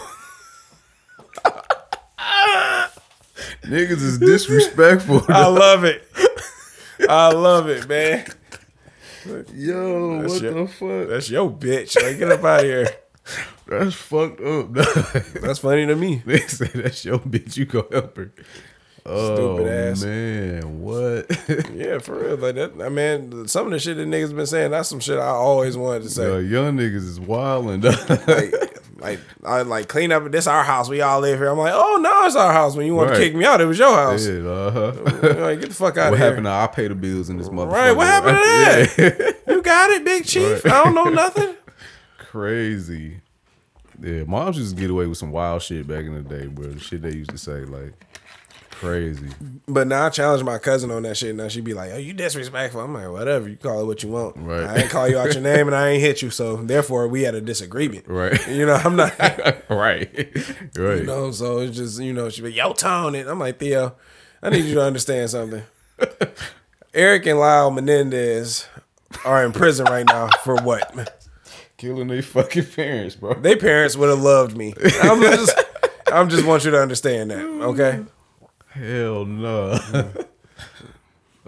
Niggas 3.64 4.02
is 4.02 4.18
disrespectful. 4.18 5.22
I 5.30 5.46
love 5.48 5.84
it. 5.84 6.04
I 7.08 7.32
love 7.32 7.70
it, 7.70 7.88
man. 7.88 8.26
Yo, 9.54 10.22
That's 10.22 10.34
what 10.34 10.42
your- 10.42 10.54
the 10.54 10.68
fuck? 10.68 11.10
That's 11.10 11.30
your 11.30 11.52
bitch. 11.52 11.96
Like, 12.02 12.18
get 12.18 12.32
up 12.32 12.44
out 12.44 12.60
of 12.62 12.66
here. 12.66 12.88
That's 13.68 13.94
fucked 13.96 14.42
up. 14.42 14.74
That's 15.42 15.60
funny 15.60 15.86
to 15.86 15.96
me. 15.96 16.22
they 16.26 16.40
say 16.40 16.68
that's 16.74 17.06
your 17.06 17.20
bitch. 17.20 17.56
You 17.56 17.66
go 17.66 17.88
help 17.92 18.18
her. 18.18 18.32
Oh 19.06 19.36
Stupid 19.36 19.68
ass. 19.72 20.04
man, 20.04 20.82
what? 20.82 21.26
Yeah, 21.74 22.00
for 22.00 22.20
real. 22.20 22.38
Like 22.38 22.56
that. 22.56 22.74
I 22.84 22.90
mean, 22.90 23.48
some 23.48 23.68
of 23.68 23.72
the 23.72 23.80
shit 23.80 23.98
that 23.98 24.08
niggas 24.08 24.36
been 24.36 24.46
saying. 24.46 24.72
That's 24.72 24.90
some 24.90 25.00
shit 25.00 25.18
I 25.18 25.28
always 25.28 25.78
wanted 25.78 26.04
to 26.04 26.10
say. 26.10 26.24
Yo, 26.24 26.38
young 26.40 26.78
niggas 26.78 26.96
is 27.08 27.20
wilding. 27.20 27.82
like, 27.82 28.71
like 29.02 29.20
I 29.44 29.64
like 29.64 29.88
clean 29.90 30.12
up. 30.12 30.32
This 30.32 30.48
our 30.48 30.64
house. 30.64 30.88
We 30.88 31.02
all 31.02 31.20
live 31.20 31.38
here. 31.40 31.50
I'm 31.50 31.58
like, 31.58 31.74
oh 31.76 31.98
no, 32.02 32.26
it's 32.26 32.36
our 32.36 32.54
house. 32.54 32.76
When 32.76 32.86
you 32.86 32.96
want 32.96 33.10
Right. 33.10 33.18
to 33.18 33.24
kick 33.24 33.36
me 33.36 33.44
out, 33.44 33.60
it 33.60 33.66
was 33.66 33.78
your 33.80 33.94
house. 33.94 34.26
yeah, 34.28 34.36
uh-huh. 34.48 34.92
Like, 35.42 35.60
get 35.60 35.70
the 35.70 35.76
fuck 35.76 35.98
out 35.98 36.12
What 36.12 36.14
of 36.14 36.20
here. 36.20 36.28
What 36.28 36.30
happened 36.30 36.46
to 36.46 36.50
I 36.52 36.68
pay 36.68 36.88
the 36.88 36.96
bills 36.96 37.30
in 37.30 37.38
this 37.38 37.50
motherfucker? 37.50 37.72
Right, 37.72 37.92
what 37.92 38.08
happened 38.08 38.38
to 38.38 38.44
that? 39.04 39.36
Yeah. 39.48 39.54
You 39.56 39.62
got 39.62 39.90
it, 39.90 40.06
big 40.06 40.26
chief. 40.26 40.66
I 40.66 40.84
don't 40.84 40.96
know 40.96 41.06
nothing. 41.06 41.56
Crazy. 42.18 43.20
Yeah, 44.02 44.24
moms 44.24 44.58
used 44.58 44.76
to 44.76 44.82
get 44.82 44.90
away 44.90 45.06
with 45.06 45.18
some 45.18 45.32
wild 45.32 45.62
shit 45.62 45.86
back 45.88 46.06
in 46.06 46.14
the 46.16 46.22
day, 46.22 46.48
bro. 46.48 46.68
The 46.70 46.80
shit 46.80 47.02
they 47.02 47.12
used 47.14 47.30
to 47.32 47.38
say, 47.38 47.66
like, 47.66 47.94
crazy. 48.82 49.28
But 49.68 49.88
now 49.88 50.08
I 50.08 50.10
challenge 50.10 50.44
my 50.44 50.58
cousin 50.58 50.92
on 50.92 51.04
that 51.04 51.16
shit. 51.16 51.36
Now 51.36 51.48
she'd 51.48 51.64
be 51.64 51.74
like, 51.74 51.92
"Oh, 51.92 51.98
you 51.98 52.14
disrespectful." 52.14 52.82
I'm 52.82 52.94
like, 52.94 53.10
"Whatever. 53.10 53.48
You 53.48 53.56
call 53.56 53.82
it 53.82 53.86
what 53.86 54.04
you 54.04 54.10
want. 54.10 54.36
Right. 54.38 54.64
I 54.64 54.76
ain't 54.82 54.90
call 54.90 55.08
you 55.08 55.18
out 55.18 55.34
your 55.34 55.44
name, 55.52 55.68
and 55.68 55.76
I 55.76 55.90
ain't 55.90 56.02
hit 56.02 56.22
you. 56.22 56.32
So 56.32 56.58
therefore, 56.58 57.08
we 57.08 57.22
had 57.22 57.36
a 57.36 57.42
disagreement. 57.42 58.08
Right. 58.08 58.46
You 58.50 58.66
know, 58.66 58.74
I'm 58.74 58.96
not. 58.96 59.18
right. 59.70 60.10
Right. 60.78 61.00
You 61.00 61.04
know, 61.04 61.32
so 61.32 61.60
it's 61.60 61.78
just 61.78 62.02
you 62.02 62.12
know 62.14 62.30
she 62.30 62.42
be 62.42 62.52
yo 62.54 62.74
tone 62.74 63.14
it. 63.16 63.28
I'm 63.28 63.40
like 63.40 63.60
Theo, 63.60 63.96
I 64.42 64.50
need 64.50 64.66
you 64.66 64.76
to 64.76 64.84
understand 64.84 65.30
something. 65.30 65.64
Eric 66.94 67.26
and 67.28 67.40
Lyle 67.40 67.72
Menendez 67.72 68.68
are 69.26 69.46
in 69.46 69.52
prison 69.52 69.86
right 69.86 70.06
now 70.06 70.30
for 70.44 70.56
what? 70.56 71.28
Killing 71.78 72.08
their 72.08 72.22
fucking 72.22 72.66
parents, 72.66 73.16
bro. 73.16 73.36
They 73.36 73.56
parents 73.56 73.96
would 73.96 74.10
have 74.10 74.22
loved 74.22 74.58
me. 74.58 74.74
I'm 75.04 75.22
just, 75.22 75.60
I'm 76.12 76.30
just 76.30 76.46
want 76.46 76.66
you 76.66 76.72
to 76.72 76.82
understand 76.82 77.32
that, 77.32 77.44
okay? 77.46 78.02
Hell 78.72 79.26
no. 79.26 79.78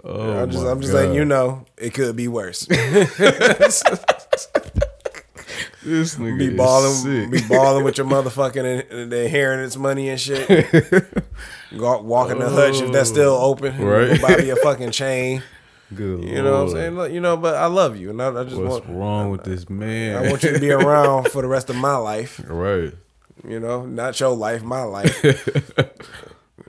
oh, 0.04 0.42
I'm 0.42 0.50
just, 0.50 0.66
I'm 0.66 0.80
just 0.80 0.92
letting 0.92 1.14
you 1.14 1.24
know 1.24 1.64
it 1.76 1.94
could 1.94 2.16
be 2.16 2.28
worse. 2.28 2.68
This 5.84 6.16
nigga 6.16 6.38
be 6.38 6.56
balling, 6.56 7.30
be 7.30 7.42
balling 7.46 7.84
with 7.84 7.98
your 7.98 8.06
motherfucking 8.14 8.90
and 8.90 9.12
the 9.12 9.24
inheritance 9.24 9.76
money 9.76 10.08
and 10.08 10.18
shit. 10.18 10.48
Go 11.76 12.00
walk 12.00 12.30
in 12.30 12.38
the 12.38 12.48
hutch 12.48 12.80
if 12.80 12.90
that's 12.90 13.10
still 13.10 13.34
oh, 13.34 13.50
open. 13.50 13.78
Right. 13.78 14.20
Buy 14.20 14.36
me 14.38 14.48
a 14.48 14.56
fucking 14.56 14.92
chain. 14.92 15.42
Good 15.94 16.24
You 16.24 16.42
know 16.42 16.52
what 16.52 16.60
I'm 16.60 16.70
saying? 16.70 16.96
Look, 16.96 17.12
You 17.12 17.20
know, 17.20 17.36
but 17.36 17.56
I 17.56 17.66
love 17.66 17.98
you, 17.98 18.08
and 18.10 18.22
I, 18.22 18.28
I 18.28 18.44
just 18.44 18.56
What's 18.56 18.86
want 18.86 18.98
wrong 18.98 19.30
with 19.30 19.44
this 19.44 19.68
man? 19.68 20.16
I 20.16 20.30
want 20.30 20.42
you 20.42 20.52
to 20.54 20.58
be 20.58 20.70
around 20.70 21.28
for 21.28 21.42
the 21.42 21.48
rest 21.48 21.68
of 21.68 21.76
my 21.76 21.96
life. 21.96 22.40
right. 22.46 22.94
You 23.46 23.60
know, 23.60 23.84
not 23.84 24.18
your 24.20 24.30
life, 24.30 24.62
my 24.62 24.84
life. 24.84 25.22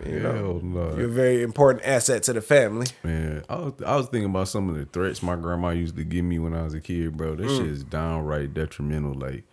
You 0.05 0.19
know, 0.19 0.33
Hell 0.33 0.59
no. 0.61 0.95
you're 0.97 1.05
a 1.05 1.11
very 1.11 1.41
important 1.41 1.85
asset 1.85 2.23
to 2.23 2.33
the 2.33 2.41
family. 2.41 2.87
Man, 3.03 3.43
I 3.49 3.55
was 3.55 3.73
I 3.85 3.95
was 3.95 4.07
thinking 4.07 4.29
about 4.29 4.49
some 4.49 4.67
of 4.67 4.75
the 4.75 4.85
threats 4.85 5.23
my 5.23 5.35
grandma 5.37 5.69
used 5.69 5.95
to 5.95 6.03
give 6.03 6.25
me 6.25 6.37
when 6.39 6.53
I 6.53 6.63
was 6.63 6.73
a 6.73 6.81
kid, 6.81 7.15
bro. 7.15 7.35
This 7.35 7.51
Mm. 7.51 7.57
shit 7.59 7.67
is 7.67 7.83
downright 7.85 8.53
detrimental. 8.53 9.13
Like, 9.13 9.43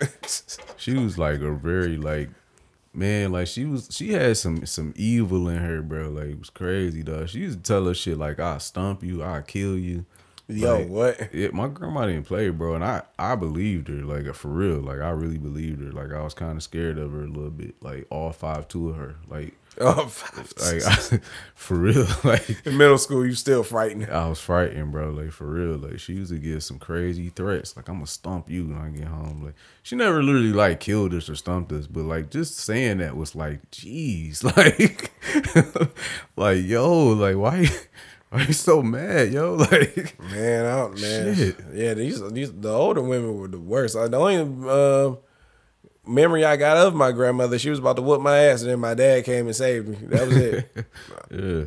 she 0.76 0.94
was 0.94 1.18
like 1.18 1.40
a 1.40 1.52
very 1.52 1.96
like, 1.96 2.30
man, 2.92 3.32
like 3.32 3.46
she 3.46 3.64
was 3.64 3.88
she 3.90 4.12
had 4.12 4.36
some 4.36 4.66
some 4.66 4.92
evil 4.96 5.48
in 5.48 5.58
her, 5.58 5.82
bro. 5.82 6.08
Like 6.08 6.30
it 6.30 6.38
was 6.38 6.50
crazy, 6.50 7.02
dog. 7.02 7.28
She 7.28 7.40
used 7.40 7.64
to 7.64 7.72
tell 7.72 7.88
us 7.88 7.96
shit 7.96 8.18
like, 8.18 8.40
"I'll 8.40 8.60
stomp 8.60 9.02
you, 9.02 9.22
I'll 9.22 9.42
kill 9.42 9.76
you." 9.78 10.04
Yo, 10.48 10.78
Like, 10.78 10.88
what? 10.88 11.34
Yeah, 11.34 11.48
my 11.52 11.68
grandma 11.68 12.06
didn't 12.06 12.26
play, 12.26 12.50
bro, 12.50 12.74
and 12.74 12.84
I 12.84 13.02
I 13.18 13.36
believed 13.36 13.88
her, 13.88 14.02
like 14.04 14.34
for 14.34 14.48
real, 14.48 14.80
like 14.80 15.00
I 15.00 15.10
really 15.10 15.38
believed 15.38 15.80
her. 15.82 15.92
Like 15.92 16.12
I 16.12 16.22
was 16.22 16.34
kind 16.34 16.56
of 16.56 16.62
scared 16.62 16.98
of 16.98 17.12
her 17.12 17.22
a 17.22 17.28
little 17.28 17.50
bit, 17.50 17.76
like 17.80 18.06
all 18.10 18.32
five 18.32 18.66
two 18.68 18.90
of 18.90 18.96
her, 18.96 19.14
like 19.28 19.54
Oh, 19.80 20.12
like 20.60 20.82
for 21.54 21.74
real, 21.76 22.06
like 22.24 22.66
in 22.66 22.76
middle 22.76 22.98
school, 22.98 23.24
you 23.24 23.32
still 23.32 23.62
frightened. 23.62 24.06
I 24.10 24.28
was 24.28 24.38
frightened, 24.38 24.92
bro. 24.92 25.10
Like 25.10 25.32
for 25.32 25.46
real. 25.46 25.78
Like 25.78 25.98
she 25.98 26.12
used 26.12 26.30
to 26.30 26.38
give 26.38 26.62
some 26.62 26.78
crazy 26.78 27.30
threats. 27.30 27.74
Like 27.74 27.88
I'm 27.88 27.96
gonna 27.96 28.06
stomp 28.06 28.50
you 28.50 28.66
when 28.66 28.78
I 28.78 28.90
get 28.90 29.08
home. 29.08 29.42
Like 29.42 29.54
she 29.82 29.96
never 29.96 30.22
literally 30.22 30.52
like 30.52 30.80
killed 30.80 31.14
us 31.14 31.30
or 31.30 31.36
stumped 31.36 31.72
us, 31.72 31.86
but 31.86 32.04
like 32.04 32.30
just 32.30 32.58
saying 32.58 32.98
that 32.98 33.16
was 33.16 33.34
like, 33.34 33.70
jeez, 33.70 34.44
like, 34.44 35.10
like 36.36 36.64
yo, 36.64 37.08
like 37.08 37.36
why, 37.36 37.66
why 38.28 38.42
you 38.42 38.52
so 38.52 38.82
mad, 38.82 39.32
yo? 39.32 39.54
Like 39.54 40.18
Man, 40.20 40.66
out 40.66 41.00
man. 41.00 41.34
Shit. 41.34 41.56
Yeah, 41.72 41.94
these 41.94 42.20
these 42.32 42.52
the 42.52 42.70
older 42.70 43.00
women 43.00 43.38
were 43.38 43.48
the 43.48 43.58
worst. 43.58 43.96
Uh, 43.96 44.06
The 44.08 44.18
only 44.18 44.36
uh, 44.68 45.16
memory 46.06 46.44
I 46.44 46.56
got 46.56 46.76
of 46.76 46.94
my 46.94 47.12
grandmother, 47.12 47.58
she 47.58 47.70
was 47.70 47.78
about 47.78 47.96
to 47.96 48.02
whoop 48.02 48.20
my 48.20 48.36
ass, 48.38 48.62
and 48.62 48.70
then 48.70 48.80
my 48.80 48.94
dad 48.94 49.24
came 49.24 49.46
and 49.46 49.56
saved 49.56 49.88
me. 49.88 49.96
That 50.08 50.26
was 50.26 50.36
it. 50.36 50.86
yeah, 51.30 51.64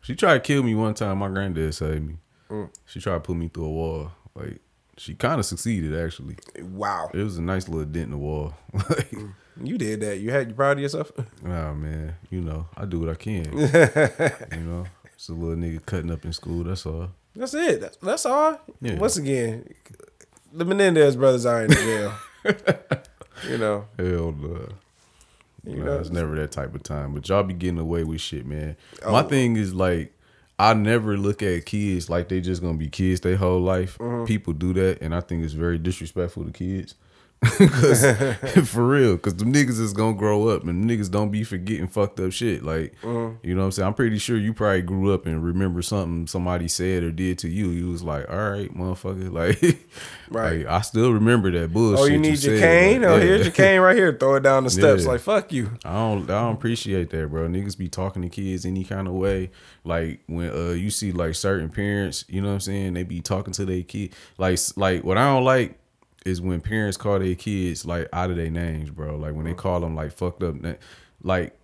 she 0.00 0.14
tried 0.14 0.34
to 0.34 0.40
kill 0.40 0.62
me 0.62 0.74
one 0.74 0.94
time. 0.94 1.18
My 1.18 1.28
granddad 1.28 1.74
saved 1.74 2.06
me. 2.06 2.16
Mm. 2.50 2.70
She 2.86 3.00
tried 3.00 3.14
to 3.14 3.20
put 3.20 3.36
me 3.36 3.48
through 3.48 3.64
a 3.64 3.70
wall. 3.70 4.12
Like 4.34 4.60
she 4.96 5.14
kind 5.14 5.38
of 5.38 5.46
succeeded 5.46 5.98
actually. 5.98 6.36
wow, 6.60 7.10
It 7.14 7.22
was 7.22 7.38
a 7.38 7.42
nice 7.42 7.68
little 7.68 7.86
dent 7.86 8.06
in 8.06 8.10
the 8.10 8.18
wall. 8.18 8.54
you 9.62 9.78
did 9.78 10.00
that. 10.00 10.18
You 10.18 10.30
had 10.30 10.48
you 10.48 10.54
proud 10.54 10.76
of 10.76 10.82
yourself? 10.82 11.12
Nah, 11.42 11.72
man. 11.72 12.16
You 12.28 12.40
know, 12.42 12.66
I 12.76 12.84
do 12.84 13.00
what 13.00 13.08
I 13.08 13.14
can. 13.14 13.44
you 14.52 14.60
know, 14.60 14.86
it's 15.14 15.28
a 15.28 15.32
little 15.32 15.56
nigga 15.56 15.84
cutting 15.86 16.10
up 16.10 16.24
in 16.24 16.32
school. 16.32 16.64
That's 16.64 16.84
all. 16.84 17.10
That's 17.34 17.54
it. 17.54 17.80
That's, 17.80 17.96
that's 17.98 18.26
all. 18.26 18.60
Yeah. 18.80 18.98
Once 18.98 19.16
again, 19.16 19.72
the 20.52 20.64
Menendez 20.64 21.16
brothers 21.16 21.46
are 21.46 21.64
in 21.64 21.70
jail. 21.70 22.12
You 23.48 23.58
know, 23.58 23.86
Hell 23.98 24.32
no. 24.32 24.68
You 25.64 25.76
Nah, 25.76 25.84
know- 25.84 25.98
it's 25.98 26.10
never 26.10 26.34
that 26.36 26.52
type 26.52 26.74
of 26.74 26.82
time. 26.82 27.12
But 27.14 27.28
y'all 27.28 27.42
be 27.42 27.54
getting 27.54 27.78
away 27.78 28.02
with 28.04 28.20
shit, 28.20 28.46
man. 28.46 28.76
My 29.04 29.20
Oh. 29.20 29.28
thing 29.28 29.56
is 29.56 29.74
like, 29.74 30.12
I 30.58 30.74
never 30.74 31.16
look 31.16 31.42
at 31.42 31.64
kids 31.66 32.08
like 32.10 32.28
they 32.28 32.40
just 32.40 32.60
gonna 32.62 32.76
be 32.78 32.88
kids 32.88 33.20
their 33.20 33.36
whole 33.36 33.60
life. 33.60 33.96
Mm-hmm. 33.98 34.24
People 34.26 34.52
do 34.52 34.72
that, 34.74 34.98
and 35.02 35.14
I 35.14 35.20
think 35.20 35.42
it's 35.44 35.54
very 35.54 35.78
disrespectful 35.78 36.44
to 36.44 36.50
kids. 36.50 36.94
Cause 37.58 38.04
for 38.68 38.86
real, 38.86 39.16
cause 39.16 39.34
the 39.34 39.46
niggas 39.46 39.80
is 39.80 39.94
gonna 39.94 40.14
grow 40.14 40.48
up 40.48 40.64
and 40.64 40.84
niggas 40.84 41.10
don't 41.10 41.30
be 41.30 41.42
forgetting 41.42 41.86
fucked 41.86 42.20
up 42.20 42.32
shit. 42.32 42.62
Like, 42.62 42.94
Mm-hmm. 43.00 43.46
you 43.46 43.54
know 43.54 43.60
what 43.62 43.66
I'm 43.66 43.72
saying? 43.72 43.86
I'm 43.88 43.94
pretty 43.94 44.18
sure 44.18 44.36
you 44.36 44.52
probably 44.52 44.82
grew 44.82 45.14
up 45.14 45.24
and 45.24 45.42
remember 45.42 45.80
something 45.80 46.26
somebody 46.26 46.68
said 46.68 47.02
or 47.02 47.10
did 47.10 47.38
to 47.38 47.48
you. 47.48 47.68
You 47.70 47.88
was 47.88 48.02
like, 48.02 48.28
all 48.30 48.36
right, 48.50 48.72
motherfucker. 48.76 49.30
Like, 49.40 49.78
Right. 50.30 50.58
like, 50.58 50.66
I 50.66 50.80
still 50.82 51.12
remember 51.14 51.50
that 51.52 51.72
bullshit. 51.72 51.98
oh, 52.00 52.04
you 52.04 52.18
need 52.18 52.42
your 52.42 52.58
said. 52.58 52.60
cane? 52.60 53.00
Like, 53.02 53.10
oh, 53.10 53.16
yeah. 53.16 53.22
here's 53.22 53.46
your 53.46 53.52
cane 53.54 53.80
right 53.80 53.96
here. 53.96 54.12
Throw 54.12 54.34
it 54.34 54.42
down 54.42 54.64
the 54.64 54.70
steps. 54.70 55.04
Yeah. 55.04 55.12
Like 55.12 55.20
fuck 55.22 55.50
you. 55.52 55.70
I 55.84 55.94
don't 55.94 56.24
I 56.30 56.42
don't 56.42 56.54
appreciate 56.54 57.08
that, 57.10 57.30
bro. 57.30 57.48
Niggas 57.48 57.78
be 57.78 57.88
talking 57.88 58.20
to 58.22 58.28
kids 58.28 58.66
any 58.66 58.84
kind 58.84 59.08
of 59.08 59.14
way. 59.14 59.50
Like 59.84 60.20
when 60.26 60.50
uh 60.50 60.70
you 60.72 60.90
see 60.90 61.10
like 61.12 61.34
certain 61.34 61.70
parents, 61.70 62.26
you 62.28 62.42
know 62.42 62.48
what 62.48 62.54
I'm 62.54 62.60
saying? 62.60 62.92
They 62.94 63.02
be 63.02 63.22
talking 63.22 63.54
to 63.54 63.64
their 63.64 63.82
kid. 63.82 64.12
Like 64.36 64.58
like 64.76 65.04
what 65.04 65.16
I 65.16 65.24
don't 65.32 65.44
like 65.44 65.78
is 66.26 66.40
when 66.40 66.60
parents 66.60 66.96
call 66.96 67.18
their 67.18 67.34
kids 67.34 67.84
like 67.86 68.08
out 68.12 68.30
of 68.30 68.36
their 68.36 68.50
names, 68.50 68.90
bro. 68.90 69.16
Like 69.16 69.34
when 69.34 69.44
they 69.46 69.54
call 69.54 69.80
them 69.80 69.94
like 69.94 70.12
fucked 70.12 70.42
up. 70.42 70.56
Like 71.22 71.58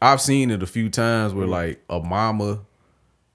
I've 0.00 0.20
seen 0.20 0.50
it 0.50 0.62
a 0.62 0.66
few 0.66 0.88
times 0.90 1.32
where 1.34 1.46
like 1.46 1.82
a 1.88 2.00
mama 2.00 2.60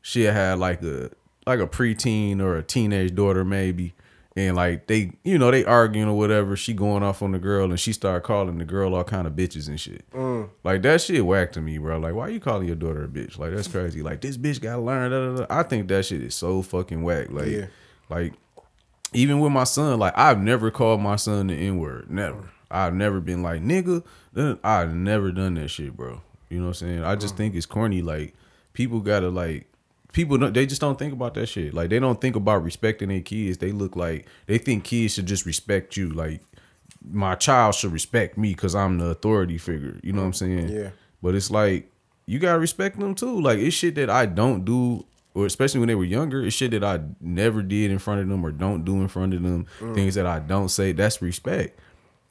she 0.01 0.24
had 0.24 0.59
like 0.59 0.82
a 0.84 1.09
like 1.45 1.59
a 1.59 1.68
preteen 1.68 2.41
or 2.41 2.57
a 2.57 2.63
teenage 2.63 3.15
daughter 3.15 3.43
maybe 3.45 3.93
and 4.36 4.55
like 4.55 4.88
they 4.88 5.11
you 5.24 5.38
know 5.38 5.49
they 5.51 5.65
arguing 5.65 6.07
or 6.07 6.18
whatever 6.18 6.55
she 6.55 6.74
going 6.74 7.03
off 7.03 7.22
on 7.22 7.32
the 7.32 7.39
girl 7.39 7.70
and 7.70 7.80
she 7.80 7.91
started 7.93 8.22
calling 8.22 8.57
the 8.57 8.65
girl 8.65 8.93
all 8.95 9.03
kind 9.03 9.26
of 9.28 9.34
bitches 9.34 9.68
and 9.68 9.80
shit 9.80 10.03
Mm. 10.11 10.49
like 10.63 10.82
that 10.84 11.01
shit 11.01 11.26
whack 11.26 11.51
to 11.53 11.61
me 11.61 11.78
bro 11.78 11.97
like 11.99 12.13
why 12.13 12.28
you 12.28 12.39
calling 12.39 12.68
your 12.68 12.76
daughter 12.76 13.03
a 13.03 13.07
bitch 13.07 13.38
like 13.39 13.53
that's 13.53 13.68
crazy 13.68 14.01
like 14.03 14.22
this 14.22 14.38
bitch 14.38 14.61
gotta 14.61 14.82
learn 14.82 15.11
da, 15.11 15.20
da, 15.36 15.45
da. 15.45 15.59
i 15.59 15.63
think 15.63 15.88
that 15.88 16.05
shit 16.05 16.22
is 16.22 16.36
so 16.36 16.61
fucking 16.61 17.01
whack 17.01 17.32
like 17.32 17.47
Yeah. 17.47 17.65
like 18.09 18.34
even 19.14 19.39
with 19.39 19.51
my 19.51 19.64
son 19.64 19.99
like 19.99 20.18
i've 20.18 20.41
never 20.41 20.70
called 20.72 21.01
my 21.01 21.16
son 21.16 21.47
the 21.47 21.53
n-word. 21.53 22.10
Never. 22.10 22.51
I've 22.70 22.93
never 22.93 23.20
been 23.20 23.41
like 23.41 23.62
nigga 23.62 24.03
i've 24.64 24.93
never 24.93 25.32
done 25.32 25.55
that 25.55 25.70
shit 25.70 25.95
bro. 25.95 26.22
You 26.49 26.60
know 26.60 26.68
what 26.68 26.82
i'm 26.82 26.88
saying? 26.88 27.03
I 27.03 27.16
just 27.16 27.36
mm. 27.36 27.38
think 27.38 27.55
it's 27.55 27.66
corny 27.66 28.01
like 28.01 28.34
people 28.74 28.99
gotta 28.99 29.30
like 29.30 29.68
people 30.14 30.38
don't, 30.38 30.53
they 30.53 30.66
just 30.66 30.82
don't 30.82 30.97
think 30.97 31.14
about 31.14 31.34
that 31.36 31.47
shit. 31.47 31.74
Like 31.74 31.89
they 31.89 31.99
don't 31.99 32.20
think 32.20 32.36
about 32.36 32.64
respecting 32.64 33.10
their 33.10 33.22
kids. 33.22 33.58
They 33.58 33.72
look 33.72 33.95
like 33.95 34.28
they 34.45 34.58
think 34.58 34.84
kids 34.84 35.14
should 35.14 35.26
just 35.26 35.45
respect 35.45 35.97
you. 35.97 36.10
Like 36.10 36.41
my 37.10 37.36
child 37.36 37.76
should 37.76 37.91
respect 37.91 38.38
me 38.38 38.53
because 38.53 38.76
i'm 38.76 38.97
the 38.97 39.08
authority 39.08 39.58
figure. 39.58 39.99
You 40.03 40.14
know 40.14 40.22
what 40.22 40.28
i'm 40.28 40.34
saying? 40.34 40.70
Yeah. 40.70 40.89
but 41.22 41.36
it's 41.36 41.51
like 41.51 41.91
you 42.26 42.39
gotta 42.39 42.60
respect 42.60 42.99
them 42.99 43.16
too. 43.16 43.41
Like 43.41 43.60
it's 43.60 43.76
shit 43.76 43.95
that 43.95 44.10
I 44.10 44.26
don't 44.26 44.66
do, 44.66 45.05
or 45.38 45.46
especially 45.46 45.80
when 45.80 45.88
they 45.88 45.94
were 45.96 46.04
younger, 46.04 46.42
it's 46.44 46.56
shit 46.56 46.72
that 46.72 46.84
I 46.84 47.00
never 47.22 47.62
did 47.62 47.92
in 47.92 48.00
front 48.00 48.22
of 48.22 48.28
them 48.28 48.44
or 48.44 48.52
don't 48.52 48.84
do 48.84 48.96
in 49.02 49.08
front 49.08 49.36
of 49.36 49.44
them. 49.44 49.68
Mm. 49.80 49.94
Things 49.94 50.16
that 50.16 50.26
I 50.26 50.40
don't 50.40 50.70
say. 50.70 50.94
That's 50.94 51.22
respect. 51.22 51.80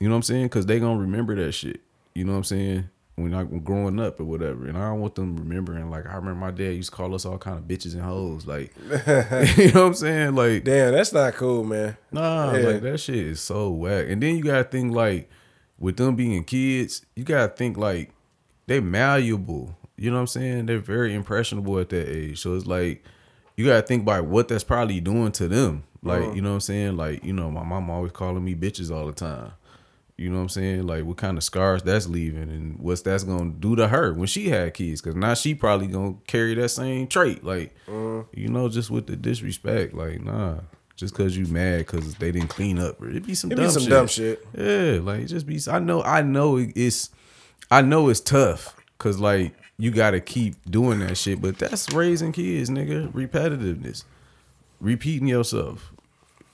You 0.00 0.08
know 0.08 0.14
what 0.14 0.18
I'm 0.18 0.22
saying? 0.22 0.46
Because 0.46 0.66
they 0.66 0.80
gonna 0.80 0.98
remember 0.98 1.36
that 1.36 1.52
shit. 1.52 1.82
You 2.16 2.24
know 2.24 2.32
what 2.32 2.38
I'm 2.38 2.44
saying? 2.44 2.88
When 3.14 3.32
I'm 3.32 3.60
growing 3.60 4.00
up 4.00 4.18
or 4.18 4.24
whatever, 4.24 4.66
and 4.66 4.76
I 4.76 4.88
don't 4.90 5.00
want 5.00 5.14
them 5.14 5.36
remembering. 5.36 5.88
Like 5.88 6.04
I 6.06 6.16
remember 6.16 6.34
my 6.34 6.50
dad 6.50 6.74
used 6.74 6.90
to 6.90 6.96
call 6.96 7.14
us 7.14 7.24
all 7.24 7.38
kind 7.38 7.56
of 7.58 7.64
bitches 7.64 7.94
and 7.94 8.02
hoes. 8.02 8.44
Like 8.44 8.74
you 9.56 9.72
know 9.72 9.82
what 9.82 9.86
I'm 9.86 9.94
saying? 9.94 10.34
Like 10.34 10.64
Damn, 10.64 10.92
that's 10.92 11.12
not 11.12 11.34
cool, 11.34 11.62
man. 11.62 11.96
Nah, 12.10 12.54
Yeah. 12.54 12.66
like 12.70 12.82
that 12.82 12.98
shit 12.98 13.14
is 13.14 13.40
so 13.40 13.70
whack. 13.70 14.06
And 14.08 14.20
then 14.20 14.36
you 14.36 14.42
gotta 14.42 14.64
think 14.64 14.92
like 14.92 15.30
with 15.78 15.96
them 15.96 16.16
being 16.16 16.42
kids, 16.42 17.06
you 17.14 17.22
gotta 17.22 17.54
think 17.54 17.76
like 17.76 18.10
they 18.66 18.80
malleable. 18.80 19.76
You 19.96 20.10
know 20.10 20.16
what 20.16 20.22
I'm 20.22 20.26
saying? 20.26 20.66
They're 20.66 20.78
very 20.78 21.14
impressionable 21.14 21.78
at 21.78 21.88
that 21.90 22.08
age. 22.08 22.40
So 22.40 22.54
it's 22.54 22.66
like 22.66 23.04
you 23.56 23.66
gotta 23.66 23.82
think 23.82 24.02
about 24.02 24.26
what 24.26 24.48
that's 24.48 24.64
probably 24.64 25.00
doing 25.00 25.32
to 25.32 25.48
them. 25.48 25.84
Like, 26.02 26.22
uh-huh. 26.22 26.32
you 26.32 26.42
know 26.42 26.50
what 26.50 26.54
I'm 26.56 26.60
saying? 26.60 26.96
Like, 26.96 27.24
you 27.24 27.32
know, 27.32 27.50
my 27.50 27.64
mom 27.64 27.90
always 27.90 28.12
calling 28.12 28.44
me 28.44 28.54
bitches 28.54 28.94
all 28.94 29.06
the 29.06 29.12
time. 29.12 29.52
You 30.16 30.30
know 30.30 30.36
what 30.36 30.42
I'm 30.42 30.48
saying? 30.48 30.86
Like 30.86 31.04
what 31.04 31.18
kind 31.18 31.36
of 31.36 31.44
scars 31.44 31.82
that's 31.82 32.06
leaving 32.06 32.48
and 32.48 32.78
what's 32.78 33.02
that's 33.02 33.24
gonna 33.24 33.50
do 33.50 33.76
to 33.76 33.88
her 33.88 34.14
when 34.14 34.26
she 34.26 34.48
had 34.48 34.72
kids. 34.72 35.00
Cause 35.00 35.14
now 35.14 35.34
she 35.34 35.54
probably 35.54 35.88
gonna 35.88 36.14
carry 36.26 36.54
that 36.54 36.70
same 36.70 37.06
trait. 37.06 37.44
Like, 37.44 37.74
uh-huh. 37.88 38.22
you 38.32 38.48
know, 38.48 38.68
just 38.68 38.90
with 38.90 39.06
the 39.06 39.16
disrespect. 39.16 39.94
Like, 39.94 40.22
nah. 40.22 40.60
Just 40.96 41.14
cause 41.14 41.36
you 41.36 41.44
mad 41.46 41.86
cause 41.86 42.14
they 42.14 42.32
didn't 42.32 42.48
clean 42.48 42.78
up. 42.78 43.02
Or 43.02 43.10
it 43.10 43.26
be 43.26 43.34
some 43.34 43.52
It 43.52 43.56
be 43.56 43.62
dumb 43.62 43.70
some 43.70 43.82
shit. 43.82 43.90
dumb 43.90 44.06
shit. 44.06 44.46
Yeah, 44.56 45.00
like 45.02 45.20
it 45.20 45.26
just 45.26 45.46
be. 45.46 45.60
I 45.70 45.78
know. 45.78 46.02
I 46.02 46.22
know 46.22 46.56
it's. 46.56 47.10
I 47.70 47.82
know 47.82 48.08
it's 48.08 48.20
tough 48.20 48.74
because 48.96 49.18
like 49.20 49.54
you 49.78 49.90
got 49.90 50.12
to 50.12 50.20
keep 50.20 50.54
doing 50.68 51.00
that 51.00 51.16
shit, 51.16 51.40
but 51.40 51.58
that's 51.58 51.92
raising 51.92 52.32
kids, 52.32 52.70
nigga. 52.70 53.12
Repetitiveness, 53.12 54.04
repeating 54.80 55.28
yourself. 55.28 55.92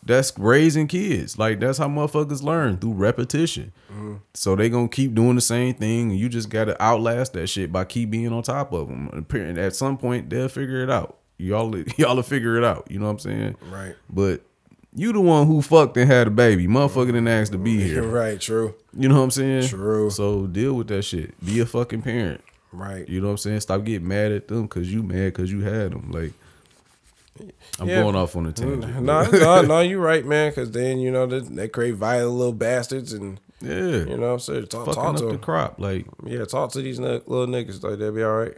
That's 0.05 0.37
raising 0.37 0.89
kids. 0.89 1.39
Like 1.39 1.61
that's 1.61 1.79
how 1.79 1.87
motherfuckers 1.87 2.43
learn 2.43 2.79
through 2.79 2.95
repetition. 2.95 3.73
Mm-hmm. 3.89 4.17
So 4.35 4.57
they 4.57 4.69
gonna 4.69 4.89
keep 4.89 5.15
doing 5.15 5.37
the 5.37 5.41
same 5.41 5.75
thing, 5.75 6.11
and 6.11 6.19
you 6.19 6.29
just 6.29 6.49
gotta 6.49 6.81
outlast 6.83 7.35
that 7.35 7.47
shit 7.47 7.71
by 7.71 7.85
keep 7.85 8.11
being 8.11 8.33
on 8.33 8.43
top 8.43 8.73
of 8.73 8.89
them. 8.89 9.27
And 9.31 9.59
at 9.59 9.77
some 9.77 9.97
point, 9.97 10.29
they'll 10.29 10.49
figure 10.49 10.83
it 10.83 10.91
out. 10.91 11.19
Y'all, 11.39 11.77
y'all 11.97 12.17
will 12.17 12.23
figure 12.25 12.57
it 12.57 12.65
out. 12.65 12.91
You 12.91 12.99
know 12.99 13.07
what 13.07 13.13
I'm 13.13 13.19
saying? 13.21 13.57
Right. 13.71 13.95
But 14.11 14.43
you 14.95 15.13
the 15.13 15.21
one 15.21 15.47
who 15.47 15.63
fucked 15.63 15.97
and 15.97 16.11
had 16.11 16.27
a 16.27 16.31
baby. 16.31 16.67
Motherfucker 16.67 17.07
didn't 17.07 17.29
ask 17.29 17.53
to 17.53 17.59
be 17.59 17.79
mm-hmm. 17.79 17.87
here. 17.87 18.03
Right, 18.13 18.41
true. 18.41 18.75
You 18.93 19.09
know 19.09 19.17
what 19.17 19.23
I'm 19.23 19.31
saying? 19.31 19.69
True. 19.69 20.11
So 20.11 20.47
deal 20.47 20.75
with 20.75 20.89
that 20.89 21.03
shit. 21.03 21.39
Be 21.45 21.61
a 21.61 21.67
fucking 21.67 22.03
parent. 22.03 22.43
Right. 22.73 23.09
You 23.09 23.21
know 23.21 23.27
what 23.29 23.33
I'm 23.33 23.39
saying? 23.39 23.61
Stop 23.61 23.85
getting 23.85 24.09
mad 24.09 24.33
at 24.33 24.49
them 24.49 24.63
because 24.63 24.93
you 24.93 25.03
mad 25.03 25.27
because 25.35 25.53
you 25.53 25.61
had 25.61 25.93
them. 25.93 26.11
Like, 26.11 26.33
I'm 27.81 27.89
Yeah. 27.89 28.03
going 28.03 28.17
off 28.17 28.37
on 28.37 28.47
a 28.47 28.53
tangent. 28.53 28.85
No, 29.03 29.23
no, 29.31 29.63
no, 29.63 29.81
you're 29.81 30.01
right, 30.01 30.25
man. 30.25 30.51
Because 30.51 30.71
then 30.71 30.99
you 30.99 31.11
know 31.11 31.27
they, 31.27 31.41
they 31.41 31.69
create 31.69 31.95
violent 31.97 32.37
little 32.37 32.53
bastards, 32.53 33.13
and 33.13 33.41
Yeah. 33.61 34.05
you 34.05 34.17
know, 34.17 34.37
so 34.39 34.63
talk, 34.63 34.87
fucking 34.87 35.03
talk 35.03 35.17
to 35.17 35.23
the 35.25 35.29
them. 35.33 35.39
crop. 35.41 35.79
Like, 35.79 36.07
Yeah, 36.25 36.45
talk 36.45 36.73
to 36.73 36.83
these 36.83 36.99
n- 37.01 37.05
little 37.27 37.47
niggas 37.47 37.83
like 37.83 37.99
they'll 37.99 38.13
be 38.13 38.23
all 38.23 38.33
right, 38.37 38.57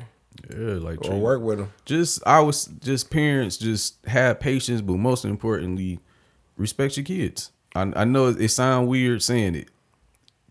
yeah, 0.51 0.75
like 0.75 0.99
or 1.03 1.11
treat- 1.11 1.21
work 1.21 1.43
with 1.43 1.59
them. 1.59 1.73
Just 1.85 2.23
I 2.27 2.41
was 2.41 2.67
just 2.81 3.11
parents 3.11 3.57
just 3.57 4.05
have 4.07 4.41
patience, 4.41 4.81
but 4.81 4.97
most 4.97 5.25
importantly, 5.25 6.01
respect 6.57 6.97
your 6.97 7.05
kids. 7.05 7.51
I 7.75 7.93
I 7.97 8.05
know 8.05 8.27
it, 8.29 8.41
it 8.41 8.49
sound 8.51 8.89
weird 8.89 9.23
saying 9.23 9.55
it 9.55 9.69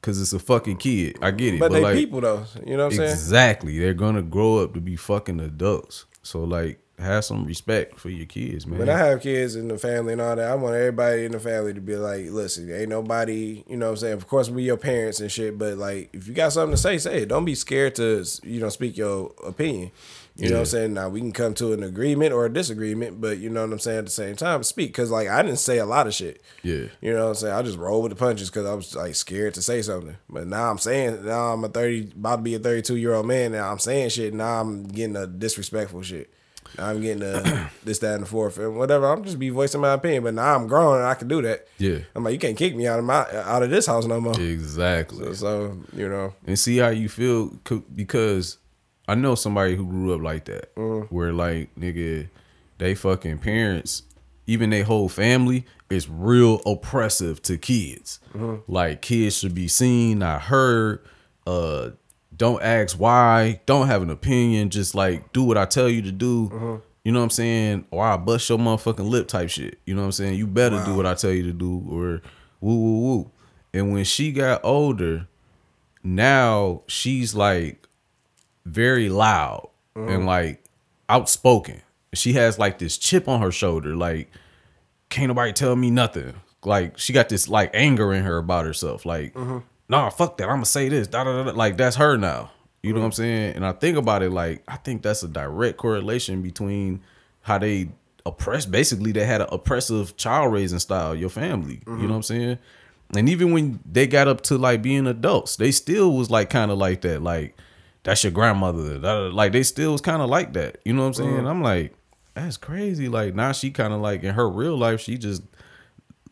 because 0.04 0.22
it's 0.22 0.34
a 0.34 0.39
fucking 0.39 0.76
kid. 0.76 1.18
I 1.22 1.32
get 1.32 1.54
it, 1.54 1.60
But, 1.62 1.70
but, 1.70 1.76
they 1.76 1.82
like 1.82 1.95
people 1.95 2.20
though, 2.20 2.43
you 2.66 2.76
know 2.76 2.86
what 2.86 2.93
I'm 2.93 2.97
saying? 2.97 3.12
exactly, 3.12 3.80
they're 3.80 3.93
gonna 3.93 4.22
grow 4.22 4.58
up 4.58 4.74
to 4.74 4.82
be 4.82 4.97
fucking 4.97 5.39
adults. 5.39 6.06
So 6.24 6.43
like, 6.43 6.80
have 6.99 7.24
some 7.24 7.45
respect 7.45 7.99
for 7.99 8.10
your 8.10 8.26
kids, 8.26 8.68
man. 8.68 8.80
When 8.80 8.89
I 8.89 8.97
have 8.97 9.22
kids 9.22 9.56
in 9.56 9.70
the 9.70 9.78
family 9.78 10.14
and 10.14 10.22
all 10.22 10.36
that, 10.36 10.51
I 10.51 10.56
want 10.56 10.76
everybody 10.76 11.26
in 11.26 11.32
the 11.32 11.39
family 11.39 11.74
to 11.74 11.82
be 11.82 11.95
like, 11.95 12.28
listen, 12.30 12.72
ain't 12.72 12.89
nobody, 12.89 13.64
you 13.68 13.78
know 13.78 13.88
what 13.88 13.91
I'm 13.91 13.97
saying? 13.97 14.14
Of 14.14 14.28
course, 14.28 14.49
we 14.49 14.64
your 14.64 14.78
parents 14.78 15.20
and 15.20 15.32
shit, 15.32 15.58
but 15.58 15.78
like, 15.78 16.10
if 16.14 16.28
you 16.28 16.34
got 16.34 16.51
something 16.51 16.76
to 16.76 16.82
say, 16.82 16.97
say 16.97 17.22
it. 17.24 17.30
Don't 17.30 17.45
be 17.45 17.56
scared 17.56 17.95
to, 17.95 18.26
you 18.43 18.60
know, 18.60 18.70
speak 18.70 18.97
your 18.97 19.32
opinion. 19.45 19.91
You 20.36 20.49
know 20.49 20.55
what 20.55 20.59
I'm 20.61 20.65
saying? 20.65 20.93
Now, 20.95 21.09
we 21.09 21.19
can 21.19 21.31
come 21.31 21.53
to 21.55 21.73
an 21.73 21.84
agreement 21.84 22.34
or 22.34 22.45
a 22.45 22.51
disagreement, 22.51 23.21
but 23.21 23.38
you 23.38 23.51
know 23.51 23.61
what 23.61 23.71
I'm 23.71 23.79
saying? 23.79 23.99
At 23.99 24.05
the 24.05 24.11
same 24.11 24.36
time, 24.36 24.63
speak. 24.63 24.89
Because, 24.89 25.11
like, 25.11 25.27
I 25.27 25.43
didn't 25.43 25.59
say 25.59 25.77
a 25.77 25.86
lot 25.86 26.07
of 26.07 26.13
shit. 26.15 26.41
Yeah. 26.63 26.88
You 27.01 27.13
know 27.13 27.25
what 27.25 27.29
I'm 27.29 27.36
saying? 27.36 27.53
I 27.53 27.61
just 27.61 27.77
roll 27.77 28.01
with 28.01 28.09
the 28.09 28.15
punches 28.15 28.49
because 28.49 28.65
I 28.65 28.73
was, 28.73 28.95
like, 28.95 29.13
scared 29.13 29.53
to 29.53 29.61
say 29.61 29.84
something. 29.84 30.17
But 30.27 30.47
now 30.47 30.71
I'm 30.71 30.79
saying, 30.79 31.23
now 31.25 31.53
I'm 31.53 31.63
a 31.63 31.69
30, 31.69 32.13
about 32.15 32.38
to 32.38 32.41
be 32.41 32.55
a 32.55 32.59
32 32.59 32.95
year 32.95 33.13
old 33.13 33.27
man. 33.27 33.51
Now 33.51 33.71
I'm 33.71 33.77
saying 33.77 34.09
shit. 34.09 34.34
Now 34.34 34.59
I'm 34.61 34.86
getting 34.88 35.15
a 35.15 35.27
disrespectful 35.27 36.01
shit. 36.01 36.34
Now 36.77 36.88
I'm 36.88 37.01
getting 37.01 37.21
a 37.21 37.69
this, 37.84 37.99
that, 37.99 38.15
and 38.15 38.23
the 38.23 38.27
fourth, 38.27 38.57
and 38.57 38.75
whatever. 38.75 39.05
I'm 39.05 39.23
just 39.23 39.38
be 39.38 39.49
voicing 39.49 39.81
my 39.81 39.93
opinion, 39.93 40.23
but 40.23 40.34
now 40.34 40.55
I'm 40.55 40.67
grown 40.67 40.97
and 40.97 41.05
I 41.05 41.13
can 41.13 41.27
do 41.27 41.41
that. 41.43 41.67
Yeah. 41.77 41.99
I'm 42.15 42.23
like, 42.23 42.34
you 42.34 42.39
can't 42.39 42.57
kick 42.57 42.75
me 42.75 42.88
out 42.88 42.97
of 42.97 43.05
my 43.05 43.19
out 43.45 43.61
of 43.61 43.69
this 43.69 43.86
house 43.86 44.05
no 44.05 44.19
more. 44.19 44.39
exactly. 44.39 45.34
So 45.36 45.77
you 45.95 46.09
know, 46.09 46.34
and 46.47 46.57
see 46.57 46.77
how 46.77 46.89
you 46.89 47.09
feel 47.09 47.53
because 47.93 48.57
I 49.08 49.16
know 49.16 49.36
somebody 49.36 49.76
who 49.76 49.86
grew 49.86 50.14
up 50.14 50.22
like 50.22 50.45
that, 50.45 50.74
mm. 50.76 51.08
where 51.10 51.34
like 51.34 51.74
nigga, 51.76 52.30
they 52.78 52.95
fucking 52.95 53.39
parents, 53.39 54.04
even 54.47 54.70
their 54.70 54.84
whole 54.84 55.10
family 55.10 55.66
is 55.89 56.10
real 56.10 56.62
oppressive 56.66 57.41
to 57.43 57.58
kids. 57.58 58.20
Mm-hmm. 58.34 58.72
Like 58.72 59.01
kids 59.01 59.38
should 59.38 59.56
be 59.56 59.68
seen, 59.68 60.20
not 60.20 60.43
heard. 60.43 61.04
Uh, 61.45 61.91
don't 62.36 62.62
ask 62.64 62.97
why. 62.97 63.62
Don't 63.66 63.88
have 63.88 64.01
an 64.01 64.10
opinion. 64.10 64.70
Just 64.70 64.95
like 64.95 65.34
do 65.34 65.43
what 65.43 65.58
I 65.58 65.66
tell 65.66 65.89
you 65.89 66.01
to 66.04 66.12
do. 66.12 66.49
Mm-hmm. 66.49 66.76
You 67.04 67.12
know 67.12 67.20
what 67.20 67.26
I'm 67.26 67.30
saying? 67.32 67.86
Or 67.91 68.06
I 68.06 68.16
bust 68.16 68.47
your 68.49 68.58
motherfucking 68.58 69.10
lip 69.10 69.28
type 69.28 69.49
shit. 69.49 69.78
You 69.86 69.93
know 69.93 70.01
what 70.01 70.08
I'm 70.08 70.12
saying? 70.14 70.36
You 70.36 70.47
better 70.47 70.84
do 70.86 70.95
what 70.95 71.06
I 71.06 71.16
tell 71.16 71.32
you 71.32 71.43
to 71.43 71.54
do, 71.54 71.86
or 71.89 72.22
woo 72.62 72.80
woo 72.80 72.99
woo. 72.99 73.32
And 73.74 73.91
when 73.91 74.06
she 74.06 74.32
got 74.32 74.62
older, 74.64 75.28
now 76.04 76.84
she's 76.88 77.36
like 77.36 77.82
very 78.66 79.09
loud 79.09 79.70
and 79.95 80.09
uh-huh. 80.09 80.26
like 80.26 80.64
outspoken. 81.09 81.82
She 82.14 82.34
has 82.34 82.59
like 82.59 82.80
this 82.80 82.97
chip 82.97 83.28
on 83.28 83.41
her 83.41 83.51
shoulder, 83.51 83.95
like 83.95 84.30
can't 85.09 85.28
nobody 85.28 85.53
tell 85.53 85.76
me 85.76 85.91
nothing. 85.91 86.34
Like 86.64 86.97
she 86.97 87.14
got 87.14 87.30
this 87.30 87.47
like 87.47 87.72
anger 87.74 88.14
in 88.14 88.24
her 88.24 88.38
about 88.38 88.66
herself. 88.66 89.05
Like, 89.05 89.36
uh-huh. 89.36 89.61
nah, 89.89 90.09
fuck 90.09 90.38
that. 90.38 90.45
I'm 90.45 90.57
gonna 90.57 90.66
say 90.66 90.89
this. 90.89 91.07
Da, 91.07 91.24
da, 91.24 91.43
da. 91.43 91.51
Like 91.51 91.78
that's 91.78 91.95
her 91.97 92.18
now. 92.18 92.51
You 92.82 92.93
know 92.93 92.99
what 92.99 93.05
I'm 93.05 93.09
uh-huh. 93.09 93.16
saying? 93.16 93.55
And 93.55 93.66
I 93.66 93.72
think 93.72 93.97
about 93.97 94.24
it 94.24 94.32
like 94.32 94.64
I 94.68 94.78
think 94.78 95.01
that's 95.01 95.24
a 95.24 95.28
direct 95.28 95.78
correlation 95.78 96.41
between 96.41 97.01
how 97.41 97.57
they 97.57 97.89
oppress. 98.26 98.66
Basically, 98.66 99.11
they 99.11 99.26
had 99.26 99.41
an 99.41 99.47
oppressive 99.51 100.16
child 100.18 100.53
raising 100.53 100.80
style. 100.80 101.16
Your 101.16 101.30
family. 101.30 101.82
You 101.88 101.93
know 101.93 102.09
what 102.09 102.16
I'm 102.16 102.24
saying? 102.24 102.57
And 103.16 103.30
even 103.30 103.51
when 103.51 103.80
they 103.89 104.07
got 104.07 104.28
up 104.28 104.41
to 104.41 104.57
like 104.57 104.82
being 104.82 105.07
adults, 105.07 105.55
they 105.55 105.72
still 105.72 106.14
was 106.14 106.32
like 106.32 106.49
kind 106.49 106.72
of 106.72 106.78
like 106.78 107.01
that. 107.01 107.22
Like 107.22 107.55
that's 108.04 108.24
your 108.24 108.32
grandmother. 108.32 108.99
Like 109.32 109.51
they 109.51 109.64
still 109.64 109.93
was 109.93 110.01
kind 110.01 110.22
of 110.22 110.30
like 110.30 110.54
that. 110.54 110.80
You 110.86 110.93
know 110.93 111.01
what 111.01 111.08
I'm 111.08 111.14
saying? 111.14 111.43
Mm. 111.43 111.49
I'm 111.49 111.62
like, 111.62 111.93
that's 112.34 112.58
crazy. 112.58 113.08
Like 113.08 113.34
now 113.34 113.51
she 113.51 113.72
kind 113.72 113.93
of 113.93 114.01
like 114.01 114.24
in 114.24 114.34
her 114.34 114.49
real 114.49 114.78
life, 114.78 115.01
she 115.01 115.18
just 115.18 115.41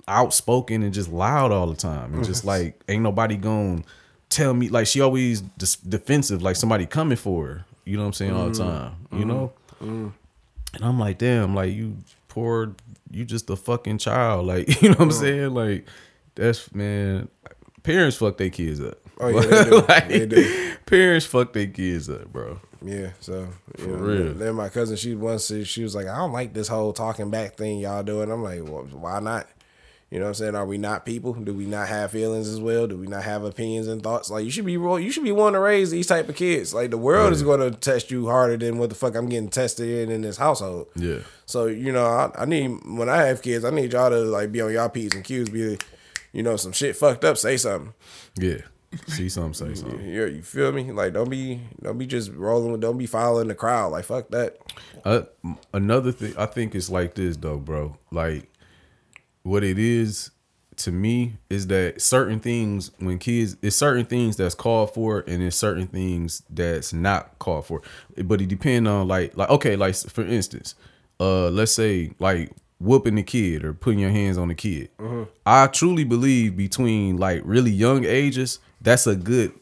outspoken 0.07 0.83
and 0.83 0.93
just 0.93 1.09
loud 1.09 1.51
all 1.51 1.67
the 1.67 1.75
time, 1.75 2.13
and 2.13 2.23
just 2.25 2.43
like 2.43 2.81
ain't 2.89 3.03
nobody 3.03 3.37
gonna 3.37 3.83
tell 4.29 4.53
me. 4.53 4.69
Like 4.69 4.87
she 4.87 5.01
always 5.01 5.41
dis- 5.41 5.77
defensive, 5.77 6.41
like 6.41 6.55
somebody 6.55 6.85
coming 6.85 7.17
for 7.17 7.47
her. 7.47 7.65
You 7.85 7.97
know 7.97 8.03
what 8.03 8.07
I'm 8.07 8.13
saying 8.13 8.33
all 8.33 8.49
the 8.49 8.51
mm. 8.51 8.57
time. 8.57 8.95
You 9.11 9.25
mm. 9.25 9.27
know, 9.27 9.53
and 9.79 10.85
I'm 10.85 10.99
like, 10.99 11.17
damn, 11.17 11.55
like 11.55 11.73
you 11.73 11.97
poor, 12.27 12.75
you 13.09 13.25
just 13.25 13.49
a 13.49 13.55
fucking 13.55 13.97
child. 13.97 14.47
Like 14.47 14.81
you 14.81 14.89
know 14.89 14.95
what 14.95 15.05
I'm 15.05 15.11
saying? 15.11 15.53
Like 15.53 15.87
that's 16.35 16.73
man, 16.73 17.29
parents 17.83 18.17
fuck 18.17 18.37
their 18.37 18.49
kids 18.49 18.81
up. 18.81 18.97
Oh, 19.19 19.29
yeah, 19.29 19.39
they 19.41 19.63
do. 19.69 19.81
Like, 19.87 20.07
They 20.07 20.25
do. 20.25 20.73
Parents 20.85 21.25
fuck 21.25 21.53
their 21.53 21.67
kids 21.67 22.09
up, 22.09 22.31
bro. 22.33 22.59
yeah. 22.81 23.11
So 23.19 23.47
you 23.79 23.87
know, 23.87 23.93
real. 23.95 24.33
then 24.33 24.55
my 24.55 24.69
cousin, 24.69 24.95
she 24.97 25.15
once 25.15 25.51
she 25.65 25.83
was 25.83 25.95
like, 25.95 26.07
I 26.07 26.17
don't 26.17 26.33
like 26.33 26.53
this 26.53 26.67
whole 26.67 26.91
talking 26.93 27.29
back 27.29 27.55
thing 27.55 27.79
y'all 27.79 28.03
doing. 28.03 28.31
I'm 28.31 28.43
like, 28.43 28.61
well, 28.63 28.83
why 28.91 29.19
not? 29.19 29.47
You 30.09 30.19
know 30.19 30.25
what 30.25 30.29
I'm 30.29 30.33
saying? 30.35 30.55
Are 30.55 30.65
we 30.65 30.77
not 30.77 31.05
people? 31.05 31.33
Do 31.33 31.53
we 31.53 31.65
not 31.65 31.87
have 31.87 32.11
feelings 32.11 32.49
as 32.49 32.59
well? 32.59 32.85
Do 32.85 32.97
we 32.97 33.07
not 33.07 33.23
have 33.23 33.45
opinions 33.45 33.87
and 33.87 34.03
thoughts? 34.03 34.29
Like 34.29 34.43
you 34.43 34.51
should 34.51 34.65
be 34.65 34.73
you 34.73 35.09
should 35.11 35.23
be 35.23 35.31
wanting 35.31 35.53
to 35.53 35.61
raise 35.61 35.89
these 35.91 36.07
type 36.07 36.27
of 36.27 36.35
kids. 36.35 36.73
Like 36.73 36.89
the 36.89 36.97
world 36.97 37.31
is 37.31 37.43
going 37.43 37.61
to 37.61 37.71
test 37.77 38.11
you 38.11 38.27
harder 38.27 38.57
than 38.57 38.77
what 38.77 38.89
the 38.89 38.95
fuck 38.95 39.15
I'm 39.15 39.29
getting 39.29 39.47
tested 39.49 39.87
in 39.87 40.13
in 40.13 40.21
this 40.23 40.35
household. 40.35 40.87
Yeah. 40.97 41.19
So 41.45 41.67
you 41.67 41.93
know, 41.93 42.05
I, 42.05 42.29
I 42.39 42.45
need 42.45 42.67
when 42.85 43.07
I 43.07 43.23
have 43.27 43.41
kids, 43.41 43.63
I 43.63 43.69
need 43.69 43.93
y'all 43.93 44.09
to 44.09 44.19
like 44.19 44.51
be 44.51 44.59
on 44.59 44.73
y'all 44.73 44.89
p's 44.89 45.15
and 45.15 45.23
q's. 45.23 45.47
Be, 45.49 45.77
you 46.33 46.43
know, 46.43 46.57
some 46.57 46.73
shit 46.73 46.97
fucked 46.97 47.23
up. 47.23 47.37
Say 47.37 47.55
something. 47.55 47.93
Yeah. 48.35 48.57
See 49.07 49.29
something, 49.29 49.53
say 49.53 49.73
something. 49.75 50.05
Yeah, 50.05 50.25
you 50.25 50.41
feel 50.41 50.71
me? 50.71 50.91
Like 50.91 51.13
don't 51.13 51.29
be 51.29 51.61
don't 51.81 51.97
be 51.97 52.05
just 52.05 52.31
rolling. 52.33 52.79
Don't 52.79 52.97
be 52.97 53.05
following 53.05 53.47
the 53.47 53.55
crowd. 53.55 53.93
Like 53.93 54.05
fuck 54.05 54.29
that. 54.31 54.57
Uh, 55.05 55.21
another 55.73 56.11
thing 56.11 56.33
I 56.37 56.45
think 56.45 56.75
it's 56.75 56.89
like 56.89 57.13
this 57.13 57.37
though, 57.37 57.57
bro. 57.57 57.97
Like 58.11 58.49
what 59.43 59.63
it 59.63 59.79
is 59.79 60.31
to 60.77 60.91
me 60.91 61.33
is 61.49 61.67
that 61.67 62.01
certain 62.01 62.39
things 62.39 62.91
when 62.99 63.17
kids 63.19 63.55
it's 63.61 63.75
certain 63.75 64.05
things 64.05 64.35
that's 64.35 64.55
called 64.55 64.93
for 64.93 65.23
and 65.27 65.41
it's 65.41 65.55
certain 65.55 65.87
things 65.87 66.43
that's 66.49 66.91
not 66.91 67.39
called 67.39 67.65
for. 67.65 67.81
But 68.23 68.41
it 68.41 68.47
depend 68.47 68.87
on 68.87 69.07
like 69.07 69.37
like 69.37 69.49
okay, 69.51 69.75
like 69.75 69.95
for 69.95 70.25
instance, 70.25 70.75
uh 71.19 71.49
let's 71.49 71.71
say 71.71 72.11
like 72.19 72.51
whooping 72.79 73.15
the 73.15 73.23
kid 73.23 73.63
or 73.63 73.73
putting 73.73 73.99
your 73.99 74.09
hands 74.09 74.37
on 74.37 74.47
the 74.47 74.55
kid. 74.55 74.89
I 75.45 75.67
truly 75.67 76.03
believe 76.03 76.57
between 76.57 77.17
like 77.17 77.41
really 77.45 77.71
young 77.71 78.03
ages, 78.05 78.59
that's 78.81 79.07
a 79.07 79.15
good 79.15 79.53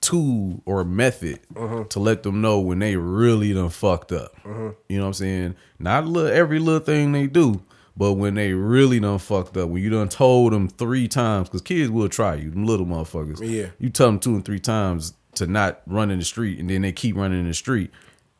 tool 0.00 0.62
or 0.64 0.84
method 0.84 1.40
uh-huh. 1.56 1.84
to 1.90 1.98
let 1.98 2.22
them 2.22 2.40
know 2.40 2.60
when 2.60 2.78
they 2.78 2.96
really 2.96 3.52
done 3.52 3.68
fucked 3.68 4.12
up. 4.12 4.34
Uh-huh. 4.44 4.72
You 4.88 4.98
know 4.98 5.04
what 5.04 5.08
I'm 5.08 5.14
saying? 5.14 5.56
Not 5.78 6.06
little 6.06 6.30
every 6.30 6.58
little 6.58 6.80
thing 6.80 7.12
they 7.12 7.26
do, 7.26 7.62
But 7.96 8.12
when 8.12 8.34
they 8.34 8.52
really 8.52 9.00
done 9.00 9.18
fucked 9.18 9.56
up, 9.56 9.68
when 9.68 9.82
you 9.82 9.90
done 9.90 10.08
told 10.08 10.52
them 10.52 10.68
three 10.68 11.08
times, 11.08 11.48
because 11.48 11.62
kids 11.62 11.90
will 11.90 12.08
try 12.08 12.36
you, 12.36 12.50
them 12.50 12.64
little 12.64 12.86
motherfuckers. 12.86 13.40
Yeah. 13.40 13.70
You 13.78 13.90
tell 13.90 14.06
them 14.06 14.20
two 14.20 14.34
and 14.34 14.44
three 14.44 14.60
times 14.60 15.14
to 15.34 15.46
not 15.46 15.82
run 15.86 16.10
in 16.10 16.18
the 16.20 16.24
street, 16.24 16.60
and 16.60 16.70
then 16.70 16.82
they 16.82 16.92
keep 16.92 17.16
running 17.16 17.40
in 17.40 17.46
the 17.46 17.54
street. 17.54 17.90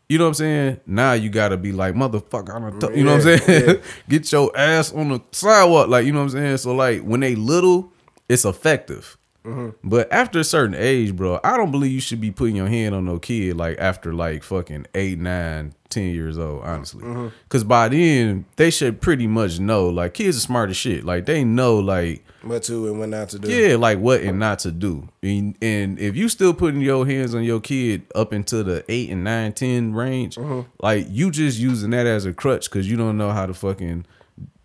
You 0.09 0.17
know 0.17 0.25
what 0.25 0.29
I'm 0.29 0.35
saying? 0.35 0.81
Now 0.87 1.13
you 1.13 1.29
gotta 1.29 1.57
be 1.57 1.73
like, 1.73 1.95
motherfucker, 1.95 2.55
I'm 2.55 2.97
you 2.97 3.05
know 3.05 3.17
what 3.17 3.27
I'm 3.27 3.39
saying? 3.39 3.69
yeah. 3.69 3.75
Get 4.09 4.33
your 4.33 4.57
ass 4.57 4.93
on 4.93 5.09
the 5.11 5.21
sidewalk. 5.33 5.89
Like, 5.89 6.07
you 6.07 6.13
know 6.13 6.21
what 6.21 6.25
I'm 6.27 6.31
saying? 6.31 6.57
So 6.59 6.75
like 6.75 7.03
when 7.03 7.21
they 7.21 7.35
little, 7.35 7.93
it's 8.29 8.45
effective. 8.45 9.19
Mm-hmm. 9.49 9.89
But 9.89 10.13
after 10.13 10.39
a 10.41 10.45
certain 10.45 10.75
age, 10.75 11.17
bro, 11.17 11.41
I 11.43 11.57
don't 11.57 11.71
believe 11.71 11.93
you 11.93 12.01
should 12.01 12.21
be 12.21 12.31
putting 12.31 12.57
your 12.57 12.69
hand 12.69 12.95
on 12.95 13.05
no 13.05 13.19
kid 13.19 13.57
like 13.57 13.79
after 13.79 14.13
like 14.13 14.43
fucking 14.43 14.87
eight, 14.95 15.19
nine, 15.19 15.75
ten 15.89 16.15
years 16.15 16.39
old, 16.39 16.63
honestly. 16.65 17.03
Mm-hmm. 17.05 17.29
Cause 17.49 17.65
by 17.65 17.89
then 17.89 18.45
they 18.57 18.71
should 18.71 19.01
pretty 19.01 19.27
much 19.27 19.59
know. 19.59 19.89
Like 19.89 20.15
kids 20.15 20.37
are 20.37 20.41
smart 20.41 20.71
as 20.71 20.77
shit. 20.77 21.05
Like 21.05 21.25
they 21.27 21.45
know 21.45 21.79
like 21.79 22.25
What 22.43 22.63
to 22.65 22.89
and 22.89 22.99
what 23.01 23.09
not 23.09 23.31
to 23.31 23.39
do. 23.39 23.49
yeah, 23.51 23.77
like 23.77 23.99
what 23.99 24.21
and 24.21 24.39
not 24.39 24.59
to 24.61 24.71
do. 24.71 25.09
And, 25.23 25.57
and 25.63 25.99
if 25.99 26.15
you 26.17 26.29
still 26.29 26.53
putting 26.55 26.81
your 26.81 27.07
hands 27.07 27.35
on 27.35 27.43
your 27.43 27.61
kid 27.61 28.03
up 28.15 28.33
into 28.33 28.63
the 28.63 28.85
eight 28.89 29.11
and 29.11 29.25
nine, 29.25 29.53
ten 29.53 29.95
range, 29.95 30.37
Mm-hmm. 30.37 30.69
like 30.81 31.07
you 31.09 31.31
just 31.31 31.59
using 31.59 31.91
that 31.91 32.07
as 32.07 32.25
a 32.27 32.33
crutch 32.33 32.71
because 32.71 32.89
you 32.91 32.97
don't 32.97 33.17
know 33.17 33.31
how 33.31 33.47
to 33.47 33.55
fucking 33.55 34.05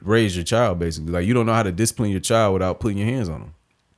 raise 0.02 0.36
your 0.36 0.44
child. 0.46 0.80
Basically, 0.80 1.12
like 1.12 1.26
you 1.26 1.34
don't 1.34 1.46
know 1.46 1.54
how 1.54 1.64
to 1.64 1.72
discipline 1.72 2.12
your 2.12 2.20
child 2.20 2.54
without 2.54 2.80
putting 2.80 2.98
your 2.98 3.08
hands 3.08 3.30
on 3.30 3.40
them. 3.40 3.54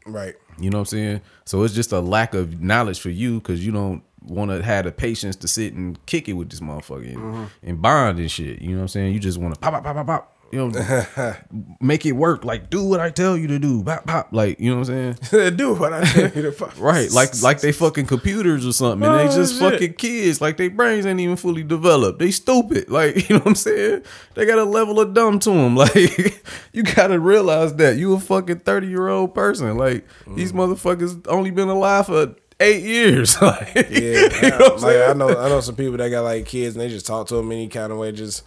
Right. 0.05 0.35
You 0.59 0.69
know 0.69 0.77
what 0.77 0.81
I'm 0.81 0.85
saying? 0.97 1.21
So 1.45 1.63
it's 1.63 1.73
just 1.73 1.91
a 1.91 1.99
lack 1.99 2.33
of 2.33 2.61
knowledge 2.61 2.99
for 2.99 3.09
you 3.09 3.39
because 3.39 3.65
you 3.65 3.71
don't 3.71 4.01
want 4.23 4.51
to 4.51 4.63
have 4.63 4.85
the 4.85 4.91
patience 4.91 5.35
to 5.35 5.47
sit 5.47 5.73
and 5.73 6.03
kick 6.07 6.27
it 6.29 6.33
with 6.33 6.49
this 6.49 6.59
motherfucker 6.59 7.07
and, 7.13 7.17
Mm-hmm. 7.17 7.43
and 7.63 7.81
bond 7.81 8.17
and 8.19 8.31
shit. 8.31 8.61
You 8.61 8.69
know 8.71 8.77
what 8.77 8.81
I'm 8.83 8.87
saying? 8.87 9.13
You 9.13 9.19
just 9.19 9.37
want 9.37 9.53
to 9.53 9.59
pop, 9.59 9.73
pop, 9.73 9.83
pop, 9.83 9.95
pop, 9.95 10.07
pop. 10.07 10.34
You 10.51 10.69
know, 10.69 11.35
make 11.81 12.05
it 12.05 12.13
work. 12.13 12.45
Like 12.45 12.69
do 12.69 12.83
what 12.85 12.99
I 12.99 13.09
tell 13.09 13.35
you 13.35 13.47
to 13.47 13.59
do. 13.59 13.83
Pop, 13.83 14.05
pop. 14.05 14.29
Like 14.31 14.59
you 14.59 14.69
know 14.71 14.79
what 14.79 14.89
I'm 14.89 15.17
saying? 15.31 15.55
do 15.57 15.73
what 15.73 15.91
I 15.91 16.03
tell 16.05 16.29
you 16.31 16.41
to 16.43 16.51
fuck. 16.51 16.79
Right, 16.79 17.11
like 17.11 17.41
like 17.41 17.59
they 17.61 17.71
fucking 17.71 18.05
computers 18.05 18.65
or 18.65 18.71
something, 18.71 19.07
and 19.09 19.19
they 19.19 19.27
Oh, 19.27 19.35
just 19.35 19.59
shit. 19.59 19.71
fucking 19.71 19.93
kids. 19.95 20.39
Like 20.41 20.57
their 20.57 20.69
brains 20.69 21.05
ain't 21.05 21.19
even 21.19 21.35
fully 21.35 21.63
developed. 21.63 22.19
They 22.19 22.31
stupid. 22.31 22.89
Like 22.89 23.27
you 23.29 23.35
know 23.35 23.39
what 23.39 23.47
I'm 23.47 23.55
saying? 23.55 24.03
They 24.35 24.45
got 24.45 24.59
a 24.59 24.63
level 24.63 24.99
of 24.99 25.13
dumb 25.13 25.39
to 25.39 25.49
them. 25.49 25.75
Like 25.75 26.41
you 26.73 26.83
gotta 26.83 27.19
realize 27.19 27.73
that 27.75 27.97
you 27.97 28.13
a 28.13 28.19
fucking 28.19 28.59
thirty 28.59 28.87
year 28.87 29.07
old 29.09 29.33
person. 29.33 29.75
Like 29.77 30.05
these 30.35 30.53
Mm. 30.53 30.55
motherfuckers 30.77 31.25
only 31.27 31.51
been 31.51 31.69
alive 31.69 32.05
for 32.05 32.35
eight 32.61 32.83
years. 32.83 33.41
like, 33.41 33.73
Yeah, 33.75 33.81
you 33.91 34.49
know 34.51 34.75
like? 34.79 34.97
I 35.09 35.13
know, 35.13 35.29
I 35.29 35.49
know 35.49 35.59
some 35.59 35.75
people 35.75 35.97
that 35.97 36.09
got 36.09 36.21
like 36.23 36.45
kids 36.45 36.75
and 36.75 36.81
they 36.81 36.87
just 36.89 37.05
talk 37.05 37.27
to 37.27 37.35
them 37.35 37.51
any 37.51 37.67
kind 37.67 37.91
of 37.91 37.97
way, 37.97 38.11
just, 38.13 38.43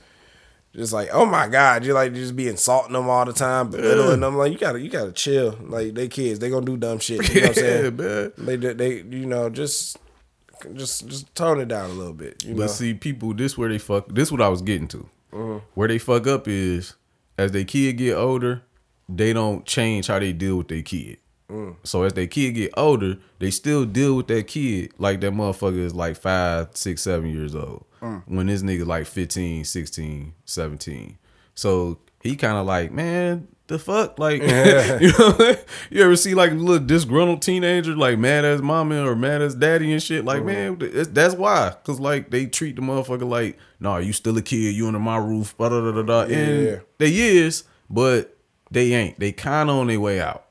just 0.75 0.93
like, 0.93 1.09
oh 1.13 1.27
my 1.27 1.49
god, 1.49 1.85
you're 1.85 1.95
like 1.95 2.15
just 2.15 2.37
be 2.37 2.49
insulting 2.49 2.93
them 2.93 3.09
all 3.09 3.25
the 3.25 3.33
time, 3.33 3.71
belittling 3.71 4.21
them. 4.21 4.37
Like 4.37 4.53
you 4.53 4.59
gotta, 4.59 4.81
you 4.81 4.91
gotta 4.91 5.13
chill. 5.13 5.59
Like 5.61 5.95
they 5.95 6.09
kids, 6.09 6.39
they 6.39 6.51
gonna 6.51 6.67
do 6.67 6.77
dumb 6.77 6.99
shit. 6.99 7.29
You 7.35 7.41
know 7.41 7.49
what 7.49 7.49
I'm 7.49 7.55
saying? 7.65 7.97
man. 7.97 8.33
They, 8.39 8.57
they, 8.57 8.73
they, 8.75 9.17
you 9.17 9.27
know, 9.27 9.51
just, 9.51 9.99
just, 10.75 11.07
just 11.09 11.35
tone 11.35 11.61
it 11.61 11.69
down 11.69 11.91
a 11.91 11.95
little 11.95 12.13
bit. 12.13 12.45
You 12.45 12.55
know, 12.55 12.67
see, 12.67 12.95
people, 12.95 13.35
this 13.35 13.57
where 13.57 13.69
they 13.69 13.79
fuck. 13.79 14.09
This 14.09 14.31
what 14.31 14.41
I 14.41 14.49
was 14.49 14.63
getting 14.63 14.89
to. 14.89 15.09
Mm-hmm. 15.33 15.65
Where 15.75 15.89
they 15.89 15.99
fuck 15.99 16.27
up 16.27 16.49
is 16.49 16.95
as 17.37 17.53
they 17.53 17.65
kid 17.65 17.97
get 17.99 18.15
older, 18.15 18.63
they 19.09 19.33
don't 19.33 19.65
change 19.65 20.07
how 20.07 20.19
they 20.19 20.33
deal 20.33 20.57
with 20.59 20.69
their 20.69 20.83
kid. 20.83 21.19
Mm. 21.51 21.77
So 21.83 22.03
as 22.03 22.13
their 22.13 22.27
kid 22.27 22.53
get 22.53 22.73
older, 22.77 23.17
they 23.39 23.51
still 23.51 23.87
deal 23.87 24.17
with 24.17 24.27
that 24.29 24.47
kid 24.49 24.93
like 24.99 25.21
that 25.23 25.33
motherfucker 25.33 25.79
is 25.79 25.95
like 25.95 26.17
five, 26.17 26.69
six, 26.75 27.03
seven 27.03 27.31
years 27.31 27.55
old. 27.55 27.87
Mm. 28.01 28.23
When 28.27 28.47
this 28.47 28.63
nigga 28.63 28.87
like 28.87 29.07
15, 29.07 29.65
16, 29.65 30.35
17. 30.45 31.19
So 31.55 31.99
he 32.23 32.37
kind 32.37 32.57
of 32.59 32.67
like, 32.67 32.93
man, 32.93 33.49
the 33.67 33.79
fuck? 33.79 34.19
Like, 34.19 34.41
you 35.01 35.13
know, 35.19 35.57
you 35.91 36.03
ever 36.03 36.17
see 36.17 36.35
like 36.35 36.53
a 36.53 36.55
little 36.55 36.85
disgruntled 36.85 37.43
teenager 37.43 37.95
like 37.97 38.19
mad 38.19 38.45
as 38.45 38.63
mama 38.63 39.05
or 39.07 39.15
mad 39.17 39.43
as 39.43 39.55
daddy 39.55 39.93
and 39.93 40.03
shit? 40.03 40.25
Like, 40.25 40.45
man, 40.45 40.79
it's- 40.81 41.09
that's 41.09 41.35
why. 41.35 41.75
Cause 41.85 42.01
like 42.01 42.31
they 42.31 42.47
treat 42.47 42.77
the 42.77 42.83
motherfucker 42.83 43.29
like, 43.29 43.59
nah, 43.81 43.99
you 43.99 44.13
still 44.13 44.37
a 44.39 44.43
kid, 44.43 44.75
you 44.75 44.87
under 44.87 44.99
my 45.01 45.17
roof, 45.19 45.55
da 45.59 45.69
da 45.69 45.81
da 45.81 45.93
da 45.93 46.03
da. 46.03 46.23
Yeah. 46.25 46.37
And 46.37 46.81
they 46.99 47.15
is, 47.15 47.65
but 47.91 48.37
they 48.71 48.93
ain't. 48.95 49.19
They 49.19 49.33
kind 49.33 49.69
of 49.71 49.77
on 49.77 49.87
their 49.89 50.01
way 50.01 50.21
out. 50.21 50.45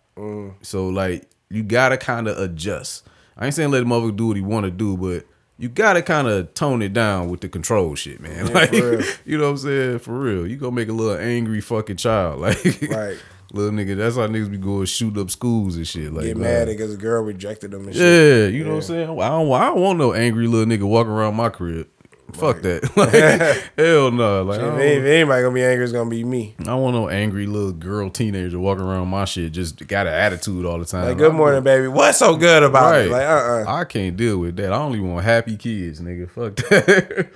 So 0.61 0.87
like 0.89 1.27
you 1.49 1.63
gotta 1.63 1.97
kind 1.97 2.27
of 2.27 2.37
adjust. 2.37 3.07
I 3.37 3.45
ain't 3.45 3.53
saying 3.55 3.69
let 3.71 3.79
the 3.79 3.85
motherfucker 3.85 4.15
do 4.15 4.27
what 4.27 4.35
he 4.35 4.41
want 4.41 4.65
to 4.65 4.71
do, 4.71 4.97
but 4.97 5.25
you 5.59 5.69
gotta 5.69 6.01
kind 6.01 6.27
of 6.27 6.53
tone 6.53 6.81
it 6.81 6.93
down 6.93 7.29
with 7.29 7.41
the 7.41 7.49
control 7.49 7.95
shit, 7.95 8.19
man. 8.19 8.53
like 8.53 8.71
you 9.25 9.37
know 9.37 9.45
what 9.45 9.49
I'm 9.49 9.57
saying? 9.57 9.99
For 9.99 10.17
real, 10.17 10.47
you 10.47 10.57
gonna 10.57 10.71
make 10.71 10.89
a 10.89 10.93
little 10.93 11.17
angry 11.17 11.61
fucking 11.61 11.97
child, 11.97 12.39
like 12.41 12.63
Right. 12.89 13.17
little 13.53 13.71
nigga. 13.71 13.95
That's 13.97 14.15
how 14.17 14.27
niggas 14.27 14.51
be 14.51 14.57
going 14.57 14.85
shoot 14.85 15.17
up 15.17 15.29
schools 15.31 15.75
and 15.77 15.87
shit. 15.87 16.13
Like 16.13 16.25
get 16.25 16.35
uh, 16.35 16.39
mad 16.39 16.67
because 16.67 16.93
a 16.93 16.97
girl 16.97 17.23
rejected 17.23 17.71
them 17.71 17.85
and 17.87 17.95
shit. 17.95 18.03
Yeah, 18.03 18.55
you 18.57 18.63
know 18.63 18.71
what 18.71 18.75
I'm 18.77 18.81
saying. 18.83 19.09
I 19.09 19.29
don't, 19.29 19.51
I 19.51 19.65
don't 19.65 19.81
want 19.81 19.97
no 19.99 20.13
angry 20.13 20.47
little 20.47 20.65
nigga 20.65 20.87
walking 20.87 21.11
around 21.13 21.35
my 21.35 21.49
crib. 21.49 21.87
Fuck 22.33 22.61
that. 22.61 22.83
Like, 22.97 23.11
hell 23.77 24.11
no. 24.11 24.43
Like, 24.43 24.59
If, 24.59 25.03
anybody 25.03 25.41
gonna 25.43 25.53
be 25.53 25.63
angry, 25.63 25.83
it's 25.83 25.93
gonna 25.93 26.09
be 26.09 26.23
me. 26.23 26.55
I 26.59 26.63
don't 26.63 26.81
want 26.81 26.95
no 26.95 27.09
angry 27.09 27.45
little 27.45 27.71
girl 27.71 28.09
teenager 28.09 28.59
walking 28.59 28.83
around 28.83 29.07
my 29.07 29.25
shit. 29.25 29.51
Just 29.51 29.85
got 29.87 30.07
an 30.07 30.13
attitude 30.13 30.65
all 30.65 30.79
the 30.79 30.85
time. 30.85 31.05
Like, 31.05 31.17
good 31.17 31.33
morning, 31.33 31.63
baby. 31.63 31.87
What's 31.87 32.17
so 32.17 32.35
good 32.35 32.63
about 32.63 32.95
it? 33.01 33.11
Like, 33.11 33.23
uh, 33.23 33.25
uh 33.25 33.65
I 33.67 33.85
can't 33.85 34.17
deal 34.17 34.39
with 34.39 34.55
that. 34.57 34.73
I 34.73 34.77
only 34.77 34.99
want 34.99 35.23
happy 35.25 35.57
kids, 35.57 36.01
nigga. 36.01 36.29
Fuck 36.29 36.55
that. 36.55 37.29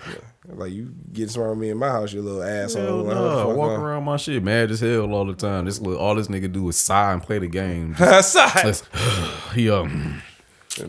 Like 0.47 0.71
you 0.73 0.93
getting 1.13 1.41
with 1.49 1.57
me 1.57 1.69
in 1.69 1.77
my 1.77 1.89
house, 1.89 2.11
you 2.13 2.21
little 2.21 2.43
asshole. 2.43 2.83
hell 2.83 2.97
Like, 3.03 3.15
no. 3.15 3.21
what 3.21 3.29
the 3.29 3.41
I 3.41 3.45
fuck 3.45 3.55
walk 3.55 3.79
around 3.79 4.03
my 4.03 4.17
shit 4.17 4.43
mad 4.43 4.71
as 4.71 4.79
hell 4.79 5.13
all 5.13 5.25
the 5.25 5.33
time. 5.33 5.65
This 5.65 5.79
little, 5.79 5.99
all 5.99 6.15
this 6.15 6.27
nigga 6.27 6.51
do 6.51 6.67
is 6.69 6.77
sigh 6.77 7.13
and 7.13 7.21
play 7.21 7.39
the 7.39 7.47
game. 7.47 7.95
sigh. 8.21 8.73
He 9.53 9.69
um, 9.69 10.21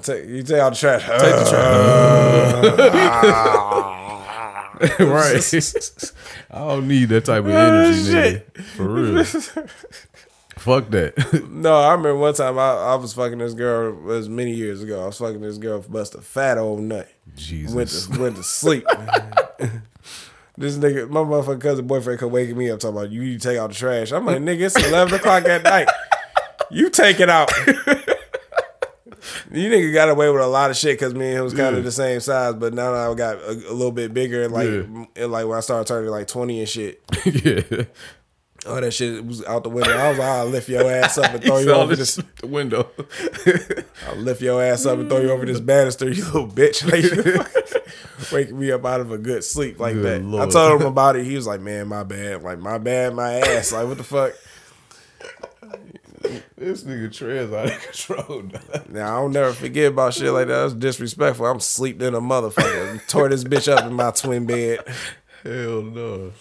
Take, 0.01 0.27
you 0.27 0.43
take 0.43 0.60
out 0.60 0.74
the 0.74 0.78
trash. 0.78 1.02
take 1.02 1.19
the 1.19 1.51
trash. 1.51 2.93
right. 5.01 5.40
I 6.51 6.59
don't 6.59 6.89
need 6.89 7.09
that 7.10 7.24
type 7.24 7.44
of 7.44 7.51
energy, 7.51 8.12
nigga. 8.12 8.64
For 8.64 8.89
real. 8.89 9.24
Fuck 10.59 10.90
that. 10.90 11.48
No, 11.51 11.74
I 11.74 11.93
remember 11.93 12.16
one 12.16 12.35
time 12.35 12.59
I, 12.59 12.70
I 12.70 12.94
was 12.97 13.12
fucking 13.12 13.39
this 13.39 13.55
girl. 13.55 13.90
It 13.90 14.02
was 14.02 14.28
many 14.28 14.52
years 14.52 14.82
ago. 14.82 15.02
I 15.02 15.06
was 15.06 15.19
fucking 15.19 15.40
this 15.40 15.59
girl, 15.59 15.81
bust 15.81 16.14
a 16.14 16.20
fat 16.20 16.59
old 16.59 16.81
nut. 16.81 17.09
Jesus. 17.36 17.74
Went 17.74 17.89
to 17.90 18.20
went 18.20 18.36
to 18.36 18.43
sleep. 18.43 18.85
this 20.56 20.77
nigga, 20.77 21.09
my 21.09 21.20
motherfucking 21.20 21.60
cousin 21.60 21.86
boyfriend, 21.86 22.20
come 22.20 22.31
waking 22.31 22.56
me 22.56 22.70
up 22.70 22.81
talking 22.81 22.97
about 22.97 23.10
you. 23.10 23.23
need 23.23 23.40
to 23.40 23.48
take 23.48 23.59
out 23.59 23.70
the 23.70 23.77
trash. 23.77 24.12
I'm 24.12 24.27
like, 24.27 24.39
nigga, 24.39 24.66
it's 24.66 24.77
eleven 24.77 25.14
o'clock 25.14 25.44
at 25.47 25.62
night. 25.62 25.89
You 26.70 26.90
take 26.90 27.20
it 27.20 27.28
out. 27.28 27.51
You 29.53 29.70
nigga 29.70 29.93
got 29.93 30.09
away 30.09 30.31
with 30.31 30.41
a 30.41 30.47
lot 30.47 30.70
of 30.70 30.77
shit 30.77 30.99
because 30.99 31.15
me 31.15 31.27
and 31.29 31.39
him 31.39 31.45
was 31.45 31.53
kind 31.55 31.74
Yeah. 31.74 31.79
of 31.79 31.85
the 31.85 31.93
same 31.93 32.20
size, 32.20 32.55
but 32.55 32.73
now 32.74 32.93
that 32.93 33.11
I 33.11 33.15
got 33.15 33.37
a, 33.37 33.51
a 33.51 33.74
little 33.74 33.93
bit 33.93 34.15
bigger, 34.15 34.49
like, 34.49 34.69
Yeah. 35.16 35.27
like 35.27 35.47
when 35.47 35.57
I 35.59 35.61
started 35.61 35.87
turning 35.87 36.11
like 36.11 36.27
twenty 36.27 36.61
and 36.61 36.69
shit, 36.69 37.03
yeah. 37.27 37.85
all 38.66 38.81
that 38.81 38.93
shit 38.93 39.24
was 39.27 39.45
out 39.45 39.65
the 39.65 39.69
window. 39.69 39.91
I 39.97 40.09
was 40.11 40.19
like, 40.19 40.29
I'll 40.29 40.47
lift 40.47 40.69
your 40.69 40.91
ass 40.91 41.19
up 41.19 41.35
and 41.35 41.43
throw 41.45 41.59
you 41.59 41.73
over 41.73 41.95
this 41.97 42.15
the 42.41 42.47
window. 42.47 42.89
I'll 44.09 44.16
lift 44.16 44.41
your 44.41 44.62
ass 44.62 44.87
up 44.87 44.99
and 44.99 45.09
throw 45.09 45.20
you 45.20 45.31
over 45.31 45.45
this 45.45 45.61
banister, 45.61 46.09
you 46.09 46.24
little 46.24 46.49
bitch. 46.49 46.83
Like, 46.91 48.33
waking 48.33 48.59
me 48.59 48.70
up 48.73 48.85
out 48.87 49.01
of 49.01 49.11
a 49.12 49.19
good 49.19 49.45
sleep 49.45 49.79
like 49.79 49.95
Good 49.95 50.24
that. 50.33 50.41
I 50.41 50.49
told 50.49 50.81
him 50.81 50.87
about 50.87 51.16
it. 51.16 51.24
He 51.27 51.35
was 51.37 51.47
like, 51.47 51.61
"Man, 51.61 51.89
my 51.89 52.05
bad. 52.05 52.43
Like, 52.43 52.59
my 52.59 52.79
bad, 52.79 53.15
my 53.15 53.35
ass. 53.35 53.73
Like, 53.73 53.87
what 53.87 53.99
the 53.99 54.05
fuck." 54.05 54.33
This 56.57 56.85
nigga 56.85 57.09
Trez 57.09 57.55
out 57.57 57.67
of 57.71 57.81
control. 57.83 58.43
Now 58.89 59.17
I'll 59.17 59.29
never 59.29 59.53
forget 59.53 59.93
about 59.93 60.15
shit 60.15 60.33
like 60.33 60.49
that. 60.49 60.55
That's 60.63 60.75
disrespectful. 60.75 61.47
I'm 61.47 61.61
sleep 61.61 62.01
in 62.03 62.15
a 62.15 62.21
motherfucker. 62.21 63.07
Tore 63.09 63.29
this 63.29 63.45
bitch 63.45 63.71
up 63.71 63.85
in 63.87 63.95
my 63.95 64.11
twin 64.11 64.47
bed. 64.47 64.81
Hell 65.43 65.83
no. 65.83 66.33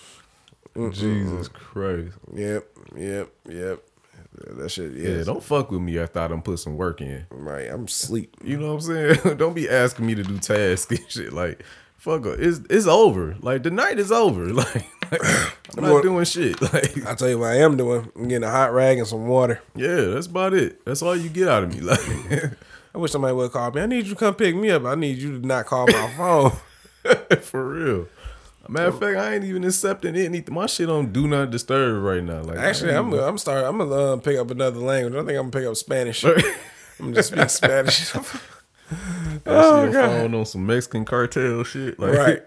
Jesus 0.91 1.47
Christ. 1.49 2.13
Yep, 2.33 2.67
yep, 2.95 3.29
yep. 3.49 3.83
That 4.33 4.69
shit. 4.71 4.93
Yeah, 4.93 5.09
Yeah, 5.17 5.23
don't 5.23 5.43
fuck 5.43 5.71
with 5.71 5.81
me 5.81 5.99
after 5.99 6.19
I 6.19 6.27
done 6.29 6.41
put 6.41 6.59
some 6.59 6.77
work 6.77 7.01
in. 7.01 7.25
right. 7.29 7.67
I'm 7.69 7.87
sleep. 7.87 8.35
You 8.43 8.57
know 8.57 8.67
what 8.75 8.85
I'm 8.89 9.15
saying? 9.21 9.37
don't 9.37 9.53
be 9.53 9.69
asking 9.69 10.05
me 10.05 10.15
to 10.15 10.23
do 10.23 10.37
tasks 10.39 10.89
and 10.89 11.11
shit. 11.11 11.33
Like, 11.33 11.63
fuck 11.97 12.23
her. 12.23 12.33
It's 12.39 12.61
it's 12.69 12.87
over. 12.87 13.35
Like 13.41 13.63
the 13.63 13.71
night 13.71 13.99
is 13.99 14.11
over. 14.11 14.45
Like, 14.53 14.85
I'm 15.77 15.83
not 15.83 16.03
doing 16.03 16.25
shit. 16.25 16.59
Like, 16.73 17.05
I 17.05 17.15
tell 17.15 17.29
you 17.29 17.39
what 17.39 17.51
I 17.51 17.55
am 17.57 17.75
doing. 17.75 18.09
I'm 18.15 18.27
getting 18.27 18.43
a 18.43 18.51
hot 18.51 18.73
rag 18.73 18.97
and 18.97 19.07
some 19.07 19.27
water. 19.27 19.61
yeah, 19.75 20.01
that's 20.01 20.27
about 20.27 20.53
it. 20.53 20.83
That's 20.85 21.01
all 21.01 21.15
you 21.15 21.29
get 21.29 21.47
out 21.47 21.63
of 21.63 21.73
me. 21.73 21.81
Like, 21.81 21.99
I 22.95 22.97
wish 22.97 23.11
somebody 23.11 23.33
would 23.33 23.51
call 23.51 23.71
me. 23.71 23.81
I 23.81 23.85
need 23.85 24.05
you 24.05 24.11
to 24.11 24.15
come 24.15 24.35
pick 24.35 24.55
me 24.55 24.69
up. 24.71 24.85
I 24.85 24.95
need 24.95 25.17
you 25.17 25.39
to 25.39 25.45
not 25.45 25.65
call 25.65 25.87
my 25.87 26.13
phone. 26.17 26.51
for 27.41 27.67
real. 27.69 28.07
Matter 28.69 28.89
of 28.89 28.99
fact, 28.99 29.17
I 29.17 29.35
ain't 29.35 29.43
even 29.43 29.63
accepting 29.63 30.15
anything. 30.15 30.53
My 30.53 30.65
shit 30.65 30.89
on 30.89 31.11
do 31.11 31.27
not 31.27 31.49
disturb 31.49 32.03
right 32.03 32.23
now. 32.23 32.41
Like, 32.41 32.57
Actually, 32.57 32.93
I'm 32.93 33.11
I'm 33.13 33.37
starting. 33.37 33.67
I'm 33.67 33.77
gonna 33.79 34.13
uh, 34.13 34.17
pick 34.17 34.37
up 34.37 34.51
another 34.51 34.79
language. 34.79 35.13
I 35.13 35.25
think 35.25 35.37
I'm 35.37 35.49
gonna 35.49 35.51
pick 35.51 35.65
up 35.65 35.75
Spanish. 35.75 36.23
I'm 36.23 37.13
just 37.13 37.31
speak 37.31 37.49
Spanish. 37.49 38.11
That 38.11 39.91
shit 39.91 39.93
phone 39.93 40.35
on 40.35 40.45
some 40.45 40.65
Mexican 40.65 41.05
cartel 41.05 41.63
shit. 41.63 41.99
Like, 41.99 42.13
right. 42.13 42.41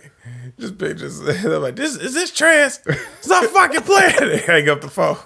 Just 0.58 0.78
pictures. 0.78 1.20
I'm 1.20 1.62
like, 1.62 1.76
this 1.76 1.96
is 1.96 2.14
this 2.14 2.30
trans? 2.30 2.80
It's 2.86 3.28
not 3.28 3.44
fucking 3.50 3.82
playing. 3.82 4.14
They 4.20 4.38
hang 4.38 4.68
up 4.68 4.80
the 4.80 4.88
phone. 4.88 5.16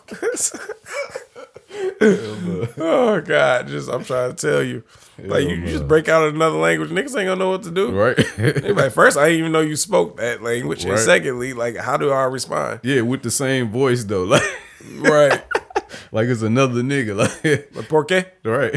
oh 2.78 3.20
God, 3.20 3.68
just 3.68 3.88
I'm 3.88 4.04
trying 4.04 4.34
to 4.34 4.36
tell 4.36 4.62
you. 4.62 4.82
Like 5.18 5.48
you, 5.48 5.56
you 5.56 5.66
just 5.66 5.88
break 5.88 6.08
out 6.08 6.28
another 6.28 6.58
language, 6.58 6.90
niggas 6.90 7.16
ain't 7.18 7.26
gonna 7.26 7.36
know 7.36 7.50
what 7.50 7.64
to 7.64 7.70
do. 7.70 7.90
Right. 7.90 8.16
They 8.36 8.72
like, 8.72 8.92
first, 8.92 9.18
I 9.18 9.26
didn't 9.26 9.40
even 9.40 9.52
know 9.52 9.60
you 9.60 9.74
spoke 9.74 10.16
that 10.18 10.42
language, 10.42 10.84
and 10.84 10.98
secondly, 10.98 11.54
like, 11.54 11.76
how 11.76 11.96
do 11.96 12.10
I 12.10 12.24
respond? 12.24 12.80
yeah, 12.84 13.00
with 13.00 13.22
the 13.22 13.30
same 13.30 13.70
voice 13.70 14.04
though. 14.04 14.24
Like 14.24 14.42
Right, 14.96 15.42
like 16.12 16.28
it's 16.28 16.42
another 16.42 16.82
nigga. 16.82 17.16
Like 17.16 17.70
but 17.72 17.88
por 17.88 18.04
qué? 18.06 18.26
right. 18.44 18.72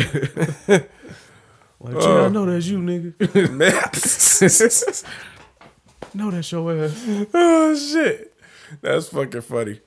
like, 1.80 1.99
Gee, 1.99 2.07
I 2.07 2.26
uh, 2.26 2.30
know 2.30 2.45
that's 2.45 2.65
you, 2.65 2.80
nigga. 2.80 3.13
Man. 6.13 6.25
know 6.25 6.31
that's 6.31 6.51
your 6.51 6.85
ass. 6.85 7.05
oh 7.33 7.75
shit, 7.75 8.33
that's 8.81 9.09
fucking 9.09 9.41
funny. 9.41 9.79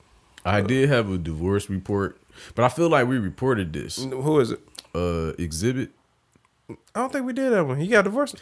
I 0.44 0.60
did 0.60 0.88
have 0.90 1.10
a 1.10 1.18
divorce 1.18 1.70
report, 1.70 2.20
but 2.54 2.64
I 2.64 2.68
feel 2.68 2.88
like 2.88 3.08
we 3.08 3.18
reported 3.18 3.72
this. 3.72 4.02
Who 4.04 4.40
is 4.40 4.50
it? 4.52 4.60
Uh 4.94 5.32
Xzibit. 5.38 5.90
I 6.68 6.74
don't 6.94 7.12
think 7.12 7.26
we 7.26 7.32
did 7.32 7.52
that 7.52 7.66
one. 7.66 7.78
He 7.78 7.88
got 7.88 8.04
divorced. 8.04 8.36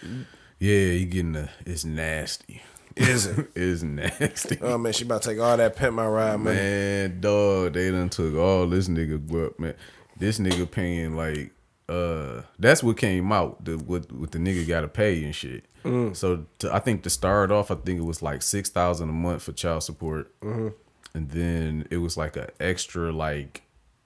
Yeah, 0.59 0.93
he 0.93 1.05
getting 1.05 1.33
the 1.33 1.49
it's 1.67 1.85
nasty. 1.85 2.63
Is 2.97 3.27
it? 3.27 3.51
it's 3.55 3.83
nasty. 3.83 4.59
Oh 4.61 4.79
man, 4.79 4.93
she 4.93 5.05
about 5.05 5.23
to 5.23 5.31
take 5.31 5.41
all 5.41 5.57
that 5.57 5.77
pimp 5.77 5.95
my 5.95 6.07
ride 6.07 6.37
money. 6.39 6.57
Man, 6.57 7.21
dog, 7.21 7.73
they 7.73 7.91
done 7.91 8.09
took 8.11 8.35
all 8.37 8.67
this 8.67 8.89
nigga 8.89 9.27
but 9.27 9.59
man. 9.59 9.75
This 10.19 10.39
nigga 10.39 10.71
paying 10.71 11.17
like 11.17 11.53
uh 11.89 12.43
that's 12.59 12.83
what 12.83 12.97
came 12.97 13.33
out 13.33 13.65
the 13.65 13.77
what 13.77 14.11
what 14.13 14.31
the 14.31 14.39
nigga 14.39 14.67
gotta 14.67 14.89
pay 14.89 15.25
and 15.25 15.35
shit. 15.35 15.65
Mm. 15.85 16.17
So 16.17 16.47
to, 16.61 16.75
I 16.75 16.79
think 16.79 17.03
to 17.03 17.11
start 17.11 17.51
off, 17.51 17.71
I 17.71 17.75
think 17.75 17.99
it 17.99 18.05
was 18.05 18.23
like 18.23 18.43
six 18.43 18.71
thousand 18.71 19.09
a 19.09 19.13
month 19.13 19.43
for 19.43 19.53
child 19.53 19.83
support, 19.83 20.39
mm-hmm. 20.41 20.69
and 21.15 21.31
then 21.31 21.87
it 21.91 21.99
was 21.99 22.17
like 22.17 22.37
an 22.37 22.49
extra 22.61 23.13
like 23.13 23.63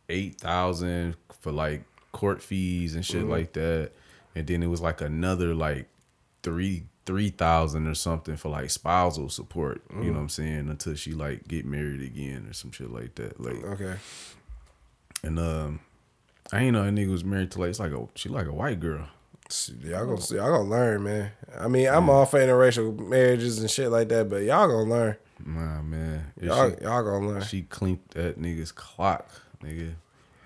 eight 0.09 0.41
thousand 0.41 1.17
for 1.41 1.53
like 1.53 1.85
court 2.13 2.43
fees 2.43 2.95
and 2.95 3.05
shit 3.05 3.23
mm-hmm. 3.23 3.31
like 3.31 3.53
that, 3.55 3.91
and 4.35 4.47
then 4.47 4.63
it 4.63 4.69
was 4.69 4.81
like 4.81 5.01
another 5.01 5.55
like 5.55 5.89
three 6.43 6.85
three 7.07 7.31
thousand 7.31 7.87
or 7.87 7.95
something 7.95 8.37
for 8.37 8.49
like 8.49 8.71
spousal 8.71 9.29
support. 9.29 9.83
You 9.91 9.97
mm. 9.97 10.05
know 10.07 10.13
what 10.13 10.19
I'm 10.21 10.29
saying? 10.29 10.69
Until 10.69 10.95
she 10.95 11.13
like 11.13 11.47
get 11.49 11.65
married 11.65 12.03
again 12.03 12.47
or 12.49 12.53
some 12.53 12.73
shit 12.73 12.91
like 12.91 13.15
that. 13.15 13.41
Like 13.41 13.65
Okay. 13.65 13.95
and 15.23 15.39
um, 15.39 15.81
I 16.53 16.61
ain't 16.61 16.73
know 16.73 16.85
that 16.85 16.93
nigga 16.93 17.11
was 17.11 17.25
married 17.25 17.53
to 17.53 17.61
like 17.61 17.71
it's 17.71 17.81
like 17.81 17.93
a 17.93 18.09
she 18.15 18.29
like 18.29 18.47
a 18.47 18.53
white 18.53 18.81
girl. 18.81 19.09
Y'all 19.83 20.07
gonna 20.07 20.21
see, 20.21 20.37
y'all 20.37 20.51
gonna 20.57 20.69
learn, 20.69 21.05
man. 21.05 21.31
I 21.59 21.69
mean, 21.69 21.89
I'm 21.89 22.11
all 22.11 22.27
for 22.27 22.39
interracial 22.41 22.99
marriages 22.99 23.59
and 23.61 23.71
shit 23.71 23.91
like 23.91 24.09
that, 24.09 24.29
but 24.29 24.43
y'all 24.43 24.67
gonna 24.67 24.91
learn. 24.91 25.17
Nah, 25.45 25.83
man. 25.83 26.33
If 26.37 26.45
Y'all, 26.45 26.71
she, 26.71 26.77
y'all 26.83 27.03
gonna 27.05 27.29
learn. 27.29 27.43
she 27.43 27.63
clinked 27.63 28.15
that 28.15 28.41
nigga's 28.41 28.73
clock, 28.73 29.29
nigga. 29.63 29.95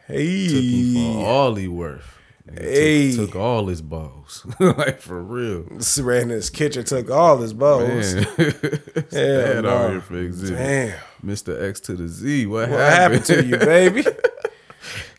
Hey, 0.07 0.49
Took 0.49 0.63
him 0.65 0.95
for 1.15 1.27
all 1.27 1.55
he 1.55 1.69
worth. 1.69 2.19
Nigga, 2.47 2.57
took- 2.57 2.65
Hey. 2.65 3.17
took, 3.17 3.37
all 3.37 3.67
his 3.69 3.81
balls, 3.83 4.45
like 4.61 5.01
for 5.01 5.23
real. 5.23 5.65
ran 6.01 6.23
in 6.25 6.29
his 6.31 6.51
kitchen, 6.51 6.85
took 6.85 7.11
all 7.11 7.39
his 7.39 7.53
balls. 7.55 8.15
Man, 8.15 8.27
bad 9.11 9.63
no. 9.65 9.69
out 9.71 9.91
here 9.91 10.01
for 10.01 10.15
Xzibit. 10.15 10.57
Damn, 10.57 10.99
Mr. 11.25 11.63
X 11.69 11.81
to 11.81 11.95
the 11.95 12.09
Z. 12.09 12.47
What, 12.47 12.69
what 12.71 12.81
happened 12.81 13.25
to 13.27 13.45
you, 13.45 13.57
baby? 13.57 14.05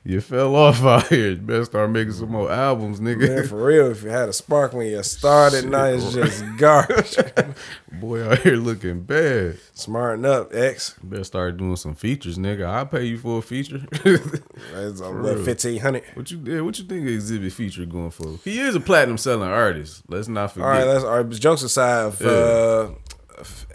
You 0.03 0.19
fell 0.19 0.55
off 0.55 0.81
out 0.83 1.07
here. 1.09 1.29
You 1.29 1.35
better 1.35 1.63
start 1.65 1.91
making 1.91 2.13
some 2.13 2.31
more 2.31 2.51
albums, 2.51 2.99
Man, 2.99 3.19
nigga. 3.19 3.47
for 3.47 3.63
real, 3.67 3.91
if 3.91 4.01
you 4.01 4.09
had 4.09 4.29
a 4.29 4.33
spark 4.33 4.73
when 4.73 4.87
you 4.87 5.03
started, 5.03 5.69
now 5.69 5.85
it's 5.85 6.11
just 6.13 6.43
garbage. 6.57 7.15
Boy 7.91 8.27
out 8.27 8.39
here 8.39 8.55
looking 8.55 9.01
bad. 9.01 9.59
Smarten 9.75 10.25
up, 10.25 10.55
X. 10.55 10.95
You 11.03 11.09
better 11.09 11.23
start 11.23 11.57
doing 11.57 11.75
some 11.75 11.93
features, 11.93 12.39
nigga. 12.39 12.65
I'll 12.65 12.87
pay 12.87 13.03
you 13.05 13.19
for 13.19 13.37
a 13.37 13.41
feature. 13.43 13.77
That's 14.03 15.01
what 15.01 15.11
real. 15.13 15.43
fifteen 15.45 15.79
hundred. 15.79 16.03
what 16.15 16.31
you 16.31 16.37
did? 16.37 16.61
What 16.63 16.79
you 16.79 16.85
think 16.85 17.05
Xzibit 17.05 17.51
feature 17.51 17.85
going 17.85 18.09
for? 18.09 18.39
He 18.43 18.59
is 18.59 18.73
a 18.73 18.79
platinum 18.79 19.19
selling 19.19 19.49
artist. 19.49 20.01
Let's 20.07 20.27
not 20.27 20.51
forget. 20.51 20.65
All 20.65 20.71
right, 20.73 20.83
let's 20.87 21.03
all 21.03 21.21
right. 21.23 21.29
Jokes 21.29 21.61
aside, 21.61 22.05
of, 22.05 22.19
Yeah. 22.21 22.27
uh, 22.29 22.91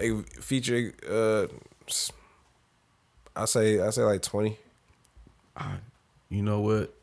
a 0.01 0.23
feature. 0.43 0.93
Uh, 1.09 1.47
I 3.37 3.45
say 3.45 3.81
I 3.81 3.91
say 3.91 4.03
like 4.03 4.23
twenty. 4.23 4.59
You 6.29 6.43
know 6.43 6.61
what? 6.61 6.95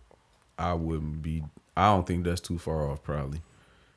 I 0.58 0.74
wouldn't 0.74 1.22
be. 1.22 1.44
I 1.76 1.88
don't 1.88 2.06
think 2.06 2.24
that's 2.24 2.42
too 2.42 2.58
far 2.58 2.90
off. 2.90 3.04
Probably. 3.04 3.42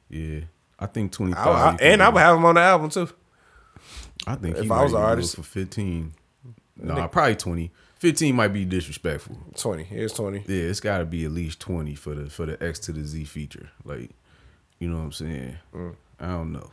Yeah. 0.08 0.40
I 0.78 0.86
think 0.86 1.12
twenty 1.12 1.32
five. 1.32 1.80
And 1.80 2.02
I 2.02 2.08
would 2.08 2.20
have 2.20 2.36
him 2.36 2.44
on 2.44 2.54
the 2.54 2.60
album 2.60 2.90
too. 2.90 3.08
I 4.26 4.34
think 4.34 4.56
if 4.56 4.70
I 4.70 4.82
was 4.82 4.92
an 4.92 5.00
artist. 5.00 5.36
for 5.36 5.42
fifteen. 5.42 6.14
No, 6.76 7.08
probably 7.08 7.36
twenty. 7.36 7.70
Fifteen 7.96 8.36
might 8.36 8.48
be 8.48 8.64
disrespectful. 8.64 9.38
Twenty. 9.56 9.84
Here's 9.84 10.12
twenty. 10.12 10.44
Yeah, 10.46 10.64
it's 10.64 10.80
got 10.80 10.98
to 10.98 11.06
be 11.06 11.24
at 11.24 11.30
least 11.30 11.60
twenty 11.60 11.94
for 11.94 12.14
the 12.14 12.28
for 12.28 12.44
the 12.44 12.62
X 12.62 12.78
to 12.80 12.92
the 12.92 13.04
Z 13.04 13.24
feature. 13.24 13.70
Like, 13.84 14.10
you 14.78 14.88
know 14.88 14.96
what 14.98 15.04
I'm 15.04 15.12
saying? 15.12 15.56
Mm. 15.74 15.96
I 16.20 16.26
don't 16.26 16.52
know. 16.52 16.70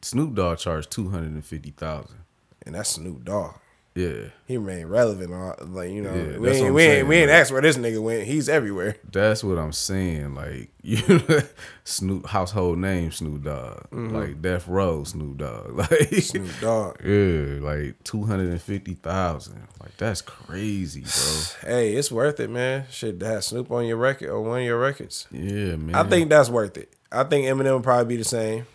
Snoop 0.00 0.34
Dogg 0.34 0.58
charged 0.58 0.90
two 0.90 1.10
hundred 1.10 1.32
and 1.32 1.44
fifty 1.44 1.70
thousand. 1.70 2.16
And 2.64 2.74
that's 2.74 2.90
Snoop 2.90 3.24
Dogg. 3.24 3.56
Yeah, 3.96 4.30
He 4.46 4.56
remained 4.56 4.90
relevant. 4.90 5.30
Like 5.72 5.90
you 5.90 6.02
know, 6.02 6.12
Yeah, 6.12 6.38
we 6.38 6.50
ain't 6.50 6.74
we 6.74 6.82
ain't, 6.82 7.06
we 7.06 7.16
ain't 7.18 7.30
asked 7.30 7.52
where 7.52 7.62
this 7.62 7.76
nigga 7.76 8.02
went. 8.02 8.24
He's 8.24 8.48
everywhere. 8.48 8.96
that's 9.12 9.44
what 9.44 9.56
I'm 9.56 9.70
saying. 9.72 10.34
Like, 10.34 10.70
you 10.82 10.98
Snoop 11.84 12.26
household 12.26 12.78
name 12.78 13.12
Snoop 13.12 13.44
Dogg, 13.44 13.86
like 13.92 14.42
Death 14.42 14.66
Row 14.66 15.04
Snoop 15.04 15.36
Dogg, 15.38 15.70
like 15.78 15.88
Mm-hmm. 15.90 16.18
Snoop 16.18 16.50
Dogg. 16.60 16.96
yeah, 17.04 17.60
like 17.60 18.02
two 18.02 18.24
hundred 18.24 18.48
and 18.50 18.60
fifty 18.60 18.94
thousand. 18.94 19.62
Like 19.80 19.96
that's 19.96 20.22
crazy, 20.22 21.02
bro. 21.02 21.70
Hey, 21.74 21.94
it's 21.94 22.10
worth 22.10 22.40
it, 22.40 22.50
man. 22.50 22.86
Shit, 22.90 23.20
to 23.20 23.26
have 23.26 23.44
Snoop 23.44 23.70
on 23.70 23.86
your 23.86 23.96
record 23.96 24.28
or 24.28 24.40
one 24.40 24.58
of 24.60 24.64
your 24.64 24.78
records. 24.80 25.28
Yeah, 25.30 25.76
man. 25.76 25.94
I 25.94 26.02
think 26.08 26.30
that's 26.30 26.50
worth 26.50 26.76
it. 26.78 26.92
I 27.12 27.22
think 27.22 27.46
Eminem 27.46 27.74
would 27.74 27.84
probably 27.84 28.16
be 28.16 28.20
the 28.20 28.24
same. 28.28 28.66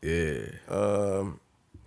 yeah. 0.00 0.42
Um, 0.68 1.40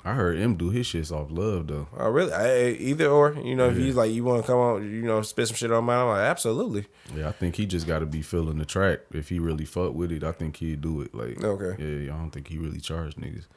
I 0.08 0.14
heard 0.14 0.38
him 0.38 0.56
do 0.56 0.70
his 0.70 0.88
shits 0.88 1.12
off 1.12 1.30
love 1.32 1.68
though. 1.68 1.88
I 1.98 2.06
really, 2.08 2.32
I, 2.32 2.70
either 2.70 3.08
or. 3.10 3.34
You 3.34 3.56
know, 3.56 3.70
if 3.70 3.78
he's 3.78 3.96
like, 3.96 4.12
you 4.12 4.24
want 4.24 4.42
to 4.44 4.48
come 4.48 4.60
on, 4.60 4.84
you 4.84 5.02
know, 5.02 5.22
spit 5.22 5.48
some 5.50 5.56
shit 5.56 5.72
on 5.72 5.84
mine, 5.84 6.00
I'm 6.00 6.08
like, 6.08 6.22
absolutely. 6.22 6.86
Yeah, 7.16 7.28
I 7.28 7.32
think 7.34 7.56
he 7.56 7.66
just 7.66 7.86
got 7.88 8.00
to 8.00 8.06
be 8.06 8.22
feeling 8.22 8.58
the 8.58 8.66
track. 8.66 9.00
If 9.12 9.30
he 9.30 9.40
really 9.40 9.66
fuck 9.66 9.94
with 9.94 10.12
it, 10.12 10.24
I 10.24 10.32
think 10.32 10.58
he'd 10.58 10.82
do 10.82 11.02
it. 11.02 11.14
Like, 11.14 11.44
Okay. 11.44 12.06
yeah, 12.06 12.14
I 12.14 12.18
don't 12.18 12.32
think 12.32 12.48
he 12.48 12.58
really 12.58 12.80
charged 12.80 13.18
niggas. 13.18 13.48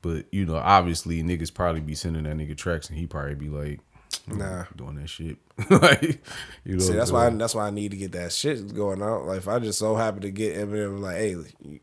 But 0.00 0.26
you 0.30 0.46
know, 0.46 0.56
obviously, 0.56 1.22
niggas 1.22 1.52
probably 1.52 1.80
be 1.80 1.94
sending 1.96 2.22
that 2.22 2.36
nigga 2.36 2.56
tracks, 2.56 2.88
and 2.88 2.96
he 2.98 3.06
probably 3.08 3.34
be 3.34 3.48
like, 3.48 3.80
mm, 4.30 4.36
Nah. 4.38 4.64
doing 4.76 4.94
that 4.94 5.08
shit. 5.08 5.38
like, 5.70 6.20
you 6.64 6.76
know, 6.76 6.78
See, 6.78 6.92
that's 6.92 7.10
why 7.10 7.26
I, 7.26 7.30
that's 7.30 7.54
why 7.56 7.66
I 7.66 7.70
need 7.70 7.90
to 7.90 7.96
get 7.96 8.12
that 8.12 8.30
shit 8.32 8.72
going 8.72 9.02
on. 9.02 9.26
Like, 9.26 9.38
if 9.38 9.48
I 9.48 9.58
just 9.58 9.80
so 9.80 9.96
happy 9.96 10.20
to 10.20 10.30
get 10.30 10.56
Eminem, 10.56 11.00
like, 11.00 11.16
hey, 11.16 11.30
you, 11.64 11.80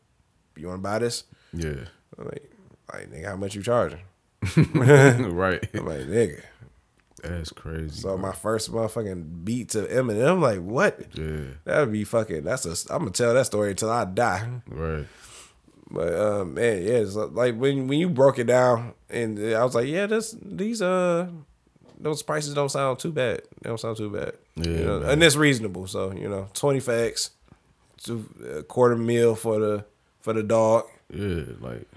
you 0.55 0.67
want 0.67 0.77
to 0.79 0.81
buy 0.83 0.99
this? 0.99 1.25
yeah, 1.51 1.85
like, 2.17 2.49
like, 2.91 3.11
nigga, 3.11 3.25
how 3.25 3.35
much 3.35 3.55
you 3.55 3.63
charging? 3.63 3.99
right. 4.55 5.67
I'm 5.73 5.85
like, 5.85 6.01
nigga. 6.01 6.41
That's 7.23 7.51
crazy. 7.51 7.89
So 8.01 8.17
my 8.17 8.31
first 8.33 8.71
motherfucking 8.71 9.43
beat 9.43 9.69
to 9.69 9.83
Eminem, 9.83 10.33
I'm 10.33 10.41
like, 10.41 10.59
what? 10.61 10.99
yeah, 11.15 11.45
That'd 11.63 11.91
be 11.91 12.03
fucking. 12.03 12.43
That's 12.43 12.65
a. 12.65 12.93
I'm 12.93 12.99
gonna 12.99 13.11
tell 13.11 13.33
that 13.33 13.45
story 13.47 13.71
until 13.71 13.89
I 13.89 14.05
die. 14.05 14.47
right. 14.67 15.05
But 15.89 16.13
um, 16.15 16.55
man, 16.55 16.81
yeah, 16.81 16.97
it's 16.97 17.15
like 17.15 17.55
when 17.55 17.87
when 17.87 17.99
you 17.99 18.09
broke 18.09 18.39
it 18.39 18.45
down, 18.45 18.93
and 19.09 19.39
I 19.39 19.63
was 19.63 19.75
like, 19.75 19.87
yeah, 19.87 20.07
this 20.07 20.35
these 20.41 20.81
uh 20.81 21.27
those 21.99 22.23
prices 22.23 22.53
don't 22.53 22.69
sound 22.69 22.99
too 22.99 23.11
bad. 23.11 23.41
They 23.61 23.69
don't 23.69 23.79
sound 23.79 23.97
too 23.97 24.09
bad. 24.09 24.33
Yeah, 24.55 24.71
you 24.71 24.85
know, 24.85 25.01
and 25.03 25.23
it's 25.23 25.35
reasonable. 25.35 25.85
So 25.87 26.11
you 26.11 26.27
know, 26.27 26.49
twenty 26.53 26.79
facts, 26.79 27.31
two, 28.01 28.27
a 28.57 28.63
quarter 28.63 28.95
meal 28.95 29.35
for 29.35 29.59
the 29.59 29.85
for 30.21 30.33
the 30.33 30.43
dog. 30.43 30.85
Yeah, 31.13 31.43
like, 31.59 31.87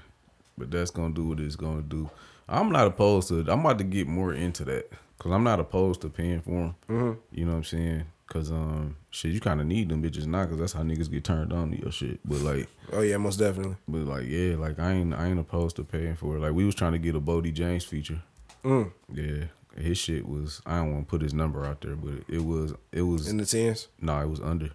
but 0.58 0.70
that's 0.70 0.90
gonna 0.90 1.14
do 1.14 1.24
what 1.28 1.40
it's 1.40 1.56
gonna 1.56 1.82
do. 1.82 2.10
I'm 2.48 2.70
not 2.70 2.86
opposed 2.86 3.28
to. 3.28 3.40
I'm 3.50 3.60
about 3.60 3.78
to 3.78 3.84
get 3.84 4.06
more 4.06 4.32
into 4.32 4.64
that 4.66 4.90
because 5.16 5.32
I'm 5.32 5.44
not 5.44 5.60
opposed 5.60 6.00
to 6.02 6.08
paying 6.08 6.40
for 6.40 6.50
them. 6.50 6.74
Mm-hmm. 6.88 7.20
You 7.32 7.44
know 7.44 7.52
what 7.52 7.56
I'm 7.58 7.64
saying? 7.64 8.04
Cause 8.26 8.50
um, 8.50 8.96
shit, 9.10 9.32
you 9.32 9.40
kind 9.40 9.58
of 9.58 9.66
need 9.66 9.88
them 9.88 10.02
bitches 10.02 10.26
now, 10.26 10.44
cause 10.44 10.58
that's 10.58 10.72
how 10.74 10.82
niggas 10.82 11.10
get 11.10 11.24
turned 11.24 11.50
on 11.50 11.70
to 11.70 11.80
your 11.80 11.90
shit. 11.90 12.20
But 12.26 12.40
like, 12.42 12.68
Oh 12.92 13.00
yeah, 13.00 13.16
most 13.16 13.36
definitely. 13.38 13.76
but 13.88 14.00
like, 14.02 14.26
yeah, 14.26 14.56
like 14.56 14.78
I 14.78 14.92
ain't, 14.92 15.14
I 15.14 15.28
ain't 15.28 15.38
opposed 15.38 15.76
to 15.76 15.84
paying 15.84 16.14
for 16.14 16.36
it. 16.36 16.40
Like 16.40 16.52
we 16.52 16.66
was 16.66 16.74
trying 16.74 16.92
to 16.92 16.98
get 16.98 17.14
a 17.14 17.20
Boldy 17.20 17.52
James 17.54 17.84
feature. 17.84 18.20
Mm. 18.64 18.92
Yeah, 19.10 19.44
his 19.82 19.96
shit 19.96 20.28
was. 20.28 20.60
I 20.66 20.76
don't 20.76 20.92
want 20.92 21.06
to 21.06 21.10
put 21.10 21.22
his 21.22 21.32
number 21.32 21.64
out 21.64 21.80
there, 21.80 21.96
but 21.96 22.24
it 22.28 22.44
was, 22.44 22.74
it 22.92 23.02
was. 23.02 23.28
In 23.28 23.38
the 23.38 23.46
tens. 23.46 23.88
no, 24.00 24.18
it 24.20 24.28
was 24.28 24.40
under. 24.40 24.70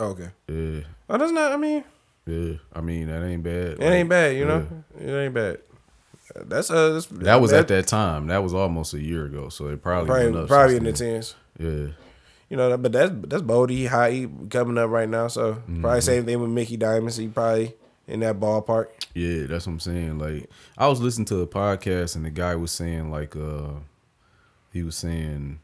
Okay. 0.00 0.30
Yeah, 0.48 0.80
Oh, 1.08 1.18
that's 1.18 1.30
not. 1.32 1.52
I 1.52 1.56
mean, 1.56 1.84
yeah. 2.26 2.54
I 2.72 2.80
mean 2.80 3.08
that 3.08 3.22
ain't 3.24 3.42
bad. 3.42 3.78
it 3.80 3.82
ain't 3.82 4.08
bad. 4.08 4.36
You 4.36 4.40
yeah. 4.42 4.48
know, 4.48 4.66
it 5.00 5.10
ain't 5.10 5.34
bad. 5.34 5.58
That's 6.34 6.70
uh. 6.70 6.94
That's, 6.94 7.06
That 7.06 7.40
was 7.40 7.52
at 7.52 7.68
that 7.68 7.86
time. 7.86 8.28
That 8.28 8.42
was 8.42 8.54
almost 8.54 8.94
a 8.94 9.00
year 9.00 9.26
ago, 9.26 9.48
so 9.48 9.66
it 9.68 9.82
probably 9.82 10.08
Probably 10.08 10.46
probably 10.46 10.76
in 10.76 10.84
the 10.84 10.92
tens. 10.92 11.34
Yeah, 11.58 11.88
You 12.48 12.56
know, 12.56 12.76
but 12.78 12.92
that's 12.92 13.12
that's 13.28 13.42
Boldy. 13.42 13.86
High 13.86 14.26
coming 14.48 14.78
up 14.78 14.88
right 14.90 15.08
now. 15.08 15.28
So 15.28 15.54
Mm-hmm. 15.54 15.82
probably 15.82 16.00
same 16.00 16.24
thing 16.24 16.40
with 16.40 16.50
Mickey 16.50 16.76
Diamonds. 16.78 17.16
He 17.18 17.28
probably 17.28 17.74
in 18.08 18.20
that 18.20 18.40
ballpark. 18.40 18.86
Yeah, 19.14 19.46
that's 19.46 19.66
what 19.66 19.74
I'm 19.74 19.80
saying. 19.80 20.18
Like 20.18 20.48
I 20.78 20.88
was 20.88 21.00
listening 21.00 21.26
to 21.26 21.40
a 21.42 21.46
podcast 21.46 22.16
and 22.16 22.24
the 22.24 22.30
guy 22.30 22.54
was 22.54 22.72
saying 22.72 23.10
like 23.10 23.36
uh 23.36 23.72
he 24.72 24.82
was 24.82 24.96
saying 24.96 25.60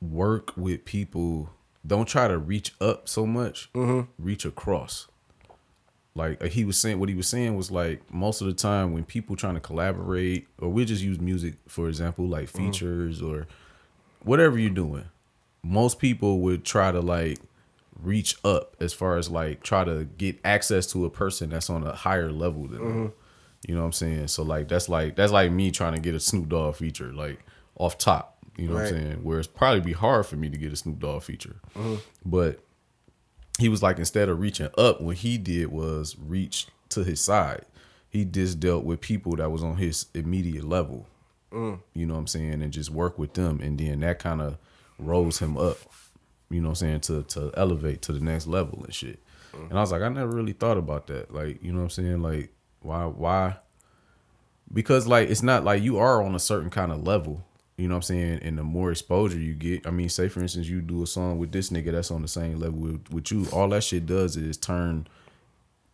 work 0.00 0.56
with 0.56 0.84
people 0.84 1.50
don't 1.86 2.06
try 2.08 2.28
to 2.28 2.38
reach 2.38 2.74
up 2.80 3.08
so 3.08 3.26
much, 3.26 3.70
reach 4.18 4.44
across. 4.46 5.08
Like 6.16 6.42
he 6.44 6.64
was 6.64 6.78
saying 6.78 7.00
what 7.00 7.08
he 7.08 7.14
was 7.16 7.26
saying 7.26 7.56
was 7.56 7.72
like 7.72 8.12
most 8.12 8.40
of 8.40 8.46
the 8.46 8.52
time 8.52 8.92
when 8.92 9.04
people 9.04 9.34
trying 9.34 9.54
to 9.54 9.60
collaborate 9.60 10.46
or 10.60 10.68
we 10.68 10.84
just 10.84 11.02
use 11.02 11.18
music 11.18 11.54
for 11.66 11.88
example 11.88 12.28
like 12.28 12.46
mm-hmm. 12.46 12.66
features 12.66 13.20
or 13.20 13.48
whatever 14.22 14.56
you're 14.56 14.70
doing, 14.70 15.06
most 15.62 15.98
people 15.98 16.40
would 16.40 16.64
try 16.64 16.92
to 16.92 17.00
like 17.00 17.40
reach 18.00 18.36
up 18.44 18.76
as 18.80 18.92
far 18.92 19.16
as 19.16 19.28
like 19.28 19.62
try 19.62 19.82
to 19.82 20.04
get 20.16 20.38
access 20.44 20.86
to 20.86 21.04
a 21.04 21.10
person 21.10 21.50
that's 21.50 21.68
on 21.68 21.84
a 21.84 21.92
higher 21.92 22.30
level 22.30 22.68
than 22.68 22.78
them. 22.78 22.92
Mm-hmm. 22.92 23.18
You 23.66 23.74
know 23.74 23.80
what 23.80 23.86
I'm 23.86 23.92
saying? 23.92 24.28
So 24.28 24.42
like 24.42 24.68
that's 24.68 24.88
like 24.88 25.16
that's 25.16 25.32
like 25.32 25.50
me 25.50 25.70
trying 25.70 25.94
to 25.94 26.00
get 26.00 26.14
a 26.14 26.20
Snoop 26.20 26.48
Dogg 26.48 26.76
feature 26.76 27.12
like 27.12 27.40
off 27.76 27.98
top. 27.98 28.38
You 28.56 28.68
know 28.68 28.74
what 28.74 28.84
I'm 28.84 28.90
saying? 28.90 29.24
Where 29.24 29.38
it's 29.40 29.48
probably 29.48 29.80
be 29.80 29.92
hard 29.92 30.26
for 30.26 30.36
me 30.36 30.48
to 30.48 30.56
get 30.56 30.72
a 30.72 30.76
Snoop 30.76 31.00
Dogg 31.00 31.22
feature, 31.22 31.56
mm-hmm. 31.74 31.96
but 32.24 32.63
he 33.58 33.68
was 33.68 33.82
like 33.82 33.98
instead 33.98 34.28
of 34.28 34.40
reaching 34.40 34.68
up, 34.76 35.00
what 35.00 35.18
he 35.18 35.38
did 35.38 35.70
was 35.70 36.16
reach 36.18 36.66
to 36.90 37.04
his 37.04 37.20
side. 37.20 37.64
He 38.08 38.24
just 38.24 38.60
dealt 38.60 38.84
with 38.84 39.00
people 39.00 39.36
that 39.36 39.50
was 39.50 39.62
on 39.62 39.76
his 39.76 40.06
immediate 40.14 40.64
level. 40.64 41.06
Mm. 41.52 41.80
You 41.94 42.06
know 42.06 42.14
what 42.14 42.20
I'm 42.20 42.26
saying, 42.26 42.62
and 42.62 42.72
just 42.72 42.90
work 42.90 43.18
with 43.18 43.34
them, 43.34 43.60
and 43.60 43.78
then 43.78 44.00
that 44.00 44.18
kind 44.18 44.40
of 44.40 44.58
rose 44.98 45.38
him 45.38 45.56
up. 45.56 45.78
You 46.50 46.60
know 46.60 46.68
what 46.68 46.82
I'm 46.82 47.00
saying 47.00 47.00
to 47.00 47.22
to 47.22 47.52
elevate 47.56 48.02
to 48.02 48.12
the 48.12 48.20
next 48.20 48.46
level 48.46 48.82
and 48.84 48.94
shit. 48.94 49.20
Mm. 49.52 49.70
And 49.70 49.78
I 49.78 49.80
was 49.80 49.92
like, 49.92 50.02
I 50.02 50.08
never 50.08 50.30
really 50.30 50.52
thought 50.52 50.78
about 50.78 51.06
that. 51.08 51.32
Like, 51.32 51.62
you 51.62 51.72
know 51.72 51.78
what 51.78 51.84
I'm 51.84 51.90
saying? 51.90 52.22
Like, 52.22 52.52
why 52.80 53.04
why? 53.04 53.56
Because 54.72 55.06
like 55.06 55.28
it's 55.30 55.42
not 55.42 55.64
like 55.64 55.82
you 55.82 55.98
are 55.98 56.22
on 56.22 56.34
a 56.34 56.40
certain 56.40 56.70
kind 56.70 56.90
of 56.92 57.06
level. 57.06 57.44
You 57.76 57.88
know 57.88 57.94
what 57.94 57.98
I'm 57.98 58.02
saying? 58.02 58.38
And 58.42 58.56
the 58.56 58.62
more 58.62 58.92
exposure 58.92 59.38
you 59.38 59.54
get, 59.54 59.86
I 59.86 59.90
mean, 59.90 60.08
say 60.08 60.28
for 60.28 60.40
instance, 60.40 60.68
you 60.68 60.80
do 60.80 61.02
a 61.02 61.06
song 61.06 61.38
with 61.38 61.50
this 61.50 61.70
nigga 61.70 61.90
that's 61.90 62.10
on 62.10 62.22
the 62.22 62.28
same 62.28 62.58
level 62.58 62.78
with, 62.78 63.10
with 63.10 63.32
you. 63.32 63.46
All 63.52 63.68
that 63.70 63.82
shit 63.82 64.06
does 64.06 64.36
is 64.36 64.56
turn 64.56 65.08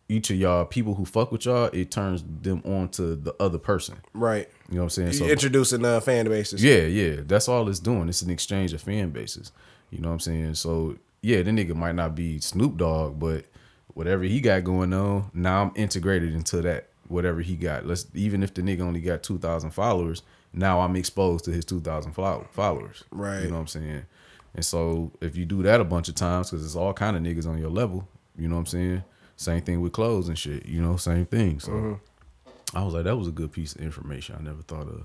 each 0.07 0.29
of 0.29 0.35
y'all 0.35 0.65
people 0.65 0.93
who 0.93 1.05
fuck 1.05 1.31
with 1.31 1.45
y'all. 1.45 1.69
It 1.73 1.89
turns 1.89 2.23
them 2.41 2.61
on 2.65 2.89
to 2.89 3.15
the 3.15 3.33
other 3.39 3.57
person. 3.57 3.97
Right. 4.13 4.47
You 4.69 4.75
know 4.75 4.81
what 4.81 4.97
I'm 4.97 5.11
saying? 5.11 5.25
You 5.25 5.31
introducing 5.31 5.83
uh, 5.83 6.01
fan 6.01 6.25
bases. 6.27 6.63
Yeah, 6.63 6.83
yeah. 6.83 7.21
That's 7.25 7.47
all 7.47 7.67
it's 7.67 7.79
doing. 7.79 8.09
It's 8.09 8.21
an 8.21 8.29
exchange 8.29 8.73
of 8.73 8.81
fan 8.81 9.09
bases. 9.09 9.51
You 9.89 9.99
know 9.99 10.09
what 10.09 10.15
I'm 10.15 10.19
saying? 10.19 10.55
So 10.55 10.97
yeah, 11.21 11.41
the 11.41 11.51
nigga 11.51 11.75
might 11.75 11.95
not 11.95 12.13
be 12.13 12.39
Snoop 12.39 12.77
Dogg, 12.77 13.19
but 13.19 13.45
whatever 13.93 14.23
he 14.23 14.39
got 14.39 14.63
going 14.63 14.93
on, 14.93 15.31
now 15.33 15.63
I'm 15.63 15.71
integrated 15.75 16.35
into 16.35 16.61
that. 16.61 16.89
Whatever 17.07 17.41
he 17.41 17.55
got. 17.55 17.85
Let's 17.85 18.05
even 18.13 18.43
if 18.43 18.53
the 18.53 18.61
nigga 18.61 18.81
only 18.81 19.01
got 19.01 19.23
two 19.23 19.37
thousand 19.37 19.71
followers, 19.71 20.23
now 20.53 20.81
I'm 20.81 20.95
exposed 20.95 21.45
to 21.45 21.51
his 21.51 21.65
two 21.65 21.81
thousand 21.81 22.13
followers. 22.13 23.03
Right. 23.11 23.43
You 23.43 23.47
know 23.47 23.55
what 23.55 23.61
I'm 23.61 23.67
saying? 23.67 24.05
And 24.53 24.65
so 24.65 25.11
if 25.21 25.37
you 25.37 25.45
do 25.45 25.63
that 25.63 25.79
a 25.79 25.85
bunch 25.85 26.09
of 26.09 26.15
times, 26.15 26.49
because 26.49 26.65
it's 26.65 26.75
all 26.75 26.93
kind 26.93 27.15
of 27.15 27.23
niggas 27.23 27.47
on 27.47 27.57
your 27.57 27.69
level, 27.69 28.07
you 28.37 28.47
know 28.47 28.55
what 28.55 28.61
I'm 28.61 28.65
saying? 28.65 29.03
Same 29.37 29.61
thing 29.61 29.81
with 29.81 29.93
clothes 29.93 30.27
and 30.27 30.37
shit. 30.37 30.65
You 30.65 30.81
know, 30.81 30.97
same 30.97 31.25
thing. 31.25 31.59
So 31.59 31.99
I 32.73 32.83
was 32.83 32.93
like, 32.93 33.05
that 33.05 33.17
was 33.17 33.27
a 33.27 33.31
good 33.31 33.51
piece 33.51 33.73
of 33.75 33.81
information. 33.81 34.35
I 34.37 34.43
never 34.43 34.61
thought 34.61 34.87
of. 34.87 35.03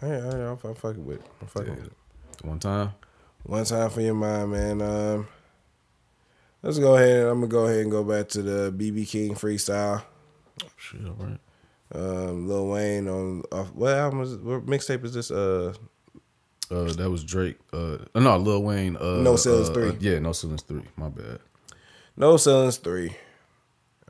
Hey, 0.00 0.16
I'm, 0.16 0.58
I'm 0.62 0.74
fucking 0.74 1.04
with 1.04 1.20
it. 1.20 1.26
I'm 1.40 1.46
fucking 1.46 1.76
with 1.76 1.86
it. 1.86 1.92
One 2.42 2.58
time. 2.58 2.92
One 3.44 3.64
time 3.64 3.90
for 3.90 4.00
your 4.00 4.14
mind, 4.14 4.52
man. 4.52 4.82
Um, 4.82 5.28
let's 6.62 6.78
go 6.78 6.96
ahead. 6.96 7.26
I'm 7.26 7.40
gonna 7.40 7.46
go 7.48 7.66
ahead 7.66 7.80
and 7.80 7.90
go 7.90 8.04
back 8.04 8.28
to 8.30 8.42
the 8.42 8.72
BB 8.72 9.08
King 9.08 9.34
freestyle. 9.34 10.02
Shit, 10.76 11.00
all 11.04 11.16
right. 11.18 11.38
Um, 11.94 12.48
Lil 12.48 12.68
Wayne 12.68 13.08
on 13.08 13.42
off, 13.52 13.72
what 13.74 13.92
album 13.94 14.22
is 14.22 14.36
what 14.36 14.66
mixtape 14.66 15.04
is 15.04 15.12
this? 15.14 15.30
Uh, 15.30 15.74
Uh, 16.70 16.90
that 16.94 17.10
was 17.10 17.22
Drake. 17.22 17.58
Uh, 17.72 17.98
no, 18.14 18.36
Lil 18.38 18.62
Wayne. 18.62 18.96
Uh, 18.96 19.16
No 19.20 19.36
Ceilings 19.36 19.68
uh, 19.68 19.74
three. 19.74 19.88
uh, 19.90 19.94
yeah, 20.00 20.18
no 20.18 20.32
ceilings 20.32 20.62
three. 20.62 20.84
My 20.96 21.08
bad. 21.10 21.38
No 22.16 22.36
Ceilings 22.38 22.78
three. 22.78 23.14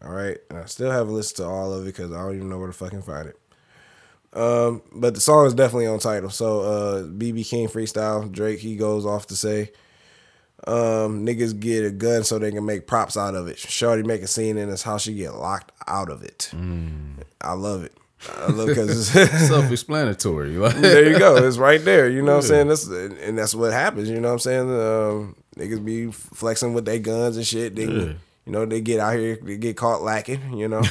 All 0.00 0.10
right, 0.12 0.38
and 0.50 0.58
I 0.60 0.64
still 0.66 0.90
haven't 0.90 1.14
listened 1.14 1.36
to 1.38 1.44
all 1.44 1.72
of 1.72 1.82
it 1.82 1.86
because 1.86 2.12
I 2.12 2.18
don't 2.22 2.36
even 2.36 2.48
know 2.50 2.58
where 2.58 2.66
to 2.68 2.72
fucking 2.72 3.02
find 3.02 3.28
it. 3.28 3.38
Um, 4.32 4.82
but 4.92 5.14
the 5.14 5.20
song 5.20 5.46
is 5.46 5.54
definitely 5.54 5.86
on 5.86 5.98
title. 5.98 6.30
So, 6.30 6.60
uh, 6.62 7.02
BB 7.04 7.48
King 7.48 7.68
freestyle. 7.68 8.30
Drake 8.30 8.60
he 8.60 8.76
goes 8.76 9.04
off 9.04 9.26
to 9.28 9.36
say, 9.36 9.72
um, 10.66 11.26
niggas 11.26 11.58
get 11.58 11.84
a 11.84 11.90
gun 11.90 12.24
so 12.24 12.38
they 12.38 12.52
can 12.52 12.64
make 12.64 12.86
props 12.86 13.16
out 13.16 13.34
of 13.34 13.48
it. 13.48 13.58
Shorty 13.58 14.02
make 14.02 14.22
a 14.22 14.26
scene 14.26 14.56
in 14.58 14.68
his 14.68 14.82
house, 14.82 15.02
she 15.02 15.14
get 15.14 15.34
locked 15.34 15.72
out 15.86 16.08
of 16.10 16.22
it. 16.22 16.50
I 17.40 17.52
love 17.54 17.84
it. 17.84 17.96
I 18.38 18.50
love 18.52 18.68
because 18.68 19.14
it's 19.16 19.48
Self-explanatory. 19.48 20.56
There 20.80 21.10
you 21.10 21.18
go. 21.18 21.36
It's 21.36 21.56
right 21.58 21.84
there. 21.84 22.08
You 22.08 22.22
know 22.22 22.36
what 22.36 22.44
I'm 22.44 22.48
saying? 22.48 22.68
That's 22.68 22.86
and 22.86 23.36
that's 23.38 23.54
what 23.54 23.72
happens. 23.72 24.08
You 24.08 24.20
know 24.20 24.28
what 24.28 24.34
I'm 24.34 24.38
saying? 24.38 24.70
Um, 24.70 25.36
niggas 25.56 25.84
be 25.84 26.10
flexing 26.12 26.72
with 26.74 26.84
their 26.84 26.98
guns 27.00 27.36
and 27.36 27.46
shit. 27.46 27.74
They, 27.74 27.84
Yeah. 27.86 28.12
you 28.46 28.52
know, 28.52 28.64
they 28.64 28.80
get 28.80 29.00
out 29.00 29.14
here, 29.18 29.38
they 29.42 29.56
get 29.56 29.76
caught 29.76 30.02
lacking. 30.02 30.56
You 30.56 30.68
know. 30.68 30.82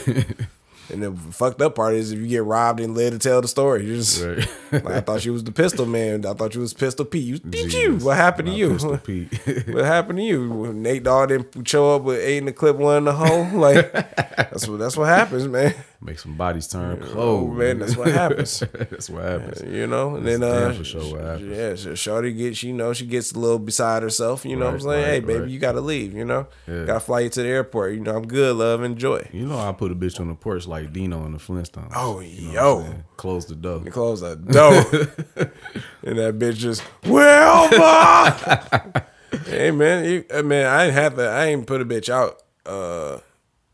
And 0.91 1.01
the 1.03 1.11
fucked 1.31 1.61
up 1.61 1.75
part 1.75 1.93
is 1.95 2.11
if 2.11 2.19
you 2.19 2.27
get 2.27 2.43
robbed 2.43 2.79
and 2.79 2.95
led 2.95 3.11
to 3.13 3.19
tell 3.19 3.41
the 3.41 3.47
story, 3.47 3.85
you 3.85 3.95
just 3.95 4.23
Right. 4.23 4.47
like 4.71 4.85
I 4.87 4.99
thought 5.01 5.25
you 5.25 5.33
was 5.33 5.43
the 5.43 5.51
pistol 5.51 5.85
man. 5.85 6.25
I 6.25 6.33
thought 6.33 6.53
you 6.55 6.61
was 6.61 6.73
Pistol 6.73 7.05
Pete. 7.05 7.23
You, 7.23 7.39
pew. 7.39 7.67
Jesus. 7.69 8.03
What 8.03 8.17
happened 8.17 8.47
to 8.49 8.53
you? 8.53 8.69
Pistol 8.73 8.97
Pete. 9.03 9.33
what 9.67 9.85
happened 9.85 10.19
to 10.19 10.23
you? 10.23 10.73
Nate 10.73 11.03
Dogg 11.03 11.29
didn't 11.29 11.67
show 11.67 11.95
up 11.95 12.03
with 12.03 12.19
eight 12.19 12.37
in 12.37 12.45
the 12.45 12.53
clip, 12.53 12.75
one 12.75 12.97
in 12.97 13.05
the 13.05 13.13
hole. 13.13 13.45
Like 13.59 13.91
that's 14.37 14.67
what 14.67 14.79
that's 14.79 14.97
what 14.97 15.07
happens, 15.07 15.47
man. 15.47 15.73
Make 16.03 16.17
some 16.17 16.33
bodies 16.35 16.67
turn 16.67 16.99
Oh 17.03 17.13
cold. 17.13 17.57
man, 17.57 17.77
that's 17.77 17.95
what 17.95 18.07
happens. 18.11 18.63
that's 18.73 19.07
what 19.07 19.23
happens. 19.23 19.61
You 19.61 19.85
know, 19.85 20.15
and 20.15 20.25
then 20.27 20.41
uh, 20.41 20.73
for 20.73 20.83
sure 20.83 21.11
what 21.11 21.21
happens. 21.21 21.55
yeah, 21.55 21.75
so 21.75 21.93
Shorty 21.93 22.33
gets, 22.33 22.63
you 22.63 22.73
know, 22.73 22.91
she 22.91 23.05
gets 23.05 23.33
a 23.33 23.39
little 23.39 23.59
beside 23.59 24.01
herself. 24.01 24.43
You 24.43 24.55
know 24.55 24.65
what 24.71 24.81
I'm 24.81 24.87
Right, 24.87 25.03
saying? 25.03 25.05
hey, 25.05 25.19
baby, 25.19 25.39
right. 25.41 25.49
you 25.49 25.59
got 25.59 25.73
to 25.73 25.81
leave. 25.81 26.13
You 26.13 26.25
know, 26.25 26.47
Yeah. 26.67 26.85
got 26.85 26.93
to 26.95 26.99
fly 27.01 27.19
you 27.19 27.29
to 27.29 27.43
the 27.43 27.47
airport. 27.47 27.93
You 27.93 27.99
know, 27.99 28.15
I'm 28.15 28.25
good, 28.25 28.55
love, 28.55 28.81
enjoy. 28.81 29.29
You 29.31 29.45
know, 29.45 29.59
I 29.59 29.71
put 29.73 29.91
a 29.91 29.95
bitch 29.95 30.19
on 30.19 30.29
the 30.29 30.33
porch 30.33 30.65
like 30.65 30.91
Dino 30.91 31.23
in 31.27 31.33
the 31.33 31.37
Flintstones. 31.37 31.91
Oh, 31.95 32.19
You 32.19 32.47
know 32.53 32.79
yo. 32.79 32.95
Close 33.17 33.45
the 33.45 33.55
door. 33.55 33.83
You 33.85 33.91
close 33.91 34.21
the 34.21 34.37
door, 34.37 34.73
and 36.03 36.17
that 36.17 36.39
bitch 36.39 36.55
just 36.55 36.83
Wilma. 37.05 39.05
hey 39.45 39.69
man, 39.71 40.05
you, 40.05 40.25
uh, 40.33 40.41
man, 40.41 40.65
I 40.65 40.85
ain't 40.85 40.93
have 40.93 41.15
to. 41.17 41.27
I 41.29 41.45
ain't 41.45 41.67
put 41.67 41.81
a 41.81 41.85
bitch 41.85 42.09
out. 42.09 42.41
Uh, 42.65 43.19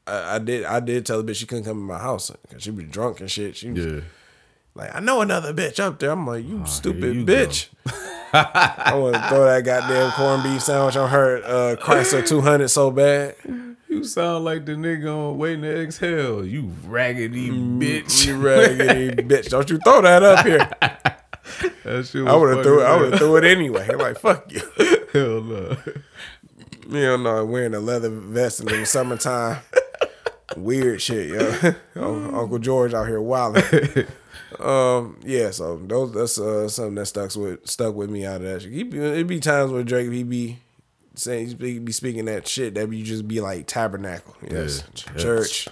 I, 0.08 0.36
I 0.36 0.40
did. 0.40 0.66
I 0.66 0.80
did 0.80 1.06
tell 1.06 1.22
the 1.22 1.32
bitch 1.32 1.36
she 1.38 1.46
couldn't 1.46 1.66
come 1.66 1.78
in 1.78 1.84
my 1.84 1.98
house 2.00 2.32
because 2.48 2.64
she 2.64 2.72
be 2.72 2.84
drunk 2.84 3.20
and 3.20 3.30
shit. 3.30 3.56
She 3.58 3.70
was 3.72 3.86
Yeah. 3.86 4.02
like, 4.76 4.96
I 4.96 5.00
know 5.00 5.22
another 5.22 5.54
bitch 5.54 5.80
up 5.80 6.00
there. 6.00 6.12
I'm 6.12 6.26
like, 6.26 6.46
you 6.46 6.66
stupid 6.66 7.04
Ah, 7.04 7.14
you 7.14 7.26
bitch. 7.26 7.68
I 8.34 8.94
want 8.96 9.16
to 9.16 9.22
throw 9.30 9.46
that 9.46 9.64
goddamn 9.64 10.12
corned 10.12 10.44
beef 10.44 10.62
sandwich 10.62 10.98
on 10.98 11.10
her 11.10 11.38
uh, 11.44 11.76
Chrysler 11.82 12.28
200 12.28 12.68
so 12.68 12.92
bad. 12.92 13.36
You 13.88 14.04
sound 14.04 14.44
like 14.44 14.66
the 14.66 14.74
nigga 14.74 15.08
on 15.32 15.38
waiting 15.38 15.62
to 15.62 15.82
exhale. 15.82 16.46
You 16.46 16.72
raggedy 16.86 17.50
Mm, 17.50 17.80
bitch. 17.82 18.28
You 18.28 18.38
raggedy 18.38 19.24
bitch. 19.24 19.50
Don't 19.50 19.70
you 19.70 19.78
throw 19.80 20.02
that 20.02 20.24
up 20.24 20.46
here. 20.46 20.70
That 21.86 22.06
shit 22.06 22.28
I 22.28 22.36
would 22.36 22.54
have 22.56 22.64
threw 22.66 22.82
it. 22.82 22.86
I 22.86 22.96
would 23.00 23.12
have 23.12 23.20
threw 23.20 23.38
it 23.38 23.46
anyway. 23.46 23.88
Like 23.96 24.20
fuck 24.20 24.52
you. 24.52 24.60
Hell 25.14 25.42
no. 25.42 25.78
You 26.90 27.02
don't 27.06 27.24
know 27.24 27.46
wearing 27.46 27.74
a 27.74 27.80
leather 27.80 28.10
vest 28.10 28.60
in 28.60 28.66
the 28.66 28.86
summertime. 28.86 29.60
Weird 30.56 31.02
shit, 31.02 31.30
yo. 31.30 31.74
Uncle 32.02 32.60
George 32.60 32.94
out 32.94 33.07
here 33.07 33.22
wilding. 33.22 33.64
Um, 34.60 35.19
yeah. 35.24 35.52
So 35.52 35.76
those 35.78 36.14
that's 36.14 36.40
uh, 36.40 36.69
something 36.69 36.95
that 36.95 37.06
stuck 37.07 37.36
with 37.36 37.68
stuck 37.68 37.94
with 37.95 38.10
me 38.10 38.26
out 38.26 38.38
of 38.38 38.44
that. 38.44 38.61
Shit. 38.61 38.72
He 38.72 38.84
be, 38.84 38.98
it 38.98 39.28
be 39.28 39.40
times 39.41 39.72
where 39.72 39.84
Drake 39.84 40.10
he 40.11 40.24
be 40.24 40.60
saying 41.15 41.57
he'd 41.60 41.84
be 41.86 41.91
speaking 41.91 42.26
that 42.26 42.48
shit 42.48 42.74
that 42.76 42.91
you 42.91 43.03
just 43.03 43.28
be 43.28 43.41
like 43.41 43.68
tabernacle, 43.68 44.36
yes, 44.49 44.84
Yeah, 44.86 45.14
church. 45.14 45.22
church. 45.22 45.68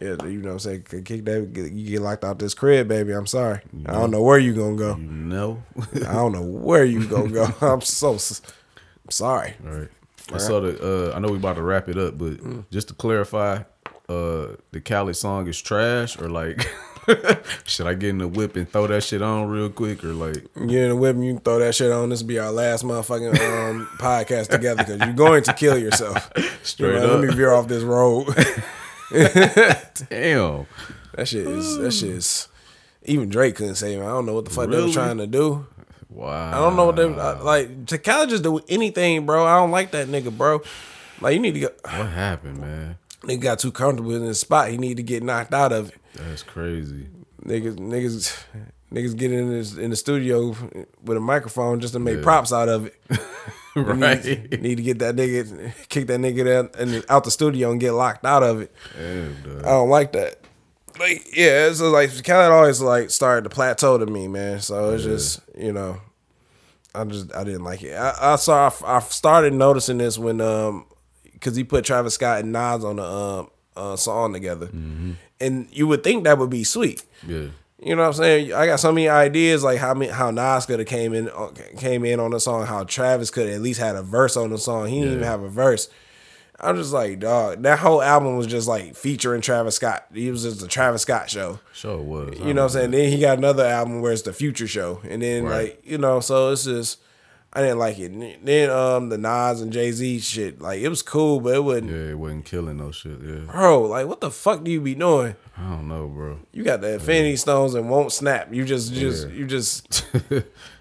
Yeah, 0.00 0.24
you 0.26 0.40
know 0.40 0.48
what 0.48 0.52
I'm 0.54 0.58
saying? 0.60 0.82
Kick 1.04 1.24
that, 1.26 1.52
get- 1.52 1.70
you 1.72 1.86
get 1.90 2.00
locked 2.00 2.24
out 2.24 2.38
this 2.38 2.54
crib, 2.54 2.88
baby. 2.88 3.12
I'm 3.12 3.26
sorry. 3.26 3.60
I 3.86 3.92
don't 3.92 4.10
know 4.10 4.22
where 4.22 4.38
you 4.38 4.54
gonna 4.54 4.76
go. 4.76 4.94
No. 4.94 5.62
I 6.06 6.14
don't 6.14 6.32
know 6.32 6.42
where 6.42 6.84
you 6.86 7.06
gonna 7.06 7.28
go. 7.28 7.44
I'm 7.60 7.82
so 7.82 8.12
I'm 8.12 9.10
sorry. 9.10 9.54
All 9.66 9.72
right. 9.72 9.88
And 10.32 10.40
so 10.40 10.60
the 10.60 11.10
uh, 11.12 11.16
I 11.16 11.18
know 11.18 11.28
we 11.28 11.36
about 11.36 11.56
to 11.56 11.62
wrap 11.62 11.88
it 11.88 11.98
up, 11.98 12.16
but 12.16 12.38
Mm. 12.38 12.64
just 12.70 12.88
to 12.88 12.94
clarify, 12.94 13.62
uh, 14.08 14.56
the 14.72 14.80
Khaled 14.84 15.16
song 15.16 15.46
is 15.48 15.60
trash 15.60 16.18
or 16.18 16.28
like, 16.28 16.66
should 17.64 17.86
I 17.86 17.94
get 17.94 18.10
in 18.10 18.18
the 18.18 18.28
whip 18.28 18.56
and 18.56 18.70
throw 18.70 18.86
that 18.86 19.02
shit 19.04 19.22
on 19.22 19.48
real 19.48 19.68
quick 19.70 20.02
or 20.04 20.12
like? 20.14 20.44
Get 20.54 20.84
in 20.84 20.88
the 20.90 20.96
whip 20.96 21.14
and 21.16 21.24
you 21.24 21.34
can 21.34 21.42
throw 21.42 21.58
that 21.58 21.74
shit 21.74 21.90
on. 21.92 22.08
This 22.10 22.20
will 22.22 22.28
be 22.28 22.38
our 22.38 22.50
last 22.52 22.84
motherfucking 22.84 23.70
um, 23.70 23.88
podcast 23.98 24.48
together 24.48 24.84
because 24.84 24.98
you're 25.00 25.12
going 25.14 25.42
to 25.44 25.52
kill 25.52 25.76
yourself. 25.78 26.30
Straight 26.62 26.96
up. 26.96 27.10
Let 27.10 27.20
me 27.28 27.34
veer 27.34 27.52
off 27.52 27.68
this 27.68 27.82
road. 27.82 28.26
Damn. 29.10 30.66
that 31.14 31.26
shit 31.26 31.46
is 31.46 31.76
that 31.78 31.92
shit 31.92 32.10
is. 32.10 32.48
Even 33.04 33.28
Drake 33.28 33.56
couldn't 33.56 33.76
save 33.76 33.98
him. 34.00 34.04
I 34.06 34.10
don't 34.10 34.26
know 34.26 34.34
what 34.34 34.44
the 34.44 34.50
fuck 34.50 34.68
they 34.68 34.80
were 34.82 34.92
trying 34.92 35.16
to 35.18 35.26
do. 35.26 35.66
Wow. 36.10 36.50
I 36.50 36.54
don't 36.56 36.76
know 36.76 36.86
what 36.86 36.96
they 36.96 37.04
I- 37.04 37.40
like. 37.40 37.86
To 37.86 37.98
Khaled 37.98 38.28
just 38.30 38.42
do 38.42 38.60
anything, 38.68 39.24
bro. 39.24 39.46
I 39.46 39.56
don't 39.60 39.70
like 39.70 39.92
that 39.92 40.08
nigga, 40.08 40.36
bro. 40.36 40.62
Like 41.20 41.34
you 41.34 41.40
need 41.40 41.52
to 41.54 41.60
go. 41.60 41.68
What 41.84 42.08
happened, 42.10 42.58
man? 42.60 42.98
Nigga 43.22 43.40
got 43.40 43.58
too 43.58 43.72
comfortable 43.72 44.14
in 44.14 44.22
his 44.22 44.40
spot. 44.40 44.68
He 44.70 44.78
need 44.78 44.96
to 44.98 45.02
get 45.02 45.22
knocked 45.22 45.52
out 45.52 45.72
of 45.72 45.88
it. 45.90 45.96
That's 46.14 46.42
crazy. 46.42 47.06
Niggas, 47.44 47.76
niggas, 47.76 48.36
niggas 48.92 49.16
get 49.16 49.32
in 49.32 49.50
this 49.50 49.76
in 49.76 49.90
the 49.90 49.96
studio 49.96 50.54
with 51.02 51.16
a 51.16 51.20
microphone 51.20 51.80
just 51.80 51.94
to 51.94 51.98
make 51.98 52.18
Yeah. 52.18 52.22
props 52.22 52.52
out 52.52 52.68
of 52.68 52.86
it. 52.86 52.94
right. 53.76 54.24
Need, 54.24 54.62
need 54.62 54.74
to 54.76 54.82
get 54.82 54.98
that 55.00 55.16
nigga, 55.16 55.72
kick 55.88 56.06
that 56.08 56.20
nigga 56.20 56.64
out, 56.64 56.76
and 56.76 57.04
out 57.08 57.24
the 57.24 57.30
studio 57.30 57.70
and 57.70 57.80
get 57.80 57.92
locked 57.92 58.24
out 58.24 58.42
of 58.42 58.60
it. 58.60 58.72
Damn. 58.96 59.58
I 59.60 59.62
don't 59.62 59.88
like 59.88 60.12
that. 60.12 60.40
Like, 60.98 61.26
yeah, 61.36 61.66
it's 61.68 61.80
like 61.80 62.10
Khaled 62.24 62.50
always 62.52 62.80
like 62.80 63.10
started 63.10 63.42
to 63.44 63.50
plateau 63.50 63.98
to 63.98 64.06
me, 64.06 64.26
man. 64.26 64.60
So 64.60 64.90
it's 64.94 65.04
just 65.04 65.40
you 65.56 65.72
know, 65.72 66.00
I 66.94 67.04
just 67.04 67.32
I 67.34 67.44
didn't 67.44 67.62
like 67.64 67.82
it. 67.82 67.94
I, 67.94 68.32
I 68.32 68.36
saw 68.36 68.70
I 68.84 68.98
started 69.00 69.52
noticing 69.54 69.98
this 69.98 70.18
when 70.18 70.40
um 70.40 70.86
because 71.38 71.56
he 71.56 71.64
put 71.64 71.84
Travis 71.84 72.14
Scott 72.14 72.40
and 72.40 72.52
Nas 72.52 72.84
on 72.84 72.98
a 72.98 73.02
um 73.04 73.50
uh, 73.76 73.96
song 73.96 74.32
together, 74.32 74.68
and 75.40 75.68
you 75.70 75.86
would 75.86 76.02
think 76.02 76.24
that 76.24 76.38
would 76.38 76.50
be 76.50 76.64
sweet. 76.64 77.04
Yeah. 77.26 77.46
You 77.80 77.94
know 77.94 78.02
what 78.02 78.08
I'm 78.08 78.14
saying? 78.14 78.52
I 78.52 78.66
got 78.66 78.80
so 78.80 78.90
many 78.90 79.08
ideas 79.08 79.62
like 79.62 79.78
how 79.78 79.94
many, 79.94 80.10
how 80.10 80.32
Nas 80.32 80.66
could 80.66 80.80
have 80.80 80.88
came 80.88 81.14
in 81.14 81.28
uh, 81.30 81.50
came 81.76 82.04
in 82.04 82.18
on 82.18 82.32
the 82.32 82.40
song, 82.40 82.66
how 82.66 82.82
Travis 82.82 83.30
could 83.30 83.48
at 83.48 83.60
least 83.60 83.78
had 83.78 83.94
a 83.94 84.02
verse 84.02 84.36
on 84.36 84.50
the 84.50 84.58
song. 84.58 84.88
He 84.88 84.98
didn't 84.98 85.14
even 85.14 85.24
have 85.24 85.42
a 85.42 85.48
verse. 85.48 85.88
I'm 86.60 86.74
just 86.74 86.92
like, 86.92 87.20
dog, 87.20 87.62
that 87.62 87.78
whole 87.78 88.02
album 88.02 88.36
was 88.36 88.48
just 88.48 88.66
like 88.66 88.96
featuring 88.96 89.40
Travis 89.42 89.76
Scott. 89.76 90.06
He 90.12 90.28
was 90.28 90.42
just 90.42 90.60
a 90.60 90.66
Travis 90.66 91.02
Scott 91.02 91.30
show. 91.30 91.60
Sure 91.72 91.98
was. 92.02 92.36
You 92.40 92.52
know 92.52 92.62
what 92.64 92.74
I'm 92.74 92.80
saying? 92.80 92.90
Then 92.90 93.12
he 93.12 93.20
got 93.20 93.38
another 93.38 93.64
album 93.64 94.00
where 94.00 94.10
it's 94.12 94.22
the 94.22 94.32
Future 94.32 94.66
Show, 94.66 95.00
and 95.08 95.22
then 95.22 95.44
Right. 95.44 95.54
like 95.76 95.80
you 95.84 95.98
know, 95.98 96.18
so 96.18 96.50
it's 96.50 96.64
just 96.64 96.98
I 97.52 97.62
didn't 97.62 97.78
like 97.78 97.98
it. 97.98 98.12
And 98.12 98.36
Then 98.46 98.70
um 98.70 99.08
the 99.08 99.16
Nas 99.18 99.60
and 99.62 99.72
Jay 99.72 99.90
Z 99.90 100.20
shit, 100.20 100.60
like 100.60 100.80
it 100.80 100.88
was 100.88 101.02
cool, 101.02 101.40
but 101.40 101.54
it 101.54 101.64
wasn't. 101.64 101.90
Yeah, 101.90 102.10
it 102.10 102.18
wasn't 102.18 102.44
killing 102.44 102.76
no 102.76 102.90
shit. 102.92 103.18
Yeah. 103.24 103.50
Bro, 103.50 103.82
like 103.84 104.06
what 104.06 104.20
the 104.20 104.30
fuck 104.30 104.64
do 104.64 104.70
you 104.70 104.80
be 104.80 104.94
doing? 104.94 105.34
I 105.56 105.62
don't 105.70 105.88
know, 105.88 106.06
bro. 106.08 106.38
You 106.52 106.62
got 106.62 106.80
the 106.82 106.94
Infinity 106.94 107.36
Stones 107.36 107.74
and 107.74 107.88
won't 107.90 108.12
snap. 108.12 108.52
You 108.54 108.64
just, 108.64 108.92
just, 108.92 109.28
Yeah. 109.28 109.34
you 109.34 109.46
just. 109.46 110.04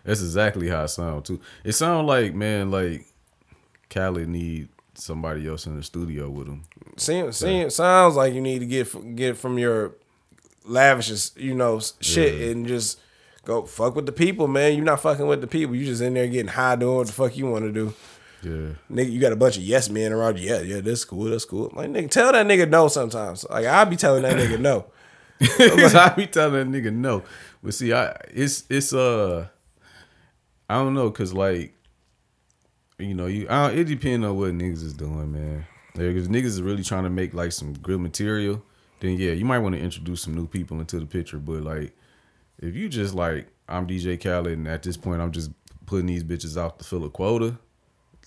That's 0.03 0.21
exactly 0.21 0.67
how 0.69 0.83
it 0.83 0.89
sound 0.89 1.25
too. 1.25 1.39
It 1.63 1.71
sound 1.73 2.05
like 2.07 2.35
man, 2.35 2.69
like 2.69 3.05
Khaled 3.89 4.27
need 4.27 4.67
somebody 4.93 5.47
else 5.47 5.65
in 5.67 5.77
the 5.77 5.83
studio 5.83 6.29
with 6.29 6.47
him. 6.47 6.63
Seem, 6.97 7.31
seem, 7.31 7.69
sounds 7.69 8.15
like 8.15 8.33
you 8.33 8.41
need 8.41 8.59
to 8.59 8.65
get 8.65 9.15
get 9.15 9.37
from 9.37 9.57
your 9.57 9.93
lavish, 10.65 11.31
you 11.37 11.53
know, 11.55 11.79
shit 12.01 12.35
Yeah. 12.39 12.47
and 12.51 12.67
just 12.67 12.99
go 13.47 13.65
fuck 13.65 13.95
with 13.95 14.05
the 14.05 14.11
people, 14.11 14.47
man. 14.47 14.75
You're 14.75 14.83
not 14.83 14.99
fucking 14.99 15.25
with 15.25 15.41
the 15.41 15.47
people. 15.47 15.73
You 15.73 15.85
just 15.85 16.01
in 16.01 16.13
there 16.13 16.27
getting 16.27 16.47
high 16.47 16.75
doing 16.75 16.97
what 16.97 17.07
the 17.07 17.13
fuck 17.13 17.35
you 17.37 17.47
want 17.47 17.63
to 17.63 17.71
do. 17.71 17.93
Yeah. 18.43 18.73
Nigga, 18.91 19.11
you 19.11 19.19
got 19.19 19.31
a 19.31 19.37
bunch 19.37 19.57
of 19.57 19.63
yes 19.63 19.89
men 19.89 20.11
around 20.11 20.37
you. 20.37 20.49
Yeah, 20.49 20.61
yeah, 20.61 20.81
that's 20.81 21.05
cool, 21.05 21.23
that's 21.23 21.45
cool. 21.45 21.71
Like 21.73 21.89
nigga, 21.89 22.11
tell 22.11 22.31
that 22.31 22.45
nigga 22.45 22.69
no 22.69 22.87
sometimes. 22.89 23.45
Like 23.49 23.65
I 23.65 23.83
be 23.85 23.95
telling 23.95 24.23
that 24.23 24.35
nigga 24.35 24.59
no. 24.59 24.85
I 25.41 26.13
be 26.15 26.27
telling 26.27 26.71
that 26.71 26.77
nigga 26.77 26.93
no. 26.93 27.23
But 27.63 27.73
see, 27.73 27.93
I 27.93 28.15
it's 28.29 28.65
it's 28.69 28.93
uh 28.93 29.47
I 30.69 30.75
don't 30.75 30.93
know, 30.93 31.09
cause 31.09 31.33
like 31.33 31.73
you 32.99 33.13
know, 33.13 33.27
you 33.27 33.47
I 33.49 33.69
don't, 33.69 33.79
it 33.79 33.85
depends 33.85 34.25
on 34.25 34.35
what 34.35 34.51
niggas 34.51 34.83
is 34.83 34.93
doing, 34.93 35.31
man. 35.31 35.65
Like, 35.95 36.15
if 36.15 36.27
niggas 36.27 36.45
is 36.45 36.61
really 36.61 36.83
trying 36.83 37.03
to 37.05 37.09
make 37.09 37.33
like 37.33 37.53
some 37.53 37.73
good 37.73 38.01
material, 38.01 38.61
then 38.99 39.17
yeah, 39.17 39.31
you 39.31 39.45
might 39.45 39.59
want 39.59 39.73
to 39.73 39.81
introduce 39.81 40.21
some 40.21 40.35
new 40.35 40.47
people 40.47 40.79
into 40.79 40.99
the 40.99 41.05
picture. 41.05 41.37
But 41.37 41.63
like, 41.63 41.96
if 42.59 42.75
you 42.75 42.89
just 42.89 43.13
like 43.13 43.47
I'm 43.69 43.85
DJ 43.87 44.21
Khaled 44.21 44.53
and 44.57 44.67
at 44.67 44.83
this 44.83 44.97
point 44.97 45.21
I'm 45.21 45.31
just 45.31 45.51
putting 45.85 46.05
these 46.07 46.23
bitches 46.23 46.57
out 46.61 46.79
to 46.79 46.85
fill 46.85 47.05
a 47.05 47.09
quota, 47.09 47.57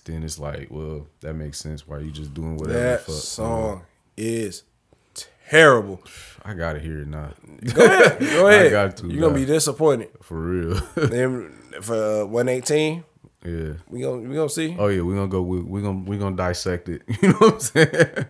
then 0.05 0.23
it's 0.23 0.39
like, 0.39 0.67
well, 0.71 1.07
that 1.21 1.33
makes 1.35 1.59
sense. 1.59 1.87
Why 1.87 1.99
you 1.99 2.11
just 2.11 2.33
doing 2.33 2.57
whatever 2.57 2.79
That 2.79 3.05
the 3.05 3.11
fuck? 3.11 3.21
song 3.21 3.81
is 4.17 4.63
terrible. 5.49 6.01
I 6.43 6.53
gotta 6.53 6.79
hear 6.79 6.99
it 7.01 7.07
now. 7.07 7.31
Go 7.73 7.85
ahead, 7.85 8.19
go 8.19 8.47
I 8.47 8.53
ahead. 8.53 8.71
got 8.71 8.97
to, 8.97 9.07
You're 9.07 9.21
gonna 9.21 9.35
be 9.35 9.45
disappointed. 9.45 10.09
For 10.21 10.39
real. 10.39 10.75
Then 10.95 11.53
for 11.81 12.21
uh, 12.23 12.25
118, 12.25 13.03
yeah. 13.45 13.73
we 13.89 14.01
gonna 14.01 14.27
we 14.27 14.35
gonna 14.35 14.49
see. 14.49 14.75
Oh 14.77 14.87
yeah, 14.87 15.01
we're 15.01 15.15
gonna 15.15 15.27
go. 15.27 15.41
We're 15.41 15.61
we 15.63 15.81
gonna 15.81 16.03
we 16.05 16.17
gonna 16.17 16.35
dissect 16.35 16.89
it. 16.89 17.01
You 17.21 17.29
know 17.29 17.37
what 17.37 17.53
I'm 17.53 17.59
saying? 17.59 18.25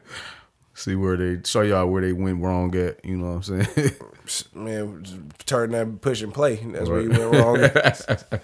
See 0.81 0.95
where 0.95 1.15
they 1.15 1.39
show 1.45 1.61
y'all 1.61 1.85
where 1.85 2.01
they 2.01 2.11
went 2.11 2.41
wrong 2.41 2.75
at. 2.75 3.05
You 3.05 3.15
know 3.17 3.35
what 3.35 3.47
I'm 3.47 3.65
saying? 3.65 3.91
man, 4.55 5.31
turn 5.45 5.73
that 5.73 6.01
push 6.01 6.23
and 6.23 6.33
play. 6.33 6.55
That's 6.55 6.89
where 6.89 7.01
you 7.01 7.11
went 7.11 7.35
wrong. 7.35 8.41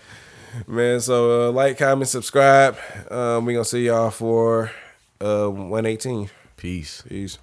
man, 0.68 1.00
so 1.00 1.50
uh, 1.50 1.52
like, 1.52 1.80
comment, 1.80 2.08
subscribe. 2.08 2.78
Um, 3.10 3.46
we 3.46 3.54
gonna 3.54 3.66
see 3.66 3.88
y'all 3.88 4.12
for 4.12 4.70
uh, 5.20 5.48
118. 5.48 6.30
Peace. 6.58 7.02
Peace. 7.10 7.40